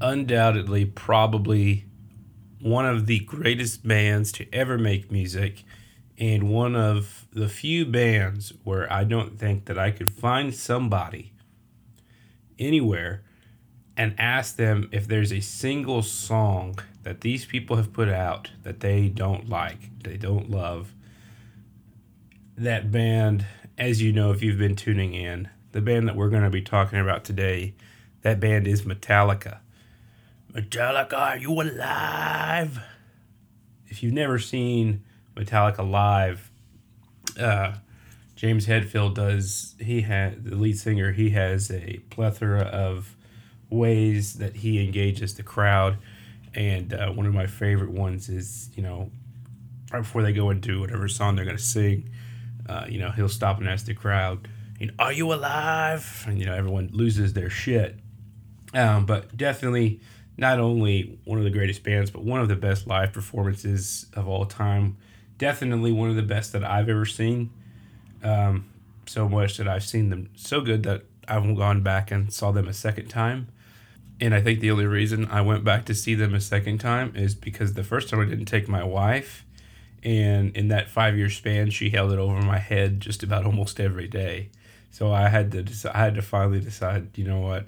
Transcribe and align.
undoubtedly 0.00 0.84
probably 0.84 1.84
one 2.60 2.86
of 2.86 3.06
the 3.06 3.20
greatest 3.20 3.86
bands 3.86 4.32
to 4.32 4.52
ever 4.52 4.78
make 4.78 5.10
music 5.10 5.64
and 6.18 6.48
one 6.48 6.74
of 6.74 7.26
the 7.32 7.48
few 7.48 7.84
bands 7.84 8.52
where 8.64 8.90
I 8.92 9.04
don't 9.04 9.38
think 9.38 9.66
that 9.66 9.78
I 9.78 9.90
could 9.90 10.10
find 10.10 10.54
somebody 10.54 11.32
anywhere 12.58 13.22
and 13.96 14.14
ask 14.18 14.56
them 14.56 14.88
if 14.92 15.06
there's 15.06 15.32
a 15.32 15.40
single 15.40 16.02
song 16.02 16.78
that 17.02 17.20
these 17.20 17.44
people 17.44 17.76
have 17.76 17.92
put 17.92 18.08
out 18.08 18.50
that 18.62 18.80
they 18.80 19.08
don't 19.08 19.48
like, 19.48 20.02
they 20.02 20.16
don't 20.16 20.50
love. 20.50 20.92
That 22.56 22.90
band, 22.90 23.46
as 23.78 24.02
you 24.02 24.12
know, 24.12 24.32
if 24.32 24.42
you've 24.42 24.58
been 24.58 24.76
tuning 24.76 25.14
in, 25.14 25.48
the 25.72 25.80
band 25.80 26.08
that 26.08 26.16
we're 26.16 26.30
going 26.30 26.42
to 26.42 26.50
be 26.50 26.62
talking 26.62 26.98
about 26.98 27.24
today, 27.24 27.74
that 28.22 28.40
band 28.40 28.66
is 28.66 28.82
Metallica. 28.82 29.58
Metallica, 30.56 31.18
are 31.18 31.36
you 31.36 31.60
alive? 31.60 32.80
If 33.88 34.02
you've 34.02 34.14
never 34.14 34.38
seen 34.38 35.04
Metallica 35.36 35.88
live, 35.88 36.50
uh, 37.38 37.74
James 38.36 38.66
Hetfield 38.66 39.14
does. 39.14 39.74
He 39.78 40.00
had 40.00 40.44
the 40.44 40.56
lead 40.56 40.78
singer. 40.78 41.12
He 41.12 41.30
has 41.30 41.70
a 41.70 42.00
plethora 42.08 42.62
of 42.62 43.16
ways 43.68 44.34
that 44.34 44.56
he 44.56 44.82
engages 44.82 45.34
the 45.34 45.42
crowd, 45.42 45.98
and 46.54 46.94
uh, 46.94 47.10
one 47.10 47.26
of 47.26 47.34
my 47.34 47.46
favorite 47.46 47.90
ones 47.90 48.30
is 48.30 48.70
you 48.74 48.82
know 48.82 49.10
right 49.92 50.00
before 50.00 50.22
they 50.22 50.32
go 50.32 50.48
into 50.48 50.80
whatever 50.80 51.06
song 51.06 51.36
they're 51.36 51.44
to 51.44 51.58
sing, 51.58 52.08
uh, 52.66 52.86
you 52.88 52.98
know 52.98 53.10
he'll 53.10 53.28
stop 53.28 53.58
and 53.58 53.68
ask 53.68 53.84
the 53.84 53.94
crowd, 53.94 54.48
"Are 54.98 55.12
you 55.12 55.34
alive?" 55.34 56.24
And 56.26 56.38
you 56.38 56.46
know 56.46 56.54
everyone 56.54 56.88
loses 56.94 57.34
their 57.34 57.50
shit. 57.50 57.98
Um, 58.74 59.06
but 59.06 59.36
definitely 59.36 60.00
not 60.36 60.58
only 60.60 61.18
one 61.24 61.38
of 61.38 61.44
the 61.44 61.50
greatest 61.50 61.82
bands, 61.82 62.10
but 62.10 62.22
one 62.22 62.40
of 62.40 62.48
the 62.48 62.56
best 62.56 62.86
live 62.86 63.12
performances 63.12 64.06
of 64.14 64.28
all 64.28 64.44
time. 64.44 64.96
Definitely 65.38 65.92
one 65.92 66.10
of 66.10 66.16
the 66.16 66.22
best 66.22 66.52
that 66.52 66.64
I've 66.64 66.88
ever 66.88 67.06
seen. 67.06 67.50
Um, 68.22 68.66
so 69.06 69.28
much 69.28 69.56
that 69.56 69.68
I've 69.68 69.84
seen 69.84 70.10
them 70.10 70.30
so 70.34 70.60
good 70.60 70.82
that 70.82 71.02
I've 71.28 71.56
gone 71.56 71.82
back 71.82 72.10
and 72.10 72.32
saw 72.32 72.52
them 72.52 72.68
a 72.68 72.72
second 72.72 73.08
time. 73.08 73.48
And 74.20 74.34
I 74.34 74.40
think 74.40 74.60
the 74.60 74.70
only 74.70 74.86
reason 74.86 75.26
I 75.26 75.42
went 75.42 75.62
back 75.64 75.84
to 75.86 75.94
see 75.94 76.14
them 76.14 76.34
a 76.34 76.40
second 76.40 76.78
time 76.78 77.14
is 77.14 77.34
because 77.34 77.74
the 77.74 77.84
first 77.84 78.08
time 78.08 78.20
I 78.20 78.24
didn't 78.24 78.46
take 78.46 78.68
my 78.68 78.82
wife. 78.82 79.44
And 80.02 80.56
in 80.56 80.68
that 80.68 80.88
five 80.88 81.16
year 81.16 81.30
span, 81.30 81.70
she 81.70 81.90
held 81.90 82.12
it 82.12 82.18
over 82.18 82.40
my 82.40 82.58
head 82.58 83.00
just 83.00 83.22
about 83.22 83.44
almost 83.44 83.80
every 83.80 84.08
day. 84.08 84.50
So 84.90 85.12
I 85.12 85.28
had 85.28 85.52
to 85.52 85.90
I 85.94 85.98
had 85.98 86.14
to 86.14 86.22
finally 86.22 86.60
decide, 86.60 87.18
you 87.18 87.24
know 87.24 87.40
what, 87.40 87.66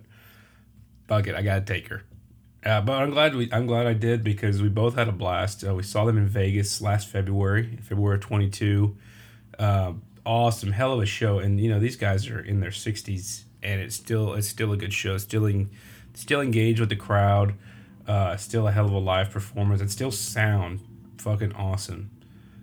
fuck 1.09 1.27
it, 1.27 1.35
I 1.35 1.43
gotta 1.43 1.61
take 1.61 1.89
her. 1.89 2.03
Uh, 2.69 2.83
but 2.83 3.01
I'm 3.01 3.11
glad 3.11 3.35
we 3.35 3.51
I'm 3.51 3.67
glad 3.67 3.87
I 3.87 3.95
did 3.95 4.23
because 4.23 4.61
we 4.61 4.69
both 4.69 4.95
had 4.95 5.09
a 5.09 5.13
blast. 5.13 5.67
Uh, 5.67 5.75
we 5.75 5.83
saw 5.83 6.05
them 6.05 6.19
in 6.19 6.29
Vegas 6.29 6.83
last 6.83 7.09
February, 7.09 7.79
February 7.83 8.19
22. 8.19 8.95
Uh, 9.59 9.95
awesome, 10.27 10.73
hell 10.73 10.93
of 10.93 11.01
a 11.01 11.07
show, 11.07 11.39
and 11.39 11.59
you 11.59 11.71
know 11.71 11.81
these 11.81 11.97
guys 11.97 12.29
are 12.29 12.41
in 12.41 12.61
their 12.61 12.71
60s, 12.71 13.45
and 13.63 13.81
it's 13.81 13.97
still 13.97 14.35
it's 14.35 14.49
still 14.49 14.71
a 14.73 14.77
good 14.77 14.93
show. 14.93 15.17
Still 15.17 15.47
in, 15.47 15.71
still 16.13 16.43
engaged 16.43 16.79
with 16.79 16.91
the 16.91 16.97
crowd. 16.97 17.55
Uh, 18.07 18.37
still 18.37 18.69
a 18.69 18.73
hell 18.73 18.85
of 18.85 18.93
a 18.93 18.99
live 18.99 19.31
performance, 19.31 19.81
and 19.81 19.91
still 19.91 20.11
sound 20.11 20.81
fucking 21.17 21.55
awesome. 21.55 22.11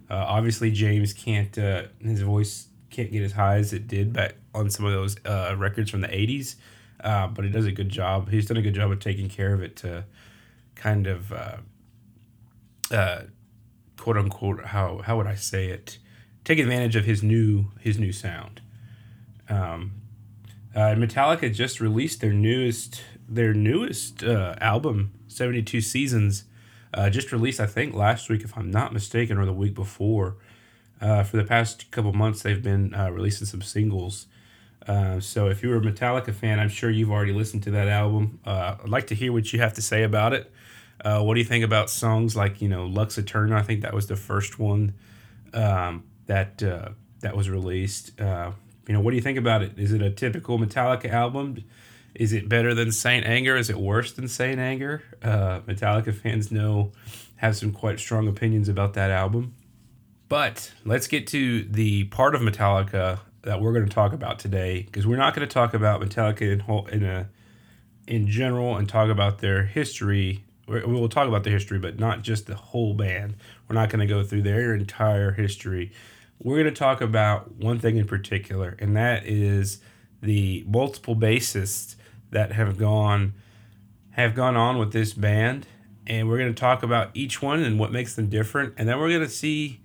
Uh, 0.07 0.23
obviously, 0.27 0.69
James 0.69 1.13
can't 1.13 1.57
uh, 1.57 1.85
his 1.99 2.21
voice 2.21 2.67
can't 2.91 3.11
get 3.11 3.23
as 3.23 3.31
high 3.31 3.55
as 3.55 3.73
it 3.73 3.87
did 3.87 4.13
back 4.13 4.35
on 4.53 4.69
some 4.69 4.85
of 4.85 4.91
those 4.91 5.17
records 5.57 5.89
from 5.89 6.01
the 6.01 6.07
80s 6.09 6.57
uh, 7.05 7.27
but 7.27 7.45
he 7.45 7.51
does 7.51 7.67
a 7.67 7.71
good 7.71 7.89
job. 7.89 8.31
He's 8.31 8.47
done 8.47 8.57
a 8.57 8.61
good 8.63 8.73
job 8.73 8.91
of 8.91 8.99
taking 8.99 9.29
care 9.29 9.53
of 9.53 9.61
it 9.61 9.75
to 9.77 10.05
kind 10.73 11.05
of 11.05 11.31
uh, 11.31 11.57
uh, 12.91 13.21
quote 13.95 14.17
unquote 14.17 14.65
how 14.65 15.01
how 15.05 15.15
would 15.15 15.27
I 15.27 15.35
say 15.35 15.67
it? 15.67 15.99
Take 16.43 16.57
advantage 16.57 16.95
of 16.95 17.05
his 17.05 17.21
new 17.21 17.67
his 17.79 17.99
new 17.99 18.11
sound. 18.11 18.61
Um, 19.47 20.01
uh, 20.75 20.95
Metallica 20.95 21.53
just 21.53 21.79
released 21.79 22.21
their 22.21 22.33
newest 22.33 23.03
their 23.29 23.53
newest 23.53 24.23
uh, 24.23 24.55
album, 24.59 25.13
Seventy 25.27 25.61
Two 25.61 25.81
Seasons. 25.81 26.45
Uh, 26.91 27.09
just 27.09 27.33
released, 27.33 27.59
I 27.59 27.65
think, 27.65 27.93
last 27.93 28.29
week, 28.29 28.41
if 28.43 28.57
I'm 28.57 28.71
not 28.71 28.93
mistaken, 28.93 29.37
or 29.37 29.45
the 29.45 29.53
week 29.53 29.73
before. 29.73 30.37
For 31.01 31.37
the 31.37 31.43
past 31.43 31.91
couple 31.91 32.13
months, 32.13 32.41
they've 32.41 32.63
been 32.63 32.91
releasing 33.11 33.45
some 33.45 33.61
singles. 33.61 34.27
Uh, 34.87 35.19
so 35.19 35.47
if 35.49 35.63
you're 35.63 35.77
a 35.77 35.81
Metallica 35.81 36.33
fan, 36.33 36.59
I'm 36.59 36.69
sure 36.69 36.89
you've 36.89 37.11
already 37.11 37.33
listened 37.33 37.63
to 37.63 37.71
that 37.71 37.87
album. 37.87 38.39
Uh, 38.45 38.75
I'd 38.83 38.89
like 38.89 39.07
to 39.07 39.15
hear 39.15 39.31
what 39.33 39.51
you 39.51 39.59
have 39.59 39.73
to 39.73 39.81
say 39.81 40.03
about 40.03 40.33
it. 40.33 40.51
Uh, 41.03 41.21
what 41.21 41.33
do 41.33 41.39
you 41.39 41.45
think 41.45 41.65
about 41.65 41.89
songs 41.89 42.35
like 42.35 42.61
you 42.61 42.69
know 42.69 42.85
Lux 42.85 43.17
Eterna? 43.17 43.57
I 43.57 43.63
think 43.63 43.81
that 43.81 43.93
was 43.93 44.07
the 44.07 44.15
first 44.15 44.59
one 44.59 44.93
um, 45.53 46.03
that 46.27 46.63
uh, 46.63 46.89
that 47.21 47.35
was 47.35 47.49
released. 47.49 48.19
Uh, 48.19 48.51
you 48.87 48.93
know, 48.93 49.01
what 49.01 49.11
do 49.11 49.17
you 49.17 49.21
think 49.21 49.37
about 49.37 49.61
it? 49.61 49.77
Is 49.77 49.91
it 49.91 50.01
a 50.01 50.09
typical 50.09 50.57
Metallica 50.57 51.09
album? 51.09 51.63
Is 52.13 52.31
it 52.31 52.47
better 52.47 52.73
than 52.73 52.91
Saint 52.91 53.25
Anger? 53.25 53.57
Is 53.57 53.69
it 53.69 53.77
worse 53.77 54.13
than 54.13 54.27
Saint 54.27 54.59
Anger? 54.59 55.03
Metallica 55.21 56.15
fans 56.15 56.49
know 56.49 56.93
have 57.37 57.57
some 57.57 57.73
quite 57.73 57.99
strong 57.99 58.27
opinions 58.27 58.69
about 58.69 58.93
that 58.93 59.11
album. 59.11 59.53
But 60.29 60.71
let's 60.85 61.07
get 61.07 61.27
to 61.27 61.63
the 61.63 62.05
part 62.05 62.35
of 62.35 62.41
Metallica 62.41 63.19
that 63.45 63.61
we're 63.61 63.73
going 63.73 63.85
to 63.85 63.93
talk 63.93 64.11
about 64.11 64.39
today 64.39 64.81
because 64.81 65.07
we're 65.07 65.17
not 65.17 65.35
going 65.35 65.47
to 65.47 65.53
talk 65.53 65.73
about 65.73 66.01
Metallica 66.01 66.51
in 66.51 66.59
whole, 66.59 66.87
in 66.87 67.03
a 67.03 67.29
in 68.07 68.27
general 68.27 68.75
and 68.75 68.89
talk 68.89 69.09
about 69.09 69.39
their 69.39 69.63
history. 69.63 70.43
We'll 70.67 71.09
talk 71.09 71.27
about 71.27 71.43
the 71.43 71.51
history, 71.51 71.77
but 71.77 71.99
not 71.99 72.23
just 72.23 72.47
the 72.47 72.55
whole 72.55 72.95
band. 72.95 73.35
We're 73.67 73.75
not 73.75 73.89
going 73.89 73.99
to 73.99 74.11
go 74.11 74.23
through 74.23 74.41
their 74.41 74.73
entire 74.73 75.31
history. 75.31 75.91
We're 76.39 76.55
going 76.55 76.73
to 76.73 76.77
talk 76.77 77.01
about 77.01 77.53
one 77.55 77.79
thing 77.79 77.97
in 77.97 78.05
particular, 78.05 78.75
and 78.79 78.95
that 78.97 79.25
is 79.25 79.79
the 80.21 80.65
multiple 80.67 81.15
bassists 81.15 81.95
that 82.31 82.51
have 82.51 82.77
gone 82.77 83.33
have 84.11 84.33
gone 84.33 84.55
on 84.55 84.77
with 84.77 84.91
this 84.91 85.13
band, 85.13 85.67
and 86.07 86.27
we're 86.27 86.37
going 86.37 86.53
to 86.53 86.59
talk 86.59 86.83
about 86.83 87.11
each 87.13 87.41
one 87.41 87.61
and 87.61 87.77
what 87.77 87.91
makes 87.91 88.15
them 88.15 88.27
different, 88.27 88.73
and 88.77 88.87
then 88.89 88.97
we're 88.97 89.09
going 89.09 89.21
to 89.21 89.29
see 89.29 89.81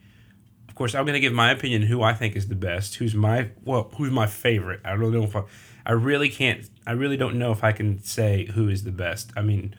course, 0.81 0.95
I'm 0.95 1.05
going 1.05 1.13
to 1.13 1.21
give 1.21 1.35
my 1.35 1.51
opinion 1.51 1.83
who 1.83 2.01
I 2.01 2.15
think 2.15 2.35
is 2.35 2.49
the 2.49 2.55
best. 2.55 2.95
Who's 2.95 3.15
my 3.15 3.51
well, 3.67 3.91
who's 3.99 4.11
my 4.11 4.27
favorite? 4.27 4.81
I 4.83 4.93
really 4.93 5.13
don't 5.13 5.25
if 5.25 5.37
I, 5.37 5.43
I 5.85 5.93
really 5.93 6.31
can't. 6.31 6.67
I 6.87 6.93
really 6.93 7.19
don't 7.19 7.39
know 7.39 7.53
if 7.53 7.63
I 7.63 7.73
can 7.73 8.03
say 8.03 8.47
who 8.47 8.67
is 8.67 8.85
the 8.85 8.91
best. 8.91 9.31
I 9.37 9.43
mean, 9.43 9.75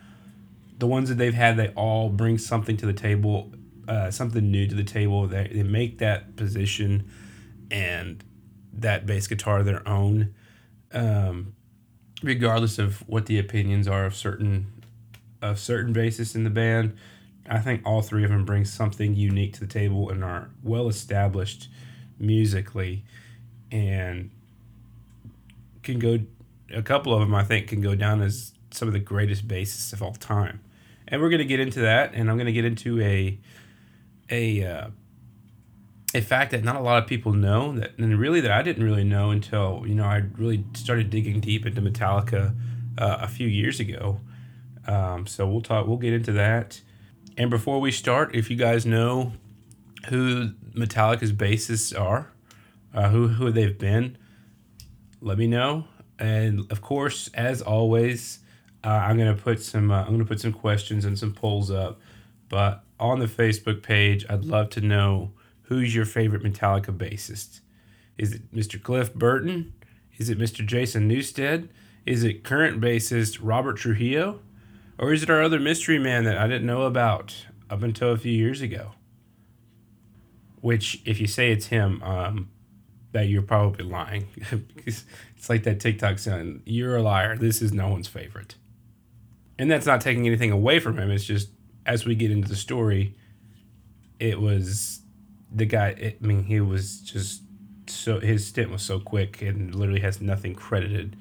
the 0.77 0.85
ones 0.85 1.09
that 1.09 1.17
they've 1.17 1.33
had, 1.33 1.57
they 1.57 1.69
all 1.69 2.09
bring 2.09 2.37
something 2.37 2.77
to 2.77 2.85
the 2.85 2.93
table, 2.93 3.51
uh, 3.87 4.11
something 4.11 4.51
new 4.51 4.67
to 4.67 4.75
the 4.75 4.83
table. 4.83 5.25
They 5.25 5.49
they 5.51 5.63
make 5.63 5.97
that 5.97 6.35
position 6.35 7.09
and 7.71 8.23
that 8.71 9.07
bass 9.07 9.25
guitar 9.25 9.63
their 9.63 9.87
own, 9.89 10.35
um, 10.93 11.55
regardless 12.21 12.77
of 12.77 12.99
what 13.09 13.25
the 13.25 13.39
opinions 13.39 13.87
are 13.87 14.05
of 14.05 14.15
certain 14.15 14.71
of 15.41 15.57
certain 15.57 15.95
bassists 15.95 16.35
in 16.35 16.43
the 16.43 16.51
band. 16.51 16.95
I 17.49 17.59
think 17.59 17.81
all 17.85 18.01
three 18.01 18.23
of 18.23 18.29
them 18.29 18.45
bring 18.45 18.65
something 18.65 19.15
unique 19.15 19.53
to 19.53 19.59
the 19.61 19.67
table 19.67 20.09
and 20.09 20.23
are 20.23 20.49
well 20.63 20.87
established 20.87 21.69
musically, 22.19 23.03
and 23.71 24.29
can 25.83 25.99
go. 25.99 26.19
A 26.73 26.81
couple 26.81 27.13
of 27.13 27.19
them, 27.19 27.35
I 27.35 27.43
think, 27.43 27.67
can 27.67 27.81
go 27.81 27.95
down 27.95 28.21
as 28.21 28.53
some 28.69 28.87
of 28.87 28.93
the 28.93 28.99
greatest 28.99 29.47
bassists 29.47 29.91
of 29.91 30.01
all 30.01 30.13
time, 30.13 30.61
and 31.07 31.21
we're 31.21 31.29
going 31.29 31.39
to 31.39 31.45
get 31.45 31.59
into 31.59 31.81
that. 31.81 32.13
And 32.13 32.29
I'm 32.29 32.37
going 32.37 32.45
to 32.45 32.53
get 32.53 32.65
into 32.65 33.01
a 33.01 33.37
a 34.29 34.63
uh, 34.63 34.87
a 36.13 36.21
fact 36.21 36.51
that 36.51 36.63
not 36.63 36.75
a 36.75 36.81
lot 36.81 37.01
of 37.01 37.07
people 37.07 37.33
know 37.33 37.73
that, 37.73 37.97
and 37.97 38.17
really 38.19 38.41
that 38.41 38.51
I 38.51 38.61
didn't 38.61 38.83
really 38.83 39.03
know 39.03 39.31
until 39.31 39.83
you 39.85 39.95
know 39.95 40.05
I 40.05 40.23
really 40.37 40.63
started 40.73 41.09
digging 41.09 41.39
deep 41.39 41.65
into 41.65 41.81
Metallica 41.81 42.55
uh, 42.97 43.17
a 43.21 43.27
few 43.27 43.47
years 43.47 43.79
ago. 43.79 44.19
Um, 44.87 45.27
so 45.27 45.47
we'll 45.47 45.61
talk. 45.61 45.87
We'll 45.87 45.97
get 45.97 46.13
into 46.13 46.31
that. 46.33 46.81
And 47.37 47.49
before 47.49 47.79
we 47.79 47.91
start, 47.91 48.35
if 48.35 48.49
you 48.49 48.57
guys 48.57 48.85
know 48.85 49.33
who 50.09 50.51
Metallica's 50.75 51.31
bassists 51.31 51.97
are, 51.99 52.31
uh, 52.93 53.09
who 53.09 53.29
who 53.29 53.51
they've 53.51 53.77
been, 53.77 54.17
let 55.21 55.37
me 55.37 55.47
know. 55.47 55.85
And 56.19 56.71
of 56.71 56.81
course, 56.81 57.29
as 57.33 57.61
always, 57.61 58.39
uh, 58.83 58.89
I'm 58.89 59.17
gonna 59.17 59.35
put 59.35 59.61
some 59.61 59.91
uh, 59.91 60.03
I'm 60.03 60.11
gonna 60.11 60.25
put 60.25 60.41
some 60.41 60.53
questions 60.53 61.05
and 61.05 61.17
some 61.17 61.33
polls 61.33 61.71
up. 61.71 61.99
But 62.49 62.83
on 62.99 63.19
the 63.19 63.25
Facebook 63.25 63.81
page, 63.81 64.25
I'd 64.29 64.45
love 64.45 64.69
to 64.71 64.81
know 64.81 65.31
who's 65.63 65.95
your 65.95 66.05
favorite 66.05 66.43
Metallica 66.43 66.95
bassist. 66.95 67.61
Is 68.17 68.33
it 68.33 68.53
Mr. 68.53 68.81
Cliff 68.81 69.13
Burton? 69.13 69.73
Is 70.17 70.29
it 70.29 70.37
Mr. 70.37 70.65
Jason 70.65 71.09
Newsted? 71.09 71.69
Is 72.05 72.23
it 72.23 72.43
current 72.43 72.81
bassist 72.81 73.39
Robert 73.41 73.77
Trujillo? 73.77 74.41
Or 74.97 75.13
is 75.13 75.23
it 75.23 75.29
our 75.29 75.41
other 75.41 75.59
mystery 75.59 75.97
man 75.99 76.25
that 76.25 76.37
I 76.37 76.47
didn't 76.47 76.67
know 76.67 76.83
about 76.83 77.45
up 77.69 77.81
until 77.83 78.11
a 78.11 78.17
few 78.17 78.31
years 78.31 78.61
ago? 78.61 78.91
Which, 80.61 81.01
if 81.05 81.19
you 81.19 81.27
say 81.27 81.51
it's 81.51 81.67
him, 81.67 82.03
um, 82.03 82.49
that 83.13 83.27
you're 83.27 83.41
probably 83.41 83.85
lying. 83.85 84.27
because 84.75 85.05
it's 85.35 85.49
like 85.49 85.63
that 85.63 85.79
TikTok 85.79 86.19
saying, 86.19 86.61
You're 86.65 86.97
a 86.97 87.01
liar. 87.01 87.35
This 87.37 87.61
is 87.61 87.73
no 87.73 87.89
one's 87.89 88.07
favorite. 88.07 88.55
and 89.57 89.69
that's 89.69 89.85
not 89.85 90.01
taking 90.01 90.27
anything 90.27 90.51
away 90.51 90.79
from 90.79 90.97
him. 90.97 91.11
It's 91.11 91.25
just 91.25 91.49
as 91.85 92.05
we 92.05 92.15
get 92.15 92.31
into 92.31 92.47
the 92.47 92.55
story, 92.55 93.15
it 94.19 94.39
was 94.39 95.01
the 95.51 95.65
guy. 95.65 96.15
I 96.21 96.25
mean, 96.25 96.43
he 96.43 96.59
was 96.61 97.01
just 97.01 97.41
so 97.87 98.19
his 98.19 98.47
stint 98.47 98.69
was 98.71 98.81
so 98.83 98.99
quick 98.99 99.41
and 99.41 99.73
literally 99.75 100.01
has 100.01 100.21
nothing 100.21 100.53
credited 100.55 101.17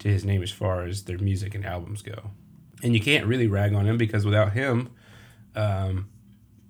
to 0.00 0.08
his 0.08 0.24
name 0.24 0.42
as 0.42 0.50
far 0.50 0.84
as 0.84 1.04
their 1.04 1.18
music 1.18 1.54
and 1.54 1.64
albums 1.66 2.02
go. 2.02 2.30
And 2.82 2.94
you 2.94 3.00
can't 3.00 3.26
really 3.26 3.46
rag 3.46 3.74
on 3.74 3.86
him 3.86 3.98
because 3.98 4.24
without 4.24 4.52
him, 4.52 4.90
um, 5.54 6.08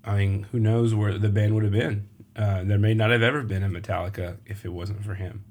I 0.05 0.17
mean, 0.17 0.47
who 0.53 0.59
knows 0.59 0.95
where 0.95 1.19
the 1.19 1.29
band 1.29 1.55
would 1.55 1.65
have 1.65 1.73
been? 1.73 2.09
Uh, 2.35 2.65
there 2.65 2.79
may 2.79 2.95
not 2.95 3.11
have 3.11 3.23
ever 3.23 3.43
been 3.43 3.63
a 3.63 3.69
Metallica 3.69 4.37
if 4.47 4.65
it 4.65 4.73
wasn't 4.73 5.05
for 5.05 5.15
him. 5.15 5.45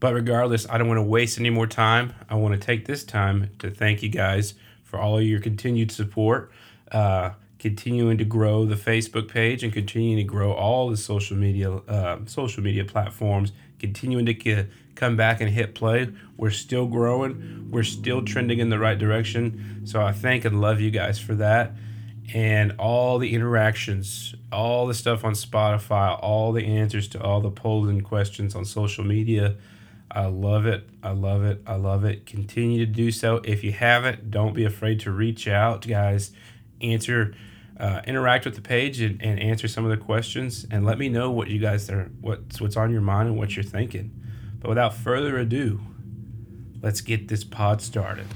But 0.00 0.14
regardless, 0.14 0.68
I 0.68 0.78
don't 0.78 0.88
want 0.88 0.98
to 0.98 1.02
waste 1.02 1.38
any 1.38 1.50
more 1.50 1.68
time. 1.68 2.12
I 2.28 2.34
want 2.34 2.54
to 2.54 2.60
take 2.60 2.86
this 2.86 3.04
time 3.04 3.50
to 3.60 3.70
thank 3.70 4.02
you 4.02 4.08
guys 4.08 4.54
for 4.82 4.98
all 4.98 5.18
of 5.18 5.24
your 5.24 5.38
continued 5.38 5.92
support, 5.92 6.50
uh, 6.90 7.30
continuing 7.60 8.18
to 8.18 8.24
grow 8.24 8.64
the 8.64 8.74
Facebook 8.74 9.28
page 9.28 9.62
and 9.62 9.72
continuing 9.72 10.16
to 10.16 10.24
grow 10.24 10.52
all 10.52 10.90
the 10.90 10.96
social 10.96 11.36
media 11.36 11.70
uh, 11.70 12.18
social 12.26 12.64
media 12.64 12.84
platforms, 12.84 13.52
continuing 13.78 14.26
to 14.26 14.34
come 15.02 15.16
back 15.16 15.40
and 15.40 15.50
hit 15.50 15.74
play. 15.74 16.08
We're 16.36 16.50
still 16.50 16.86
growing. 16.86 17.68
We're 17.72 17.82
still 17.82 18.24
trending 18.24 18.60
in 18.60 18.70
the 18.70 18.78
right 18.78 18.96
direction. 18.96 19.82
So 19.84 20.00
I 20.00 20.12
thank 20.12 20.44
and 20.44 20.60
love 20.60 20.80
you 20.80 20.92
guys 20.92 21.18
for 21.18 21.34
that 21.34 21.72
and 22.32 22.76
all 22.78 23.18
the 23.18 23.34
interactions, 23.34 24.36
all 24.52 24.86
the 24.86 24.94
stuff 24.94 25.24
on 25.24 25.32
Spotify, 25.32 26.16
all 26.22 26.52
the 26.52 26.64
answers 26.64 27.08
to 27.08 27.20
all 27.20 27.40
the 27.40 27.50
polls 27.50 27.88
and 27.88 28.04
questions 28.04 28.54
on 28.54 28.64
social 28.64 29.02
media. 29.02 29.56
I 30.08 30.26
love 30.26 30.66
it. 30.66 30.88
I 31.02 31.10
love 31.10 31.42
it. 31.42 31.62
I 31.66 31.74
love 31.74 32.04
it. 32.04 32.24
Continue 32.24 32.86
to 32.86 32.92
do 32.92 33.10
so. 33.10 33.40
If 33.42 33.64
you 33.64 33.72
haven't, 33.72 34.30
don't 34.30 34.54
be 34.54 34.64
afraid 34.64 35.00
to 35.00 35.10
reach 35.10 35.48
out, 35.48 35.84
guys. 35.84 36.30
Answer, 36.80 37.34
uh, 37.76 38.02
interact 38.06 38.44
with 38.44 38.54
the 38.54 38.60
page 38.60 39.00
and, 39.00 39.20
and 39.20 39.40
answer 39.40 39.66
some 39.66 39.84
of 39.84 39.90
the 39.90 39.96
questions, 39.96 40.64
and 40.70 40.84
let 40.84 40.96
me 40.96 41.08
know 41.08 41.30
what 41.32 41.48
you 41.48 41.58
guys 41.58 41.90
are, 41.90 42.08
what's 42.20 42.60
what's 42.60 42.76
on 42.76 42.92
your 42.92 43.00
mind 43.00 43.28
and 43.28 43.36
what 43.36 43.56
you're 43.56 43.64
thinking. 43.64 44.21
But 44.62 44.68
without 44.68 44.94
further 44.94 45.38
ado, 45.38 45.80
let's 46.80 47.00
get 47.00 47.26
this 47.26 47.42
pod 47.42 47.82
started. 47.82 48.26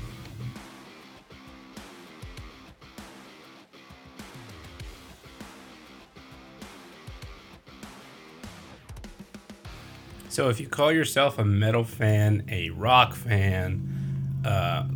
So 10.29 10.51
if 10.51 10.61
you 10.61 10.67
call 10.67 10.93
yourself 10.93 11.39
a 11.39 11.45
metal 11.45 11.85
fan, 11.85 12.45
a 12.51 12.71
rock 12.71 13.15
fan, 13.15 14.43
uh, 14.45 14.87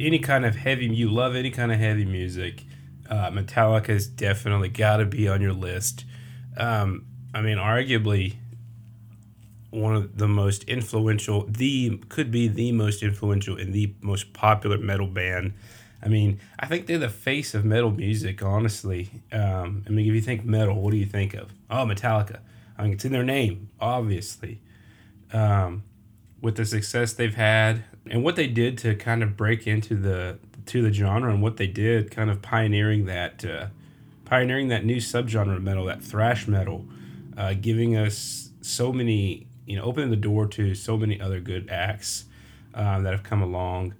any 0.00 0.18
kind 0.18 0.46
of 0.46 0.56
heavy, 0.56 0.86
you 0.86 1.10
love 1.10 1.36
any 1.36 1.50
kind 1.50 1.70
of 1.70 1.78
heavy 1.78 2.06
music, 2.06 2.64
uh, 3.08 3.30
Metallica's 3.30 4.06
definitely 4.06 4.70
got 4.70 4.96
to 4.96 5.04
be 5.04 5.28
on 5.28 5.42
your 5.42 5.52
list. 5.52 6.06
Um, 6.56 7.04
I 7.34 7.42
mean, 7.42 7.58
arguably 7.58 8.36
one 9.70 9.94
of 9.94 10.16
the 10.16 10.28
most 10.28 10.64
influential, 10.64 11.44
the 11.46 11.98
could 12.08 12.30
be 12.30 12.48
the 12.48 12.72
most 12.72 13.02
influential 13.02 13.58
and 13.58 13.72
the 13.72 13.94
most 14.00 14.32
popular 14.32 14.78
metal 14.78 15.06
band. 15.06 15.54
I 16.02 16.08
mean, 16.08 16.40
I 16.58 16.66
think 16.66 16.86
they're 16.86 16.98
the 16.98 17.08
face 17.08 17.54
of 17.54 17.64
metal 17.64 17.90
music, 17.90 18.42
honestly. 18.42 19.10
Um, 19.32 19.84
I 19.86 19.90
mean, 19.90 20.06
if 20.06 20.14
you 20.14 20.20
think 20.20 20.44
metal, 20.44 20.80
what 20.80 20.92
do 20.92 20.96
you 20.96 21.06
think 21.06 21.34
of? 21.34 21.50
Oh, 21.68 21.84
Metallica. 21.84 22.38
I 22.78 22.84
mean, 22.84 22.92
it's 22.92 23.04
in 23.04 23.12
their 23.12 23.24
name, 23.24 23.70
obviously. 23.80 24.60
Um, 25.32 25.82
with 26.40 26.56
the 26.56 26.64
success 26.64 27.12
they've 27.12 27.34
had 27.34 27.84
and 28.08 28.22
what 28.22 28.36
they 28.36 28.46
did 28.46 28.78
to 28.78 28.94
kind 28.94 29.22
of 29.22 29.36
break 29.36 29.66
into 29.66 29.96
the 29.96 30.38
to 30.66 30.82
the 30.82 30.92
genre 30.92 31.32
and 31.32 31.42
what 31.42 31.56
they 31.56 31.66
did, 31.66 32.10
kind 32.10 32.30
of 32.30 32.40
pioneering 32.42 33.06
that 33.06 33.44
uh, 33.44 33.66
pioneering 34.24 34.68
that 34.68 34.84
new 34.84 34.98
subgenre 34.98 35.56
of 35.56 35.62
metal, 35.62 35.86
that 35.86 36.02
thrash 36.02 36.46
metal, 36.46 36.86
uh, 37.36 37.54
giving 37.54 37.96
us 37.96 38.50
so 38.60 38.92
many, 38.92 39.47
you 39.68 39.76
know, 39.76 39.82
opening 39.82 40.10
the 40.10 40.16
door 40.16 40.46
to 40.46 40.74
so 40.74 40.96
many 40.96 41.20
other 41.20 41.40
good 41.40 41.68
acts 41.68 42.24
um, 42.74 43.02
that 43.02 43.12
have 43.12 43.22
come 43.22 43.42
along. 43.42 43.94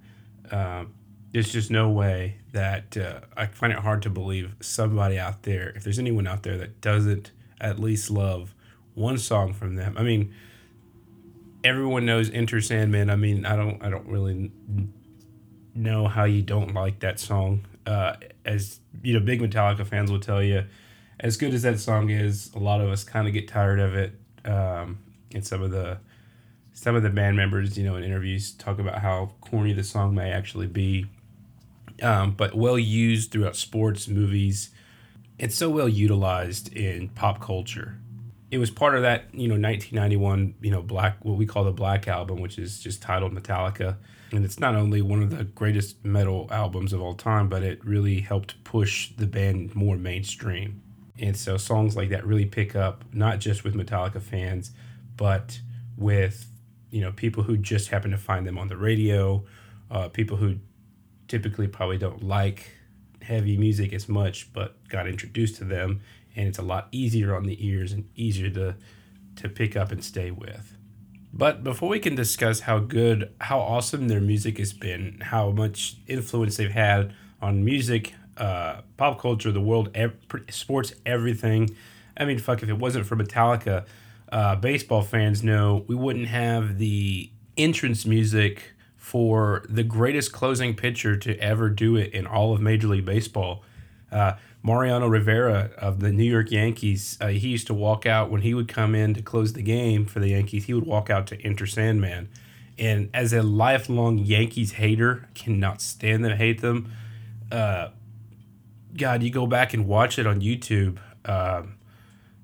Uh, 0.51 0.85
there's 1.31 1.51
just 1.51 1.69
no 1.69 1.89
way 1.89 2.37
that 2.53 2.97
uh, 2.97 3.19
I 3.37 3.45
find 3.45 3.71
it 3.71 3.79
hard 3.79 4.01
to 4.01 4.09
believe 4.09 4.55
somebody 4.61 5.19
out 5.19 5.43
there, 5.43 5.69
if 5.75 5.83
there's 5.83 5.99
anyone 5.99 6.25
out 6.25 6.41
there 6.41 6.57
that 6.57 6.81
doesn't 6.81 7.31
at 7.61 7.77
least 7.79 8.09
love 8.09 8.55
one 8.95 9.19
song 9.19 9.53
from 9.53 9.75
them. 9.75 9.95
I 9.95 10.01
mean, 10.01 10.33
everyone 11.63 12.03
knows 12.05 12.31
Enter 12.31 12.61
Sandman. 12.61 13.11
I 13.11 13.15
mean, 13.15 13.45
I 13.45 13.55
don't 13.55 13.83
I 13.83 13.91
don't 13.91 14.07
really 14.07 14.51
know 15.75 16.07
how 16.07 16.23
you 16.23 16.41
don't 16.41 16.73
like 16.73 16.99
that 17.01 17.19
song. 17.19 17.65
Uh, 17.85 18.15
as 18.43 18.79
you 19.03 19.13
know, 19.13 19.19
big 19.19 19.39
Metallica 19.39 19.85
fans 19.85 20.11
will 20.11 20.19
tell 20.19 20.41
you, 20.41 20.65
as 21.19 21.37
good 21.37 21.53
as 21.53 21.61
that 21.61 21.79
song 21.79 22.09
is, 22.09 22.51
a 22.55 22.59
lot 22.59 22.81
of 22.81 22.89
us 22.89 23.03
kind 23.03 23.27
of 23.27 23.33
get 23.33 23.47
tired 23.47 23.79
of 23.79 23.93
it. 23.93 24.13
Um, 24.45 24.97
and 25.33 25.45
some 25.45 25.61
of 25.61 25.71
the 25.71 25.99
some 26.73 26.95
of 26.95 27.03
the 27.03 27.09
band 27.09 27.35
members, 27.35 27.77
you 27.77 27.83
know, 27.83 27.95
in 27.95 28.03
interviews 28.03 28.51
talk 28.53 28.79
about 28.79 28.99
how 28.99 29.31
corny 29.41 29.73
the 29.73 29.83
song 29.83 30.15
may 30.15 30.31
actually 30.31 30.67
be. 30.67 31.07
Um, 32.01 32.31
but 32.31 32.55
well 32.55 32.79
used 32.79 33.31
throughout 33.31 33.57
sports, 33.57 34.07
movies. 34.07 34.69
It's 35.37 35.55
so 35.55 35.69
well 35.69 35.89
utilized 35.89 36.73
in 36.73 37.09
pop 37.09 37.41
culture 37.41 37.99
it 38.51 38.57
was 38.57 38.71
part 38.71 38.95
of 38.95 39.01
that 39.03 39.25
you 39.33 39.47
know 39.47 39.55
1991 39.55 40.55
you 40.61 40.71
know 40.71 40.81
black 40.81 41.23
what 41.23 41.37
we 41.37 41.45
call 41.45 41.63
the 41.63 41.71
black 41.71 42.07
album 42.07 42.39
which 42.39 42.57
is 42.57 42.79
just 42.79 43.01
titled 43.01 43.33
metallica 43.33 43.95
and 44.31 44.45
it's 44.45 44.59
not 44.59 44.75
only 44.75 45.01
one 45.01 45.21
of 45.21 45.35
the 45.35 45.43
greatest 45.43 46.03
metal 46.05 46.47
albums 46.51 46.93
of 46.93 47.01
all 47.01 47.13
time 47.13 47.47
but 47.47 47.63
it 47.63 47.83
really 47.85 48.19
helped 48.19 48.61
push 48.63 49.11
the 49.17 49.27
band 49.27 49.75
more 49.75 49.97
mainstream 49.97 50.81
and 51.19 51.35
so 51.35 51.57
songs 51.57 51.95
like 51.95 52.09
that 52.09 52.25
really 52.25 52.45
pick 52.45 52.75
up 52.75 53.03
not 53.13 53.39
just 53.39 53.63
with 53.63 53.75
metallica 53.75 54.21
fans 54.21 54.71
but 55.19 55.59
with 55.97 56.49
you 56.89 57.01
know 57.01 57.11
people 57.11 57.43
who 57.43 57.57
just 57.57 57.89
happen 57.89 58.11
to 58.11 58.17
find 58.17 58.47
them 58.47 58.57
on 58.57 58.67
the 58.69 58.77
radio 58.77 59.43
uh, 59.91 60.07
people 60.07 60.37
who 60.37 60.55
typically 61.27 61.67
probably 61.67 61.97
don't 61.97 62.23
like 62.23 62.71
heavy 63.21 63.57
music 63.57 63.91
as 63.93 64.07
much 64.07 64.51
but 64.53 64.69
got 64.87 65.07
introduced 65.07 65.55
to 65.57 65.63
them 65.63 65.99
and 66.35 66.47
it's 66.47 66.57
a 66.57 66.63
lot 66.63 66.87
easier 66.91 67.35
on 67.35 67.43
the 67.43 67.57
ears 67.67 67.91
and 67.91 68.07
easier 68.15 68.49
to 68.49 68.75
to 69.35 69.49
pick 69.49 69.75
up 69.75 69.91
and 69.91 70.03
stay 70.03 70.31
with. 70.31 70.75
But 71.31 71.63
before 71.63 71.89
we 71.89 71.99
can 71.99 72.15
discuss 72.15 72.61
how 72.61 72.79
good, 72.79 73.31
how 73.39 73.59
awesome 73.59 74.07
their 74.07 74.19
music 74.19 74.57
has 74.57 74.73
been, 74.73 75.19
how 75.21 75.51
much 75.51 75.97
influence 76.07 76.57
they've 76.57 76.71
had 76.71 77.13
on 77.41 77.63
music, 77.63 78.13
uh, 78.37 78.81
pop 78.97 79.19
culture, 79.19 79.51
the 79.51 79.61
world, 79.61 79.89
ev- 79.93 80.17
sports, 80.49 80.93
everything. 81.05 81.75
I 82.17 82.25
mean, 82.25 82.39
fuck, 82.39 82.63
if 82.63 82.69
it 82.69 82.77
wasn't 82.77 83.05
for 83.05 83.15
Metallica, 83.15 83.85
uh, 84.31 84.55
baseball 84.55 85.01
fans 85.01 85.43
know 85.43 85.85
we 85.87 85.95
wouldn't 85.95 86.27
have 86.27 86.77
the 86.77 87.31
entrance 87.57 88.05
music 88.05 88.73
for 88.95 89.65
the 89.67 89.83
greatest 89.83 90.31
closing 90.31 90.75
pitcher 90.75 91.17
to 91.17 91.37
ever 91.39 91.69
do 91.69 91.95
it 91.95 92.13
in 92.13 92.27
all 92.27 92.53
of 92.53 92.61
Major 92.61 92.87
League 92.87 93.05
Baseball. 93.05 93.63
Uh, 94.11 94.33
Mariano 94.61 95.07
Rivera 95.07 95.71
of 95.77 95.99
the 95.99 96.11
New 96.11 96.29
York 96.29 96.51
Yankees, 96.51 97.17
uh, 97.21 97.27
he 97.27 97.47
used 97.47 97.65
to 97.67 97.73
walk 97.73 98.05
out 98.05 98.29
when 98.29 98.41
he 98.41 98.53
would 98.53 98.67
come 98.67 98.93
in 98.93 99.13
to 99.13 99.21
close 99.21 99.53
the 99.53 99.61
game 99.61 100.05
for 100.05 100.19
the 100.19 100.29
Yankees. 100.29 100.65
He 100.65 100.73
would 100.73 100.85
walk 100.85 101.09
out 101.09 101.27
to 101.27 101.41
Enter 101.41 101.65
Sandman, 101.65 102.29
and 102.77 103.09
as 103.13 103.33
a 103.33 103.41
lifelong 103.41 104.19
Yankees 104.19 104.73
hater, 104.73 105.27
cannot 105.33 105.81
stand 105.81 106.25
them, 106.25 106.37
hate 106.37 106.61
them. 106.61 106.91
Uh, 107.51 107.89
God, 108.95 109.23
you 109.23 109.31
go 109.31 109.47
back 109.47 109.73
and 109.73 109.87
watch 109.87 110.19
it 110.19 110.27
on 110.27 110.41
YouTube 110.41 110.97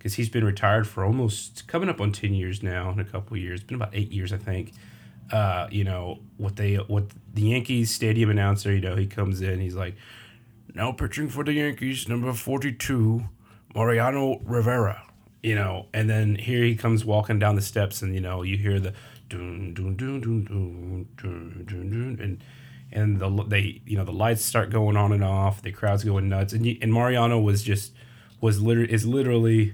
because 0.06 0.14
he's 0.14 0.30
been 0.30 0.44
retired 0.44 0.88
for 0.88 1.04
almost 1.04 1.68
coming 1.68 1.90
up 1.90 2.00
on 2.00 2.12
ten 2.12 2.32
years 2.32 2.62
now. 2.62 2.92
In 2.92 3.00
a 3.00 3.04
couple 3.04 3.36
years, 3.38 3.64
been 3.64 3.74
about 3.74 3.90
eight 3.92 4.12
years, 4.12 4.32
I 4.32 4.38
think. 4.38 4.74
Uh, 5.32 5.68
you 5.72 5.84
know 5.84 6.20
what 6.38 6.58
they 6.58 6.76
what 6.76 7.06
the 7.34 7.42
Yankees 7.42 7.90
stadium 7.90 8.30
announcer, 8.30 8.72
you 8.72 8.82
know, 8.82 8.96
he 8.96 9.08
comes 9.08 9.42
in, 9.42 9.60
he's 9.60 9.74
like 9.74 9.96
now 10.76 10.92
pitching 10.92 11.28
for 11.28 11.44
the 11.44 11.54
Yankees, 11.54 12.08
number 12.08 12.32
42, 12.34 13.24
Mariano 13.74 14.42
Rivera. 14.44 15.02
You 15.42 15.56
know, 15.56 15.88
and 15.92 16.08
then 16.08 16.36
here 16.36 16.64
he 16.64 16.76
comes 16.76 17.04
walking 17.04 17.40
down 17.40 17.56
the 17.56 17.64
steps, 17.64 18.04
and 18.04 18.14
you 18.14 18.22
know, 18.22 18.44
you 18.44 18.58
hear 18.58 18.80
the 18.80 18.94
dun 19.28 19.74
dun 19.74 19.96
dun 19.96 20.22
dun 20.22 20.44
dun 20.46 21.08
dun 21.18 21.66
dun, 21.66 21.90
dun 21.90 22.20
and 22.22 22.44
and 22.92 23.20
the 23.20 23.44
they 23.48 23.82
you 23.88 23.98
know 23.98 24.06
the 24.06 24.12
lights 24.14 24.46
start 24.46 24.70
going 24.70 24.98
on 24.98 25.12
and 25.12 25.24
off, 25.24 25.64
the 25.64 25.72
crowd's 25.72 26.04
going 26.04 26.30
nuts, 26.30 26.54
and 26.54 26.78
and 26.80 26.94
Mariano 26.94 27.40
was 27.40 27.64
just 27.64 27.92
was 28.40 28.62
literally 28.62 28.94
is 28.94 29.08
literally 29.08 29.74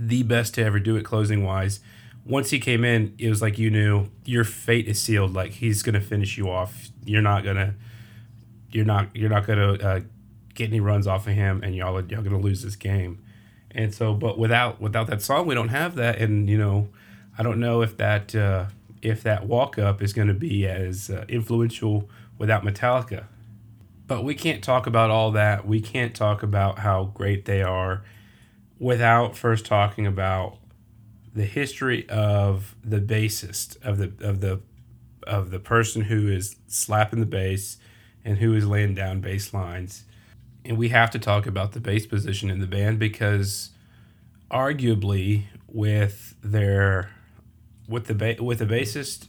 the 0.00 0.22
best 0.22 0.54
to 0.54 0.64
ever 0.64 0.78
do 0.78 0.96
it 0.96 1.04
closing 1.04 1.44
wise. 1.44 1.80
Once 2.24 2.50
he 2.50 2.58
came 2.58 2.84
in, 2.84 3.14
it 3.18 3.28
was 3.28 3.42
like 3.42 3.58
you 3.58 3.70
knew 3.70 4.08
your 4.24 4.44
fate 4.44 4.88
is 4.88 4.98
sealed. 4.98 5.34
Like 5.34 5.52
he's 5.52 5.82
gonna 5.82 6.00
finish 6.00 6.38
you 6.38 6.50
off. 6.50 6.88
You're 7.04 7.22
not 7.22 7.44
gonna 7.44 7.74
you're 8.70 8.84
not 8.84 9.14
you're 9.14 9.28
not 9.28 9.46
gonna 9.46 9.74
uh, 9.74 10.00
get 10.54 10.70
any 10.70 10.80
runs 10.80 11.06
off 11.06 11.26
of 11.26 11.34
him, 11.34 11.62
and 11.62 11.76
y'all 11.76 11.96
are 11.98 12.04
y'all 12.06 12.22
gonna 12.22 12.38
lose 12.38 12.62
this 12.62 12.76
game. 12.76 13.22
And 13.72 13.94
so, 13.94 14.14
but 14.14 14.38
without 14.38 14.80
without 14.80 15.06
that 15.08 15.20
song, 15.20 15.46
we 15.46 15.54
don't 15.54 15.68
have 15.68 15.96
that. 15.96 16.18
And 16.18 16.48
you 16.48 16.56
know, 16.56 16.88
I 17.36 17.42
don't 17.42 17.60
know 17.60 17.82
if 17.82 17.96
that 17.98 18.34
uh, 18.34 18.66
if 19.02 19.22
that 19.22 19.46
walk 19.46 19.78
up 19.78 20.00
is 20.00 20.14
to 20.14 20.32
be 20.34 20.66
as 20.66 21.10
uh, 21.10 21.26
influential 21.28 22.08
without 22.38 22.64
Metallica. 22.64 23.24
But 24.06 24.24
we 24.24 24.34
can't 24.34 24.64
talk 24.64 24.86
about 24.86 25.10
all 25.10 25.30
that. 25.32 25.66
We 25.66 25.80
can't 25.80 26.14
talk 26.14 26.42
about 26.42 26.80
how 26.80 27.12
great 27.14 27.44
they 27.44 27.62
are 27.62 28.02
without 28.80 29.36
first 29.36 29.64
talking 29.64 30.06
about 30.06 30.56
the 31.32 31.44
history 31.44 32.08
of 32.08 32.74
the 32.82 32.98
bassist 32.98 33.80
of 33.84 33.98
the 33.98 34.12
of 34.26 34.40
the 34.40 34.60
of 35.24 35.50
the 35.52 35.60
person 35.60 36.02
who 36.02 36.26
is 36.26 36.56
slapping 36.66 37.20
the 37.20 37.26
bass 37.26 37.76
and 38.24 38.38
who 38.38 38.54
is 38.54 38.66
laying 38.66 38.94
down 38.94 39.20
bass 39.20 39.54
lines. 39.54 40.04
And 40.64 40.76
we 40.76 40.88
have 40.88 41.10
to 41.10 41.18
talk 41.18 41.46
about 41.46 41.72
the 41.72 41.80
bass 41.80 42.06
position 42.06 42.50
in 42.50 42.58
the 42.60 42.66
band 42.66 42.98
because 42.98 43.70
arguably 44.50 45.44
with 45.68 46.34
their 46.42 47.10
with 47.86 48.06
the 48.06 48.14
ba- 48.14 48.42
with 48.42 48.58
the 48.58 48.66
bassist 48.66 49.26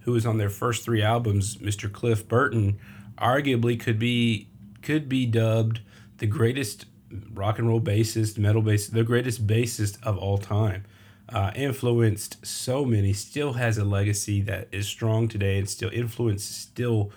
who 0.00 0.12
was 0.12 0.26
on 0.26 0.38
their 0.38 0.50
first 0.50 0.84
three 0.84 1.02
albums, 1.02 1.56
Mr. 1.56 1.92
Cliff 1.92 2.26
Burton, 2.26 2.78
arguably 3.18 3.78
could 3.78 3.98
be 3.98 4.48
could 4.82 5.08
be 5.08 5.26
dubbed 5.26 5.80
the 6.18 6.26
greatest 6.26 6.86
rock 7.32 7.58
and 7.58 7.68
roll 7.68 7.80
bassist, 7.80 8.38
metal 8.38 8.62
bassist, 8.62 8.92
the 8.92 9.04
greatest 9.04 9.46
bassist 9.46 10.02
of 10.02 10.18
all 10.18 10.38
time. 10.38 10.84
Uh, 11.28 11.50
influenced 11.56 12.46
so 12.46 12.84
many, 12.84 13.12
still 13.12 13.54
has 13.54 13.78
a 13.78 13.84
legacy 13.84 14.40
that 14.42 14.68
is 14.70 14.86
strong 14.86 15.26
today, 15.26 15.58
and 15.58 15.68
still 15.68 15.90
influence 15.92 16.44
still, 16.44 17.10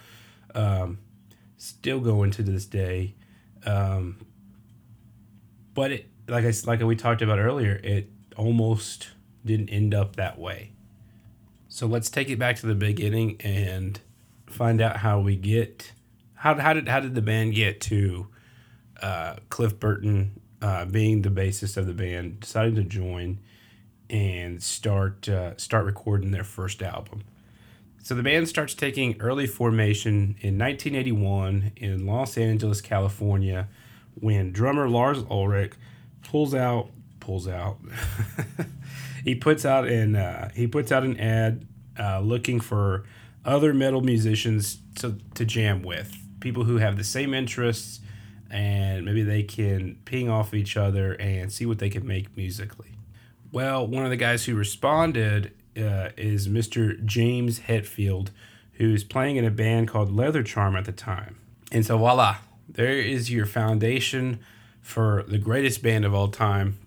um, 0.55 0.97
still 1.57 1.99
going 1.99 2.31
to 2.31 2.41
this 2.41 2.65
day. 2.65 3.13
Um, 3.65 4.17
but 5.75 5.91
it, 5.91 6.09
like 6.27 6.43
I 6.43 6.53
like 6.65 6.81
we 6.81 6.95
talked 6.95 7.21
about 7.21 7.37
earlier, 7.37 7.79
it 7.83 8.09
almost 8.35 9.09
didn't 9.45 9.69
end 9.69 9.93
up 9.93 10.15
that 10.15 10.39
way. 10.39 10.71
So 11.67 11.85
let's 11.85 12.09
take 12.09 12.29
it 12.29 12.39
back 12.39 12.55
to 12.57 12.65
the 12.65 12.75
beginning 12.75 13.37
and 13.41 13.99
find 14.47 14.81
out 14.81 14.97
how 14.97 15.19
we 15.19 15.35
get 15.35 15.91
how, 16.33 16.55
how 16.55 16.73
did 16.73 16.87
how 16.87 16.99
did 16.99 17.15
the 17.15 17.21
band 17.21 17.53
get 17.53 17.79
to 17.81 18.27
uh, 19.01 19.35
Cliff 19.49 19.79
Burton 19.79 20.39
uh, 20.61 20.85
being 20.85 21.21
the 21.21 21.29
bassist 21.29 21.77
of 21.77 21.87
the 21.87 21.93
band, 21.93 22.41
deciding 22.41 22.75
to 22.75 22.83
join 22.83 23.39
and 24.09 24.61
start 24.61 25.29
uh, 25.29 25.55
start 25.57 25.85
recording 25.85 26.31
their 26.31 26.43
first 26.43 26.81
album. 26.81 27.23
So 28.01 28.15
the 28.15 28.23
band 28.23 28.47
starts 28.47 28.73
taking 28.73 29.19
early 29.19 29.45
formation 29.45 30.35
in 30.41 30.57
1981 30.57 31.73
in 31.75 32.07
Los 32.07 32.37
Angeles, 32.37 32.81
California, 32.81 33.67
when 34.15 34.51
drummer 34.51 34.89
Lars 34.89 35.19
Ulrich 35.29 35.73
pulls 36.23 36.55
out 36.55 36.89
pulls 37.19 37.47
out. 37.47 37.77
he 39.23 39.35
puts 39.35 39.65
out 39.65 39.87
an 39.87 40.15
uh, 40.15 40.49
he 40.55 40.67
puts 40.67 40.91
out 40.91 41.03
an 41.03 41.19
ad 41.19 41.67
uh, 41.99 42.19
looking 42.19 42.59
for 42.59 43.03
other 43.45 43.73
metal 43.73 44.01
musicians 44.01 44.79
to 44.95 45.17
to 45.35 45.45
jam 45.45 45.83
with, 45.83 46.15
people 46.39 46.63
who 46.63 46.77
have 46.77 46.97
the 46.97 47.03
same 47.03 47.33
interests, 47.33 47.99
and 48.51 49.05
maybe 49.05 49.23
they 49.23 49.43
can 49.43 49.97
ping 50.05 50.29
off 50.29 50.53
each 50.53 50.75
other 50.75 51.13
and 51.13 51.51
see 51.51 51.65
what 51.65 51.79
they 51.79 51.89
can 51.89 52.05
make 52.05 52.35
musically. 52.35 52.91
Well, 53.51 53.85
one 53.85 54.03
of 54.03 54.09
the 54.09 54.17
guys 54.17 54.45
who 54.45 54.55
responded 54.55 55.53
uh, 55.77 56.09
is 56.17 56.47
Mr. 56.47 57.03
James 57.05 57.61
Hetfield, 57.61 58.29
who's 58.73 59.03
playing 59.03 59.37
in 59.37 59.45
a 59.45 59.51
band 59.51 59.87
called 59.87 60.11
Leather 60.11 60.43
Charm 60.43 60.75
at 60.75 60.85
the 60.85 60.91
time. 60.91 61.37
And 61.71 61.85
so, 61.85 61.97
voila, 61.97 62.37
there 62.67 62.97
is 62.97 63.31
your 63.31 63.45
foundation 63.45 64.39
for 64.81 65.23
the 65.27 65.37
greatest 65.37 65.81
band 65.83 66.05
of 66.05 66.13
all 66.13 66.29
time, 66.29 66.77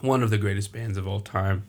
one 0.00 0.22
of 0.22 0.30
the 0.30 0.38
greatest 0.38 0.72
bands 0.72 0.96
of 0.96 1.06
all 1.06 1.20
time. 1.20 1.64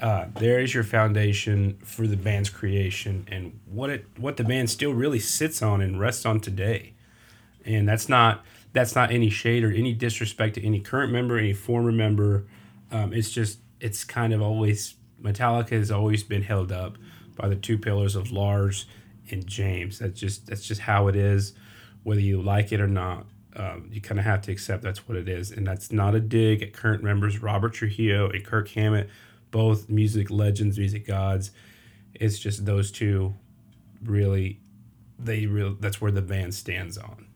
Uh, 0.00 0.26
there 0.38 0.60
is 0.60 0.72
your 0.72 0.84
foundation 0.84 1.76
for 1.84 2.06
the 2.06 2.16
band's 2.16 2.48
creation 2.48 3.26
and 3.30 3.58
what 3.66 3.90
it 3.90 4.06
what 4.16 4.38
the 4.38 4.44
band 4.44 4.70
still 4.70 4.94
really 4.94 5.18
sits 5.18 5.60
on 5.60 5.82
and 5.82 6.00
rests 6.00 6.24
on 6.24 6.40
today. 6.40 6.94
And 7.66 7.86
that's 7.86 8.08
not 8.08 8.42
that's 8.72 8.94
not 8.94 9.10
any 9.10 9.30
shade 9.30 9.64
or 9.64 9.72
any 9.72 9.92
disrespect 9.92 10.54
to 10.54 10.64
any 10.64 10.80
current 10.80 11.12
member, 11.12 11.38
any 11.38 11.52
former 11.52 11.92
member. 11.92 12.46
Um, 12.90 13.12
it's 13.12 13.30
just 13.30 13.58
it's 13.80 14.04
kind 14.04 14.32
of 14.32 14.42
always 14.42 14.94
Metallica 15.22 15.70
has 15.70 15.90
always 15.90 16.22
been 16.22 16.42
held 16.42 16.72
up 16.72 16.96
by 17.36 17.48
the 17.48 17.56
two 17.56 17.78
pillars 17.78 18.16
of 18.16 18.30
Lars 18.30 18.86
and 19.30 19.46
James. 19.46 19.98
That's 19.98 20.18
just 20.18 20.46
that's 20.46 20.66
just 20.66 20.82
how 20.82 21.08
it 21.08 21.16
is, 21.16 21.52
whether 22.02 22.20
you 22.20 22.40
like 22.40 22.72
it 22.72 22.80
or 22.80 22.88
not. 22.88 23.26
Um, 23.56 23.88
you 23.90 24.00
kind 24.00 24.18
of 24.18 24.24
have 24.24 24.42
to 24.42 24.52
accept 24.52 24.82
that's 24.82 25.08
what 25.08 25.18
it 25.18 25.28
is, 25.28 25.50
and 25.50 25.66
that's 25.66 25.90
not 25.90 26.14
a 26.14 26.20
dig 26.20 26.62
at 26.62 26.72
current 26.72 27.02
members 27.02 27.42
Robert 27.42 27.72
Trujillo 27.72 28.30
and 28.30 28.44
Kirk 28.44 28.68
Hammett, 28.68 29.10
both 29.50 29.88
music 29.88 30.30
legends, 30.30 30.78
music 30.78 31.06
gods. 31.06 31.50
It's 32.14 32.38
just 32.38 32.64
those 32.64 32.92
two, 32.92 33.34
really, 34.04 34.60
they 35.18 35.46
real 35.46 35.74
that's 35.74 36.00
where 36.00 36.12
the 36.12 36.22
band 36.22 36.54
stands 36.54 36.96
on. 36.96 37.26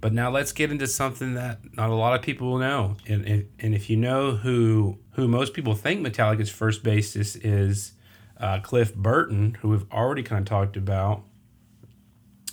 But 0.00 0.14
now 0.14 0.30
let's 0.30 0.52
get 0.52 0.70
into 0.70 0.86
something 0.86 1.34
that 1.34 1.58
not 1.76 1.90
a 1.90 1.94
lot 1.94 2.14
of 2.14 2.22
people 2.22 2.50
will 2.50 2.58
know, 2.58 2.96
and 3.06 3.24
and, 3.26 3.48
and 3.58 3.74
if 3.74 3.90
you 3.90 3.96
know 3.96 4.36
who 4.36 4.98
who 5.12 5.28
most 5.28 5.52
people 5.52 5.74
think 5.74 6.00
Metallica's 6.00 6.50
first 6.50 6.82
bassist 6.82 7.38
is, 7.42 7.92
uh, 8.38 8.60
Cliff 8.60 8.94
Burton, 8.94 9.58
who 9.60 9.68
we've 9.68 9.90
already 9.92 10.22
kind 10.22 10.40
of 10.40 10.46
talked 10.46 10.76
about. 10.76 11.24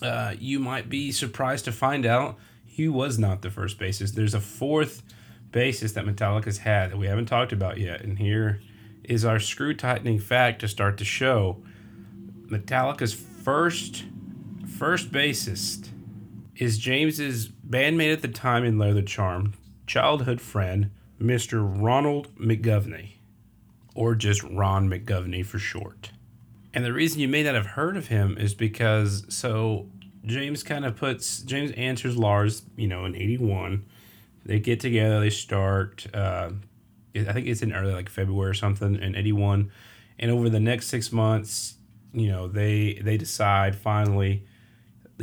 Uh, 0.02 0.36
you 0.38 0.60
might 0.60 0.90
be 0.90 1.12
surprised 1.12 1.66
to 1.66 1.72
find 1.72 2.06
out 2.06 2.38
he 2.66 2.88
was 2.88 3.18
not 3.18 3.42
the 3.42 3.50
first 3.50 3.80
bassist. 3.80 4.14
There's 4.14 4.36
a 4.36 4.42
fourth 4.42 5.02
bassist 5.50 5.94
that 5.94 6.06
Metallica's 6.06 6.60
had 6.60 6.92
that 6.92 6.98
we 6.98 7.08
haven't 7.08 7.26
talked 7.26 7.52
about 7.52 7.78
yet, 7.78 8.02
and 8.02 8.20
here 8.20 8.62
is 9.04 9.24
our 9.24 9.40
screw 9.40 9.74
tightening 9.74 10.20
fact 10.20 10.60
to 10.60 10.68
start 10.68 10.98
the 10.98 11.06
show. 11.06 11.64
Metallica's 12.48 13.14
first 13.14 14.04
first 14.78 15.12
bassist 15.12 15.90
is 16.58 16.78
James's 16.78 17.48
bandmate 17.48 18.14
at 18.14 18.22
the 18.22 18.28
time 18.28 18.64
in 18.64 18.78
Leather 18.78 19.02
Charm, 19.02 19.54
childhood 19.86 20.42
friend, 20.42 20.90
Mr. 21.22 21.64
Ronald 21.64 22.36
McGovney, 22.36 23.14
or 23.96 24.16
just 24.16 24.44
Ron 24.44 24.90
McGovney 24.90 25.46
for 25.46 25.60
short. 25.60 26.12
And 26.74 26.84
the 26.84 26.94
reason 26.94 27.20
you 27.20 27.28
may 27.28 27.44
not 27.44 27.56
have 27.56 27.66
heard 27.66 27.98
of 27.98 28.08
him 28.08 28.38
is 28.38 28.54
because 28.54 29.26
so 29.30 29.88
James 30.26 30.64
kind 30.64 30.86
of 30.86 30.96
puts 30.96 31.40
James 31.40 31.72
answers 31.72 32.18
Lars, 32.18 32.64
you 32.76 32.88
know, 32.88 33.06
in 33.06 33.16
'81. 33.16 33.86
They 34.46 34.60
get 34.60 34.80
together, 34.80 35.20
they 35.20 35.30
start. 35.30 36.06
Uh, 36.14 36.52
I 37.16 37.34
think 37.34 37.48
it's 37.48 37.62
in 37.62 37.74
early 37.74 37.94
like 37.94 38.10
February 38.10 38.52
or 38.52 38.54
something 38.54 38.96
in 38.96 39.16
'81, 39.16 39.72
and 40.20 40.32
over 40.32 40.50
the 40.50 40.60
next 40.60 40.88
six 40.88 41.12
months, 41.12 41.76
you 42.14 42.30
know, 42.30 42.48
they 42.48 43.00
they 43.04 43.18
decide 43.18 43.76
finally, 43.76 44.46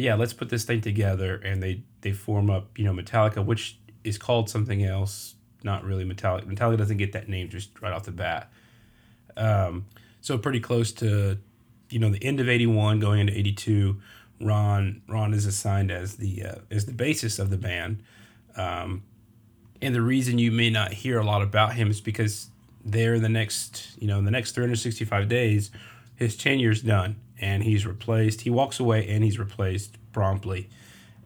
yeah, 0.03 0.15
let's 0.15 0.33
put 0.33 0.49
this 0.49 0.65
thing 0.65 0.81
together, 0.81 1.37
and 1.37 1.63
they 1.63 1.83
they 2.01 2.13
form 2.13 2.51
up, 2.51 2.79
you 2.79 2.85
know, 2.85 2.93
Metallica, 2.93 3.45
which 3.45 3.79
is 4.03 4.19
called 4.19 4.51
something 4.51 4.85
else, 4.85 5.35
not 5.63 5.85
really 5.85 6.05
Metallica. 6.05 6.45
Metallica 6.45 6.79
doesn't 6.79 6.97
get 6.97 7.13
that 7.13 7.29
name 7.29 7.49
just 7.49 7.81
right 7.81 7.93
off 7.93 8.05
the 8.05 8.13
bat. 8.13 8.51
Um, 9.37 9.87
so 10.21 10.37
pretty 10.37 10.61
close 10.61 10.93
to, 10.93 11.39
you 11.91 11.99
know, 11.99 12.11
the 12.11 12.23
end 12.25 12.41
of 12.41 12.49
'81, 12.49 12.99
going 12.99 13.21
into 13.21 13.37
'82 13.37 14.01
Ron 14.41 15.03
Ron 15.09 15.33
is 15.33 15.47
assigned 15.47 15.91
as 15.91 16.17
the 16.17 16.43
uh, 16.43 16.55
as 16.71 16.87
the 16.87 16.93
bassist 16.93 17.39
of 17.39 17.51
the 17.51 17.57
band, 17.57 18.03
um, 18.57 19.05
and 19.81 19.95
the 19.95 20.03
reason 20.03 20.39
you 20.39 20.51
may 20.51 20.71
not 20.71 20.93
hear 20.93 21.21
a 21.21 21.25
lot 21.25 21.41
about 21.41 21.75
him 21.75 21.89
is 21.89 22.01
because 22.01 22.49
there 22.85 23.15
in 23.15 23.23
the 23.23 23.29
next 23.29 23.97
you 23.99 24.09
know 24.09 24.19
in 24.19 24.25
the 24.25 24.33
next 24.33 24.53
365 24.53 25.29
days, 25.29 25.71
his 26.17 26.37
tenure's 26.37 26.83
done 26.83 27.17
and 27.41 27.63
he's 27.63 27.87
replaced. 27.87 28.43
He 28.43 28.51
walks 28.51 28.81
away 28.81 29.09
and 29.09 29.25
he's 29.25 29.39
replaced 29.39 29.97
promptly, 30.13 30.69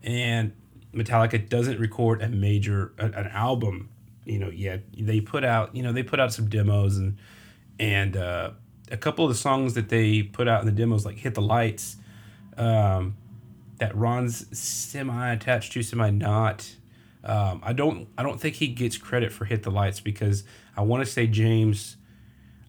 and 0.02 0.52
Metallica 0.92 1.48
doesn't 1.48 1.78
record 1.78 2.22
a 2.22 2.28
major 2.28 2.92
an 2.98 3.14
album 3.32 3.90
you 4.28 4.38
know 4.38 4.50
yet. 4.50 4.82
They 4.96 5.20
put 5.20 5.44
out 5.44 5.74
you 5.74 5.82
know 5.82 5.92
they 5.92 6.02
put 6.02 6.20
out 6.20 6.32
some 6.32 6.48
demos 6.48 6.98
and 6.98 7.16
and 7.80 8.16
uh, 8.16 8.50
a 8.90 8.96
couple 8.96 9.24
of 9.24 9.30
the 9.30 9.36
songs 9.36 9.74
that 9.74 9.88
they 9.88 10.22
put 10.22 10.46
out 10.46 10.60
in 10.60 10.66
the 10.66 10.72
demos 10.72 11.04
like 11.04 11.16
hit 11.16 11.34
the 11.34 11.42
lights 11.42 11.96
um, 12.56 13.16
that 13.78 13.96
Ron's 13.96 14.46
semi 14.56 15.32
attached 15.32 15.72
to, 15.72 15.82
semi 15.82 16.10
not. 16.10 16.74
Um, 17.24 17.60
I 17.64 17.72
don't 17.72 18.08
I 18.16 18.22
don't 18.22 18.40
think 18.40 18.56
he 18.56 18.68
gets 18.68 18.96
credit 18.96 19.32
for 19.32 19.44
Hit 19.44 19.62
the 19.62 19.70
Lights 19.70 20.00
because 20.00 20.44
I 20.76 20.82
want 20.82 21.04
to 21.04 21.10
say 21.10 21.26
James. 21.26 21.96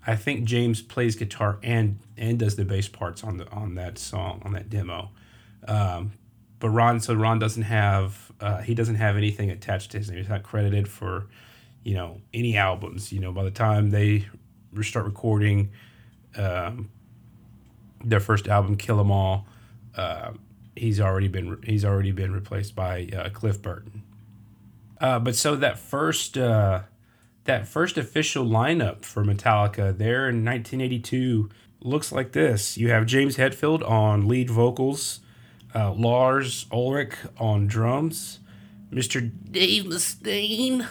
I 0.05 0.15
think 0.15 0.45
James 0.45 0.81
plays 0.81 1.15
guitar 1.15 1.59
and 1.63 1.99
and 2.17 2.39
does 2.39 2.55
the 2.55 2.65
bass 2.65 2.87
parts 2.87 3.23
on 3.23 3.37
the 3.37 3.49
on 3.51 3.75
that 3.75 3.97
song 3.97 4.41
on 4.45 4.53
that 4.53 4.69
demo. 4.69 5.11
Um, 5.67 6.13
but 6.59 6.69
Ron 6.69 6.99
so 6.99 7.13
Ron 7.13 7.39
doesn't 7.39 7.63
have 7.63 8.31
uh, 8.39 8.61
he 8.61 8.73
doesn't 8.73 8.95
have 8.95 9.17
anything 9.17 9.49
attached 9.49 9.91
to 9.91 9.97
his 9.97 10.09
name. 10.09 10.19
He's 10.19 10.29
not 10.29 10.43
credited 10.43 10.87
for 10.87 11.27
you 11.83 11.95
know 11.95 12.21
any 12.33 12.57
albums. 12.57 13.11
You 13.11 13.19
know 13.19 13.31
by 13.31 13.43
the 13.43 13.51
time 13.51 13.89
they 13.89 14.27
start 14.81 15.05
recording 15.05 15.71
um, 16.35 16.89
their 18.03 18.19
first 18.19 18.47
album, 18.47 18.77
Kill 18.77 18.99
'Em 18.99 19.11
All 19.11 19.45
uh, 19.95 20.31
he's 20.75 20.99
already 20.99 21.27
been 21.27 21.61
he's 21.63 21.83
already 21.83 22.11
been 22.11 22.33
replaced 22.33 22.75
by 22.75 23.09
uh, 23.15 23.29
Cliff 23.29 23.61
Burton. 23.61 24.03
Uh, 24.99 25.19
but 25.19 25.35
so 25.35 25.55
that 25.55 25.79
first 25.79 26.37
uh, 26.37 26.81
that 27.49 27.67
first 27.67 27.97
official 27.97 28.45
lineup 28.45 29.03
for 29.03 29.25
Metallica 29.25 29.97
there 29.97 30.29
in 30.29 30.45
1982 30.45 31.49
looks 31.81 32.11
like 32.11 32.33
this. 32.33 32.77
You 32.77 32.91
have 32.91 33.07
James 33.07 33.37
Hetfield 33.37 33.81
on 33.89 34.27
lead 34.27 34.51
vocals, 34.51 35.21
uh, 35.73 35.91
Lars 35.93 36.67
Ulrich 36.71 37.15
on 37.39 37.65
drums, 37.65 38.37
Mr. 38.91 39.31
Dave 39.49 39.85
Mustaine 39.85 40.87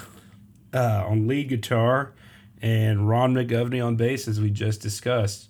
uh, 0.75 1.05
on 1.07 1.29
lead 1.29 1.49
guitar, 1.49 2.12
and 2.61 3.09
Ron 3.09 3.35
McGovney 3.35 3.85
on 3.85 3.95
bass, 3.95 4.27
as 4.27 4.41
we 4.41 4.50
just 4.50 4.81
discussed. 4.81 5.49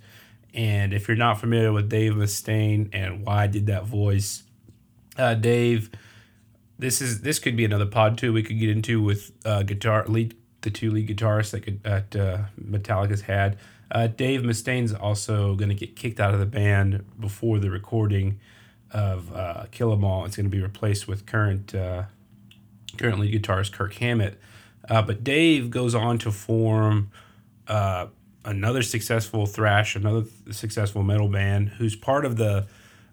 And 0.52 0.92
if 0.92 1.08
you're 1.08 1.16
not 1.16 1.40
familiar 1.40 1.72
with 1.72 1.88
Dave 1.88 2.12
Mustaine 2.12 2.90
and 2.92 3.24
why 3.24 3.44
I 3.44 3.46
did 3.46 3.64
that 3.64 3.86
voice, 3.86 4.42
uh, 5.16 5.32
Dave, 5.32 5.88
this 6.78 7.00
is 7.00 7.22
this 7.22 7.38
could 7.38 7.56
be 7.56 7.64
another 7.64 7.86
pod 7.86 8.18
too. 8.18 8.34
We 8.34 8.42
could 8.42 8.58
get 8.60 8.68
into 8.68 9.02
with 9.02 9.32
uh, 9.46 9.62
guitar 9.62 10.04
lead 10.06 10.34
the 10.62 10.70
two 10.70 10.90
lead 10.90 11.08
guitarists 11.08 11.50
that 11.52 11.60
could, 11.60 11.82
that 11.82 12.16
uh, 12.16 12.38
Metallica's 12.60 13.22
had. 13.22 13.56
Uh, 13.90 14.06
Dave 14.06 14.44
Mustaine's 14.44 14.92
also 14.92 15.54
going 15.54 15.70
to 15.70 15.74
get 15.74 15.96
kicked 15.96 16.20
out 16.20 16.34
of 16.34 16.40
the 16.40 16.46
band 16.46 17.04
before 17.18 17.58
the 17.58 17.70
recording 17.70 18.38
of 18.90 19.34
uh, 19.34 19.64
Kill 19.70 19.92
'Em 19.92 20.04
All. 20.04 20.24
It's 20.24 20.36
going 20.36 20.50
to 20.50 20.54
be 20.54 20.62
replaced 20.62 21.08
with 21.08 21.26
current 21.26 21.74
uh, 21.74 22.04
current 22.96 23.18
lead 23.18 23.42
guitarist 23.42 23.72
Kirk 23.72 23.94
Hammett. 23.94 24.38
Uh, 24.88 25.02
but 25.02 25.22
Dave 25.22 25.70
goes 25.70 25.94
on 25.94 26.18
to 26.18 26.30
form 26.30 27.10
uh, 27.66 28.06
another 28.44 28.82
successful 28.82 29.46
thrash, 29.46 29.94
another 29.94 30.24
successful 30.50 31.02
metal 31.02 31.28
band, 31.28 31.70
who's 31.70 31.96
part 31.96 32.24
of 32.24 32.36
the 32.36 32.66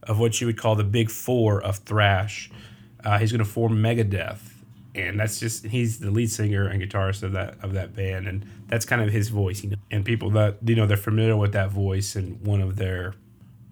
of 0.04 0.20
what 0.20 0.40
you 0.40 0.48
would 0.48 0.58
call 0.58 0.76
the 0.76 0.84
big 0.84 1.10
four 1.10 1.62
of 1.62 1.78
thrash. 1.78 2.50
Uh, 3.04 3.18
he's 3.18 3.32
going 3.32 3.44
to 3.44 3.50
form 3.50 3.74
Megadeth, 3.82 4.40
and 4.96 5.20
that's 5.20 5.40
just 5.40 5.66
he's 5.66 6.00
the 6.00 6.10
lead 6.10 6.32
singer 6.32 6.68
and 6.68 6.82
guitarist 6.82 7.24
of 7.24 7.34
that 7.34 7.56
of 7.62 7.74
that 7.74 7.96
band, 7.96 8.28
and 8.28 8.46
that's 8.68 8.86
kind 8.86 9.02
of 9.02 9.10
his 9.10 9.30
voice. 9.30 9.64
You 9.64 9.72
know, 9.72 9.78
and 9.92 10.06
people 10.06 10.30
that 10.32 10.58
you 10.66 10.76
know 10.76 10.88
they're 10.88 10.98
familiar 10.98 11.38
with 11.38 11.54
that 11.54 11.70
voice, 11.70 12.16
and 12.16 12.42
one 12.46 12.62
of 12.62 12.78
their 12.78 13.16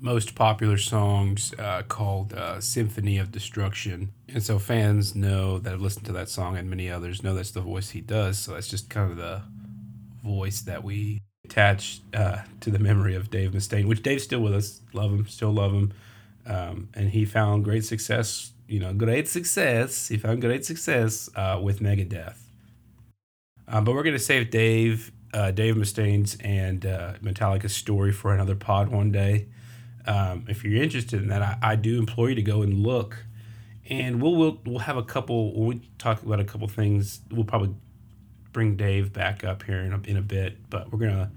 most 0.03 0.35
popular 0.35 0.77
songs 0.77 1.53
uh, 1.57 1.81
called 1.87 2.33
uh, 2.33 2.59
Symphony 2.59 3.17
of 3.17 3.31
Destruction. 3.31 4.11
And 4.27 4.43
so 4.43 4.59
fans 4.59 5.15
know 5.15 5.59
that 5.59 5.71
have 5.71 5.81
listened 5.81 6.05
to 6.07 6.11
that 6.11 6.27
song 6.27 6.57
and 6.57 6.69
many 6.69 6.91
others 6.91 7.23
know 7.23 7.33
that's 7.33 7.51
the 7.51 7.61
voice 7.61 7.91
he 7.91 8.01
does. 8.01 8.37
So 8.37 8.53
that's 8.53 8.67
just 8.67 8.89
kind 8.89 9.09
of 9.09 9.15
the 9.15 9.43
voice 10.21 10.59
that 10.61 10.83
we 10.83 11.21
attach 11.45 12.01
uh, 12.13 12.39
to 12.61 12.69
the 12.69 12.79
memory 12.79 13.15
of 13.15 13.29
Dave 13.29 13.51
Mustaine, 13.51 13.85
which 13.85 14.03
Dave's 14.03 14.23
still 14.23 14.41
with 14.41 14.53
us. 14.53 14.81
Love 14.91 15.11
him, 15.11 15.27
still 15.27 15.51
love 15.51 15.71
him. 15.71 15.93
Um, 16.45 16.89
and 16.93 17.09
he 17.09 17.25
found 17.25 17.63
great 17.63 17.85
success, 17.85 18.51
you 18.67 18.79
know, 18.79 18.93
great 18.93 19.27
success. 19.27 20.07
He 20.07 20.17
found 20.17 20.41
great 20.41 20.65
success 20.65 21.29
uh, 21.35 21.59
with 21.61 21.79
Megadeth. 21.79 22.37
Um, 23.67 23.83
but 23.83 23.93
we're 23.93 24.03
going 24.03 24.15
to 24.15 24.19
save 24.19 24.51
Dave, 24.51 25.11
uh, 25.33 25.51
Dave 25.51 25.77
Mustaine's 25.77 26.37
and 26.41 26.85
uh, 26.85 27.13
Metallica's 27.21 27.75
story 27.75 28.11
for 28.11 28.33
another 28.33 28.55
pod 28.55 28.89
one 28.89 29.11
day 29.11 29.47
um, 30.05 30.45
if 30.49 30.63
you're 30.63 30.81
interested 30.81 31.21
in 31.21 31.29
that, 31.29 31.41
I, 31.41 31.57
I, 31.61 31.75
do 31.75 31.97
implore 31.97 32.29
you 32.29 32.35
to 32.35 32.41
go 32.41 32.61
and 32.61 32.83
look. 32.83 33.25
And 33.89 34.21
we'll 34.21 34.35
we'll 34.35 34.61
we'll 34.65 34.79
have 34.79 34.97
a 34.97 35.03
couple. 35.03 35.53
When 35.53 35.67
we 35.67 35.89
talk 35.97 36.23
about 36.23 36.39
a 36.39 36.45
couple 36.45 36.67
things, 36.67 37.21
we'll 37.31 37.45
probably 37.45 37.73
bring 38.51 38.75
Dave 38.75 39.11
back 39.11 39.43
up 39.43 39.63
here 39.63 39.79
in 39.79 39.93
a, 39.93 40.01
in 40.05 40.17
a 40.17 40.21
bit. 40.21 40.69
But 40.69 40.91
we're 40.91 40.99
gonna 40.99 41.31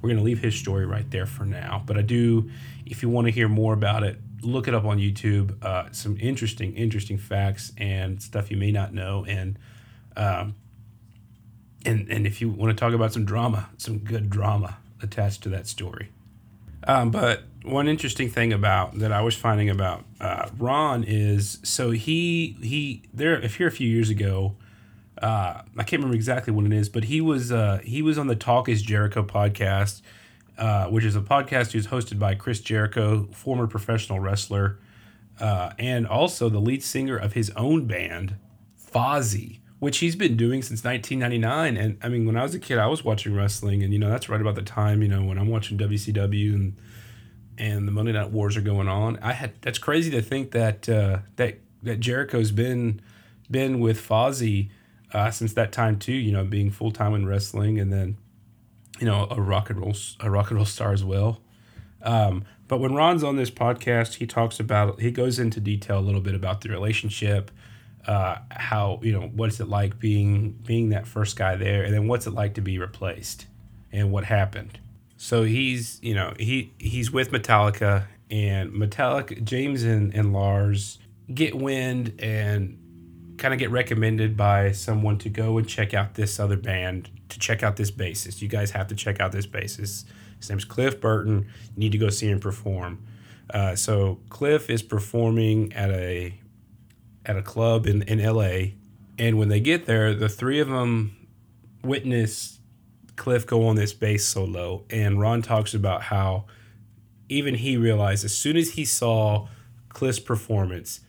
we're 0.00 0.10
gonna 0.10 0.22
leave 0.22 0.40
his 0.40 0.54
story 0.54 0.86
right 0.86 1.10
there 1.10 1.26
for 1.26 1.44
now. 1.44 1.82
But 1.84 1.98
I 1.98 2.02
do, 2.02 2.50
if 2.86 3.02
you 3.02 3.10
want 3.10 3.26
to 3.26 3.30
hear 3.30 3.48
more 3.48 3.74
about 3.74 4.02
it, 4.02 4.18
look 4.42 4.68
it 4.68 4.74
up 4.74 4.84
on 4.84 4.98
YouTube. 4.98 5.62
Uh, 5.62 5.90
some 5.92 6.16
interesting 6.20 6.74
interesting 6.74 7.18
facts 7.18 7.72
and 7.76 8.22
stuff 8.22 8.50
you 8.50 8.56
may 8.56 8.72
not 8.72 8.92
know. 8.92 9.24
And 9.28 9.58
um, 10.16 10.54
and 11.84 12.08
and 12.10 12.26
if 12.26 12.40
you 12.40 12.48
want 12.50 12.76
to 12.76 12.80
talk 12.80 12.94
about 12.94 13.12
some 13.12 13.24
drama, 13.24 13.70
some 13.76 13.98
good 13.98 14.30
drama 14.30 14.78
attached 15.02 15.42
to 15.42 15.48
that 15.50 15.66
story. 15.66 16.10
Um, 16.84 17.10
but 17.10 17.44
one 17.62 17.88
interesting 17.88 18.30
thing 18.30 18.52
about 18.52 18.98
that 18.98 19.12
I 19.12 19.20
was 19.20 19.34
finding 19.34 19.68
about 19.68 20.04
uh, 20.20 20.48
Ron 20.56 21.04
is 21.04 21.58
so 21.62 21.90
he 21.90 22.56
he 22.62 23.02
there 23.12 23.40
if 23.40 23.56
here 23.56 23.68
a 23.68 23.72
few 23.72 23.88
years 23.88 24.08
ago, 24.08 24.56
uh, 25.20 25.62
I 25.76 25.82
can't 25.82 26.00
remember 26.00 26.14
exactly 26.14 26.52
what 26.52 26.64
it 26.64 26.72
is, 26.72 26.88
but 26.88 27.04
he 27.04 27.20
was 27.20 27.52
uh, 27.52 27.80
he 27.84 28.02
was 28.02 28.18
on 28.18 28.26
the 28.28 28.36
Talk 28.36 28.68
Is 28.68 28.82
Jericho 28.82 29.22
podcast, 29.22 30.00
uh, 30.60 30.86
which 30.86 31.04
is 31.04 31.16
a 31.16 31.20
podcast 31.20 31.72
who's 31.72 31.88
hosted 31.88 32.20
by 32.20 32.36
Chris 32.36 32.60
Jericho, 32.60 33.28
former 33.32 33.66
professional 33.66 34.20
wrestler, 34.20 34.78
uh, 35.40 35.72
and 35.78 36.06
also 36.06 36.48
the 36.48 36.60
lead 36.60 36.84
singer 36.84 37.16
of 37.16 37.32
his 37.32 37.50
own 37.56 37.86
band, 37.86 38.36
Fozzy 38.78 39.60
which 39.80 39.98
he's 39.98 40.14
been 40.14 40.36
doing 40.36 40.62
since 40.62 40.84
1999. 40.84 41.76
And 41.76 41.98
I 42.02 42.08
mean, 42.08 42.26
when 42.26 42.36
I 42.36 42.42
was 42.42 42.54
a 42.54 42.60
kid, 42.60 42.78
I 42.78 42.86
was 42.86 43.02
watching 43.02 43.34
wrestling, 43.34 43.82
and 43.82 43.92
you 43.92 43.98
know 43.98 44.10
that's 44.10 44.28
right 44.28 44.40
about 44.40 44.54
the 44.54 44.62
time 44.62 45.02
you 45.02 45.08
know 45.08 45.24
when 45.24 45.38
I'm 45.38 45.48
watching 45.48 45.76
WCW 45.76 46.54
and 46.54 46.76
and 47.58 47.88
the 47.88 47.92
Monday 47.92 48.12
Night 48.12 48.30
Wars 48.30 48.56
are 48.56 48.62
going 48.62 48.88
on. 48.88 49.18
I 49.20 49.32
had 49.32 49.60
that's 49.62 49.78
crazy 49.78 50.10
to 50.12 50.22
think 50.22 50.52
that 50.52 50.88
uh, 50.88 51.20
that 51.36 51.58
that 51.82 51.98
Jericho's 51.98 52.52
been 52.52 53.00
been 53.50 53.80
with 53.80 53.98
Fozzy 53.98 54.70
uh, 55.12 55.30
since 55.30 55.54
that 55.54 55.72
time 55.72 55.98
too. 55.98 56.12
You 56.12 56.32
know, 56.32 56.44
being 56.44 56.70
full 56.70 56.92
time 56.92 57.14
in 57.14 57.26
wrestling, 57.26 57.80
and 57.80 57.90
then 57.92 58.18
you 59.00 59.06
know 59.06 59.26
a 59.30 59.40
rock 59.40 59.70
and 59.70 59.80
roll 59.80 59.94
a 60.20 60.30
rock 60.30 60.50
and 60.50 60.58
roll 60.58 60.66
star 60.66 60.92
as 60.92 61.02
well. 61.02 61.40
Um, 62.02 62.44
but 62.68 62.78
when 62.78 62.94
Ron's 62.94 63.24
on 63.24 63.36
this 63.36 63.50
podcast, 63.50 64.14
he 64.14 64.26
talks 64.26 64.60
about 64.60 65.00
he 65.00 65.10
goes 65.10 65.38
into 65.38 65.58
detail 65.58 65.98
a 65.98 66.00
little 66.00 66.20
bit 66.20 66.34
about 66.34 66.60
the 66.60 66.68
relationship, 66.68 67.50
uh, 68.06 68.36
how 68.50 69.00
you 69.02 69.12
know 69.12 69.30
what's 69.34 69.58
it 69.58 69.68
like 69.68 69.98
being 69.98 70.52
being 70.64 70.90
that 70.90 71.06
first 71.06 71.36
guy 71.36 71.56
there, 71.56 71.82
and 71.82 71.92
then 71.92 72.06
what's 72.06 72.26
it 72.26 72.32
like 72.32 72.54
to 72.54 72.60
be 72.60 72.78
replaced, 72.78 73.46
and 73.90 74.12
what 74.12 74.24
happened. 74.24 74.78
So 75.16 75.42
he's, 75.42 75.98
you 76.02 76.14
know, 76.14 76.34
he 76.38 76.72
he's 76.78 77.10
with 77.10 77.30
Metallica 77.30 78.04
and 78.30 78.70
Metallica 78.72 79.42
James 79.42 79.82
and, 79.82 80.14
and 80.14 80.32
Lars 80.32 80.98
get 81.32 81.54
wind 81.54 82.14
and 82.20 82.78
kind 83.36 83.52
of 83.52 83.58
get 83.58 83.70
recommended 83.70 84.36
by 84.36 84.72
someone 84.72 85.18
to 85.18 85.28
go 85.28 85.58
and 85.58 85.68
check 85.68 85.94
out 85.94 86.14
this 86.14 86.38
other 86.38 86.56
band 86.56 87.10
to 87.30 87.38
check 87.38 87.62
out 87.62 87.76
this 87.76 87.90
bassist. 87.90 88.42
You 88.42 88.48
guys 88.48 88.70
have 88.72 88.88
to 88.88 88.94
check 88.94 89.20
out 89.20 89.32
this 89.32 89.46
bassist. 89.46 90.04
His 90.38 90.48
name's 90.48 90.64
Cliff 90.64 91.00
Burton. 91.00 91.46
You 91.74 91.80
need 91.80 91.92
to 91.92 91.98
go 91.98 92.10
see 92.10 92.28
him 92.28 92.40
perform. 92.40 93.04
Uh, 93.52 93.74
so 93.74 94.20
Cliff 94.28 94.70
is 94.70 94.82
performing 94.82 95.72
at 95.72 95.90
a 95.90 96.34
at 97.26 97.36
a 97.36 97.42
club 97.42 97.86
in, 97.86 98.02
in 98.02 98.22
LA. 98.22 98.72
And 99.18 99.38
when 99.38 99.48
they 99.48 99.60
get 99.60 99.86
there, 99.86 100.14
the 100.14 100.28
three 100.28 100.60
of 100.60 100.68
them 100.68 101.16
witness 101.82 102.60
Cliff 103.16 103.46
go 103.46 103.66
on 103.66 103.76
this 103.76 103.92
bass 103.92 104.26
solo, 104.26 104.84
and 104.88 105.20
Ron 105.20 105.42
talks 105.42 105.74
about 105.74 106.04
how 106.04 106.46
even 107.28 107.54
he 107.54 107.76
realized 107.76 108.24
as 108.24 108.34
soon 108.34 108.56
as 108.56 108.70
he 108.70 108.84
saw 108.86 109.46
Cliff's 109.90 110.18
performance, 110.18 111.00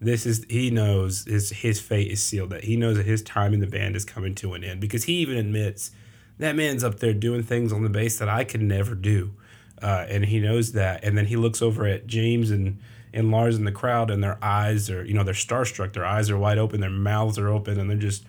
this 0.00 0.26
is 0.26 0.44
he 0.48 0.70
knows 0.70 1.24
his 1.24 1.50
his 1.50 1.80
fate 1.80 2.10
is 2.10 2.22
sealed. 2.22 2.50
That 2.50 2.64
he 2.64 2.76
knows 2.76 2.96
that 2.96 3.06
his 3.06 3.22
time 3.22 3.52
in 3.52 3.60
the 3.60 3.66
band 3.66 3.96
is 3.96 4.04
coming 4.04 4.34
to 4.36 4.54
an 4.54 4.62
end 4.62 4.80
because 4.80 5.04
he 5.04 5.14
even 5.14 5.36
admits 5.36 5.90
that 6.38 6.54
man's 6.54 6.84
up 6.84 7.00
there 7.00 7.12
doing 7.12 7.42
things 7.42 7.72
on 7.72 7.82
the 7.82 7.88
bass 7.88 8.18
that 8.18 8.28
I 8.28 8.44
could 8.44 8.62
never 8.62 8.94
do, 8.94 9.32
uh, 9.82 10.06
and 10.08 10.24
he 10.26 10.38
knows 10.38 10.72
that. 10.72 11.02
And 11.02 11.18
then 11.18 11.26
he 11.26 11.36
looks 11.36 11.60
over 11.60 11.86
at 11.86 12.06
James 12.06 12.50
and 12.50 12.78
and 13.12 13.30
Lars 13.30 13.56
in 13.56 13.64
the 13.64 13.72
crowd, 13.72 14.10
and 14.10 14.22
their 14.22 14.38
eyes 14.42 14.88
are 14.88 15.04
you 15.04 15.14
know 15.14 15.24
they're 15.24 15.34
starstruck. 15.34 15.92
Their 15.94 16.06
eyes 16.06 16.30
are 16.30 16.38
wide 16.38 16.58
open, 16.58 16.80
their 16.80 16.90
mouths 16.90 17.38
are 17.38 17.48
open, 17.48 17.80
and 17.80 17.90
they're 17.90 17.96
just 17.96 18.24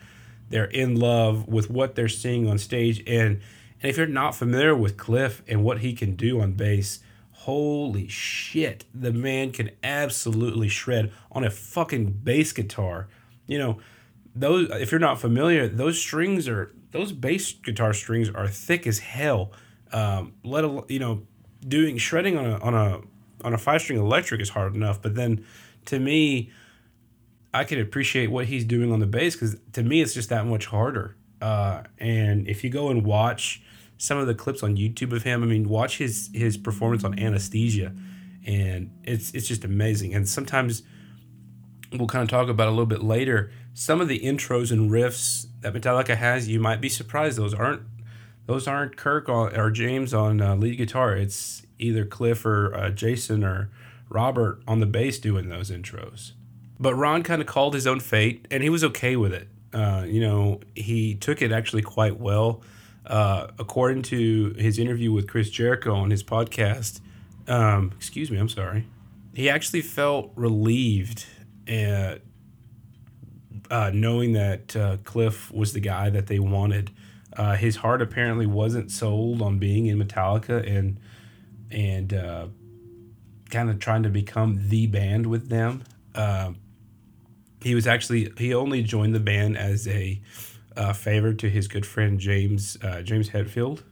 they're 0.49 0.65
in 0.65 0.95
love 0.95 1.47
with 1.47 1.69
what 1.69 1.95
they're 1.95 2.09
seeing 2.09 2.49
on 2.49 2.57
stage. 2.57 3.03
And 3.05 3.41
and 3.81 3.89
if 3.89 3.97
you're 3.97 4.07
not 4.07 4.35
familiar 4.35 4.75
with 4.75 4.97
Cliff 4.97 5.43
and 5.47 5.63
what 5.63 5.79
he 5.79 5.93
can 5.93 6.15
do 6.15 6.41
on 6.41 6.53
bass, 6.53 6.99
holy 7.49 8.07
shit, 8.07 8.85
the 8.93 9.11
man 9.11 9.51
can 9.51 9.71
absolutely 9.83 10.69
shred 10.69 11.11
on 11.31 11.43
a 11.43 11.49
fucking 11.49 12.11
bass 12.23 12.51
guitar. 12.51 13.07
You 13.47 13.57
know, 13.57 13.79
those 14.35 14.69
if 14.69 14.91
you're 14.91 14.99
not 14.99 15.19
familiar, 15.19 15.67
those 15.67 15.99
strings 15.99 16.47
are 16.47 16.71
those 16.91 17.11
bass 17.11 17.51
guitar 17.53 17.91
strings 17.93 18.29
are 18.29 18.47
thick 18.47 18.85
as 18.85 18.99
hell. 18.99 19.51
Um, 19.91 20.33
let 20.43 20.63
alone 20.63 20.85
you 20.89 20.99
know, 20.99 21.23
doing 21.67 21.97
shredding 21.97 22.37
on 22.37 22.45
a 22.45 22.59
on 22.59 22.75
a 22.75 23.01
on 23.43 23.55
a 23.55 23.57
five 23.57 23.81
string 23.81 23.97
electric 23.97 24.41
is 24.41 24.49
hard 24.49 24.75
enough, 24.75 25.01
but 25.01 25.15
then 25.15 25.43
to 25.85 25.97
me, 25.97 26.51
I 27.51 27.63
can 27.63 27.79
appreciate 27.79 28.29
what 28.29 28.45
he's 28.45 28.63
doing 28.63 28.91
on 28.91 28.99
the 28.99 29.07
bass 29.07 29.33
because 29.33 29.57
to 29.73 29.81
me 29.81 30.01
it's 30.01 30.13
just 30.13 30.29
that 30.29 30.45
much 30.45 30.67
harder. 30.67 31.15
Uh, 31.41 31.81
and 31.97 32.47
if 32.47 32.63
you 32.63 32.69
go 32.69 32.89
and 32.89 33.03
watch 33.03 33.63
some 33.99 34.17
of 34.17 34.27
the 34.27 34.33
clips 34.33 34.63
on 34.63 34.77
YouTube 34.77 35.11
of 35.11 35.23
him, 35.23 35.43
I 35.43 35.45
mean, 35.45 35.69
watch 35.69 35.99
his 35.99 36.31
his 36.33 36.57
performance 36.57 37.03
on 37.03 37.19
Anesthesia, 37.19 37.93
and 38.47 38.91
it's 39.03 39.31
it's 39.33 39.47
just 39.47 39.63
amazing. 39.63 40.15
And 40.15 40.27
sometimes 40.27 40.81
we'll 41.91 42.07
kind 42.07 42.23
of 42.23 42.29
talk 42.29 42.47
about 42.47 42.67
a 42.67 42.71
little 42.71 42.85
bit 42.85 43.03
later. 43.03 43.51
Some 43.73 44.01
of 44.01 44.07
the 44.07 44.19
intros 44.21 44.71
and 44.71 44.89
riffs 44.89 45.47
that 45.61 45.73
Metallica 45.73 46.15
has, 46.15 46.47
you 46.47 46.59
might 46.59 46.81
be 46.81 46.89
surprised 46.89 47.37
those 47.37 47.53
aren't 47.53 47.83
those 48.45 48.67
aren't 48.67 48.95
Kirk 48.95 49.29
or 49.29 49.69
James 49.69 50.13
on 50.13 50.41
uh, 50.41 50.55
lead 50.55 50.77
guitar. 50.77 51.15
It's 51.15 51.65
either 51.77 52.05
Cliff 52.05 52.45
or 52.45 52.73
uh, 52.73 52.89
Jason 52.89 53.43
or 53.43 53.69
Robert 54.07 54.61
on 54.65 54.79
the 54.79 54.85
bass 54.85 55.19
doing 55.19 55.49
those 55.49 55.69
intros. 55.69 56.31
But 56.79 56.95
Ron 56.95 57.21
kind 57.23 57.41
of 57.41 57.47
called 57.47 57.73
his 57.73 57.85
own 57.85 57.99
fate, 57.99 58.47
and 58.49 58.63
he 58.63 58.69
was 58.69 58.83
okay 58.85 59.17
with 59.17 59.33
it. 59.33 59.49
Uh, 59.73 60.05
you 60.07 60.21
know, 60.21 60.61
he 60.73 61.15
took 61.15 61.41
it 61.41 61.51
actually 61.51 61.81
quite 61.81 62.17
well. 62.17 62.63
Uh, 63.05 63.47
according 63.57 64.03
to 64.03 64.53
his 64.57 64.77
interview 64.77 65.11
with 65.11 65.27
Chris 65.27 65.49
Jericho 65.49 65.95
on 65.95 66.11
his 66.11 66.23
podcast, 66.23 66.99
um, 67.47 67.91
excuse 67.95 68.29
me, 68.29 68.37
I'm 68.37 68.49
sorry. 68.49 68.85
he 69.33 69.49
actually 69.49 69.81
felt 69.81 70.31
relieved 70.35 71.25
at 71.67 72.21
uh, 73.71 73.91
knowing 73.93 74.33
that 74.33 74.75
uh, 74.75 74.97
Cliff 75.03 75.51
was 75.51 75.73
the 75.73 75.79
guy 75.79 76.09
that 76.09 76.27
they 76.27 76.39
wanted. 76.39 76.91
Uh, 77.35 77.55
his 77.55 77.77
heart 77.77 78.01
apparently 78.01 78.45
wasn't 78.45 78.91
sold 78.91 79.41
on 79.41 79.59
being 79.59 79.85
in 79.87 79.97
Metallica 79.97 80.65
and 80.67 80.99
and 81.71 82.13
uh, 82.13 82.47
kind 83.51 83.69
of 83.69 83.79
trying 83.79 84.03
to 84.03 84.09
become 84.09 84.69
the 84.69 84.87
band 84.87 85.27
with 85.27 85.49
them. 85.49 85.83
Uh, 86.15 86.51
he 87.63 87.75
was 87.75 87.85
actually 87.87 88.31
he 88.37 88.53
only 88.53 88.81
joined 88.81 89.13
the 89.13 89.19
band 89.19 89.57
as 89.57 89.87
a 89.87 90.19
uh, 90.79 90.93
favor 90.93 91.33
to 91.33 91.49
his 91.49 91.67
good 91.67 91.85
friend 91.85 92.19
James 92.19 92.77
James 93.03 93.29
Hetfield. 93.29 93.83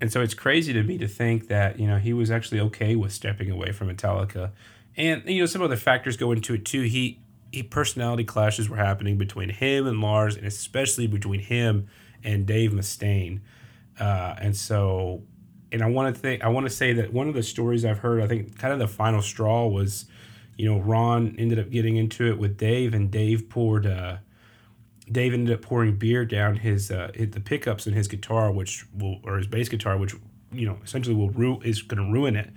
And 0.00 0.12
so 0.12 0.20
it's 0.20 0.34
crazy 0.34 0.72
to 0.72 0.82
me 0.82 0.96
to 0.98 1.08
think 1.08 1.48
that 1.48 1.78
you 1.78 1.86
know 1.86 1.98
he 1.98 2.12
was 2.12 2.30
actually 2.30 2.60
okay 2.60 2.96
with 2.96 3.12
stepping 3.12 3.50
away 3.50 3.72
from 3.72 3.88
Metallica, 3.88 4.52
and 4.96 5.22
you 5.26 5.40
know 5.40 5.46
some 5.46 5.62
other 5.62 5.76
factors 5.76 6.16
go 6.16 6.32
into 6.32 6.54
it 6.54 6.64
too. 6.64 6.82
He 6.82 7.20
he 7.52 7.62
personality 7.62 8.24
clashes 8.24 8.68
were 8.68 8.76
happening 8.76 9.18
between 9.18 9.50
him 9.50 9.86
and 9.86 10.00
Lars, 10.00 10.36
and 10.36 10.46
especially 10.46 11.06
between 11.06 11.40
him 11.40 11.88
and 12.22 12.46
Dave 12.46 12.72
Mustaine. 12.72 13.40
Uh, 13.98 14.34
and 14.38 14.56
so, 14.56 15.22
and 15.72 15.82
I 15.82 15.86
want 15.86 16.14
to 16.14 16.20
think, 16.20 16.44
I 16.44 16.48
want 16.48 16.66
to 16.66 16.70
say 16.70 16.92
that 16.94 17.12
one 17.12 17.28
of 17.28 17.34
the 17.34 17.42
stories 17.42 17.84
I've 17.84 17.98
heard, 17.98 18.22
I 18.22 18.26
think, 18.26 18.58
kind 18.58 18.72
of 18.72 18.78
the 18.78 18.88
final 18.88 19.22
straw 19.22 19.66
was, 19.66 20.06
you 20.56 20.70
know, 20.70 20.78
Ron 20.78 21.34
ended 21.38 21.58
up 21.58 21.70
getting 21.70 21.96
into 21.96 22.26
it 22.28 22.38
with 22.38 22.56
Dave, 22.56 22.94
and 22.94 23.10
Dave 23.10 23.48
poured, 23.48 23.86
uh, 23.86 24.18
Dave 25.10 25.32
ended 25.32 25.54
up 25.54 25.62
pouring 25.62 25.96
beer 25.96 26.24
down 26.24 26.56
his, 26.56 26.90
uh, 26.90 27.10
the 27.14 27.40
pickups 27.40 27.86
in 27.86 27.94
his 27.94 28.08
guitar, 28.08 28.50
which 28.52 28.86
will, 28.96 29.20
or 29.24 29.38
his 29.38 29.46
bass 29.46 29.68
guitar, 29.68 29.96
which, 29.96 30.14
you 30.52 30.66
know, 30.66 30.78
essentially 30.84 31.14
will 31.14 31.30
ru- 31.30 31.60
is 31.62 31.82
going 31.82 32.04
to 32.04 32.12
ruin 32.12 32.36
it. 32.36 32.50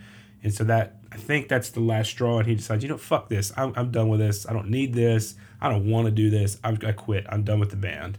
And 0.43 0.53
so 0.53 0.63
that 0.65 0.97
I 1.11 1.17
think 1.17 1.49
that's 1.49 1.69
the 1.69 1.81
last 1.81 2.09
straw, 2.09 2.39
and 2.39 2.47
he 2.47 2.55
decides, 2.55 2.83
you 2.83 2.89
know, 2.89 2.97
fuck 2.97 3.29
this. 3.29 3.51
I'm, 3.57 3.73
I'm 3.75 3.91
done 3.91 4.09
with 4.09 4.19
this. 4.19 4.47
I 4.47 4.53
don't 4.53 4.69
need 4.69 4.93
this. 4.93 5.35
I 5.59 5.69
don't 5.69 5.89
want 5.89 6.05
to 6.05 6.11
do 6.11 6.29
this. 6.29 6.57
I'm, 6.63 6.79
I 6.85 6.93
quit. 6.93 7.25
I'm 7.29 7.43
done 7.43 7.59
with 7.59 7.69
the 7.69 7.75
band. 7.75 8.17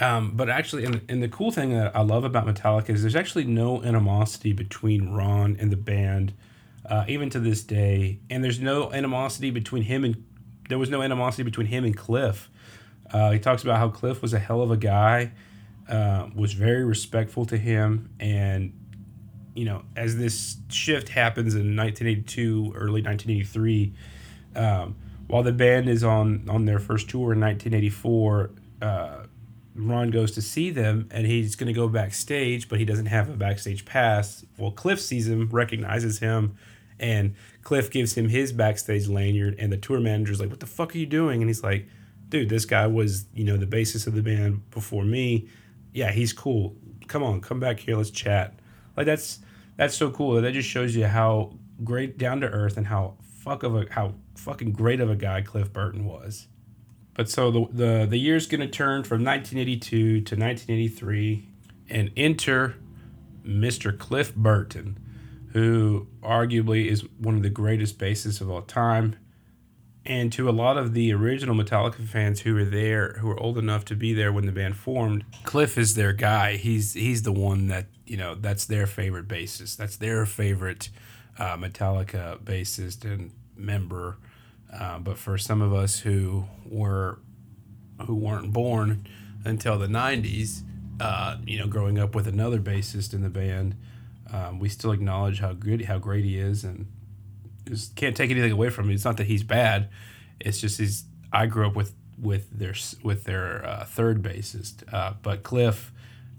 Um, 0.00 0.32
but 0.34 0.48
actually, 0.48 0.86
and, 0.86 1.02
and 1.08 1.22
the 1.22 1.28
cool 1.28 1.50
thing 1.50 1.70
that 1.70 1.94
I 1.94 2.00
love 2.00 2.24
about 2.24 2.46
Metallica 2.46 2.90
is 2.90 3.02
there's 3.02 3.16
actually 3.16 3.44
no 3.44 3.82
animosity 3.82 4.52
between 4.52 5.10
Ron 5.10 5.56
and 5.60 5.70
the 5.70 5.76
band, 5.76 6.32
uh, 6.88 7.04
even 7.06 7.28
to 7.30 7.38
this 7.38 7.62
day. 7.62 8.20
And 8.30 8.42
there's 8.42 8.60
no 8.60 8.90
animosity 8.92 9.50
between 9.50 9.82
him 9.82 10.04
and 10.04 10.24
there 10.70 10.78
was 10.78 10.88
no 10.88 11.02
animosity 11.02 11.42
between 11.42 11.66
him 11.66 11.84
and 11.84 11.94
Cliff. 11.96 12.48
Uh, 13.12 13.32
he 13.32 13.38
talks 13.38 13.62
about 13.62 13.78
how 13.78 13.88
Cliff 13.88 14.22
was 14.22 14.32
a 14.32 14.38
hell 14.38 14.62
of 14.62 14.70
a 14.70 14.76
guy, 14.76 15.32
uh, 15.88 16.28
was 16.34 16.52
very 16.52 16.84
respectful 16.84 17.44
to 17.46 17.56
him, 17.56 18.10
and 18.20 18.72
you 19.54 19.64
know, 19.64 19.82
as 19.96 20.16
this 20.16 20.58
shift 20.68 21.08
happens 21.08 21.54
in 21.54 21.76
1982, 21.76 22.72
early 22.74 23.02
1983, 23.02 23.92
um, 24.54 24.96
while 25.26 25.42
the 25.42 25.52
band 25.52 25.88
is 25.88 26.02
on 26.04 26.48
on 26.48 26.64
their 26.64 26.78
first 26.78 27.08
tour 27.08 27.32
in 27.32 27.40
1984, 27.40 28.50
uh, 28.82 29.16
Ron 29.74 30.10
goes 30.10 30.32
to 30.32 30.42
see 30.42 30.70
them 30.70 31.08
and 31.10 31.26
he's 31.26 31.56
going 31.56 31.68
to 31.68 31.72
go 31.72 31.88
backstage, 31.88 32.68
but 32.68 32.78
he 32.78 32.84
doesn't 32.84 33.06
have 33.06 33.28
a 33.28 33.34
backstage 33.34 33.84
pass. 33.84 34.44
Well, 34.58 34.72
Cliff 34.72 35.00
sees 35.00 35.28
him, 35.28 35.48
recognizes 35.50 36.18
him, 36.18 36.56
and 36.98 37.34
Cliff 37.62 37.90
gives 37.90 38.14
him 38.14 38.28
his 38.28 38.52
backstage 38.52 39.08
lanyard. 39.08 39.54
And 39.58 39.72
the 39.72 39.76
tour 39.76 40.00
manager's 40.00 40.40
like, 40.40 40.50
"What 40.50 40.60
the 40.60 40.66
fuck 40.66 40.94
are 40.94 40.98
you 40.98 41.06
doing?" 41.06 41.40
And 41.40 41.48
he's 41.48 41.62
like, 41.62 41.86
"Dude, 42.30 42.48
this 42.48 42.64
guy 42.64 42.86
was 42.86 43.26
you 43.34 43.44
know 43.44 43.56
the 43.56 43.66
basis 43.66 44.06
of 44.06 44.14
the 44.14 44.22
band 44.22 44.70
before 44.70 45.04
me. 45.04 45.48
Yeah, 45.92 46.10
he's 46.10 46.32
cool. 46.32 46.76
Come 47.06 47.22
on, 47.22 47.40
come 47.40 47.60
back 47.60 47.80
here, 47.80 47.96
let's 47.96 48.10
chat." 48.10 48.54
Like 48.96 49.06
that's 49.06 49.40
that's 49.76 49.94
so 49.94 50.10
cool. 50.10 50.40
That 50.40 50.52
just 50.52 50.68
shows 50.68 50.96
you 50.96 51.06
how 51.06 51.54
great 51.84 52.18
down 52.18 52.40
to 52.40 52.48
earth 52.48 52.76
and 52.76 52.86
how 52.86 53.16
fuck 53.22 53.62
of 53.62 53.74
a 53.74 53.86
how 53.90 54.14
fucking 54.34 54.72
great 54.72 55.00
of 55.00 55.10
a 55.10 55.16
guy 55.16 55.42
Cliff 55.42 55.72
Burton 55.72 56.04
was. 56.04 56.46
But 57.14 57.28
so 57.28 57.50
the 57.50 57.66
the, 57.72 58.06
the 58.06 58.18
year's 58.18 58.46
gonna 58.46 58.68
turn 58.68 59.04
from 59.04 59.24
1982 59.24 59.98
to 59.98 60.36
1983, 60.36 61.48
and 61.88 62.10
enter 62.16 62.76
Mr. 63.44 63.96
Cliff 63.96 64.34
Burton, 64.34 64.98
who 65.52 66.06
arguably 66.22 66.86
is 66.86 67.04
one 67.18 67.36
of 67.36 67.42
the 67.42 67.50
greatest 67.50 67.98
bassists 67.98 68.40
of 68.40 68.50
all 68.50 68.62
time. 68.62 69.16
And 70.06 70.32
to 70.32 70.48
a 70.48 70.50
lot 70.50 70.78
of 70.78 70.94
the 70.94 71.12
original 71.12 71.54
Metallica 71.54 72.06
fans 72.06 72.40
who 72.40 72.54
were 72.54 72.64
there, 72.64 73.16
who 73.18 73.28
were 73.28 73.38
old 73.38 73.58
enough 73.58 73.84
to 73.86 73.94
be 73.94 74.14
there 74.14 74.32
when 74.32 74.46
the 74.46 74.52
band 74.52 74.76
formed, 74.76 75.24
Cliff 75.44 75.76
is 75.76 75.94
their 75.94 76.14
guy. 76.14 76.56
He's 76.56 76.94
he's 76.94 77.22
the 77.22 77.32
one 77.32 77.68
that 77.68 77.86
you 78.06 78.16
know 78.16 78.34
that's 78.34 78.64
their 78.64 78.86
favorite 78.86 79.28
bassist. 79.28 79.76
That's 79.76 79.96
their 79.96 80.24
favorite 80.24 80.88
uh, 81.38 81.56
Metallica 81.56 82.38
bassist 82.38 83.04
and 83.04 83.32
member. 83.56 84.16
Uh, 84.72 84.98
but 84.98 85.18
for 85.18 85.36
some 85.36 85.60
of 85.60 85.74
us 85.74 86.00
who 86.00 86.44
were 86.64 87.18
who 88.06 88.14
weren't 88.14 88.52
born 88.52 89.06
until 89.44 89.78
the 89.78 89.86
'90s, 89.86 90.62
uh, 91.00 91.36
you 91.44 91.58
know, 91.58 91.66
growing 91.66 91.98
up 91.98 92.14
with 92.14 92.26
another 92.26 92.58
bassist 92.58 93.12
in 93.12 93.22
the 93.22 93.28
band, 93.28 93.76
um, 94.32 94.58
we 94.58 94.68
still 94.68 94.92
acknowledge 94.92 95.40
how 95.40 95.52
good, 95.52 95.84
how 95.86 95.98
great 95.98 96.24
he 96.24 96.38
is, 96.38 96.64
and 96.64 96.86
just 97.66 97.96
can't 97.96 98.16
take 98.16 98.30
anything 98.30 98.52
away 98.52 98.70
from 98.70 98.86
him. 98.86 98.94
It's 98.94 99.04
not 99.04 99.16
that 99.18 99.26
he's 99.26 99.42
bad; 99.42 99.88
it's 100.38 100.60
just 100.60 100.78
he's. 100.78 101.04
I 101.32 101.46
grew 101.46 101.66
up 101.66 101.76
with 101.76 101.94
with 102.18 102.50
their 102.50 102.74
with 103.02 103.24
their 103.24 103.64
uh, 103.64 103.84
third 103.84 104.22
bassist, 104.22 104.82
uh, 104.92 105.14
but 105.22 105.42
Cliff 105.42 105.92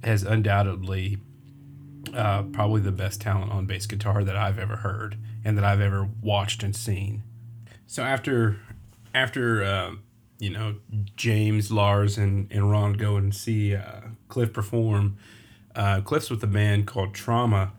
has 0.03 0.23
undoubtedly 0.23 1.19
uh, 2.13 2.43
probably 2.43 2.81
the 2.81 2.91
best 2.91 3.21
talent 3.21 3.51
on 3.51 3.65
bass 3.65 3.86
guitar 3.86 4.23
that 4.23 4.36
I've 4.36 4.60
ever 4.60 4.77
heard 4.77 5.17
and 5.45 5.57
that 5.57 5.63
I've 5.63 5.81
ever 5.81 6.10
watched 6.21 6.63
and 6.63 6.75
seen. 6.75 7.23
So 7.88 8.03
after 8.03 8.60
after 9.13 9.63
uh, 9.63 9.91
you 10.39 10.49
know 10.49 10.75
James, 11.15 11.71
Lars, 11.71 12.17
and 12.17 12.51
and 12.51 12.69
Ron 12.69 12.93
go 12.93 13.15
and 13.17 13.34
see 13.34 13.75
uh, 13.75 14.01
Cliff 14.27 14.53
perform, 14.53 15.17
uh, 15.75 16.01
Cliff's 16.01 16.29
with 16.29 16.43
a 16.43 16.47
band 16.47 16.88
called 16.88 17.13
Trauma 17.13 17.73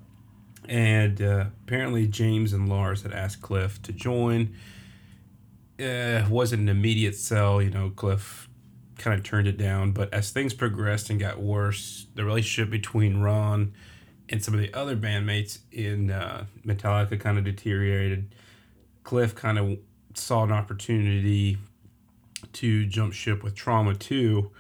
and 0.69 1.21
uh, 1.21 1.47
apparently 1.65 2.07
James 2.07 2.53
and 2.53 2.69
Lars 2.69 3.03
had 3.03 3.13
asked 3.13 3.43
Cliff 3.43 3.81
to 3.83 3.93
join. 3.93 4.55
Uh, 5.81 6.27
wasn't 6.29 6.63
an 6.63 6.69
immediate 6.69 7.17
sell, 7.17 7.61
you 7.61 7.71
know. 7.71 7.91
Cliff 7.91 8.49
kind 8.99 9.19
of 9.19 9.25
turned 9.25 9.49
it 9.49 9.59
down, 9.59 9.93
but 9.93 10.13
as 10.15 10.31
things 10.31 10.55
progressed 10.55 11.11
and 11.11 11.19
got 11.19 11.41
worse, 11.41 12.07
the 12.15 12.25
relationship 12.25 12.71
between 12.71 13.21
Ron 13.21 13.73
and 14.29 14.43
some 14.43 14.55
of 14.55 14.61
the 14.61 14.73
other 14.73 14.97
bandmates 14.97 15.59
in 15.73 16.11
uh, 16.11 16.47
Metallica 16.65 17.19
kind 17.19 17.39
of 17.39 17.45
deteriorated. 17.45 18.35
Cliff 19.03 19.35
kind 19.35 19.59
of 19.59 19.79
saw 20.15 20.45
an 20.45 20.53
opportunity 20.53 21.59
to 22.53 22.87
jump 22.87 23.13
ship 23.13 23.43
with 23.43 23.55
Trauma 23.55 23.95
too. 23.95 24.51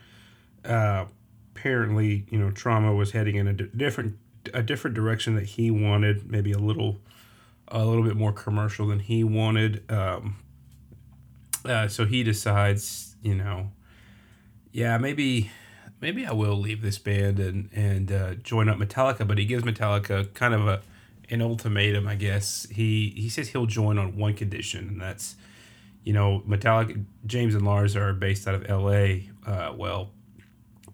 Uh, 0.64 1.04
apparently, 1.54 2.26
you 2.30 2.38
know, 2.38 2.50
Trauma 2.50 2.94
was 2.94 3.12
heading 3.12 3.36
in 3.36 3.46
a 3.46 3.52
d- 3.52 3.70
different 3.76 4.16
a 4.52 4.62
different 4.62 4.94
direction 4.94 5.34
that 5.36 5.44
he 5.44 5.70
wanted, 5.70 6.30
maybe 6.30 6.52
a 6.52 6.58
little 6.58 6.98
a 7.68 7.84
little 7.84 8.04
bit 8.04 8.16
more 8.16 8.32
commercial 8.32 8.86
than 8.86 8.98
he 8.98 9.24
wanted. 9.24 9.90
Um, 9.90 10.36
uh, 11.64 11.88
so 11.88 12.04
he 12.04 12.22
decides, 12.22 13.16
you 13.22 13.34
know, 13.34 13.70
yeah, 14.72 14.98
maybe 14.98 15.50
maybe 16.00 16.26
I 16.26 16.32
will 16.32 16.56
leave 16.56 16.82
this 16.82 16.98
band 16.98 17.38
and 17.38 17.70
and 17.72 18.12
uh, 18.12 18.34
join 18.34 18.68
up 18.68 18.78
Metallica. 18.78 19.26
But 19.26 19.38
he 19.38 19.44
gives 19.44 19.64
Metallica 19.64 20.32
kind 20.34 20.54
of 20.54 20.66
a 20.66 20.82
an 21.30 21.40
ultimatum, 21.40 22.06
I 22.06 22.16
guess. 22.16 22.66
He 22.70 23.14
he 23.16 23.28
says 23.28 23.48
he'll 23.48 23.66
join 23.66 23.98
on 23.98 24.16
one 24.16 24.34
condition, 24.34 24.88
and 24.88 25.00
that's 25.00 25.36
you 26.04 26.12
know 26.12 26.42
Metallica. 26.46 27.04
James 27.26 27.54
and 27.54 27.64
Lars 27.64 27.96
are 27.96 28.12
based 28.12 28.46
out 28.46 28.54
of 28.54 28.68
L.A. 28.68 29.30
Uh, 29.46 29.72
well, 29.76 30.10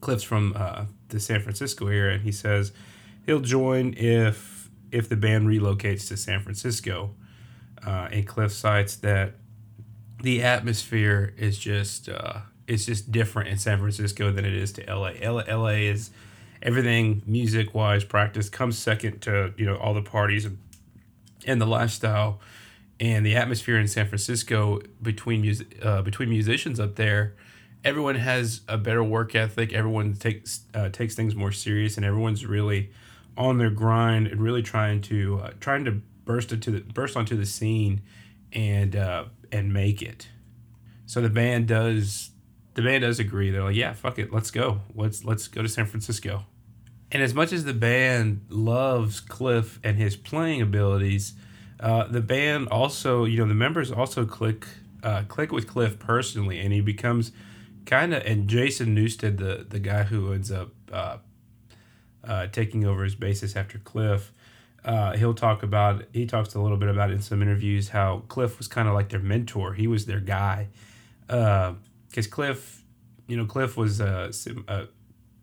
Cliff's 0.01 0.23
from 0.23 0.53
uh, 0.57 0.85
the 1.09 1.19
San 1.19 1.41
Francisco 1.41 1.89
area, 1.89 2.15
and 2.15 2.23
he 2.23 2.33
says 2.33 2.73
he'll 3.29 3.41
join 3.41 3.93
if 3.95 4.71
if 4.91 5.09
the 5.11 5.17
band 5.17 5.47
relocates 5.47 6.09
to 6.09 6.17
San 6.17 6.41
Francisco. 6.41 7.15
Uh, 7.87 8.09
and 8.11 8.27
Cliff 8.27 8.51
cites 8.51 8.97
that 8.97 9.35
the 10.23 10.43
atmosphere 10.43 11.35
is 11.37 11.59
just 11.59 12.09
uh, 12.09 12.39
it's 12.67 12.87
just 12.87 13.13
different 13.13 13.51
in 13.51 13.59
San 13.59 13.79
Francisco 13.79 14.33
than 14.33 14.47
it 14.47 14.55
is 14.55 14.73
to 14.73 14.83
LA. 14.93 15.13
LA, 15.23 15.43
LA 15.47 15.77
is 15.93 16.11
everything 16.63 17.23
music 17.27 17.75
wise 17.75 18.03
practice 18.03 18.49
comes 18.49 18.79
second 18.79 19.21
to 19.21 19.53
you 19.59 19.67
know 19.67 19.77
all 19.77 19.93
the 19.93 20.03
parties 20.03 20.47
and, 20.47 20.59
and 21.47 21.61
the 21.61 21.67
lifestyle 21.67 22.41
and 22.99 23.27
the 23.27 23.37
atmosphere 23.37 23.79
in 23.79 23.87
San 23.87 24.09
Francisco 24.09 24.81
between 25.03 25.43
music 25.43 25.79
uh, 25.85 26.01
between 26.01 26.31
musicians 26.31 26.81
up 26.81 26.97
there 26.97 27.37
everyone 27.85 28.17
has 28.17 28.63
a 28.67 28.79
better 28.79 29.05
work 29.05 29.35
ethic 29.35 29.73
everyone 29.75 30.15
takes 30.15 30.63
uh, 30.75 30.89
takes 30.89 31.15
things 31.15 31.35
more 31.35 31.53
serious 31.53 31.97
and 31.97 32.07
everyone's 32.07 32.45
really 32.47 32.91
on 33.39 33.57
their 33.59 33.71
grind 33.71 34.27
and 34.27 34.43
really 34.43 34.63
trying 34.63 35.01
to 35.01 35.41
uh, 35.43 35.51
trying 35.61 35.85
to 35.87 35.93
burst 36.27 36.53
into 36.53 36.71
the 36.71 36.81
burst 36.81 37.17
onto 37.17 37.37
the 37.37 37.47
scene 37.47 38.03
and 38.53 38.95
uh, 38.95 39.25
and 39.51 39.73
make 39.73 40.03
it. 40.03 40.29
So 41.07 41.23
the 41.23 41.31
band 41.31 41.69
does 41.69 42.33
the 42.75 42.83
band 42.83 43.03
does 43.03 43.19
agree. 43.19 43.51
They're 43.51 43.65
like, 43.65 43.77
yeah, 43.77 43.95
fuck 43.95 44.19
it, 44.19 44.33
let's 44.33 44.51
go. 44.51 44.81
Let's 44.95 45.25
let's 45.25 45.49
go 45.49 45.63
to 45.63 45.69
San 45.69 45.87
Francisco. 45.87 46.45
And 47.11 47.23
as 47.23 47.33
much 47.33 47.53
as 47.53 47.65
the 47.65 47.73
band 47.73 48.45
loves 48.51 49.21
Cliff 49.21 49.81
and 49.83 49.97
his 49.97 50.17
playing 50.17 50.61
abilities, 50.63 51.35
Uh, 51.81 52.11
the 52.11 52.21
band 52.21 52.69
also, 52.71 53.25
you 53.25 53.37
know, 53.39 53.47
the 53.47 53.55
members 53.67 53.93
also 53.93 54.27
click 54.27 54.67
uh, 55.05 55.23
click 55.29 55.53
with 55.53 55.67
Cliff 55.67 55.97
personally, 55.99 56.59
and 56.63 56.73
he 56.73 56.83
becomes 56.83 57.31
kind 57.87 58.13
of. 58.13 58.21
And 58.27 58.51
Jason 58.51 58.97
Newsted, 58.97 59.39
the 59.39 59.65
the 59.75 59.79
guy 59.79 60.03
who 60.11 60.33
ends 60.33 60.51
up 60.51 60.71
uh, 60.93 61.19
uh, 62.29 62.47
taking 62.49 62.85
over 62.85 63.05
as 63.05 63.17
bassist 63.17 63.57
after 63.57 63.79
Cliff, 63.79 64.33
uh, 64.85 65.17
he'll 65.17 65.35
talk 65.35 65.63
about. 65.63 66.05
He 66.13 66.27
talks 66.27 66.55
a 66.55 66.61
little 66.61 66.77
bit 66.77 66.89
about 66.89 67.11
in 67.11 67.21
some 67.21 67.43
interviews 67.43 67.89
how 67.89 68.23
Cliff 68.29 68.59
was 68.59 68.69
kind 68.69 68.87
of 68.87 68.95
like 68.95 69.09
their 69.09 69.21
mentor. 69.21 69.73
He 69.73 69.87
was 69.87 70.07
their 70.07 70.21
guy, 70.21 70.69
because 71.27 72.27
uh, 72.27 72.31
Cliff, 72.31 72.85
you 73.27 73.37
know, 73.37 73.47
Cliff 73.47 73.77
was 73.77 74.01
uh, 74.01 74.31
some, 74.31 74.65
uh, 74.69 74.85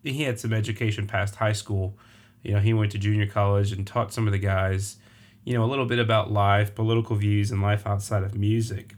he 0.03 0.23
had 0.23 0.39
some 0.39 0.53
education 0.53 1.07
past 1.07 1.35
high 1.35 1.53
school. 1.53 1.97
You 2.43 2.53
know, 2.53 2.59
he 2.59 2.73
went 2.73 2.91
to 2.91 2.99
junior 2.99 3.27
college 3.27 3.71
and 3.71 3.85
taught 3.87 4.13
some 4.13 4.27
of 4.27 4.31
the 4.31 4.39
guys, 4.39 4.97
you 5.43 5.53
know, 5.53 5.63
a 5.63 5.69
little 5.69 5.85
bit 5.85 5.99
about 5.99 6.31
life, 6.31 6.75
political 6.75 7.15
views, 7.15 7.51
and 7.51 7.61
life 7.61 7.87
outside 7.87 8.23
of 8.23 8.35
music. 8.35 8.93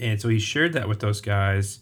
And 0.00 0.20
so 0.20 0.28
he 0.28 0.38
shared 0.40 0.72
that 0.72 0.88
with 0.88 1.00
those 1.00 1.20
guys 1.20 1.78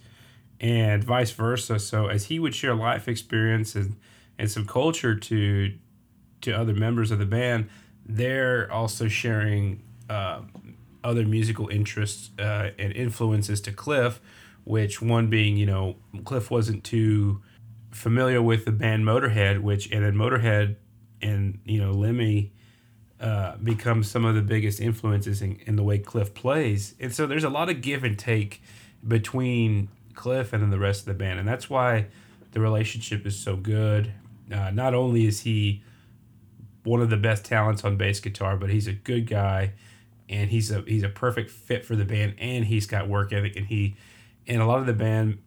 and 0.60 1.02
vice 1.02 1.30
versa. 1.30 1.78
So 1.78 2.08
as 2.08 2.26
he 2.26 2.38
would 2.38 2.54
share 2.54 2.74
life 2.74 3.08
experience 3.08 3.74
and, 3.74 3.96
and 4.38 4.50
some 4.50 4.66
culture 4.66 5.14
to 5.14 5.72
to 6.40 6.52
other 6.52 6.72
members 6.72 7.10
of 7.10 7.18
the 7.18 7.26
band, 7.26 7.68
they're 8.06 8.70
also 8.72 9.08
sharing 9.08 9.82
uh, 10.08 10.40
other 11.02 11.24
musical 11.24 11.68
interests 11.68 12.30
uh, 12.38 12.70
and 12.78 12.92
influences 12.92 13.60
to 13.62 13.72
Cliff, 13.72 14.20
which 14.64 15.02
one 15.02 15.28
being, 15.28 15.56
you 15.56 15.66
know, 15.66 15.96
Cliff 16.24 16.50
wasn't 16.50 16.84
too 16.84 17.42
familiar 17.90 18.40
with 18.40 18.64
the 18.64 18.72
band 18.72 19.04
Motorhead, 19.04 19.60
which 19.60 19.90
and 19.90 20.04
then 20.04 20.14
Motorhead 20.14 20.76
and 21.20 21.58
you 21.64 21.80
know 21.80 21.90
Lemmy 21.92 22.52
uh, 23.20 23.56
become 23.56 24.04
some 24.04 24.24
of 24.24 24.34
the 24.34 24.42
biggest 24.42 24.80
influences 24.80 25.42
in, 25.42 25.58
in 25.66 25.76
the 25.76 25.82
way 25.82 25.98
Cliff 25.98 26.34
plays, 26.34 26.94
and 27.00 27.12
so 27.12 27.26
there's 27.26 27.44
a 27.44 27.50
lot 27.50 27.68
of 27.68 27.80
give 27.80 28.04
and 28.04 28.18
take 28.18 28.62
between 29.06 29.88
Cliff 30.14 30.52
and 30.52 30.62
then 30.62 30.70
the 30.70 30.78
rest 30.78 31.00
of 31.00 31.06
the 31.06 31.14
band, 31.14 31.38
and 31.38 31.48
that's 31.48 31.68
why 31.70 32.06
the 32.52 32.60
relationship 32.60 33.26
is 33.26 33.38
so 33.38 33.56
good. 33.56 34.12
Uh, 34.52 34.70
not 34.70 34.94
only 34.94 35.26
is 35.26 35.40
he 35.40 35.82
one 36.84 37.02
of 37.02 37.10
the 37.10 37.16
best 37.16 37.44
talents 37.44 37.84
on 37.84 37.96
bass 37.96 38.20
guitar, 38.20 38.56
but 38.56 38.70
he's 38.70 38.86
a 38.86 38.92
good 38.92 39.26
guy, 39.26 39.72
and 40.28 40.50
he's 40.50 40.70
a 40.70 40.82
he's 40.82 41.02
a 41.02 41.08
perfect 41.08 41.50
fit 41.50 41.84
for 41.84 41.96
the 41.96 42.04
band, 42.04 42.34
and 42.38 42.64
he's 42.64 42.86
got 42.86 43.08
work 43.08 43.32
ethic, 43.32 43.56
and 43.56 43.66
he 43.66 43.96
and 44.46 44.62
a 44.62 44.66
lot 44.66 44.78
of 44.78 44.86
the 44.86 44.92
band 44.92 45.38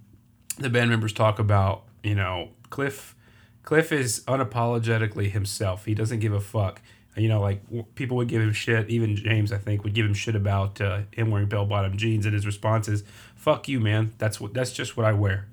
the 0.58 0.70
band 0.70 0.90
members 0.90 1.14
talk 1.14 1.40
about 1.40 1.84
you 2.04 2.16
know 2.16 2.50
Cliff 2.70 3.16
Cliff 3.64 3.92
is 3.92 4.22
unapologetically 4.28 5.32
himself. 5.32 5.86
He 5.86 5.94
doesn't 5.94 6.20
give 6.20 6.34
a 6.34 6.40
fuck. 6.40 6.82
You 7.16 7.28
know, 7.28 7.42
like 7.42 7.62
people 7.96 8.18
would 8.18 8.30
give 8.30 8.42
him 8.42 8.54
shit. 8.54 8.90
Even 8.90 9.16
James, 9.16 9.52
I 9.52 9.58
think, 9.58 9.84
would 9.84 9.94
give 9.94 10.06
him 10.06 10.14
shit 10.14 10.36
about 10.36 10.80
uh, 10.80 11.02
him 11.12 11.30
wearing 11.30 11.50
bell 11.50 11.66
bottom 11.66 11.98
jeans, 11.98 12.26
and 12.26 12.34
his 12.34 12.46
response 12.46 12.88
is, 12.88 13.04
"Fuck 13.36 13.68
you, 13.68 13.80
man. 13.80 14.14
That's 14.18 14.40
what. 14.40 14.54
That's 14.54 14.72
just 14.72 14.96
what 14.96 15.06
I 15.06 15.12
wear." 15.12 15.48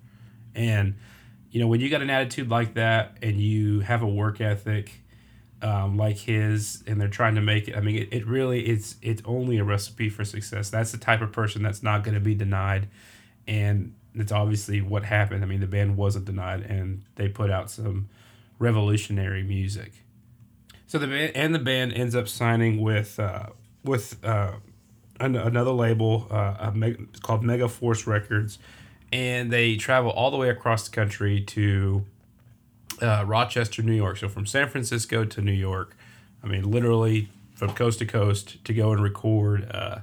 And 0.54 0.94
you 1.50 1.60
know, 1.60 1.66
when 1.66 1.80
you 1.80 1.88
got 1.88 2.02
an 2.02 2.10
attitude 2.10 2.48
like 2.48 2.74
that, 2.74 3.16
and 3.22 3.40
you 3.40 3.80
have 3.80 4.02
a 4.02 4.08
work 4.08 4.40
ethic 4.40 4.92
um, 5.62 5.96
like 5.96 6.18
his, 6.18 6.84
and 6.86 7.00
they're 7.00 7.08
trying 7.08 7.34
to 7.34 7.40
make 7.40 7.68
it. 7.68 7.76
I 7.76 7.80
mean, 7.80 7.96
it, 7.96 8.08
it 8.12 8.26
really 8.26 8.66
it's 8.66 8.96
it's 9.02 9.22
only 9.24 9.58
a 9.58 9.64
recipe 9.64 10.08
for 10.08 10.24
success. 10.24 10.70
That's 10.70 10.92
the 10.92 10.98
type 10.98 11.20
of 11.20 11.32
person 11.32 11.62
that's 11.62 11.82
not 11.82 12.04
going 12.04 12.14
to 12.14 12.20
be 12.20 12.34
denied, 12.34 12.88
and 13.46 13.94
it's 14.14 14.32
obviously 14.32 14.80
what 14.80 15.04
happened. 15.04 15.42
I 15.42 15.46
mean, 15.46 15.60
the 15.60 15.66
band 15.66 15.96
wasn't 15.96 16.26
denied, 16.26 16.62
and 16.62 17.02
they 17.16 17.28
put 17.28 17.50
out 17.50 17.70
some 17.70 18.08
revolutionary 18.58 19.42
music. 19.42 19.92
So 20.86 20.98
the 20.98 21.06
band 21.06 21.32
and 21.34 21.54
the 21.54 21.58
band 21.58 21.92
ends 21.92 22.14
up 22.14 22.28
signing 22.28 22.80
with 22.80 23.18
uh, 23.18 23.46
with 23.84 24.24
uh, 24.24 24.52
an, 25.20 25.36
another 25.36 25.72
label 25.72 26.26
uh, 26.30 26.70
called 27.22 27.42
Megaforce 27.42 28.06
Records, 28.06 28.58
and 29.12 29.50
they 29.50 29.76
travel 29.76 30.10
all 30.10 30.30
the 30.30 30.36
way 30.36 30.48
across 30.50 30.88
the 30.88 30.94
country 30.94 31.40
to 31.40 32.04
uh, 33.00 33.24
Rochester, 33.26 33.82
New 33.82 33.94
York. 33.94 34.18
So 34.18 34.28
from 34.28 34.46
San 34.46 34.68
Francisco 34.68 35.24
to 35.24 35.40
New 35.40 35.52
York, 35.52 35.96
I 36.42 36.46
mean, 36.46 36.70
literally 36.70 37.28
from 37.54 37.72
coast 37.74 37.98
to 38.00 38.06
coast 38.06 38.64
to 38.64 38.74
go 38.74 38.92
and 38.92 39.02
record 39.02 39.70
uh, 39.70 39.98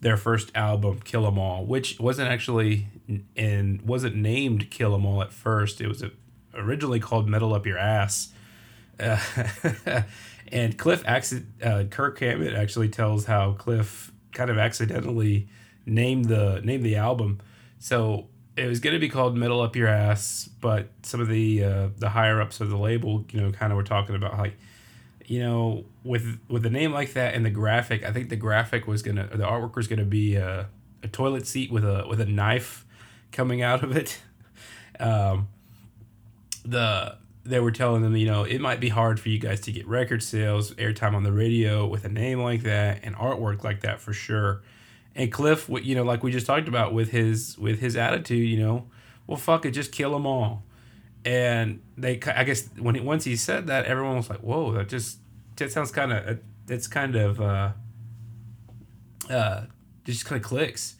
their 0.00 0.16
first 0.16 0.50
album, 0.54 1.00
Kill 1.04 1.26
'Em 1.26 1.38
All, 1.38 1.64
which 1.64 1.98
wasn't 2.00 2.28
actually 2.28 2.88
and 3.36 3.82
wasn't 3.82 4.16
named 4.16 4.70
Kill 4.70 4.94
'Em 4.94 5.06
All 5.06 5.22
at 5.22 5.32
first. 5.32 5.80
It 5.80 5.88
was 5.88 6.04
originally 6.54 7.00
called 7.00 7.28
Metal 7.28 7.54
Up 7.54 7.66
Your 7.66 7.78
Ass. 7.78 8.32
Uh, 9.00 9.18
and 10.52 10.76
Cliff, 10.76 11.02
uh, 11.06 11.84
Kirk 11.90 12.18
Hammett 12.18 12.54
actually 12.54 12.88
tells 12.88 13.24
how 13.26 13.52
Cliff 13.52 14.12
kind 14.32 14.50
of 14.50 14.58
accidentally 14.58 15.48
named 15.86 16.26
the 16.26 16.60
named 16.64 16.84
the 16.84 16.96
album. 16.96 17.40
So 17.78 18.28
it 18.56 18.66
was 18.66 18.80
going 18.80 18.94
to 18.94 19.00
be 19.00 19.08
called 19.08 19.36
Metal 19.36 19.60
Up 19.60 19.76
Your 19.76 19.88
Ass, 19.88 20.48
but 20.60 20.88
some 21.02 21.20
of 21.20 21.28
the 21.28 21.64
uh, 21.64 21.88
the 21.96 22.10
higher 22.10 22.40
ups 22.40 22.60
of 22.60 22.70
the 22.70 22.76
label, 22.76 23.24
you 23.30 23.40
know, 23.40 23.50
kind 23.50 23.72
of 23.72 23.76
were 23.76 23.82
talking 23.82 24.14
about 24.14 24.38
like 24.38 24.54
you 25.26 25.40
know, 25.40 25.84
with 26.04 26.38
with 26.48 26.66
a 26.66 26.70
name 26.70 26.92
like 26.92 27.14
that 27.14 27.34
and 27.34 27.44
the 27.44 27.50
graphic, 27.50 28.04
I 28.04 28.12
think 28.12 28.28
the 28.28 28.36
graphic 28.36 28.86
was 28.86 29.02
gonna, 29.02 29.28
the 29.28 29.44
artwork 29.44 29.76
was 29.76 29.86
gonna 29.86 30.04
be 30.04 30.36
a, 30.36 30.68
a 31.02 31.08
toilet 31.08 31.46
seat 31.46 31.70
with 31.70 31.84
a 31.84 32.04
with 32.08 32.20
a 32.20 32.26
knife 32.26 32.84
coming 33.30 33.62
out 33.62 33.82
of 33.82 33.96
it. 33.96 34.20
Um, 35.00 35.48
the 36.64 37.16
they 37.44 37.58
were 37.58 37.72
telling 37.72 38.02
them, 38.02 38.14
you 38.14 38.26
know, 38.26 38.44
it 38.44 38.60
might 38.60 38.78
be 38.78 38.90
hard 38.90 39.18
for 39.18 39.30
you 39.30 39.38
guys 39.38 39.60
to 39.62 39.72
get 39.72 39.88
record 39.88 40.22
sales, 40.22 40.72
airtime 40.74 41.14
on 41.14 41.24
the 41.24 41.32
radio 41.32 41.86
with 41.86 42.04
a 42.04 42.08
name 42.08 42.40
like 42.40 42.62
that 42.62 43.00
and 43.02 43.16
artwork 43.16 43.64
like 43.64 43.80
that 43.80 44.00
for 44.00 44.12
sure. 44.12 44.62
And 45.14 45.30
Cliff, 45.30 45.68
you 45.68 45.94
know, 45.94 46.04
like 46.04 46.22
we 46.22 46.32
just 46.32 46.46
talked 46.46 46.68
about 46.68 46.94
with 46.94 47.10
his 47.10 47.58
with 47.58 47.80
his 47.80 47.96
attitude, 47.96 48.48
you 48.48 48.58
know, 48.58 48.86
well, 49.26 49.36
fuck 49.36 49.66
it, 49.66 49.72
just 49.72 49.92
kill 49.92 50.12
them 50.12 50.26
all. 50.26 50.62
And 51.24 51.80
they 51.96 52.20
i 52.34 52.42
guess 52.42 52.68
when 52.78 52.96
he, 52.96 53.00
once 53.00 53.24
he 53.24 53.36
said 53.36 53.68
that 53.68 53.84
everyone 53.84 54.16
was 54.16 54.28
like 54.28 54.40
whoa 54.40 54.72
that 54.72 54.88
just 54.88 55.18
that 55.54 55.70
sounds 55.70 55.92
kind 55.92 56.12
of 56.12 56.40
it's 56.68 56.88
kind 56.88 57.14
of 57.14 57.40
uh 57.40 57.72
uh 59.30 59.62
just 60.04 60.24
kind 60.24 60.40
of 60.40 60.46
clicks. 60.46 60.96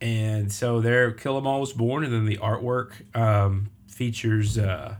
And 0.00 0.52
so 0.52 0.80
there 0.80 1.12
kill 1.12 1.34
them 1.34 1.46
all 1.46 1.60
was 1.60 1.72
born 1.72 2.04
and 2.04 2.12
then 2.12 2.24
the 2.24 2.38
artwork 2.38 3.14
um 3.16 3.70
features 3.86 4.58
uh 4.58 4.96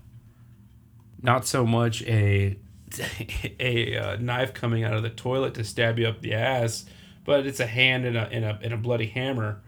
not 1.23 1.47
so 1.47 1.67
much 1.67 2.03
a 2.03 2.59
a 3.61 3.97
uh, 3.97 4.17
knife 4.17 4.55
coming 4.55 4.85
out 4.85 4.95
of 4.95 5.03
the 5.03 5.11
toilet 5.11 5.55
to 5.55 5.65
stab 5.65 5.99
you 5.99 6.07
up 6.07 6.21
the 6.21 6.35
ass 6.35 6.85
but 7.29 7.47
it's 7.47 7.61
a 7.61 7.67
hand 7.67 8.07
and 8.07 8.17
a 8.17 8.29
and 8.33 8.45
a, 8.45 8.59
and 8.63 8.73
a 8.73 8.77
bloody 8.77 9.07
hammer 9.07 9.61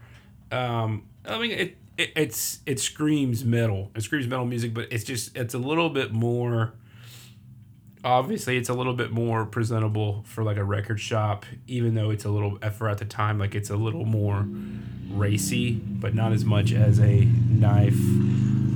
um 0.51 1.03
i 1.25 1.37
mean 1.37 1.51
it 1.51 1.77
it, 2.01 2.11
it's 2.15 2.59
it 2.65 2.79
screams 2.79 3.43
metal. 3.45 3.91
It 3.95 4.01
screams 4.01 4.27
metal 4.27 4.45
music, 4.45 4.73
but 4.73 4.87
it's 4.91 5.03
just 5.03 5.35
it's 5.37 5.53
a 5.53 5.59
little 5.59 5.89
bit 5.89 6.11
more. 6.11 6.73
Obviously, 8.03 8.57
it's 8.57 8.69
a 8.69 8.73
little 8.73 8.95
bit 8.95 9.11
more 9.11 9.45
presentable 9.45 10.23
for 10.25 10.43
like 10.43 10.57
a 10.57 10.63
record 10.63 10.99
shop, 10.99 11.45
even 11.67 11.93
though 11.93 12.09
it's 12.09 12.25
a 12.25 12.29
little 12.29 12.57
for 12.71 12.89
at 12.89 12.97
the 12.97 13.05
time 13.05 13.37
like 13.37 13.53
it's 13.53 13.69
a 13.69 13.75
little 13.75 14.05
more 14.05 14.47
racy, 15.11 15.73
but 15.73 16.15
not 16.15 16.31
as 16.31 16.43
much 16.43 16.73
as 16.73 16.99
a 16.99 17.25
knife 17.49 17.99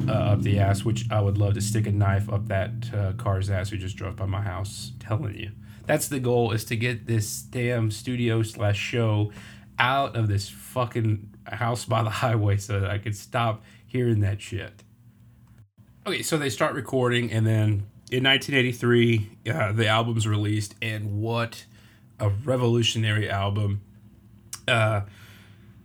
uh, 0.07 0.11
up 0.11 0.41
the 0.43 0.59
ass. 0.59 0.85
Which 0.85 1.09
I 1.09 1.21
would 1.21 1.39
love 1.39 1.55
to 1.55 1.61
stick 1.61 1.87
a 1.87 1.91
knife 1.91 2.31
up 2.31 2.47
that 2.49 2.71
uh, 2.93 3.13
car's 3.13 3.49
ass 3.49 3.71
who 3.71 3.77
just 3.77 3.95
drove 3.95 4.17
by 4.17 4.27
my 4.27 4.41
house. 4.41 4.91
Telling 4.99 5.35
you, 5.35 5.51
that's 5.85 6.07
the 6.07 6.19
goal 6.19 6.51
is 6.51 6.65
to 6.65 6.75
get 6.75 7.07
this 7.07 7.41
damn 7.41 7.91
studio 7.91 8.41
slash 8.41 8.77
show 8.77 9.31
out 9.77 10.15
of 10.15 10.27
this 10.27 10.49
fucking 10.49 11.33
house 11.45 11.85
by 11.85 12.03
the 12.03 12.09
highway 12.21 12.57
so 12.57 12.79
that 12.79 12.89
I 12.89 12.97
could 12.97 13.15
stop 13.15 13.63
hearing 13.85 14.21
that 14.21 14.41
shit. 14.41 14.83
Okay, 16.07 16.21
so 16.21 16.37
they 16.37 16.49
start 16.49 16.75
recording, 16.75 17.31
and 17.31 17.47
then 17.47 17.87
in 18.11 18.23
1983, 18.23 19.37
uh, 19.51 19.71
the 19.71 19.87
album's 19.87 20.27
released, 20.27 20.75
and 20.81 21.19
what 21.19 21.65
a 22.19 22.29
revolutionary 22.29 23.29
album! 23.29 23.81
Uh, 24.67 25.01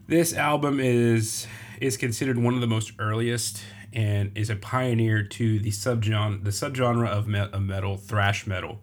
this 0.06 0.34
album 0.34 0.80
is 0.80 1.46
is 1.80 1.96
considered 1.96 2.36
one 2.36 2.54
of 2.54 2.60
the 2.60 2.66
most 2.66 2.92
earliest 2.98 3.62
and 3.92 4.36
is 4.36 4.50
a 4.50 4.56
pioneer 4.56 5.22
to 5.22 5.58
the 5.58 5.70
subgenre 5.70 6.42
the 6.44 6.50
subgenre 6.50 7.08
of, 7.08 7.26
me- 7.26 7.38
of 7.38 7.62
metal, 7.62 7.96
thrash 7.96 8.46
metal. 8.46 8.82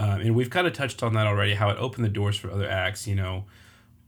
Um, 0.00 0.22
and 0.22 0.34
we've 0.34 0.48
kind 0.48 0.66
of 0.66 0.72
touched 0.72 1.02
on 1.02 1.12
that 1.12 1.26
already, 1.26 1.52
how 1.52 1.68
it 1.68 1.76
opened 1.78 2.06
the 2.06 2.10
doors 2.10 2.34
for 2.34 2.50
other 2.50 2.66
acts. 2.66 3.06
You 3.06 3.16
know, 3.16 3.44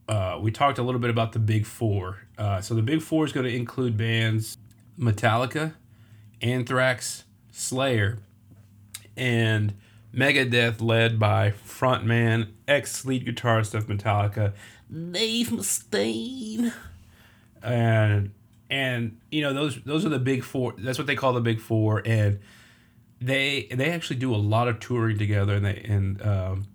uh, 0.09 0.39
we 0.41 0.51
talked 0.51 0.79
a 0.79 0.83
little 0.83 1.01
bit 1.01 1.11
about 1.11 1.33
the 1.33 1.39
big 1.39 1.67
four. 1.67 2.23
Uh, 2.39 2.63
so 2.63 2.75
the 2.75 2.81
big 2.81 3.03
four 3.03 3.27
is 3.27 3.33
going 3.33 3.45
to 3.45 3.55
include 3.55 3.99
bands 3.99 4.57
Metallica, 4.99 5.75
Anthrax, 6.41 7.25
Slayer, 7.51 8.21
and 9.19 9.75
Megadeth, 10.15 10.81
led 10.81 11.19
by 11.19 11.51
frontman, 11.51 12.49
ex 12.67 13.05
lead 13.05 13.27
guitarist 13.27 13.75
of 13.75 13.87
Metallica, 13.87 14.55
Dave 14.91 15.49
Mustaine. 15.49 16.73
And 17.63 18.31
and 18.71 19.21
you 19.31 19.43
know 19.43 19.53
those 19.53 19.83
those 19.83 20.07
are 20.07 20.09
the 20.09 20.19
big 20.19 20.43
four. 20.43 20.75
That's 20.79 20.97
what 20.97 21.07
they 21.07 21.17
call 21.17 21.35
the 21.35 21.43
big 21.43 21.61
four, 21.61 22.01
and 22.07 22.41
they 23.23 23.69
they 23.71 23.91
actually 23.91 24.17
do 24.17 24.35
a 24.35 24.37
lot 24.37 24.69
of 24.69 24.81
touring 24.81 25.19
together, 25.19 25.55
and 25.55 25.65
they 25.65 25.85
and 25.89 26.23
um, 26.23 26.67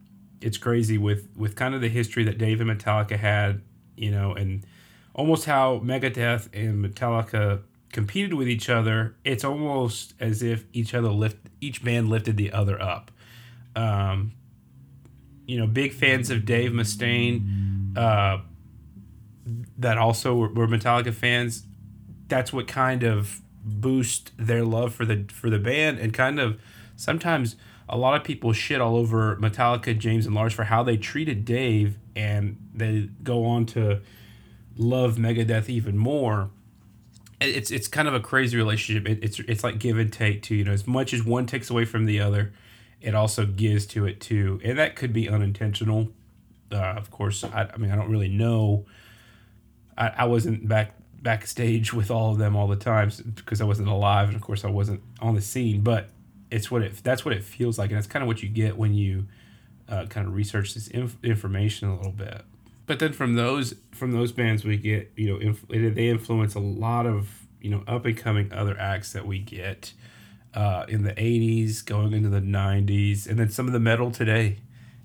it's 0.41 0.57
crazy 0.57 0.97
with 0.97 1.27
with 1.35 1.55
kind 1.55 1.75
of 1.75 1.81
the 1.81 1.89
history 1.89 2.23
that 2.25 2.37
Dave 2.37 2.61
and 2.61 2.69
Metallica 2.69 3.17
had, 3.17 3.61
you 3.95 4.11
know, 4.11 4.33
and 4.33 4.65
almost 5.13 5.45
how 5.45 5.79
Megadeth 5.79 6.49
and 6.53 6.83
Metallica 6.83 7.61
competed 7.91 8.33
with 8.33 8.47
each 8.47 8.69
other. 8.69 9.15
It's 9.23 9.43
almost 9.43 10.13
as 10.19 10.41
if 10.41 10.65
each 10.73 10.93
other 10.93 11.09
lift 11.09 11.37
each 11.61 11.83
band 11.83 12.09
lifted 12.09 12.37
the 12.37 12.51
other 12.51 12.81
up. 12.81 13.11
Um, 13.75 14.33
you 15.45 15.57
know, 15.57 15.67
big 15.67 15.93
fans 15.93 16.29
of 16.29 16.45
Dave 16.45 16.71
Mustaine, 16.71 17.95
uh, 17.95 18.39
that 19.77 19.97
also 19.97 20.35
were, 20.35 20.49
were 20.49 20.67
Metallica 20.67 21.13
fans. 21.13 21.63
That's 22.27 22.51
what 22.51 22.67
kind 22.67 23.03
of 23.03 23.41
boost 23.67 24.31
their 24.37 24.63
love 24.63 24.95
for 24.95 25.05
the 25.05 25.25
for 25.31 25.49
the 25.49 25.59
band 25.59 25.99
and 25.99 26.13
kind 26.13 26.39
of 26.39 26.59
sometimes 26.95 27.57
a 27.89 27.97
lot 27.97 28.19
of 28.19 28.23
people 28.23 28.53
shit 28.53 28.81
all 28.81 28.95
over 28.95 29.35
Metallica, 29.37 29.97
James 29.97 30.25
and 30.25 30.35
Lars 30.35 30.53
for 30.53 30.65
how 30.65 30.83
they 30.83 30.97
treated 30.97 31.45
Dave, 31.45 31.97
and 32.15 32.57
they 32.73 33.09
go 33.23 33.45
on 33.45 33.65
to 33.67 34.01
love 34.75 35.15
Megadeth 35.15 35.69
even 35.69 35.97
more. 35.97 36.49
It's 37.39 37.71
it's 37.71 37.87
kind 37.87 38.07
of 38.07 38.13
a 38.13 38.19
crazy 38.19 38.57
relationship. 38.57 39.07
It, 39.07 39.23
it's 39.23 39.39
it's 39.39 39.63
like 39.63 39.79
give 39.79 39.97
and 39.97 40.11
take 40.11 40.41
too. 40.41 40.55
You 40.55 40.65
know, 40.65 40.71
as 40.71 40.87
much 40.87 41.13
as 41.13 41.23
one 41.23 41.45
takes 41.45 41.69
away 41.69 41.85
from 41.85 42.05
the 42.05 42.19
other, 42.19 42.51
it 42.99 43.13
also 43.13 43.45
gives 43.45 43.85
to 43.87 44.05
it 44.05 44.19
too, 44.19 44.59
and 44.63 44.77
that 44.79 44.95
could 44.95 45.13
be 45.13 45.29
unintentional. 45.29 46.09
Uh, 46.71 46.77
of 46.77 47.11
course, 47.11 47.43
I, 47.43 47.69
I 47.73 47.77
mean 47.77 47.91
I 47.91 47.95
don't 47.95 48.09
really 48.09 48.29
know. 48.29 48.85
I, 49.97 50.07
I 50.09 50.25
wasn't 50.25 50.67
back 50.67 50.93
backstage 51.21 51.93
with 51.93 52.11
all 52.11 52.31
of 52.31 52.37
them 52.37 52.55
all 52.55 52.67
the 52.67 52.75
time 52.75 53.11
because 53.35 53.61
I 53.61 53.65
wasn't 53.65 53.89
alive, 53.89 54.27
and 54.27 54.35
of 54.35 54.41
course 54.41 54.63
I 54.63 54.69
wasn't 54.69 55.01
on 55.21 55.35
the 55.35 55.41
scene. 55.41 55.81
But 55.81 56.09
it's 56.51 56.71
what 56.71 56.81
it 56.81 57.03
that's 57.03 57.25
what 57.25 57.33
it 57.33 57.43
feels 57.43 57.77
like, 57.77 57.89
and 57.89 57.97
that's 57.97 58.07
kind 58.07 58.23
of 58.23 58.27
what 58.27 58.43
you 58.43 58.49
get 58.49 58.77
when 58.77 58.93
you 58.93 59.25
uh, 59.89 60.05
kind 60.05 60.27
of 60.27 60.33
research 60.33 60.73
this 60.73 60.87
inf- 60.87 61.17
information 61.23 61.89
a 61.89 61.95
little 61.95 62.11
bit. 62.11 62.41
But 62.85 62.99
then 62.99 63.13
from 63.13 63.35
those 63.35 63.75
from 63.91 64.11
those 64.11 64.31
bands 64.31 64.63
we 64.63 64.77
get 64.77 65.11
you 65.15 65.33
know 65.33 65.39
inf- 65.39 65.67
they 65.67 66.07
influence 66.07 66.55
a 66.55 66.59
lot 66.59 67.05
of 67.05 67.29
you 67.61 67.69
know 67.69 67.83
up 67.87 68.05
and 68.05 68.17
coming 68.17 68.51
other 68.53 68.77
acts 68.79 69.13
that 69.13 69.25
we 69.25 69.39
get 69.39 69.93
uh, 70.53 70.85
in 70.87 71.03
the 71.03 71.13
'80s, 71.13 71.85
going 71.85 72.13
into 72.13 72.29
the 72.29 72.41
'90s, 72.41 73.27
and 73.27 73.37
then 73.37 73.49
some 73.49 73.67
of 73.67 73.73
the 73.73 73.79
metal 73.79 74.11
today, 74.11 74.59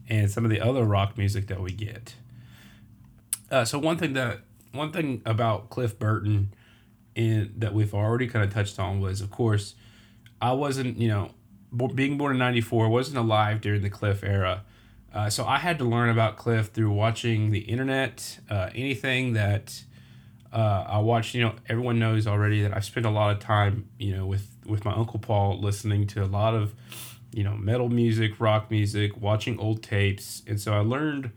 and 0.09 0.31
some 0.31 0.45
of 0.45 0.51
the 0.51 0.61
other 0.61 0.85
rock 0.85 1.19
music 1.19 1.49
that 1.49 1.61
we 1.61 1.73
get. 1.73 2.15
Uh, 3.51 3.65
so 3.65 3.79
one 3.79 3.99
thing 3.99 4.15
that 4.15 4.41
one 4.73 4.93
thing 4.93 5.23
about 5.25 5.71
Cliff 5.71 5.99
Burton 5.99 6.55
in 7.15 7.53
that 7.59 7.75
we've 7.75 7.95
already 7.95 8.27
kind 8.27 8.45
of 8.45 8.53
touched 8.53 8.79
on 8.79 9.01
was 9.01 9.21
of 9.21 9.31
course 9.31 9.75
I 10.43 10.53
wasn't, 10.55 10.99
you 10.99 11.07
know, 11.07 11.31
being 11.95 12.19
born 12.19 12.33
in 12.33 12.39
94, 12.39 12.89
wasn't 12.89 13.17
alive 13.17 13.61
during 13.61 13.83
the 13.83 13.89
Cliff 13.89 14.25
era. 14.25 14.65
Uh, 15.15 15.31
so 15.31 15.47
I 15.47 15.59
had 15.59 15.79
to 15.79 15.85
learn 15.85 16.09
about 16.09 16.37
Cliff 16.37 16.69
through 16.69 16.91
watching 16.91 17.53
the 17.53 17.61
internet, 17.61 18.41
uh, 18.51 18.71
anything 18.75 19.35
that 19.35 19.85
uh, 20.53 20.85
I 20.89 20.99
watched. 20.99 21.35
You 21.35 21.43
know, 21.43 21.55
everyone 21.69 22.01
knows 22.01 22.27
already 22.27 22.63
that 22.63 22.77
I 22.77 22.81
spent 22.81 23.07
a 23.07 23.11
lot 23.11 23.31
of 23.31 23.39
time, 23.39 23.89
you 23.99 24.17
know, 24.17 24.27
with 24.27 24.49
with 24.67 24.85
my 24.85 24.93
uncle 24.93 25.21
Paul 25.21 25.61
listening 25.61 26.09
to 26.09 26.25
a 26.25 26.27
lot 26.27 26.55
of, 26.55 26.75
you 27.33 27.45
know, 27.45 27.57
metal 27.57 27.89
music, 27.89 28.41
rock 28.41 28.71
music, 28.71 29.21
watching 29.21 29.59
old 29.61 29.83
tapes, 29.83 30.43
and 30.47 30.61
so 30.61 30.73
I 30.73 30.79
learned 30.79 31.31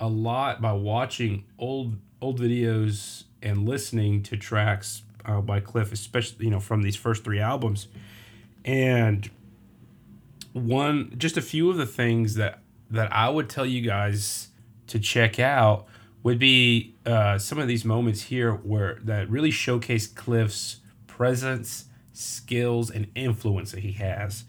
a 0.00 0.08
lot 0.08 0.62
by 0.62 0.72
watching 0.72 1.44
old 1.58 1.96
old 2.20 2.40
videos 2.40 3.24
and 3.42 3.68
listening 3.68 4.22
to 4.24 4.36
tracks 4.36 5.02
uh, 5.24 5.40
by 5.40 5.60
Cliff, 5.60 5.92
especially 5.92 6.46
you 6.46 6.50
know 6.50 6.60
from 6.60 6.82
these 6.82 6.96
first 6.96 7.24
three 7.24 7.40
albums 7.40 7.88
and 8.64 9.30
one 10.52 11.14
just 11.16 11.36
a 11.36 11.42
few 11.42 11.70
of 11.70 11.76
the 11.76 11.86
things 11.86 12.34
that 12.34 12.60
that 12.90 13.12
I 13.12 13.28
would 13.28 13.48
tell 13.48 13.66
you 13.66 13.80
guys 13.80 14.48
to 14.88 14.98
check 14.98 15.38
out 15.38 15.86
would 16.22 16.38
be 16.38 16.94
uh, 17.06 17.38
some 17.38 17.58
of 17.58 17.68
these 17.68 17.84
moments 17.84 18.22
here 18.22 18.52
where 18.52 18.98
that 19.02 19.30
really 19.30 19.50
showcase 19.50 20.06
Cliff's 20.06 20.80
presence, 21.06 21.86
skills, 22.12 22.90
and 22.90 23.06
influence 23.14 23.72
that 23.72 23.80
he 23.80 23.92
has. 23.92 24.44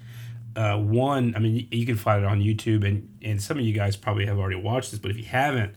Uh, 0.55 0.77
one, 0.77 1.35
I 1.35 1.39
mean, 1.39 1.67
you 1.71 1.85
can 1.85 1.95
find 1.95 2.23
it 2.23 2.27
on 2.27 2.41
YouTube, 2.41 2.85
and 2.85 3.07
and 3.21 3.41
some 3.41 3.57
of 3.57 3.63
you 3.63 3.73
guys 3.73 3.95
probably 3.95 4.25
have 4.25 4.39
already 4.39 4.59
watched 4.59 4.91
this, 4.91 4.99
but 4.99 5.11
if 5.11 5.17
you 5.17 5.25
haven't, 5.25 5.75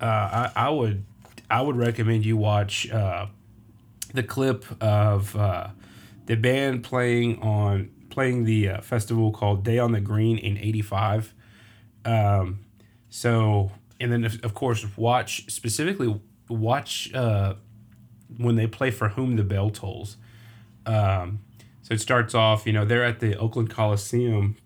uh, 0.00 0.50
I, 0.54 0.66
I 0.66 0.70
would 0.70 1.04
I 1.50 1.62
would 1.62 1.76
recommend 1.76 2.24
you 2.24 2.36
watch 2.36 2.88
uh, 2.90 3.26
the 4.14 4.22
clip 4.22 4.64
of 4.80 5.34
uh, 5.36 5.68
the 6.26 6.36
band 6.36 6.84
playing 6.84 7.40
on 7.42 7.90
playing 8.08 8.44
the 8.44 8.68
uh, 8.68 8.80
festival 8.80 9.30
called 9.32 9.64
Day 9.64 9.78
on 9.78 9.92
the 9.92 10.00
Green 10.00 10.38
in 10.38 10.56
'85. 10.58 11.34
Um, 12.04 12.60
so 13.08 13.72
and 14.00 14.12
then 14.12 14.24
of, 14.24 14.54
course 14.54 14.86
watch 14.96 15.50
specifically 15.52 16.20
watch 16.48 17.12
uh, 17.14 17.54
when 18.38 18.56
they 18.56 18.66
play 18.66 18.90
for 18.90 19.10
whom 19.10 19.36
the 19.36 19.44
bell 19.44 19.70
tolls. 19.70 20.16
Um, 20.86 21.40
so 21.82 21.94
it 21.94 22.00
starts 22.00 22.34
off, 22.34 22.66
you 22.66 22.72
know, 22.72 22.84
they're 22.84 23.04
at 23.04 23.20
the 23.20 23.36
Oakland 23.36 23.70
Coliseum, 23.70 24.56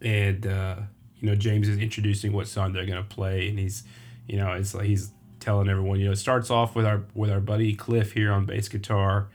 and 0.00 0.46
uh, 0.46 0.76
you 1.18 1.28
know 1.28 1.34
James 1.34 1.68
is 1.68 1.78
introducing 1.78 2.32
what 2.32 2.46
song 2.46 2.72
they're 2.72 2.86
gonna 2.86 3.02
play, 3.02 3.48
and 3.48 3.58
he's, 3.58 3.82
you 4.26 4.36
know, 4.36 4.52
it's 4.52 4.74
like 4.74 4.86
he's 4.86 5.10
telling 5.40 5.68
everyone, 5.68 6.00
you 6.00 6.06
know, 6.06 6.12
it 6.12 6.16
starts 6.16 6.50
off 6.50 6.74
with 6.74 6.86
our 6.86 7.02
with 7.14 7.30
our 7.30 7.40
buddy 7.40 7.74
Cliff 7.74 8.12
here 8.12 8.32
on 8.32 8.46
bass 8.46 8.68
guitar. 8.68 9.28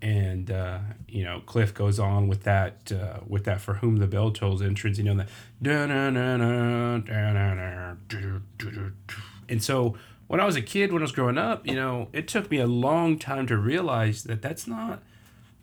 And 0.00 0.48
uh, 0.50 0.78
you 1.08 1.24
know 1.24 1.40
Cliff 1.44 1.74
goes 1.74 1.98
on 1.98 2.28
with 2.28 2.44
that 2.44 2.92
uh, 2.92 3.18
with 3.26 3.44
that 3.44 3.60
for 3.60 3.74
whom 3.74 3.96
the 3.96 4.06
bell 4.06 4.30
tolls 4.30 4.62
entrance 4.62 4.96
you 4.96 5.02
know 5.02 5.16
that 5.16 5.28
and 9.48 9.60
so 9.60 9.96
when 10.28 10.38
I 10.38 10.44
was 10.44 10.54
a 10.54 10.62
kid 10.62 10.92
when 10.92 11.02
I 11.02 11.04
was 11.04 11.10
growing 11.10 11.36
up 11.36 11.66
you 11.66 11.74
know 11.74 12.10
it 12.12 12.28
took 12.28 12.48
me 12.48 12.58
a 12.58 12.66
long 12.68 13.18
time 13.18 13.48
to 13.48 13.56
realize 13.56 14.22
that 14.22 14.40
that's 14.40 14.68
not 14.68 15.02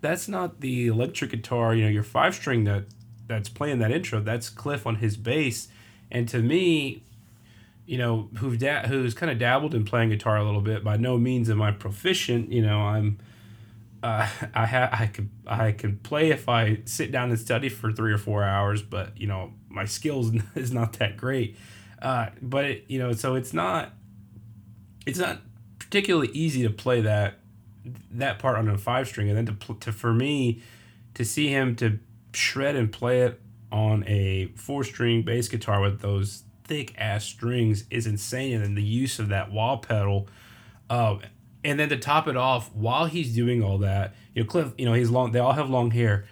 that's 0.02 0.28
not 0.28 0.60
the 0.60 0.88
electric 0.88 1.32
guitar 1.32 1.74
you 1.74 1.86
know 1.86 1.90
your 1.90 2.04
five 2.04 2.36
string 2.36 2.66
that 2.66 2.84
that's 3.28 3.50
playing 3.50 3.80
that 3.80 3.92
intro. 3.92 4.20
That's 4.20 4.50
Cliff 4.50 4.86
on 4.86 4.98
his 4.98 5.18
bass. 5.18 5.68
And 6.12 6.28
to 6.30 6.40
me 6.40 7.04
you 7.86 7.98
know 7.98 8.30
who've 8.38 8.58
da- 8.58 8.88
who's 8.88 9.14
kind 9.14 9.32
of 9.32 9.38
dabbled 9.38 9.76
in 9.76 9.86
playing 9.86 10.10
guitar 10.10 10.38
a 10.38 10.44
little 10.44 10.62
bit 10.62 10.84
by 10.84 10.98
no 10.98 11.18
means 11.18 11.50
am 11.50 11.62
I 11.62 11.72
proficient 11.72 12.52
you 12.52 12.62
know 12.62 12.80
I'm 12.80 13.20
uh, 14.06 14.28
I 14.54 14.66
ha- 14.66 14.90
I 14.92 15.08
could 15.08 15.30
I 15.48 15.72
could 15.72 16.04
play 16.04 16.30
if 16.30 16.48
I 16.48 16.80
sit 16.86 17.12
down 17.12 17.30
and 17.32 17.40
study 17.40 17.70
for 17.70 17.92
three 17.92 18.14
or 18.14 18.18
four 18.18 18.44
hours, 18.44 18.82
but 18.82 19.20
you 19.20 19.28
know 19.28 19.52
my 19.68 19.86
skills 19.86 20.32
is 20.56 20.72
not 20.72 20.94
that 20.94 21.18
great. 21.18 21.58
Uh, 22.02 22.28
but 22.42 22.66
it, 22.66 22.86
you 22.88 23.00
know, 23.00 23.12
so 23.14 23.36
it's 23.36 23.54
not 23.54 23.94
it's 25.06 25.20
not 25.20 25.42
particularly 25.80 26.30
easy 26.30 26.62
to 26.64 26.70
play 26.70 27.02
that 27.02 27.40
that 28.12 28.40
part 28.40 28.58
on 28.58 28.70
a 28.70 28.78
five 28.78 29.08
string, 29.08 29.30
and 29.30 29.38
then 29.38 29.58
to, 29.58 29.74
to 29.76 29.92
for 29.92 30.14
me 30.14 30.62
to 31.16 31.26
see 31.26 31.48
him 31.48 31.76
to 31.78 32.00
shred 32.34 32.76
and 32.76 32.92
play 32.92 33.22
it 33.22 33.42
on 33.72 34.04
a 34.08 34.48
four 34.56 34.84
string 34.84 35.24
bass 35.24 35.48
guitar 35.48 35.82
with 35.82 36.02
those 36.02 36.44
thick 36.66 36.94
ass 36.98 37.24
strings 37.24 37.86
is 37.90 38.06
insane, 38.06 38.62
and 38.62 38.78
the 38.78 38.84
use 38.84 39.20
of 39.20 39.30
that 39.30 39.52
wah 39.52 39.78
pedal. 39.78 40.28
Uh, 40.90 41.18
and 41.64 41.80
then 41.80 41.90
to 41.90 41.98
top 41.98 42.28
it 42.28 42.38
off, 42.38 42.72
while 42.74 43.06
he's 43.06 43.34
doing 43.34 43.64
all 43.64 43.80
that, 43.80 44.14
you 44.34 44.44
know, 44.44 44.50
Cliff, 44.50 44.74
you 44.78 44.86
know, 44.86 44.94
he's 44.94 45.10
long. 45.10 45.32
They 45.32 45.40
all 45.40 45.54
have 45.54 45.70
long 45.70 45.92
hair. 45.92 46.26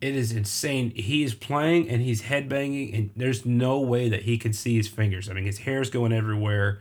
It 0.00 0.16
is 0.16 0.32
insane. 0.32 0.90
He 0.96 1.22
is 1.22 1.32
playing 1.34 1.88
and 1.88 2.02
he's 2.02 2.22
headbanging, 2.22 2.92
and 2.96 3.10
there's 3.14 3.46
no 3.46 3.78
way 3.78 4.08
that 4.08 4.22
he 4.22 4.36
can 4.36 4.52
see 4.52 4.76
his 4.76 4.88
fingers. 4.88 5.30
I 5.30 5.34
mean, 5.34 5.44
his 5.44 5.58
hair's 5.58 5.90
going 5.90 6.12
everywhere, 6.12 6.80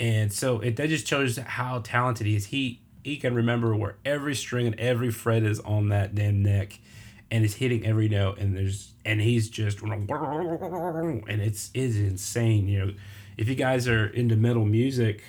and 0.00 0.32
so 0.32 0.58
it 0.58 0.74
that 0.76 0.88
just 0.88 1.06
shows 1.06 1.36
how 1.36 1.80
talented 1.84 2.26
he 2.26 2.34
is. 2.34 2.46
He 2.46 2.80
he 3.04 3.16
can 3.16 3.34
remember 3.34 3.76
where 3.76 3.96
every 4.04 4.34
string 4.34 4.66
and 4.66 4.78
every 4.80 5.10
fret 5.12 5.44
is 5.44 5.60
on 5.60 5.90
that 5.90 6.16
damn 6.16 6.42
neck, 6.42 6.80
and 7.30 7.44
is 7.44 7.54
hitting 7.54 7.86
every 7.86 8.08
note. 8.08 8.38
And 8.38 8.56
there's 8.56 8.92
and 9.04 9.20
he's 9.20 9.48
just 9.48 9.82
and 9.82 11.40
it's 11.42 11.70
is 11.74 11.96
insane. 11.96 12.68
You 12.68 12.86
know, 12.86 12.94
if 13.36 13.48
you 13.48 13.54
guys 13.54 13.88
are 13.88 14.06
into 14.06 14.36
metal 14.36 14.64
music 14.64 15.22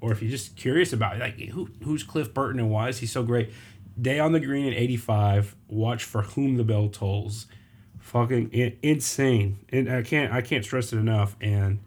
or 0.00 0.12
if 0.12 0.22
you're 0.22 0.30
just 0.30 0.56
curious 0.56 0.92
about 0.92 1.16
it, 1.16 1.20
like 1.20 1.38
who 1.50 1.68
who's 1.84 2.02
Cliff 2.02 2.32
Burton 2.32 2.60
and 2.60 2.70
why 2.70 2.88
is 2.88 2.98
he 2.98 3.06
so 3.06 3.22
great? 3.22 3.52
Day 4.00 4.18
on 4.18 4.32
the 4.32 4.40
Green 4.40 4.66
in 4.66 4.74
'85. 4.74 5.56
Watch 5.68 6.04
for 6.04 6.22
whom 6.22 6.56
the 6.56 6.64
bell 6.64 6.88
tolls. 6.88 7.46
Fucking 7.98 8.76
insane, 8.82 9.58
and 9.70 9.90
I 9.90 10.02
can't 10.02 10.32
I 10.32 10.40
can't 10.40 10.64
stress 10.64 10.92
it 10.92 10.98
enough. 10.98 11.34
And 11.40 11.80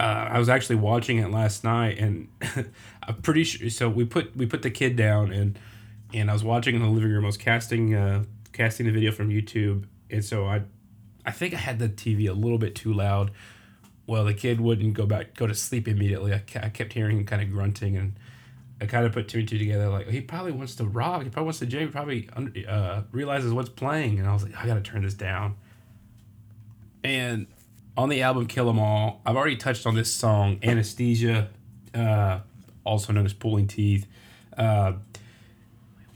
uh, 0.00 0.28
I 0.30 0.38
was 0.38 0.48
actually 0.48 0.76
watching 0.76 1.18
it 1.18 1.30
last 1.30 1.64
night, 1.64 1.98
and 1.98 2.28
I'm 3.02 3.16
pretty 3.22 3.44
sure. 3.44 3.68
So 3.68 3.88
we 3.88 4.04
put 4.04 4.34
we 4.36 4.46
put 4.46 4.62
the 4.62 4.70
kid 4.70 4.96
down, 4.96 5.32
and 5.32 5.58
and 6.14 6.30
I 6.30 6.32
was 6.32 6.44
watching 6.44 6.74
in 6.74 6.82
the 6.82 6.88
living 6.88 7.10
room. 7.10 7.24
I 7.24 7.28
was 7.28 7.36
casting 7.36 7.94
uh, 7.94 8.24
casting 8.52 8.86
the 8.86 8.92
video 8.92 9.12
from 9.12 9.30
YouTube, 9.30 9.84
and 10.10 10.24
so 10.24 10.46
I 10.46 10.62
I 11.24 11.30
think 11.30 11.54
I 11.54 11.58
had 11.58 11.78
the 11.78 11.88
TV 11.88 12.28
a 12.28 12.32
little 12.32 12.58
bit 12.58 12.74
too 12.74 12.92
loud 12.92 13.30
well, 14.08 14.24
the 14.24 14.32
kid 14.32 14.58
wouldn't 14.58 14.94
go 14.94 15.04
back, 15.04 15.34
go 15.34 15.46
to 15.46 15.54
sleep 15.54 15.86
immediately. 15.86 16.32
I, 16.32 16.42
I 16.56 16.70
kept 16.70 16.94
hearing 16.94 17.18
him 17.18 17.26
kind 17.26 17.42
of 17.42 17.52
grunting, 17.52 17.94
and 17.94 18.14
I 18.80 18.86
kind 18.86 19.04
of 19.04 19.12
put 19.12 19.28
two 19.28 19.40
and 19.40 19.48
two 19.48 19.58
together. 19.58 19.90
Like 19.90 20.08
he 20.08 20.22
probably 20.22 20.50
wants 20.50 20.76
to 20.76 20.84
rock. 20.84 21.24
He 21.24 21.28
probably 21.28 21.44
wants 21.44 21.58
to 21.58 21.66
jam. 21.66 21.82
He 21.82 21.86
probably 21.88 22.28
uh, 22.66 23.02
realizes 23.12 23.52
what's 23.52 23.68
playing, 23.68 24.18
and 24.18 24.26
I 24.26 24.32
was 24.32 24.42
like, 24.42 24.56
I 24.56 24.66
gotta 24.66 24.80
turn 24.80 25.02
this 25.02 25.12
down. 25.12 25.56
And 27.04 27.48
on 27.98 28.08
the 28.08 28.22
album 28.22 28.46
Kill 28.46 28.70
'Em 28.70 28.78
All, 28.78 29.20
I've 29.26 29.36
already 29.36 29.56
touched 29.56 29.86
on 29.86 29.94
this 29.94 30.10
song, 30.10 30.58
Anesthesia, 30.62 31.50
uh, 31.94 32.40
also 32.84 33.12
known 33.12 33.26
as 33.26 33.34
Pulling 33.34 33.66
Teeth. 33.66 34.06
Uh, 34.56 34.94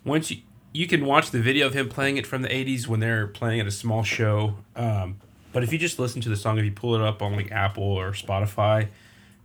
once 0.05 0.31
you, 0.31 0.39
you 0.73 0.87
can 0.87 1.05
watch 1.05 1.31
the 1.31 1.41
video 1.41 1.67
of 1.67 1.75
him 1.75 1.89
playing 1.89 2.17
it 2.17 2.27
from 2.27 2.43
the 2.43 2.49
80s 2.49 2.87
when 2.87 3.01
they're 3.01 3.27
playing 3.27 3.61
at 3.61 3.67
a 3.67 3.71
small 3.71 4.03
show. 4.03 4.57
Um, 4.75 5.19
but 5.53 5.63
if 5.63 5.73
you 5.73 5.79
just 5.79 5.99
listen 5.99 6.21
to 6.23 6.29
the 6.29 6.37
song, 6.37 6.59
if 6.59 6.65
you 6.65 6.73
pull 6.73 6.95
it 6.95 7.03
up 7.03 7.21
on 7.21 7.37
like 7.37 7.53
Apple 7.53 7.85
or 7.85 8.13
Spotify, 8.13 8.89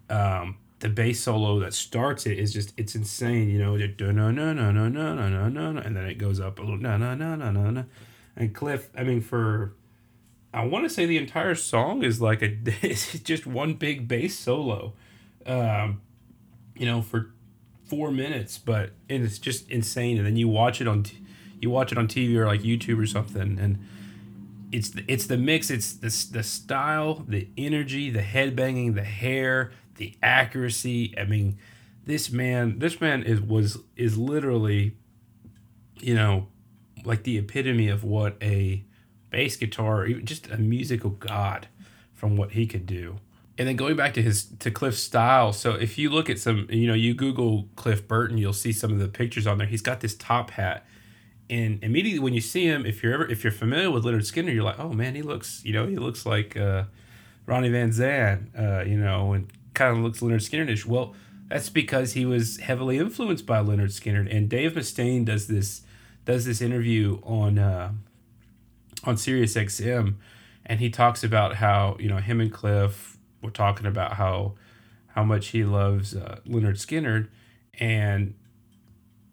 um, 0.09 0.57
the 0.79 0.89
bass 0.89 1.21
solo 1.21 1.59
that 1.59 1.73
starts 1.73 2.25
it 2.25 2.37
is 2.37 2.53
just 2.53 2.73
it's 2.77 2.95
insane. 2.95 3.49
You 3.49 3.59
know, 3.59 3.75
no 3.75 4.31
no 4.31 4.31
no 4.31 4.71
no 4.71 4.71
no 4.71 4.87
no 4.87 5.13
no 5.13 5.49
no, 5.49 5.71
no 5.71 5.81
and 5.81 5.95
then 5.95 6.05
it 6.05 6.17
goes 6.17 6.39
up 6.39 6.59
a 6.59 6.61
little 6.61 6.77
no 6.77 6.97
no 6.97 7.15
no 7.15 7.35
no 7.35 7.51
no 7.51 7.69
no, 7.69 7.85
and 8.35 8.53
Cliff. 8.53 8.89
I 8.95 9.03
mean, 9.03 9.21
for 9.21 9.73
I 10.53 10.65
want 10.65 10.85
to 10.85 10.89
say 10.89 11.05
the 11.05 11.17
entire 11.17 11.55
song 11.55 12.03
is 12.03 12.21
like 12.21 12.41
a 12.41 12.55
it's 12.81 13.19
just 13.19 13.45
one 13.45 13.73
big 13.73 14.07
bass 14.07 14.37
solo, 14.37 14.93
um, 15.45 16.01
you 16.75 16.85
know, 16.85 17.01
for 17.01 17.31
four 17.87 18.11
minutes, 18.11 18.57
but 18.57 18.91
and 19.09 19.23
it's 19.23 19.39
just 19.39 19.69
insane. 19.69 20.17
And 20.17 20.25
then 20.25 20.37
you 20.37 20.47
watch 20.47 20.81
it 20.81 20.87
on, 20.87 21.05
you 21.59 21.69
watch 21.69 21.91
it 21.91 21.97
on 21.97 22.07
TV 22.07 22.35
or 22.35 22.45
like 22.45 22.61
YouTube 22.61 23.01
or 23.01 23.07
something, 23.07 23.57
and 23.59 23.79
it's 24.71 24.89
the, 24.89 25.05
it's 25.07 25.27
the 25.27 25.37
mix. 25.37 25.69
It's 25.69 25.93
the 25.93 26.09
the 26.31 26.43
style, 26.43 27.25
the 27.27 27.47
energy, 27.57 28.09
the 28.09 28.21
headbanging, 28.21 28.95
the 28.95 29.03
hair, 29.03 29.71
the 29.95 30.15
accuracy. 30.21 31.13
I 31.17 31.23
mean, 31.23 31.57
this 32.05 32.31
man, 32.31 32.79
this 32.79 32.99
man 32.99 33.23
is 33.23 33.41
was 33.41 33.79
is 33.95 34.17
literally, 34.17 34.95
you 35.99 36.15
know, 36.15 36.47
like 37.03 37.23
the 37.23 37.37
epitome 37.37 37.87
of 37.87 38.03
what 38.03 38.35
a 38.41 38.83
bass 39.29 39.55
guitar, 39.55 40.07
just 40.07 40.49
a 40.49 40.57
musical 40.57 41.11
god, 41.11 41.67
from 42.13 42.35
what 42.35 42.51
he 42.51 42.65
could 42.65 42.85
do 42.85 43.19
and 43.57 43.67
then 43.67 43.75
going 43.75 43.95
back 43.95 44.13
to 44.13 44.21
his 44.21 44.45
to 44.59 44.69
Cliff's 44.69 44.99
style. 44.99 45.51
So 45.51 45.73
if 45.73 45.97
you 45.97 46.09
look 46.09 46.29
at 46.29 46.39
some, 46.39 46.67
you 46.69 46.87
know, 46.87 46.93
you 46.93 47.13
Google 47.13 47.67
Cliff 47.75 48.07
Burton, 48.07 48.37
you'll 48.37 48.53
see 48.53 48.71
some 48.71 48.91
of 48.91 48.99
the 48.99 49.07
pictures 49.07 49.47
on 49.47 49.57
there. 49.57 49.67
He's 49.67 49.81
got 49.81 50.01
this 50.01 50.15
top 50.15 50.51
hat, 50.51 50.85
and 51.49 51.83
immediately 51.83 52.19
when 52.19 52.33
you 52.33 52.41
see 52.41 52.65
him, 52.65 52.85
if 52.85 53.01
you're 53.01 53.13
ever 53.13 53.29
if 53.29 53.43
you're 53.43 53.53
familiar 53.53 53.89
with 53.89 54.03
Lynyrd 54.03 54.31
Skynyrd, 54.31 54.53
you're 54.53 54.63
like, 54.63 54.79
oh 54.79 54.93
man, 54.93 55.15
he 55.15 55.21
looks, 55.21 55.61
you 55.65 55.73
know, 55.73 55.87
he 55.87 55.95
looks 55.95 56.25
like 56.25 56.55
uh, 56.55 56.83
Ronnie 57.45 57.69
Van 57.69 57.89
Zant, 57.89 58.47
uh, 58.57 58.83
you 58.85 58.97
know, 58.97 59.33
and 59.33 59.51
kind 59.73 59.97
of 59.97 60.03
looks 60.03 60.19
Lynyrd 60.19 60.47
Skynyrdish. 60.47 60.85
Well, 60.85 61.15
that's 61.47 61.69
because 61.69 62.13
he 62.13 62.25
was 62.25 62.57
heavily 62.57 62.97
influenced 62.97 63.45
by 63.45 63.59
Lynyrd 63.59 63.91
Skynyrd, 63.91 64.33
and 64.35 64.49
Dave 64.49 64.73
Mustaine 64.73 65.25
does 65.25 65.47
this 65.47 65.81
does 66.25 66.45
this 66.45 66.61
interview 66.61 67.19
on 67.23 67.57
uh, 67.57 67.91
on 69.03 69.17
Sirius 69.17 69.55
XM, 69.55 70.15
and 70.65 70.79
he 70.79 70.91
talks 70.91 71.23
about 71.23 71.55
how 71.55 71.97
you 71.99 72.07
know 72.07 72.17
him 72.17 72.39
and 72.39 72.53
Cliff 72.53 73.16
were 73.41 73.51
talking 73.51 73.85
about 73.85 74.13
how 74.13 74.55
how 75.07 75.23
much 75.23 75.47
he 75.47 75.63
loves 75.63 76.15
uh, 76.15 76.39
Lynyrd 76.47 76.77
Skynyrd, 76.77 77.27
and 77.79 78.35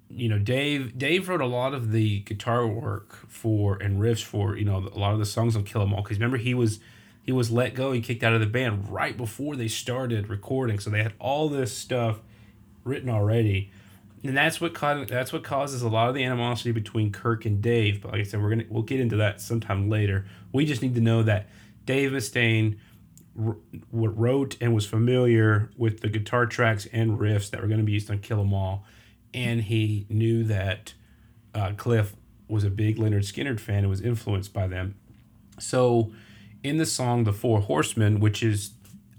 you 0.08 0.28
know 0.28 0.38
Dave 0.38 0.96
Dave 0.96 1.28
wrote 1.28 1.40
a 1.40 1.46
lot 1.46 1.74
of 1.74 1.92
the 1.92 2.20
guitar 2.20 2.66
work 2.66 3.28
for 3.28 3.76
and 3.76 4.00
riffs 4.00 4.22
for 4.22 4.56
you 4.56 4.64
know 4.64 4.78
a 4.78 4.98
lot 4.98 5.12
of 5.12 5.18
the 5.18 5.26
songs 5.26 5.56
on 5.56 5.64
Kill 5.64 5.82
'Em 5.82 5.92
All 5.92 6.02
because 6.02 6.18
remember 6.18 6.36
he 6.36 6.54
was 6.54 6.80
he 7.22 7.32
was 7.32 7.50
let 7.50 7.74
go 7.74 7.92
and 7.92 8.04
kicked 8.04 8.22
out 8.22 8.34
of 8.34 8.40
the 8.40 8.46
band 8.46 8.88
right 8.88 9.16
before 9.16 9.56
they 9.56 9.68
started 9.68 10.28
recording, 10.28 10.78
so 10.78 10.90
they 10.90 11.02
had 11.02 11.14
all 11.18 11.48
this 11.48 11.76
stuff 11.76 12.20
written 12.84 13.08
already. 13.08 13.70
And 14.22 14.36
that's 14.36 14.60
what 14.60 14.72
caused, 14.72 15.10
that's 15.10 15.32
what 15.32 15.42
causes 15.42 15.82
a 15.82 15.88
lot 15.88 16.08
of 16.08 16.14
the 16.14 16.24
animosity 16.24 16.72
between 16.72 17.12
Kirk 17.12 17.44
and 17.44 17.60
Dave. 17.60 18.02
But 18.02 18.12
like 18.12 18.20
I 18.20 18.24
said, 18.24 18.42
we're 18.42 18.50
gonna 18.50 18.64
we'll 18.68 18.82
get 18.82 19.00
into 19.00 19.16
that 19.16 19.40
sometime 19.40 19.88
later. 19.88 20.26
We 20.52 20.64
just 20.64 20.82
need 20.82 20.94
to 20.94 21.00
know 21.00 21.22
that 21.22 21.48
Dave 21.84 22.10
Mustaine 22.10 22.78
wrote 23.34 24.56
and 24.60 24.74
was 24.74 24.86
familiar 24.86 25.70
with 25.76 26.00
the 26.00 26.08
guitar 26.08 26.46
tracks 26.46 26.86
and 26.92 27.18
riffs 27.18 27.50
that 27.50 27.60
were 27.60 27.66
going 27.66 27.80
to 27.80 27.84
be 27.84 27.92
used 27.92 28.10
on 28.10 28.18
Kill 28.18 28.40
'Em 28.40 28.54
All, 28.54 28.84
and 29.32 29.62
he 29.62 30.06
knew 30.08 30.44
that 30.44 30.94
uh, 31.54 31.72
Cliff 31.76 32.14
was 32.48 32.64
a 32.64 32.70
big 32.70 32.96
Lynyrd 32.96 33.24
Skynyrd 33.24 33.58
fan 33.58 33.78
and 33.78 33.90
was 33.90 34.00
influenced 34.00 34.52
by 34.52 34.66
them. 34.66 34.94
So, 35.58 36.12
in 36.62 36.76
the 36.76 36.86
song 36.86 37.24
"The 37.24 37.32
Four 37.32 37.60
Horsemen," 37.60 38.20
which 38.20 38.42
is 38.42 38.72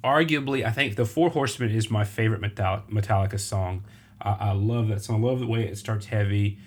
arguably, 0.03 0.65
I 0.65 0.71
think, 0.71 0.95
"The 0.95 1.05
Four 1.05 1.31
Horsemen" 1.31 1.71
is 1.71 1.91
my 1.91 2.05
favorite 2.05 2.41
Metallica 2.41 3.39
song. 3.39 3.83
I, 4.21 4.31
I 4.31 4.51
love 4.53 4.87
that 4.89 5.01
song. 5.01 5.23
I 5.23 5.27
love 5.27 5.39
the 5.39 5.47
way 5.47 5.65
it 5.65 5.77
starts 5.77 6.05
heavy, 6.05 6.57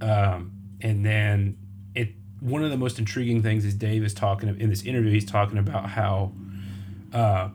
um, 0.00 0.52
and 0.80 1.04
then 1.04 1.56
it. 1.94 2.10
One 2.40 2.64
of 2.64 2.70
the 2.70 2.78
most 2.78 2.98
intriguing 2.98 3.42
things 3.42 3.64
is 3.64 3.74
Dave 3.74 4.02
is 4.02 4.14
talking 4.14 4.48
in 4.48 4.70
this 4.70 4.82
interview. 4.82 5.12
He's 5.12 5.26
talking 5.26 5.58
about 5.58 5.90
how 5.90 6.32
uh, 7.12 7.50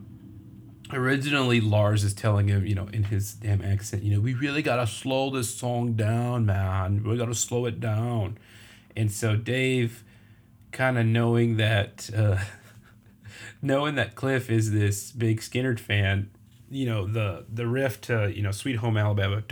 originally 0.91 1.62
Lars 1.62 2.03
is 2.03 2.14
telling 2.14 2.47
him, 2.47 2.66
you 2.66 2.76
know, 2.76 2.88
in 2.93 3.06
his 3.06 3.34
damn 3.34 3.62
accent, 3.62 4.03
you 4.03 4.14
know, 4.14 4.22
we 4.22 4.34
really 4.34 4.62
gotta 4.62 4.88
slow 4.88 5.30
this 5.30 5.53
song 5.53 5.93
down, 5.93 6.45
man. 6.45 7.03
We 7.03 7.18
gotta 7.18 7.36
slow 7.36 7.66
it 7.66 7.80
down. 7.80 8.38
And 8.95 9.12
so 9.12 9.36
Dave, 9.36 10.03
kind 10.72 10.97
of 10.97 11.06
knowing 11.06 11.58
that, 11.58 12.10
uh, 12.16 12.38
knowing 13.62 13.95
that 13.95 14.16
Cliff 14.16 14.49
is 14.49 14.72
this 14.72 15.12
big 15.12 15.41
Skynyrd 15.41 15.80
fan, 15.80 16.30
you 16.70 16.86
know, 16.86 17.06
the 17.06 17.45
the 17.51 17.68
riff 17.68 18.01
to 18.01 18.32
you 18.36 18.41
know 18.41 18.51
Sweet 18.51 18.78
Home 18.78 18.97
Alabama. 18.97 19.43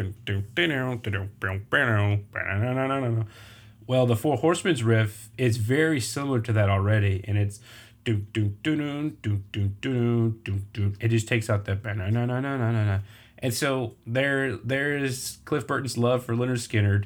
Well, 3.86 4.06
the 4.06 4.16
Four 4.16 4.38
Horsemen's 4.38 4.84
riff 4.84 5.30
is 5.38 5.58
very 5.58 6.00
similar 6.00 6.40
to 6.42 6.54
that 6.54 6.70
already, 6.70 7.24
and 7.28 7.38
it's 7.38 7.60
do 8.04 8.18
do 8.34 8.54
do 8.64 8.76
do 8.76 9.10
do 9.22 9.42
do 9.52 9.68
do 9.82 10.30
do 10.44 10.62
do. 10.74 10.94
It 11.00 11.10
just 11.10 11.28
takes 11.28 11.50
out 11.50 11.66
that 11.66 11.84
no 11.84 11.94
no 11.94 12.26
no 12.26 12.40
no 12.40 12.58
no 12.58 12.72
no. 12.72 13.00
And 13.40 13.54
so 13.54 13.96
there 14.06 14.56
there 14.58 14.98
is 14.98 15.38
Cliff 15.46 15.68
Burton's 15.68 15.98
love 15.98 16.26
for 16.26 16.34
Lynyrd 16.34 16.68
Skynyrd, 16.68 17.06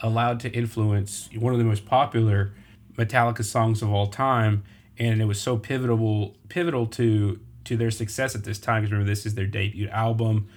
allowed 0.00 0.40
to 0.40 0.50
influence 0.52 1.28
one 1.36 1.52
of 1.52 1.58
the 1.58 1.64
most 1.64 1.86
popular 1.86 2.54
Metallica 2.96 3.44
songs 3.44 3.82
of 3.82 3.90
all 3.90 4.06
time, 4.06 4.64
and 4.98 5.20
it 5.20 5.24
was 5.26 5.40
so 5.40 5.56
pivotal 5.56 6.36
pivotal 6.48 6.86
to 6.86 7.40
to 7.64 7.76
their 7.76 7.90
success 7.90 8.34
at 8.34 8.44
this 8.44 8.58
time. 8.58 8.82
Because 8.82 8.92
remember, 8.92 9.10
this 9.10 9.26
is 9.26 9.34
their 9.34 9.46
debut 9.46 9.88
album, 9.88 10.48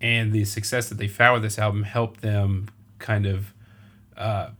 and 0.00 0.32
the 0.32 0.44
success 0.44 0.88
that 0.88 0.98
they 0.98 1.08
found 1.08 1.34
with 1.34 1.42
this 1.42 1.58
album 1.58 1.82
helped 1.82 2.20
them 2.20 2.68
kind 2.98 3.26
of 3.26 3.52
uh, 4.16 4.50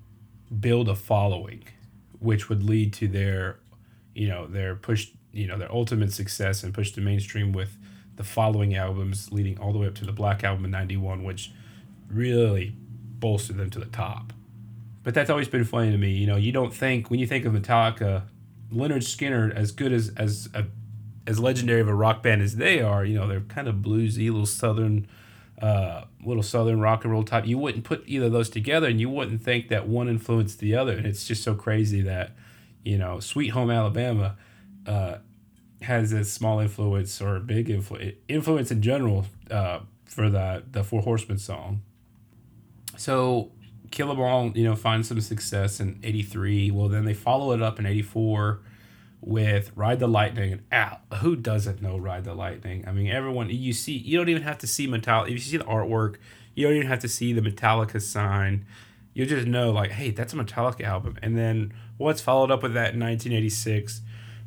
build 0.60 0.88
a 0.88 0.94
following, 0.94 1.64
which 2.18 2.48
would 2.48 2.62
lead 2.62 2.92
to 2.94 3.08
their 3.08 3.58
you 4.14 4.28
know 4.28 4.46
their 4.46 4.74
push 4.74 5.08
you 5.32 5.46
know 5.46 5.58
their 5.58 5.70
ultimate 5.72 6.12
success 6.12 6.62
and 6.62 6.72
pushed 6.72 6.94
to 6.94 7.00
mainstream 7.00 7.52
with 7.52 7.76
the 8.16 8.24
following 8.24 8.74
albums 8.76 9.32
leading 9.32 9.58
all 9.58 9.72
the 9.72 9.78
way 9.78 9.86
up 9.86 9.94
to 9.94 10.04
the 10.04 10.12
black 10.12 10.44
album 10.44 10.64
in 10.64 10.70
91 10.70 11.24
which 11.24 11.52
really 12.08 12.74
bolstered 13.18 13.56
them 13.56 13.70
to 13.70 13.78
the 13.78 13.86
top. 13.86 14.32
But 15.02 15.14
that's 15.14 15.30
always 15.30 15.48
been 15.48 15.64
funny 15.64 15.90
to 15.90 15.98
me 15.98 16.10
you 16.10 16.26
know 16.26 16.36
you 16.36 16.52
don't 16.52 16.72
think 16.72 17.10
when 17.10 17.20
you 17.20 17.26
think 17.26 17.44
of 17.44 17.52
metallica 17.52 18.22
Lynyrd 18.72 19.02
Skynyrd, 19.02 19.54
as 19.54 19.70
good 19.70 19.92
as 19.92 20.12
as 20.16 20.48
a 20.54 20.64
as 21.26 21.38
legendary 21.38 21.80
of 21.80 21.88
a 21.88 21.94
rock 21.94 22.22
band 22.22 22.42
as 22.42 22.56
they 22.56 22.80
are 22.80 23.04
you 23.04 23.18
know 23.18 23.26
they're 23.26 23.40
kind 23.40 23.68
of 23.68 23.76
bluesy 23.76 24.30
little 24.30 24.46
southern 24.46 25.06
uh, 25.60 26.04
little 26.24 26.42
southern 26.42 26.80
rock 26.80 27.04
and 27.04 27.12
roll 27.12 27.22
type. 27.22 27.46
You 27.46 27.58
wouldn't 27.58 27.84
put 27.84 28.02
either 28.06 28.26
of 28.26 28.32
those 28.32 28.50
together 28.50 28.88
and 28.88 29.00
you 29.00 29.08
wouldn't 29.08 29.42
think 29.42 29.68
that 29.68 29.88
one 29.88 30.08
influenced 30.08 30.58
the 30.58 30.74
other. 30.74 30.96
And 30.96 31.06
it's 31.06 31.26
just 31.26 31.42
so 31.42 31.54
crazy 31.54 32.00
that 32.02 32.32
you 32.84 32.98
know, 32.98 33.20
Sweet 33.20 33.48
Home 33.48 33.70
Alabama 33.70 34.36
uh, 34.86 35.16
has 35.82 36.12
a 36.12 36.24
small 36.24 36.60
influence 36.60 37.20
or 37.20 37.36
a 37.36 37.40
big 37.40 37.68
influ- 37.68 38.16
influence 38.28 38.70
in 38.70 38.82
general 38.82 39.26
uh, 39.50 39.80
for 40.04 40.30
the 40.30 40.62
the 40.70 40.84
Four 40.84 41.02
Horsemen 41.02 41.38
song. 41.38 41.82
So 42.96 43.50
Kill 43.90 44.10
'Em 44.10 44.20
All, 44.20 44.50
you 44.56 44.64
know, 44.64 44.76
finds 44.76 45.08
some 45.08 45.20
success 45.20 45.80
in 45.80 45.98
'83. 46.02 46.70
Well, 46.70 46.88
then 46.88 47.04
they 47.04 47.14
follow 47.14 47.52
it 47.52 47.62
up 47.62 47.78
in 47.78 47.86
'84 47.86 48.60
with 49.20 49.72
Ride 49.74 50.00
the 50.00 50.06
Lightning. 50.06 50.60
And 50.70 50.96
who 51.20 51.36
doesn't 51.36 51.80
know 51.80 51.96
Ride 51.96 52.24
the 52.24 52.34
Lightning? 52.34 52.84
I 52.86 52.92
mean, 52.92 53.08
everyone 53.08 53.48
you 53.50 53.72
see, 53.72 53.96
you 53.96 54.18
don't 54.18 54.28
even 54.28 54.42
have 54.42 54.58
to 54.58 54.66
see 54.66 54.86
Metallica. 54.86 55.26
If 55.26 55.32
you 55.32 55.38
see 55.38 55.56
the 55.56 55.64
artwork, 55.64 56.16
you 56.54 56.66
don't 56.66 56.76
even 56.76 56.88
have 56.88 57.00
to 57.00 57.08
see 57.08 57.32
the 57.32 57.40
Metallica 57.40 58.00
sign. 58.00 58.66
You 59.14 59.26
just 59.26 59.46
know, 59.46 59.70
like, 59.70 59.92
hey, 59.92 60.10
that's 60.10 60.32
a 60.32 60.36
Metallica 60.36 60.82
album. 60.82 61.16
And 61.22 61.38
then 61.38 61.72
what's 61.96 62.20
followed 62.20 62.50
up 62.50 62.62
with 62.62 62.74
that 62.74 62.94
in 62.94 63.00
1986? 63.00 64.02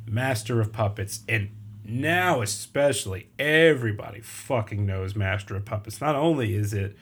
Master 0.06 0.60
of 0.60 0.72
Puppets. 0.72 1.20
And 1.28 1.50
now, 1.84 2.42
especially, 2.42 3.30
everybody 3.38 4.20
fucking 4.20 4.84
knows 4.84 5.16
Master 5.16 5.56
of 5.56 5.64
Puppets. 5.64 6.00
Not 6.00 6.14
only 6.14 6.54
is 6.54 6.74
it 6.74 6.96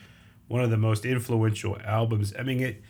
one 0.47 0.62
of 0.62 0.71
the 0.71 0.77
most 0.77 1.05
influential 1.05 1.77
albums, 1.85 2.33
I 2.39 2.43
mean, 2.43 2.61
it. 2.61 2.83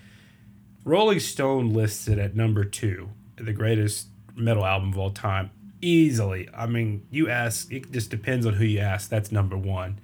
Rolling 0.84 1.18
Stone 1.18 1.72
lists 1.72 2.06
it 2.06 2.16
at 2.18 2.36
number 2.36 2.64
two, 2.64 3.08
the 3.34 3.52
greatest 3.52 4.06
metal 4.36 4.64
album 4.64 4.90
of 4.90 4.98
all 4.98 5.10
time, 5.10 5.50
easily. 5.80 6.48
I 6.54 6.66
mean, 6.66 7.04
you 7.10 7.28
ask, 7.28 7.72
it 7.72 7.90
just 7.90 8.08
depends 8.08 8.46
on 8.46 8.52
who 8.52 8.64
you 8.64 8.78
ask. 8.78 9.10
That's 9.10 9.32
number 9.32 9.56
one. 9.56 9.98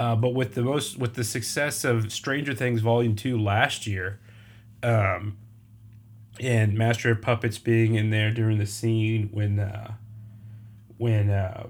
Uh, 0.00 0.16
but 0.16 0.30
with 0.32 0.54
the 0.54 0.62
most 0.62 0.96
with 0.98 1.12
the 1.12 1.22
success 1.22 1.84
of 1.84 2.10
Stranger 2.10 2.54
Things 2.54 2.80
Volume 2.80 3.14
Two 3.14 3.38
last 3.38 3.86
year, 3.86 4.18
um, 4.82 5.36
and 6.40 6.72
Master 6.72 7.10
of 7.10 7.20
Puppets 7.20 7.58
being 7.58 7.96
in 7.96 8.08
there 8.08 8.30
during 8.30 8.56
the 8.56 8.64
scene 8.64 9.28
when 9.30 9.60
uh, 9.60 9.92
when 10.96 11.28
uh, 11.28 11.66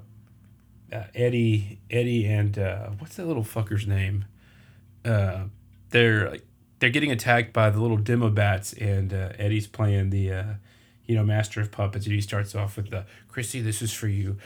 uh, 0.93 1.03
Eddie 1.12 1.81
Eddie 1.91 2.24
and 2.24 2.57
uh, 2.57 2.91
what's 3.01 3.16
that 3.16 3.26
little 3.26 3.43
fucker's 3.43 3.89
name? 3.89 4.26
Uh, 5.05 5.47
they're 5.89 6.37
they're 6.78 6.91
getting 6.91 7.11
attacked 7.11 7.53
by 7.53 7.68
the 7.68 7.81
little 7.81 7.97
demo 7.97 8.31
bats, 8.31 8.72
and 8.74 9.12
uh, 9.12 9.31
Eddie's 9.41 9.66
playing 9.66 10.11
the 10.11 10.33
uh, 10.33 10.45
you 11.05 11.16
know 11.16 11.24
master 11.24 11.61
of 11.61 11.72
puppets, 11.72 12.07
and 12.07 12.14
he 12.14 12.20
starts 12.20 12.55
off 12.55 12.76
with 12.76 12.91
the 12.91 13.07
Chrissy, 13.26 13.61
this 13.61 13.83
is 13.83 13.93
for 13.93 14.07
you. 14.07 14.37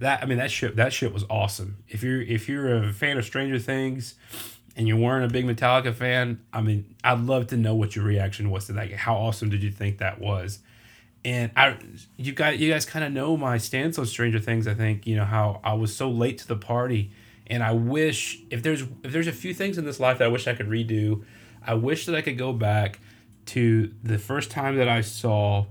That 0.00 0.22
I 0.22 0.26
mean 0.26 0.38
that 0.38 0.50
shit 0.50 0.76
that 0.76 0.92
shit 0.92 1.12
was 1.12 1.24
awesome. 1.30 1.76
If 1.88 2.02
you're 2.02 2.22
if 2.22 2.48
you're 2.48 2.74
a 2.74 2.92
fan 2.92 3.18
of 3.18 3.24
Stranger 3.24 3.58
Things 3.58 4.14
and 4.76 4.88
you 4.88 4.96
weren't 4.96 5.24
a 5.24 5.28
big 5.28 5.44
Metallica 5.44 5.94
fan, 5.94 6.40
I 6.52 6.62
mean, 6.62 6.94
I'd 7.04 7.20
love 7.20 7.48
to 7.48 7.56
know 7.56 7.74
what 7.74 7.94
your 7.94 8.04
reaction 8.04 8.50
was 8.50 8.66
to 8.66 8.72
that. 8.74 8.90
How 8.92 9.14
awesome 9.14 9.50
did 9.50 9.62
you 9.62 9.70
think 9.70 9.98
that 9.98 10.20
was? 10.20 10.60
And 11.22 11.50
I, 11.54 11.76
you 12.16 12.32
guys, 12.32 12.58
you 12.58 12.72
guys 12.72 12.86
kind 12.86 13.04
of 13.04 13.12
know 13.12 13.36
my 13.36 13.58
stance 13.58 13.98
on 13.98 14.06
Stranger 14.06 14.40
Things. 14.40 14.66
I 14.66 14.72
think 14.72 15.06
you 15.06 15.16
know 15.16 15.26
how 15.26 15.60
I 15.62 15.74
was 15.74 15.94
so 15.94 16.10
late 16.10 16.38
to 16.38 16.48
the 16.48 16.56
party, 16.56 17.10
and 17.46 17.62
I 17.62 17.72
wish 17.72 18.38
if 18.50 18.62
there's 18.62 18.82
if 19.02 19.12
there's 19.12 19.26
a 19.26 19.32
few 19.32 19.52
things 19.52 19.76
in 19.76 19.84
this 19.84 20.00
life 20.00 20.18
that 20.18 20.24
I 20.24 20.28
wish 20.28 20.46
I 20.48 20.54
could 20.54 20.68
redo, 20.68 21.24
I 21.66 21.74
wish 21.74 22.06
that 22.06 22.14
I 22.14 22.22
could 22.22 22.38
go 22.38 22.54
back 22.54 23.00
to 23.46 23.92
the 24.02 24.18
first 24.18 24.50
time 24.50 24.76
that 24.76 24.88
I 24.88 25.02
saw 25.02 25.66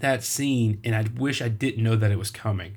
that 0.00 0.24
scene, 0.24 0.80
and 0.82 0.96
I 0.96 1.06
wish 1.16 1.40
I 1.40 1.48
didn't 1.48 1.84
know 1.84 1.94
that 1.94 2.10
it 2.10 2.18
was 2.18 2.32
coming. 2.32 2.76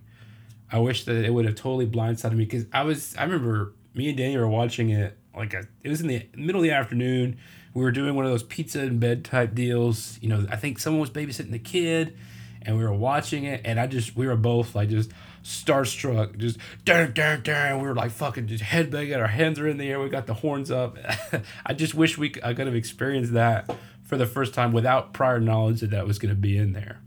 I 0.72 0.80
wish 0.80 1.06
that 1.06 1.24
it 1.24 1.34
would 1.34 1.46
have 1.46 1.56
totally 1.56 1.88
blindsided 1.88 2.34
me 2.34 2.46
because 2.46 2.66
I 2.74 2.84
was 2.84 3.16
I 3.18 3.24
remember 3.24 3.74
me 3.94 4.10
and 4.10 4.18
Danny 4.18 4.38
were 4.38 4.48
watching 4.48 4.90
it 4.90 5.18
like 5.36 5.54
a, 5.54 5.68
it 5.84 5.90
was 5.90 6.02
in 6.02 6.08
the 6.08 6.28
middle 6.36 6.62
of 6.62 6.64
the 6.64 6.72
afternoon. 6.72 7.38
We 7.74 7.84
were 7.84 7.92
doing 7.92 8.16
one 8.16 8.26
of 8.26 8.32
those 8.32 8.44
pizza 8.44 8.82
in 8.82 9.00
bed 9.00 9.24
type 9.24 9.54
deals. 9.54 10.18
You 10.22 10.30
know, 10.30 10.48
I 10.50 10.56
think 10.56 10.80
someone 10.80 11.00
was 11.00 11.12
babysitting 11.12 11.52
the 11.52 11.60
kid, 11.60 12.18
and 12.64 12.78
we 12.78 12.84
were 12.84 12.94
watching 12.94 13.44
it, 13.44 13.62
and 13.64 13.80
I 13.80 13.88
just 13.88 14.16
we 14.16 14.28
were 14.28 14.36
both 14.36 14.74
like 14.76 14.90
just 14.90 15.12
starstruck, 15.44 16.38
just 16.38 16.58
darn 16.84 17.14
darn 17.14 17.44
darn. 17.44 17.82
We 17.82 17.88
were 17.88 17.96
like 17.96 18.12
fucking 18.12 18.48
just 18.48 18.64
headbanging. 18.64 19.18
Our 19.18 19.28
hands 19.28 19.60
are 19.60 19.68
in 19.68 19.78
the 19.78 19.90
air. 19.90 20.00
We 20.00 20.10
got 20.10 20.28
the 20.28 20.34
horns 20.34 20.72
up. 20.72 20.98
I 21.66 21.74
just 21.74 21.94
wish 21.94 22.18
we 22.18 22.34
I 22.44 22.54
could 22.54 22.68
have 22.68 22.76
experienced 22.76 23.34
that 23.34 23.72
for 24.04 24.18
the 24.18 24.26
first 24.26 24.54
time 24.54 24.74
without 24.74 25.14
prior 25.14 25.40
knowledge 25.40 25.82
that 25.82 25.92
that 25.92 26.08
was 26.08 26.18
going 26.18 26.34
to 26.34 26.40
be 26.40 26.58
in 26.58 26.74
there. 26.74 27.02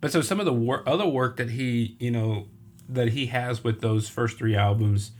But 0.00 0.12
so 0.12 0.20
some 0.22 0.40
of 0.40 0.46
the 0.46 0.52
wor- 0.52 0.88
other 0.88 1.06
work 1.06 1.36
that 1.36 1.50
he 1.50 1.96
you 2.00 2.10
know 2.10 2.46
that 2.88 3.10
he 3.10 3.26
has 3.26 3.62
with 3.62 3.80
those 3.80 4.08
first 4.08 4.38
three 4.38 4.56
albums. 4.56 5.12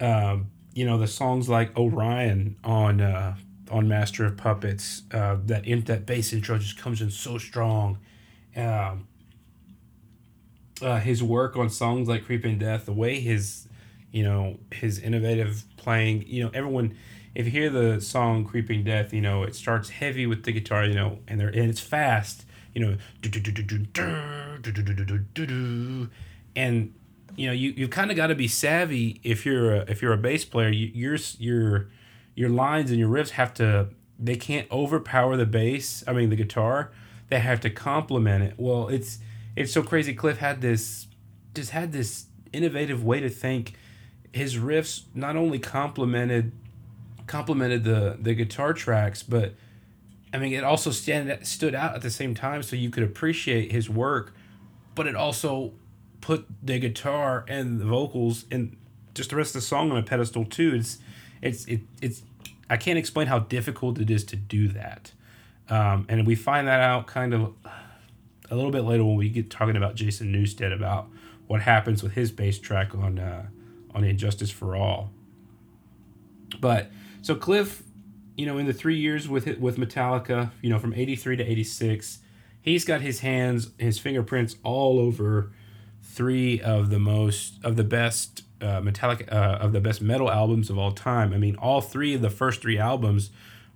Um, 0.00 0.50
you 0.74 0.84
know 0.84 0.98
the 0.98 1.06
songs 1.08 1.48
like 1.48 1.76
Orion 1.76 2.56
on 2.62 3.00
uh, 3.00 3.36
on 3.70 3.88
Master 3.88 4.26
of 4.26 4.36
Puppets. 4.36 5.02
Uh, 5.10 5.38
that 5.46 5.66
in 5.66 5.82
that 5.84 6.04
bass 6.04 6.32
intro 6.32 6.58
just 6.58 6.78
comes 6.78 7.00
in 7.00 7.10
so 7.10 7.38
strong. 7.38 7.98
Um, 8.54 9.08
uh, 10.82 11.00
his 11.00 11.22
work 11.22 11.56
on 11.56 11.70
songs 11.70 12.08
like 12.08 12.26
Creeping 12.26 12.58
Death, 12.58 12.84
the 12.84 12.92
way 12.92 13.20
his 13.20 13.66
you 14.12 14.22
know 14.22 14.58
his 14.70 14.98
innovative 14.98 15.64
playing. 15.78 16.24
You 16.26 16.44
know 16.44 16.50
everyone. 16.52 16.96
If 17.34 17.44
you 17.46 17.52
hear 17.52 17.68
the 17.68 18.00
song 18.00 18.44
Creeping 18.44 18.84
Death, 18.84 19.14
you 19.14 19.22
know 19.22 19.42
it 19.44 19.54
starts 19.54 19.88
heavy 19.88 20.26
with 20.26 20.44
the 20.44 20.52
guitar, 20.52 20.84
you 20.84 20.94
know, 20.94 21.20
and 21.26 21.40
they 21.40 21.44
and 21.46 21.70
it's 21.70 21.80
fast, 21.80 22.44
you 22.74 22.84
know, 22.84 22.96
and 26.56 26.94
you 27.36 27.46
know 27.46 27.52
you 27.52 27.72
you've 27.76 27.90
kind 27.90 28.10
of 28.10 28.16
got 28.16 28.28
to 28.28 28.34
be 28.34 28.48
savvy 28.48 29.20
if 29.22 29.46
you're 29.46 29.74
a, 29.74 29.78
if 29.90 30.02
you're 30.02 30.14
a 30.14 30.18
bass 30.18 30.44
player. 30.44 30.70
You, 30.70 30.86
your 30.86 31.18
your 31.38 31.88
your 32.34 32.48
lines 32.48 32.90
and 32.90 32.98
your 32.98 33.08
riffs 33.08 33.30
have 33.30 33.54
to 33.54 33.90
they 34.18 34.36
can't 34.36 34.68
overpower 34.72 35.36
the 35.36 35.46
bass. 35.46 36.02
I 36.08 36.12
mean 36.12 36.30
the 36.30 36.36
guitar. 36.36 36.90
They 37.28 37.38
have 37.40 37.60
to 37.60 37.70
complement 37.70 38.42
it. 38.44 38.54
Well, 38.56 38.88
it's 38.88 39.18
it's 39.54 39.72
so 39.72 39.82
crazy. 39.82 40.14
Cliff 40.14 40.38
had 40.38 40.60
this 40.60 41.06
just 41.54 41.70
had 41.70 41.92
this 41.92 42.26
innovative 42.52 43.04
way 43.04 43.20
to 43.20 43.28
think. 43.28 43.74
His 44.32 44.56
riffs 44.56 45.04
not 45.14 45.36
only 45.36 45.58
complemented 45.58 46.52
complemented 47.26 47.84
the 47.84 48.16
the 48.20 48.34
guitar 48.34 48.72
tracks, 48.72 49.22
but 49.22 49.54
I 50.32 50.38
mean 50.38 50.54
it 50.54 50.64
also 50.64 50.90
stand 50.90 51.46
stood 51.46 51.74
out 51.74 51.94
at 51.94 52.02
the 52.02 52.10
same 52.10 52.34
time, 52.34 52.62
so 52.62 52.76
you 52.76 52.90
could 52.90 53.02
appreciate 53.02 53.72
his 53.72 53.90
work. 53.90 54.34
But 54.94 55.06
it 55.06 55.14
also 55.14 55.74
put 56.26 56.44
the 56.60 56.76
guitar 56.80 57.44
and 57.46 57.78
the 57.78 57.84
vocals 57.84 58.46
and 58.50 58.76
just 59.14 59.30
the 59.30 59.36
rest 59.36 59.50
of 59.54 59.60
the 59.60 59.66
song 59.66 59.92
on 59.92 59.96
a 59.96 60.02
pedestal 60.02 60.44
too. 60.44 60.74
It's 60.74 60.98
it's 61.40 61.64
it, 61.66 61.82
it's 62.02 62.24
I 62.68 62.76
can't 62.76 62.98
explain 62.98 63.28
how 63.28 63.38
difficult 63.38 64.00
it 64.00 64.10
is 64.10 64.24
to 64.24 64.36
do 64.36 64.66
that. 64.68 65.12
Um, 65.70 66.04
and 66.08 66.26
we 66.26 66.34
find 66.34 66.66
that 66.66 66.80
out 66.80 67.06
kind 67.06 67.32
of 67.32 67.54
a 68.50 68.56
little 68.56 68.72
bit 68.72 68.82
later 68.82 69.04
when 69.04 69.14
we 69.14 69.28
get 69.28 69.50
talking 69.50 69.76
about 69.76 69.94
Jason 69.94 70.32
Newsted 70.32 70.74
about 70.74 71.06
what 71.46 71.62
happens 71.62 72.02
with 72.02 72.14
his 72.14 72.32
bass 72.32 72.58
track 72.58 72.92
on 72.92 73.20
uh, 73.20 73.46
on 73.94 74.02
And 74.02 74.18
Justice 74.18 74.50
for 74.50 74.74
All. 74.74 75.12
But 76.60 76.90
so 77.22 77.36
Cliff, 77.36 77.84
you 78.36 78.46
know, 78.46 78.58
in 78.58 78.66
the 78.66 78.72
three 78.72 78.98
years 78.98 79.28
with 79.28 79.46
it, 79.46 79.60
with 79.60 79.76
Metallica, 79.76 80.50
you 80.60 80.70
know, 80.70 80.80
from 80.80 80.92
eighty 80.92 81.14
three 81.14 81.36
to 81.36 81.44
eighty 81.44 81.62
six, 81.62 82.18
he's 82.60 82.84
got 82.84 83.00
his 83.00 83.20
hands, 83.20 83.70
his 83.78 84.00
fingerprints 84.00 84.56
all 84.64 84.98
over 84.98 85.52
three 86.06 86.60
of 86.60 86.90
the 86.90 86.98
most 86.98 87.58
of 87.62 87.76
the 87.76 87.84
best 87.84 88.44
uh, 88.60 88.80
metallic 88.80 89.30
uh, 89.30 89.58
of 89.60 89.72
the 89.72 89.80
best 89.80 90.00
metal 90.00 90.30
albums 90.30 90.70
of 90.70 90.78
all 90.78 90.92
time. 90.92 91.32
I 91.32 91.38
mean, 91.38 91.56
all 91.56 91.80
three 91.80 92.14
of 92.14 92.22
the 92.22 92.30
first 92.30 92.62
three 92.62 92.78
albums 92.78 93.30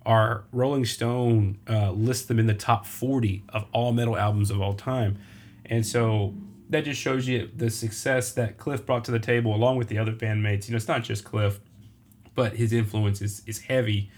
are 0.05 0.45
Rolling 0.51 0.85
Stone 0.85 1.59
uh, 1.69 1.91
lists 1.91 2.25
them 2.25 2.39
in 2.39 2.47
the 2.47 2.55
top 2.55 2.85
forty 2.85 3.43
of 3.49 3.65
all 3.73 3.91
metal 3.91 4.17
albums 4.17 4.49
of 4.49 4.61
all 4.61 4.73
time, 4.73 5.19
and 5.65 5.85
so 5.85 6.33
that 6.69 6.85
just 6.85 6.99
shows 6.99 7.27
you 7.27 7.49
the 7.55 7.69
success 7.69 8.31
that 8.31 8.57
Cliff 8.57 8.85
brought 8.85 9.03
to 9.05 9.11
the 9.11 9.19
table 9.19 9.53
along 9.53 9.77
with 9.77 9.89
the 9.89 9.97
other 9.97 10.13
bandmates. 10.13 10.67
You 10.67 10.71
know, 10.71 10.77
it's 10.77 10.87
not 10.87 11.03
just 11.03 11.23
Cliff, 11.25 11.59
but 12.33 12.55
his 12.55 12.73
influence 12.73 13.21
is 13.21 13.43
is 13.45 13.59
heavy 13.59 14.09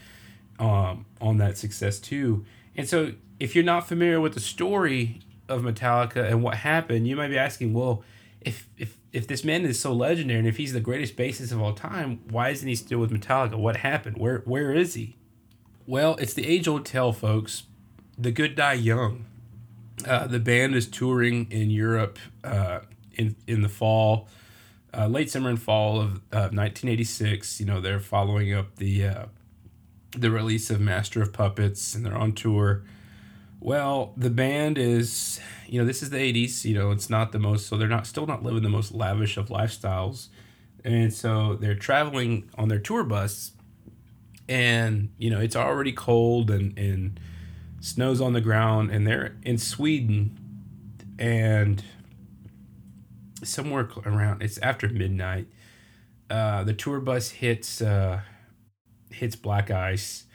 um, 0.59 1.05
on 1.19 1.37
that 1.37 1.57
success 1.57 1.99
too. 1.99 2.45
And 2.77 2.87
so, 2.87 3.13
if 3.39 3.55
you're 3.55 3.65
not 3.65 3.87
familiar 3.87 4.21
with 4.21 4.33
the 4.33 4.39
story 4.39 5.19
of 5.49 5.61
Metallica 5.61 6.29
and 6.29 6.43
what 6.43 6.55
happened, 6.55 7.07
you 7.07 7.15
might 7.15 7.29
be 7.29 7.37
asking, 7.37 7.73
well, 7.73 8.03
if 8.41 8.67
if 8.77 8.97
if 9.11 9.27
this 9.27 9.43
man 9.43 9.65
is 9.65 9.79
so 9.79 9.93
legendary 9.93 10.39
and 10.39 10.47
if 10.47 10.57
he's 10.57 10.73
the 10.73 10.79
greatest 10.79 11.15
bassist 11.15 11.51
of 11.51 11.61
all 11.61 11.73
time, 11.73 12.21
why 12.29 12.49
isn't 12.49 12.67
he 12.67 12.75
still 12.75 12.99
with 12.99 13.11
Metallica? 13.11 13.55
What 13.55 13.77
happened? 13.77 14.17
Where 14.17 14.39
where 14.45 14.73
is 14.73 14.95
he? 14.95 15.15
Well, 15.85 16.15
it's 16.15 16.33
the 16.33 16.47
age 16.47 16.67
old 16.67 16.85
tale, 16.85 17.13
folks. 17.13 17.63
The 18.17 18.31
good 18.31 18.55
die 18.55 18.73
young. 18.73 19.25
Uh, 20.05 20.27
the 20.27 20.39
band 20.39 20.75
is 20.75 20.87
touring 20.87 21.49
in 21.51 21.69
Europe 21.69 22.19
uh, 22.43 22.79
in 23.13 23.35
in 23.47 23.61
the 23.61 23.69
fall, 23.69 24.27
uh, 24.93 25.07
late 25.07 25.29
summer 25.29 25.49
and 25.49 25.61
fall 25.61 25.99
of 25.99 26.21
1986. 26.31 27.59
You 27.59 27.65
know 27.65 27.81
they're 27.81 27.99
following 27.99 28.53
up 28.53 28.75
the 28.77 29.05
uh, 29.05 29.25
the 30.11 30.31
release 30.31 30.69
of 30.69 30.79
Master 30.79 31.21
of 31.21 31.33
Puppets, 31.33 31.95
and 31.95 32.05
they're 32.05 32.17
on 32.17 32.33
tour. 32.33 32.83
Well, 33.63 34.11
the 34.17 34.29
band 34.29 34.77
is, 34.77 35.39
you 35.67 35.79
know, 35.79 35.85
this 35.85 36.03
is 36.03 36.09
the 36.09 36.17
80s, 36.17 36.65
you 36.65 36.73
know, 36.73 36.91
it's 36.91 37.09
not 37.09 37.31
the 37.31 37.39
most, 37.39 37.65
so 37.65 37.77
they're 37.77 37.87
not, 37.87 38.05
still 38.05 38.27
not 38.27 38.43
living 38.43 38.61
the 38.61 38.67
most 38.67 38.91
lavish 38.93 39.37
of 39.37 39.47
lifestyles. 39.47 40.27
And 40.83 41.13
so 41.13 41.55
they're 41.55 41.73
traveling 41.73 42.49
on 42.57 42.67
their 42.67 42.79
tour 42.79 43.05
bus 43.05 43.53
and, 44.49 45.13
you 45.17 45.29
know, 45.29 45.39
it's 45.39 45.55
already 45.55 45.93
cold 45.93 46.51
and, 46.51 46.77
and 46.77 47.17
snow's 47.79 48.19
on 48.19 48.33
the 48.33 48.41
ground 48.41 48.91
and 48.91 49.07
they're 49.07 49.37
in 49.43 49.57
Sweden 49.57 50.37
and 51.17 51.81
somewhere 53.45 53.87
around, 54.05 54.41
it's 54.41 54.57
after 54.57 54.89
midnight. 54.89 55.47
Uh, 56.29 56.65
the 56.65 56.73
tour 56.73 56.99
bus 56.99 57.29
hits, 57.29 57.81
uh, 57.81 58.19
hits 59.09 59.37
black 59.37 59.71
ice 59.71 60.25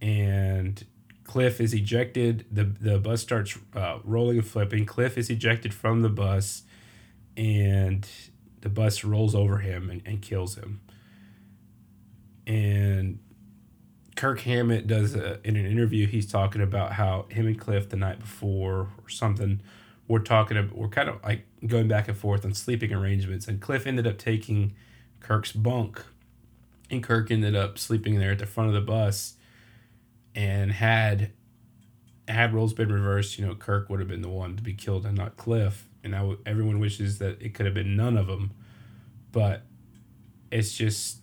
and 0.00 0.84
Cliff 1.30 1.60
is 1.60 1.72
ejected. 1.72 2.44
The 2.50 2.64
the 2.64 2.98
bus 2.98 3.22
starts 3.22 3.56
uh, 3.76 4.00
rolling 4.02 4.38
and 4.38 4.46
flipping. 4.46 4.84
Cliff 4.84 5.16
is 5.16 5.30
ejected 5.30 5.72
from 5.72 6.02
the 6.02 6.08
bus, 6.08 6.64
and 7.36 8.04
the 8.62 8.68
bus 8.68 9.04
rolls 9.04 9.32
over 9.32 9.58
him 9.58 9.90
and, 9.90 10.02
and 10.04 10.20
kills 10.20 10.56
him. 10.56 10.80
And 12.48 13.20
Kirk 14.16 14.40
Hammett 14.40 14.88
does 14.88 15.14
a, 15.14 15.38
in 15.46 15.54
an 15.54 15.66
interview. 15.66 16.08
He's 16.08 16.26
talking 16.26 16.62
about 16.62 16.94
how 16.94 17.26
him 17.28 17.46
and 17.46 17.56
Cliff 17.56 17.88
the 17.88 17.96
night 17.96 18.18
before 18.18 18.88
or 18.98 19.08
something. 19.08 19.60
We're 20.08 20.18
talking. 20.18 20.56
About, 20.56 20.76
we're 20.76 20.88
kind 20.88 21.08
of 21.08 21.22
like 21.22 21.46
going 21.64 21.86
back 21.86 22.08
and 22.08 22.16
forth 22.16 22.44
on 22.44 22.54
sleeping 22.54 22.92
arrangements, 22.92 23.46
and 23.46 23.60
Cliff 23.60 23.86
ended 23.86 24.04
up 24.04 24.18
taking 24.18 24.74
Kirk's 25.20 25.52
bunk, 25.52 26.02
and 26.90 27.04
Kirk 27.04 27.30
ended 27.30 27.54
up 27.54 27.78
sleeping 27.78 28.18
there 28.18 28.32
at 28.32 28.40
the 28.40 28.46
front 28.46 28.70
of 28.70 28.74
the 28.74 28.80
bus 28.80 29.36
and 30.34 30.72
had 30.72 31.32
had 32.28 32.54
roles 32.54 32.72
been 32.72 32.92
reversed, 32.92 33.38
you 33.38 33.46
know, 33.46 33.54
Kirk 33.54 33.88
would 33.90 33.98
have 33.98 34.08
been 34.08 34.22
the 34.22 34.28
one 34.28 34.56
to 34.56 34.62
be 34.62 34.72
killed 34.72 35.04
and 35.04 35.16
not 35.16 35.36
Cliff. 35.36 35.88
And 36.04 36.14
I 36.14 36.18
w- 36.18 36.38
everyone 36.46 36.78
wishes 36.78 37.18
that 37.18 37.40
it 37.42 37.54
could 37.54 37.66
have 37.66 37.74
been 37.74 37.96
none 37.96 38.16
of 38.16 38.26
them, 38.26 38.52
but 39.32 39.62
it's 40.50 40.72
just 40.72 41.18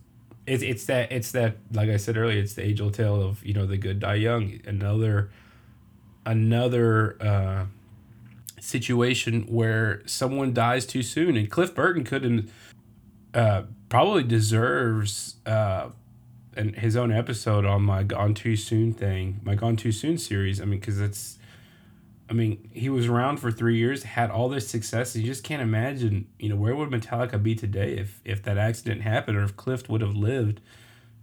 it's 0.45 0.63
it's 0.63 0.85
that 0.85 1.11
it's 1.11 1.31
that 1.31 1.57
like 1.73 1.89
I 1.89 1.97
said 1.97 2.17
earlier, 2.17 2.39
it's 2.39 2.53
the 2.53 2.63
age 2.63 2.79
old 2.81 2.93
tale 2.93 3.21
of 3.21 3.43
you 3.45 3.53
know 3.53 3.65
the 3.65 3.77
good 3.77 3.99
die 3.99 4.15
young. 4.15 4.59
Another 4.65 5.31
another 6.25 7.17
uh, 7.21 7.65
situation 8.59 9.43
where 9.47 10.01
someone 10.05 10.53
dies 10.53 10.85
too 10.85 11.03
soon, 11.03 11.35
and 11.35 11.49
Cliff 11.49 11.73
Burton 11.73 12.03
couldn't 12.03 12.49
uh, 13.33 13.63
probably 13.89 14.23
deserves 14.23 15.35
uh, 15.45 15.89
and 16.57 16.75
his 16.75 16.95
own 16.95 17.11
episode 17.11 17.65
on 17.65 17.83
my 17.83 18.03
Gone 18.03 18.33
Too 18.33 18.55
Soon 18.55 18.91
thing, 18.93 19.39
my 19.43 19.55
Gone 19.55 19.75
Too 19.75 19.91
Soon 19.91 20.17
series. 20.17 20.59
I 20.59 20.65
mean, 20.65 20.79
because 20.79 20.99
it's, 20.99 21.37
I 22.29 22.33
mean, 22.33 22.69
he 22.73 22.89
was 22.89 23.07
around 23.07 23.37
for 23.37 23.51
three 23.51 23.77
years, 23.77 24.03
had 24.03 24.31
all 24.31 24.49
this 24.49 24.67
success. 24.67 25.15
You 25.15 25.23
just 25.23 25.43
can't 25.43 25.61
imagine, 25.61 26.27
you 26.39 26.49
know, 26.49 26.55
where 26.55 26.75
would 26.75 26.89
Metallica 26.89 27.41
be 27.41 27.55
today 27.55 27.97
if 27.97 28.19
if 28.25 28.43
that 28.43 28.57
accident 28.57 29.01
happened, 29.03 29.37
or 29.37 29.43
if 29.43 29.55
Cliff 29.55 29.87
would 29.87 30.01
have 30.01 30.15
lived 30.15 30.59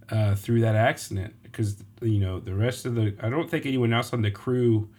uh, 0.09 0.35
through 0.35 0.61
that 0.61 0.75
accident? 0.75 1.35
Because 1.43 1.83
you 2.01 2.19
know, 2.19 2.39
the 2.39 2.55
rest 2.55 2.85
of 2.85 2.95
the, 2.95 3.15
I 3.21 3.29
don't 3.29 3.49
think 3.49 3.65
anyone 3.65 3.93
else 3.93 4.13
on 4.13 4.21
the 4.21 4.31
crew. 4.31 4.89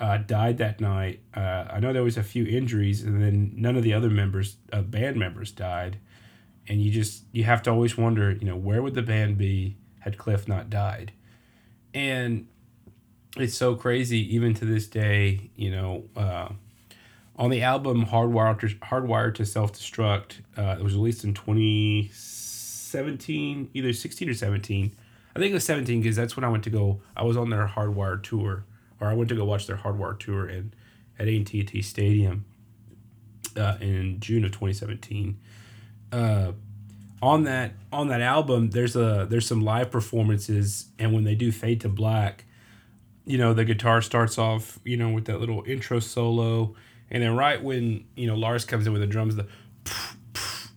Uh, 0.00 0.16
died 0.16 0.58
that 0.58 0.80
night. 0.80 1.20
Uh, 1.36 1.66
I 1.70 1.78
know 1.78 1.92
there 1.92 2.02
was 2.02 2.16
a 2.16 2.22
few 2.24 2.44
injuries, 2.44 3.04
and 3.04 3.22
then 3.22 3.52
none 3.54 3.76
of 3.76 3.84
the 3.84 3.94
other 3.94 4.10
members, 4.10 4.56
uh, 4.72 4.82
band 4.82 5.16
members, 5.16 5.52
died 5.52 5.98
and 6.68 6.82
you 6.82 6.90
just 6.90 7.24
you 7.32 7.44
have 7.44 7.62
to 7.62 7.70
always 7.70 7.96
wonder, 7.96 8.32
you 8.32 8.46
know, 8.46 8.56
where 8.56 8.82
would 8.82 8.94
the 8.94 9.02
band 9.02 9.38
be 9.38 9.76
had 10.00 10.18
Cliff 10.18 10.48
not 10.48 10.68
died? 10.70 11.12
And 11.92 12.48
it's 13.36 13.56
so 13.56 13.74
crazy, 13.74 14.34
even 14.34 14.54
to 14.54 14.64
this 14.64 14.86
day, 14.86 15.50
you 15.56 15.70
know. 15.70 16.04
Uh, 16.16 16.48
on 17.36 17.50
the 17.50 17.62
album 17.62 18.06
Hardwired 18.06 18.60
to, 18.60 18.68
Hardwired 18.76 19.34
to 19.34 19.44
Self 19.44 19.72
Destruct, 19.72 20.34
uh, 20.56 20.76
it 20.78 20.84
was 20.84 20.94
released 20.94 21.24
in 21.24 21.34
2017, 21.34 23.70
either 23.74 23.92
16 23.92 24.28
or 24.28 24.34
17. 24.34 24.94
I 25.34 25.38
think 25.38 25.50
it 25.50 25.54
was 25.54 25.64
17 25.64 26.00
because 26.00 26.14
that's 26.14 26.36
when 26.36 26.44
I 26.44 26.48
went 26.48 26.62
to 26.64 26.70
go. 26.70 27.00
I 27.16 27.24
was 27.24 27.36
on 27.36 27.50
their 27.50 27.66
Hardwired 27.66 28.22
tour, 28.22 28.64
or 29.00 29.08
I 29.08 29.14
went 29.14 29.28
to 29.30 29.34
go 29.34 29.44
watch 29.44 29.66
their 29.66 29.78
Hardwired 29.78 30.20
tour 30.20 30.48
in 30.48 30.72
at 31.18 31.26
AT&T 31.28 31.82
Stadium 31.82 32.44
uh, 33.56 33.78
in 33.80 34.20
June 34.20 34.44
of 34.44 34.52
2017 34.52 35.36
uh, 36.14 36.52
on 37.20 37.44
that 37.44 37.72
on 37.92 38.08
that 38.08 38.20
album, 38.20 38.70
there's 38.70 38.94
a 38.94 39.26
there's 39.28 39.46
some 39.46 39.62
live 39.64 39.90
performances, 39.90 40.86
and 40.98 41.12
when 41.12 41.24
they 41.24 41.34
do 41.34 41.50
fade 41.50 41.80
to 41.80 41.88
black, 41.88 42.44
you 43.24 43.36
know 43.36 43.52
the 43.52 43.64
guitar 43.64 44.00
starts 44.00 44.38
off, 44.38 44.78
you 44.84 44.96
know, 44.96 45.10
with 45.10 45.24
that 45.24 45.40
little 45.40 45.64
intro 45.66 45.98
solo, 45.98 46.74
and 47.10 47.22
then 47.22 47.34
right 47.36 47.62
when 47.62 48.04
you 48.14 48.26
know 48.26 48.36
Lars 48.36 48.64
comes 48.64 48.86
in 48.86 48.92
with 48.92 49.02
the 49.02 49.08
drums, 49.08 49.36
the 49.36 49.46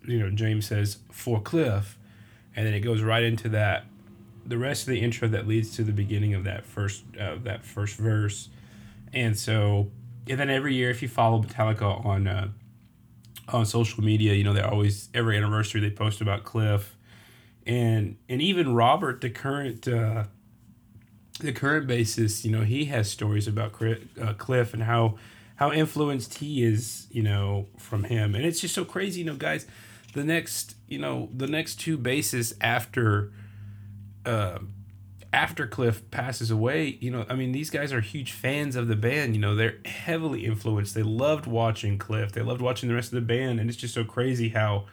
you 0.05 0.19
know 0.19 0.31
James 0.31 0.65
says 0.65 0.97
for 1.11 1.39
Cliff, 1.39 1.97
and 2.55 2.65
then 2.65 2.73
it 2.73 2.79
goes 2.79 3.01
right 3.01 3.23
into 3.23 3.49
that 3.49 3.85
the 4.45 4.57
rest 4.57 4.83
of 4.83 4.87
the 4.87 5.01
intro 5.01 5.27
that 5.27 5.45
leads 5.45 5.75
to 5.75 5.83
the 5.83 5.91
beginning 5.91 6.33
of 6.33 6.45
that 6.45 6.65
first 6.65 7.03
uh, 7.19 7.35
that 7.43 7.63
first 7.63 7.97
verse, 7.97 8.49
and 9.13 9.37
so 9.37 9.91
and 10.27 10.39
then 10.39 10.49
every 10.49 10.73
year 10.73 10.89
if 10.89 11.01
you 11.01 11.07
follow 11.07 11.41
Metallica 11.41 12.03
on 12.03 12.27
uh, 12.27 12.47
on 13.49 13.65
social 13.65 14.03
media. 14.03 14.33
You 14.33 14.43
know, 14.43 14.53
they 14.53 14.61
always 14.61 15.09
every 15.13 15.37
anniversary 15.37 15.81
they 15.81 15.89
post 15.89 16.21
about 16.21 16.43
Cliff, 16.43 16.95
and 17.65 18.17
and 18.29 18.41
even 18.41 18.73
Robert, 18.73 19.21
the 19.21 19.29
current 19.29 19.87
uh, 19.87 20.25
the 21.39 21.51
current 21.51 21.87
bassist. 21.87 22.43
You 22.45 22.51
know, 22.51 22.61
he 22.61 22.85
has 22.85 23.09
stories 23.09 23.47
about 23.47 23.73
uh, 24.21 24.33
Cliff 24.33 24.73
and 24.73 24.83
how 24.83 25.17
how 25.55 25.71
influenced 25.71 26.35
he 26.35 26.63
is. 26.63 27.07
You 27.11 27.23
know, 27.23 27.67
from 27.77 28.05
him, 28.05 28.35
and 28.35 28.45
it's 28.45 28.59
just 28.59 28.75
so 28.75 28.85
crazy. 28.85 29.19
You 29.21 29.27
know, 29.27 29.35
guys, 29.35 29.65
the 30.13 30.23
next 30.23 30.75
you 30.87 30.99
know 30.99 31.29
the 31.35 31.47
next 31.47 31.75
two 31.75 31.97
bases 31.97 32.55
after. 32.61 33.31
Uh, 34.25 34.59
after 35.37 35.67
Cliff 35.67 36.09
passes 36.09 36.49
away, 36.49 36.97
you 36.99 37.11
know, 37.11 37.23
I 37.29 37.35
mean, 37.35 37.51
these 37.51 37.69
guys 37.69 37.93
are 37.93 38.01
huge 38.01 38.31
fans 38.31 38.75
of 38.75 38.87
the 38.87 38.95
band. 38.95 39.35
You 39.35 39.41
know, 39.41 39.53
they're 39.53 39.77
heavily 39.85 40.45
influenced. 40.45 40.95
They 40.95 41.03
loved 41.03 41.45
watching 41.45 41.99
Cliff. 41.99 42.31
They 42.31 42.41
loved 42.41 42.59
watching 42.59 42.89
the 42.89 42.95
rest 42.95 43.13
of 43.13 43.17
the 43.17 43.21
band, 43.21 43.59
and 43.59 43.69
it's 43.69 43.77
just 43.77 43.93
so 43.93 44.03
crazy 44.03 44.49
how, 44.49 44.87